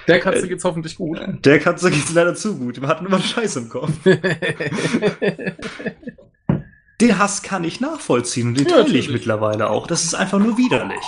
Der 0.09 0.21
Katze 0.21 0.49
geht's 0.49 0.65
hoffentlich 0.65 0.97
gut. 0.97 1.21
der 1.45 1.59
Katze 1.59 1.91
geht's 1.91 2.13
leider 2.13 2.35
zu 2.35 2.57
gut. 2.59 2.77
Die 2.77 2.83
hat 2.83 3.01
immer 3.01 3.15
einen 3.17 3.23
Scheiß 3.23 3.57
im 3.57 3.69
Kopf. 3.69 3.91
Den 7.01 7.19
Hass 7.19 7.43
kann 7.43 7.65
ich 7.65 7.81
nachvollziehen 7.81 8.49
und 8.49 8.61
den 8.61 8.69
Ja, 8.69 8.83
teile 8.83 8.99
ich 8.99 9.11
mittlerweile 9.11 9.71
auch. 9.71 9.87
Das 9.87 10.05
ist 10.05 10.15
einfach 10.15 10.39
nur 10.39 10.59
widerlich. 10.59 11.01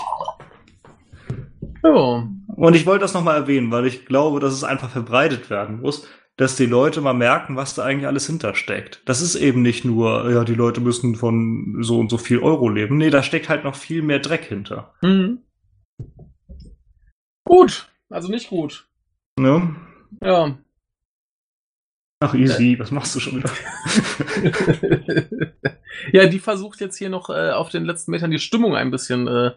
ja. 1.84 2.28
Und 2.56 2.74
ich 2.76 2.86
wollte 2.86 3.02
das 3.02 3.12
nochmal 3.14 3.36
erwähnen, 3.36 3.70
weil 3.70 3.86
ich 3.86 4.06
glaube, 4.06 4.40
dass 4.40 4.54
es 4.54 4.64
einfach 4.64 4.88
verbreitet 4.88 5.50
werden 5.50 5.80
muss, 5.80 6.06
dass 6.36 6.56
die 6.56 6.64
Leute 6.66 7.00
mal 7.02 7.12
merken, 7.12 7.56
was 7.56 7.74
da 7.74 7.82
eigentlich 7.84 8.06
alles 8.06 8.26
hintersteckt. 8.26 9.02
Das 9.04 9.20
ist 9.20 9.34
eben 9.34 9.60
nicht 9.60 9.84
nur, 9.84 10.30
ja, 10.30 10.44
die 10.44 10.54
Leute 10.54 10.80
müssen 10.80 11.14
von 11.14 11.78
so 11.82 11.98
und 11.98 12.10
so 12.10 12.16
viel 12.18 12.38
Euro 12.38 12.68
leben. 12.70 12.96
Nee, 12.96 13.10
da 13.10 13.22
steckt 13.22 13.48
halt 13.50 13.64
noch 13.64 13.74
viel 13.74 14.00
mehr 14.02 14.18
Dreck 14.20 14.44
hinter. 14.44 14.94
Mhm. 15.02 15.40
Gut. 17.44 17.91
Also 18.12 18.28
nicht 18.28 18.48
gut. 18.50 18.86
Ne? 19.38 19.74
Ja. 20.22 20.56
Ach, 22.20 22.34
easy, 22.34 22.78
was 22.78 22.90
machst 22.92 23.14
du 23.16 23.20
schon 23.20 23.38
wieder? 23.38 23.50
ja, 26.12 26.26
die 26.26 26.38
versucht 26.38 26.80
jetzt 26.80 26.96
hier 26.96 27.10
noch 27.10 27.30
äh, 27.30 27.50
auf 27.50 27.70
den 27.70 27.84
letzten 27.84 28.12
Metern 28.12 28.30
die 28.30 28.38
Stimmung 28.38 28.76
ein 28.76 28.90
bisschen 28.90 29.26
äh, 29.26 29.52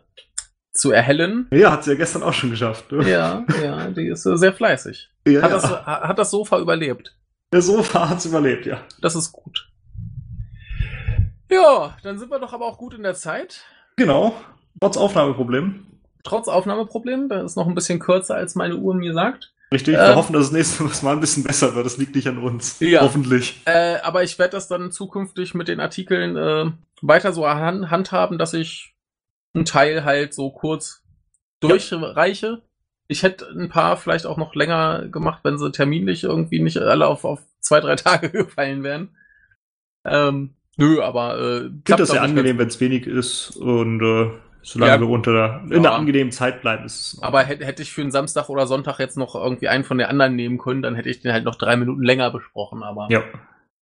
zu 0.72 0.92
erhellen. 0.92 1.48
ja, 1.52 1.72
hat 1.72 1.84
sie 1.84 1.92
ja 1.92 1.98
gestern 1.98 2.24
auch 2.24 2.34
schon 2.34 2.50
geschafft. 2.50 2.92
Ne? 2.92 3.10
Ja, 3.10 3.46
ja, 3.64 3.90
die 3.92 4.08
ist 4.08 4.26
äh, 4.26 4.38
sehr 4.38 4.54
fleißig. 4.54 5.10
ja, 5.28 5.42
Hat, 5.42 5.52
ja. 5.52 5.56
das, 5.56 5.70
ha- 5.70 6.08
hat 6.08 6.18
das 6.20 6.32
Sofa 6.32 6.60
überlebt. 6.60 7.16
Der 7.54 7.62
Sofa 7.62 8.10
hat's 8.10 8.26
überlebt, 8.26 8.66
ja. 8.66 8.82
Das 9.00 9.16
ist 9.16 9.32
gut. 9.32 9.70
Ja, 11.52 11.96
dann 12.04 12.18
sind 12.18 12.32
wir 12.32 12.40
doch 12.40 12.54
aber 12.54 12.66
auch 12.66 12.78
gut 12.78 12.96
in 12.96 13.04
der 13.04 13.14
Zeit. 13.14 13.64
Genau. 13.98 14.36
Trotz 14.80 14.98
Aufnahmeproblem. 14.98 15.86
Trotz 16.26 16.48
Aufnahmeproblemen. 16.50 17.30
Da 17.30 17.42
ist 17.44 17.56
noch 17.56 17.68
ein 17.68 17.76
bisschen 17.76 18.00
kürzer, 18.00 18.36
als 18.36 18.56
meine 18.56 18.76
Uhr 18.76 18.94
mir 18.96 19.14
sagt. 19.14 19.54
Richtig. 19.72 19.96
Wir 19.96 20.10
Ähm. 20.10 20.16
hoffen, 20.16 20.34
dass 20.34 20.50
das 20.50 20.52
nächste 20.52 20.84
Mal 21.06 21.14
ein 21.14 21.20
bisschen 21.22 21.44
besser 21.44 21.74
wird. 21.76 21.86
Das 21.86 21.98
liegt 21.98 22.16
nicht 22.16 22.28
an 22.28 22.38
uns. 22.40 22.80
Ja. 22.80 23.02
Hoffentlich. 23.02 23.62
Äh, 23.66 23.98
aber 24.04 24.24
ich 24.24 24.38
werde 24.38 24.52
das 24.52 24.68
dann 24.68 24.92
zukünftig 24.92 25.54
mit 25.54 25.68
den 25.68 25.80
Artikeln 25.80 26.36
äh, 26.36 26.72
weiter 27.02 27.32
so 27.34 27.48
han 27.48 27.90
handhaben, 27.90 28.38
dass 28.38 28.54
ich 28.54 28.94
einen 29.54 29.66
Teil 29.66 30.04
halt 30.04 30.34
so 30.34 30.50
kurz 30.52 31.02
durchreiche. 31.62 32.62
Ich 33.08 33.24
hätte 33.24 33.48
ein 33.50 33.70
paar 33.70 33.98
vielleicht 33.98 34.26
auch 34.26 34.38
noch 34.38 34.56
länger 34.56 35.08
gemacht, 35.10 35.42
wenn 35.44 35.58
sie 35.58 35.72
terminlich 35.72 36.24
irgendwie 36.24 36.60
nicht 36.60 36.78
alle 36.78 37.08
auf, 37.08 37.24
auf 37.24 37.40
zwei, 37.60 37.80
drei 37.80 37.96
Tage 37.96 38.30
gefallen 38.32 38.84
wären. 38.84 39.16
Ähm, 40.06 40.56
nö, 40.78 41.02
aber 41.02 41.38
äh, 41.38 41.56
Ich 41.58 41.62
finde 41.62 41.82
klappt 41.84 42.02
das 42.02 42.12
nicht 42.12 42.22
angenehm, 42.22 42.58
wenn 42.58 42.68
es 42.68 42.80
wenig 42.80 43.08
ist 43.08 43.56
und 43.58 44.02
äh, 44.02 44.32
solange 44.66 44.92
Ja. 44.94 45.00
wir 45.00 45.08
unter 45.10 45.32
der, 45.32 45.62
in 45.66 45.72
Ja. 45.72 45.78
einer 45.78 45.94
angenehmen 45.94 46.32
Zeit 46.32 46.62
bleiben, 46.62 46.86
ist 46.86 47.14
es. 47.14 47.24
Aber 47.24 47.44
hätte, 47.44 47.66
hätte 47.66 47.82
ich 47.84 47.92
für 47.94 48.02
einen 48.02 48.12
Samstag 48.12 48.50
oder 48.50 48.68
Sonntag 48.68 49.00
jetzt 49.00 49.18
noch 49.18 49.36
irgendwie 49.36 49.68
einen 49.70 49.84
von 49.84 49.98
den 49.98 50.08
anderen 50.08 50.36
nehmen 50.36 50.58
können, 50.58 50.82
dann 50.82 50.96
hätte 50.96 51.10
ich 51.10 51.22
den 51.22 51.32
halt 51.32 51.46
noch 51.46 51.56
drei 51.56 51.76
Minuten 51.78 52.04
länger 52.04 52.32
besprochen. 52.32 52.84
Aber 52.84 53.08
ja. 53.10 53.22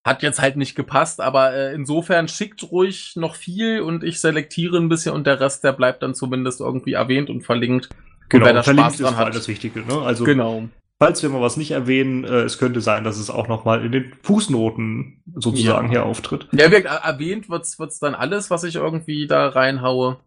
hat 0.06 0.22
jetzt 0.22 0.42
halt 0.42 0.58
nicht 0.58 0.76
gepasst. 0.76 1.22
Aber 1.22 1.54
äh, 1.54 1.74
insofern 1.74 2.28
schickt 2.28 2.70
ruhig 2.72 3.14
noch 3.16 3.36
viel 3.36 3.80
und 3.82 4.04
ich 4.04 4.20
selektiere 4.20 4.78
ein 4.78 4.90
bisschen 4.90 5.14
und 5.16 5.26
der 5.26 5.40
Rest, 5.40 5.64
der 5.64 5.72
bleibt 5.72 6.04
dann 6.04 6.14
zumindest 6.14 6.60
irgendwie 6.60 6.94
erwähnt 6.94 7.30
und 7.30 7.42
verlinkt. 7.42 7.90
Genau, 8.30 8.46
wer 8.46 8.54
da 8.54 8.64
verlinkt 8.64 8.92
Spaß 8.92 9.00
ist 9.00 9.06
dran 9.08 9.18
hat. 9.18 9.36
das 9.36 9.48
Wichtige. 9.48 9.80
Ne? 9.82 10.02
Also, 10.02 10.24
Genau. 10.26 10.64
falls 11.00 11.22
wir 11.24 11.30
mal 11.30 11.40
was 11.42 11.56
nicht 11.56 11.72
erwähnen, 11.72 12.24
äh, 12.26 12.42
es 12.42 12.58
könnte 12.58 12.82
sein, 12.82 13.04
dass 13.04 13.18
es 13.18 13.30
auch 13.30 13.48
nochmal 13.48 13.86
in 13.86 13.92
den 13.94 14.12
Fußnoten 14.24 15.22
sozusagen 15.36 15.86
Ja. 15.88 15.92
hier 15.92 16.06
auftritt. 16.06 16.48
Ja, 16.52 16.72
wie 16.72 16.82
gesagt, 16.82 17.06
erwähnt 17.06 17.50
wird's, 17.50 17.80
wird's 17.80 18.00
dann 18.00 18.16
alles, 18.16 18.50
was 18.50 18.64
ich 18.64 18.76
irgendwie 18.76 19.28
da 19.28 19.48
reinhaue. 19.50 20.18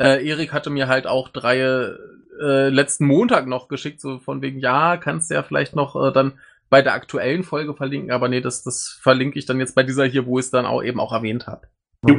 Äh, 0.00 0.26
Erik 0.26 0.52
hatte 0.52 0.70
mir 0.70 0.88
halt 0.88 1.06
auch 1.06 1.28
drei 1.28 1.58
äh, 1.60 2.68
letzten 2.68 3.06
Montag 3.06 3.46
noch 3.46 3.68
geschickt, 3.68 4.00
so 4.00 4.18
von 4.18 4.42
wegen, 4.42 4.58
ja, 4.58 4.96
kannst 4.96 5.30
du 5.30 5.34
ja 5.34 5.42
vielleicht 5.42 5.76
noch 5.76 5.94
äh, 5.94 6.12
dann 6.12 6.38
bei 6.70 6.82
der 6.82 6.94
aktuellen 6.94 7.44
Folge 7.44 7.74
verlinken, 7.74 8.10
aber 8.10 8.28
nee, 8.28 8.40
das, 8.40 8.64
das 8.64 8.98
verlinke 9.00 9.38
ich 9.38 9.46
dann 9.46 9.60
jetzt 9.60 9.74
bei 9.76 9.84
dieser 9.84 10.04
hier, 10.06 10.26
wo 10.26 10.38
ich 10.38 10.46
es 10.46 10.50
dann 10.50 10.66
auch 10.66 10.82
eben 10.82 10.98
auch 10.98 11.12
erwähnt 11.12 11.46
habe. 11.46 11.68
Jo. 12.08 12.18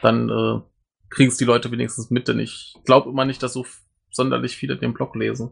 Dann 0.00 0.30
äh, 0.30 0.60
kriegen 1.10 1.28
es 1.30 1.36
die 1.36 1.44
Leute 1.44 1.70
wenigstens 1.70 2.10
mit, 2.10 2.26
denn 2.28 2.38
ich 2.38 2.74
glaube 2.86 3.10
immer 3.10 3.26
nicht, 3.26 3.42
dass 3.42 3.52
so 3.52 3.66
sonderlich 4.10 4.56
viele 4.56 4.76
den 4.78 4.94
Blog 4.94 5.14
lesen. 5.16 5.50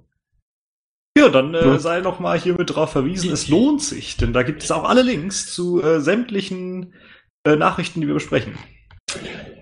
Ja, 1.18 1.28
dann 1.28 1.52
äh, 1.54 1.66
Ja. 1.66 1.78
sei 1.78 2.00
noch 2.00 2.20
mal 2.20 2.38
hiermit 2.38 2.74
drauf 2.74 2.92
verwiesen, 2.92 3.30
es 3.32 3.48
lohnt 3.48 3.82
sich, 3.82 4.16
denn 4.16 4.32
da 4.32 4.42
gibt 4.42 4.62
es 4.62 4.70
auch 4.70 4.84
alle 4.84 5.02
Links 5.02 5.52
zu 5.52 5.82
äh, 5.82 6.00
sämtlichen 6.00 6.94
äh, 7.44 7.56
Nachrichten, 7.56 8.00
die 8.00 8.06
wir 8.06 8.14
besprechen. 8.14 8.54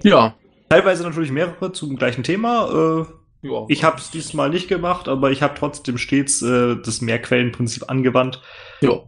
Ja. 0.03 0.37
Teilweise 0.69 1.03
natürlich 1.05 1.31
mehrere 1.31 1.73
zum 1.73 1.97
gleichen 1.97 2.25
Thema. 2.25 3.05
Äh, 3.43 3.47
ja. 3.49 3.65
ich 3.69 3.85
habe 3.85 3.99
es 3.99 4.11
diesmal 4.11 4.51
nicht 4.51 4.69
gemacht, 4.69 5.09
aber 5.09 5.31
ich 5.31 5.43
habe 5.43 5.55
trotzdem 5.57 5.99
stets 5.99 6.43
äh, 6.43 6.77
das 6.77 7.01
Mehrquellenprinzip 7.01 7.89
angewandt. 7.91 8.43
ja. 8.81 9.01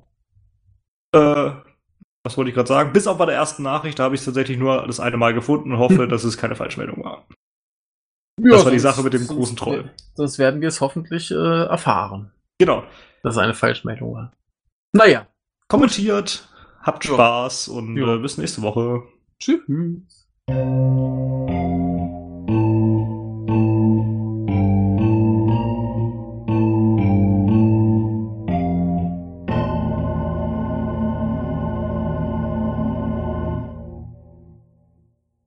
Äh, 1.14 1.52
was 2.24 2.36
wollte 2.36 2.50
ich 2.50 2.54
gerade 2.54 2.68
sagen? 2.68 2.92
Bis 2.92 3.06
auf 3.06 3.16
bei 3.16 3.24
der 3.24 3.36
ersten 3.36 3.62
Nachricht, 3.62 3.98
da 3.98 4.04
habe 4.04 4.14
ich 4.14 4.22
tatsächlich 4.22 4.58
nur 4.58 4.86
das 4.86 5.00
eine 5.00 5.16
Mal 5.16 5.32
gefunden 5.32 5.72
und 5.72 5.78
hoffe, 5.78 6.06
dass 6.06 6.24
es 6.24 6.36
keine 6.36 6.54
Falschmeldung 6.56 7.02
war. 7.02 7.26
Das 8.36 8.64
war 8.64 8.70
die 8.72 8.78
Sache 8.78 9.02
mit 9.02 9.14
dem 9.14 9.22
sonst- 9.22 9.36
großen 9.38 9.56
Troll. 9.56 9.90
Sonst 10.14 10.38
werden 10.38 10.60
wir 10.60 10.68
es 10.68 10.80
hoffentlich 10.82 11.30
äh, 11.30 11.34
erfahren, 11.64 12.32
Genau. 12.58 12.82
dass 13.22 13.34
es 13.36 13.38
eine 13.38 13.54
Falschmeldung 13.54 14.12
war. 14.14 14.32
Naja. 14.92 15.26
Kommentiert, 15.68 16.46
habt 16.82 17.04
Ja. 17.06 17.14
Spaß 17.14 17.68
und 17.68 17.96
Ja. 17.96 18.16
äh, 18.16 18.18
bis 18.18 18.36
nächste 18.36 18.60
Woche. 18.62 19.04
Tschüss. 19.40 20.17
Thank 20.48 21.50
you. 21.50 22.07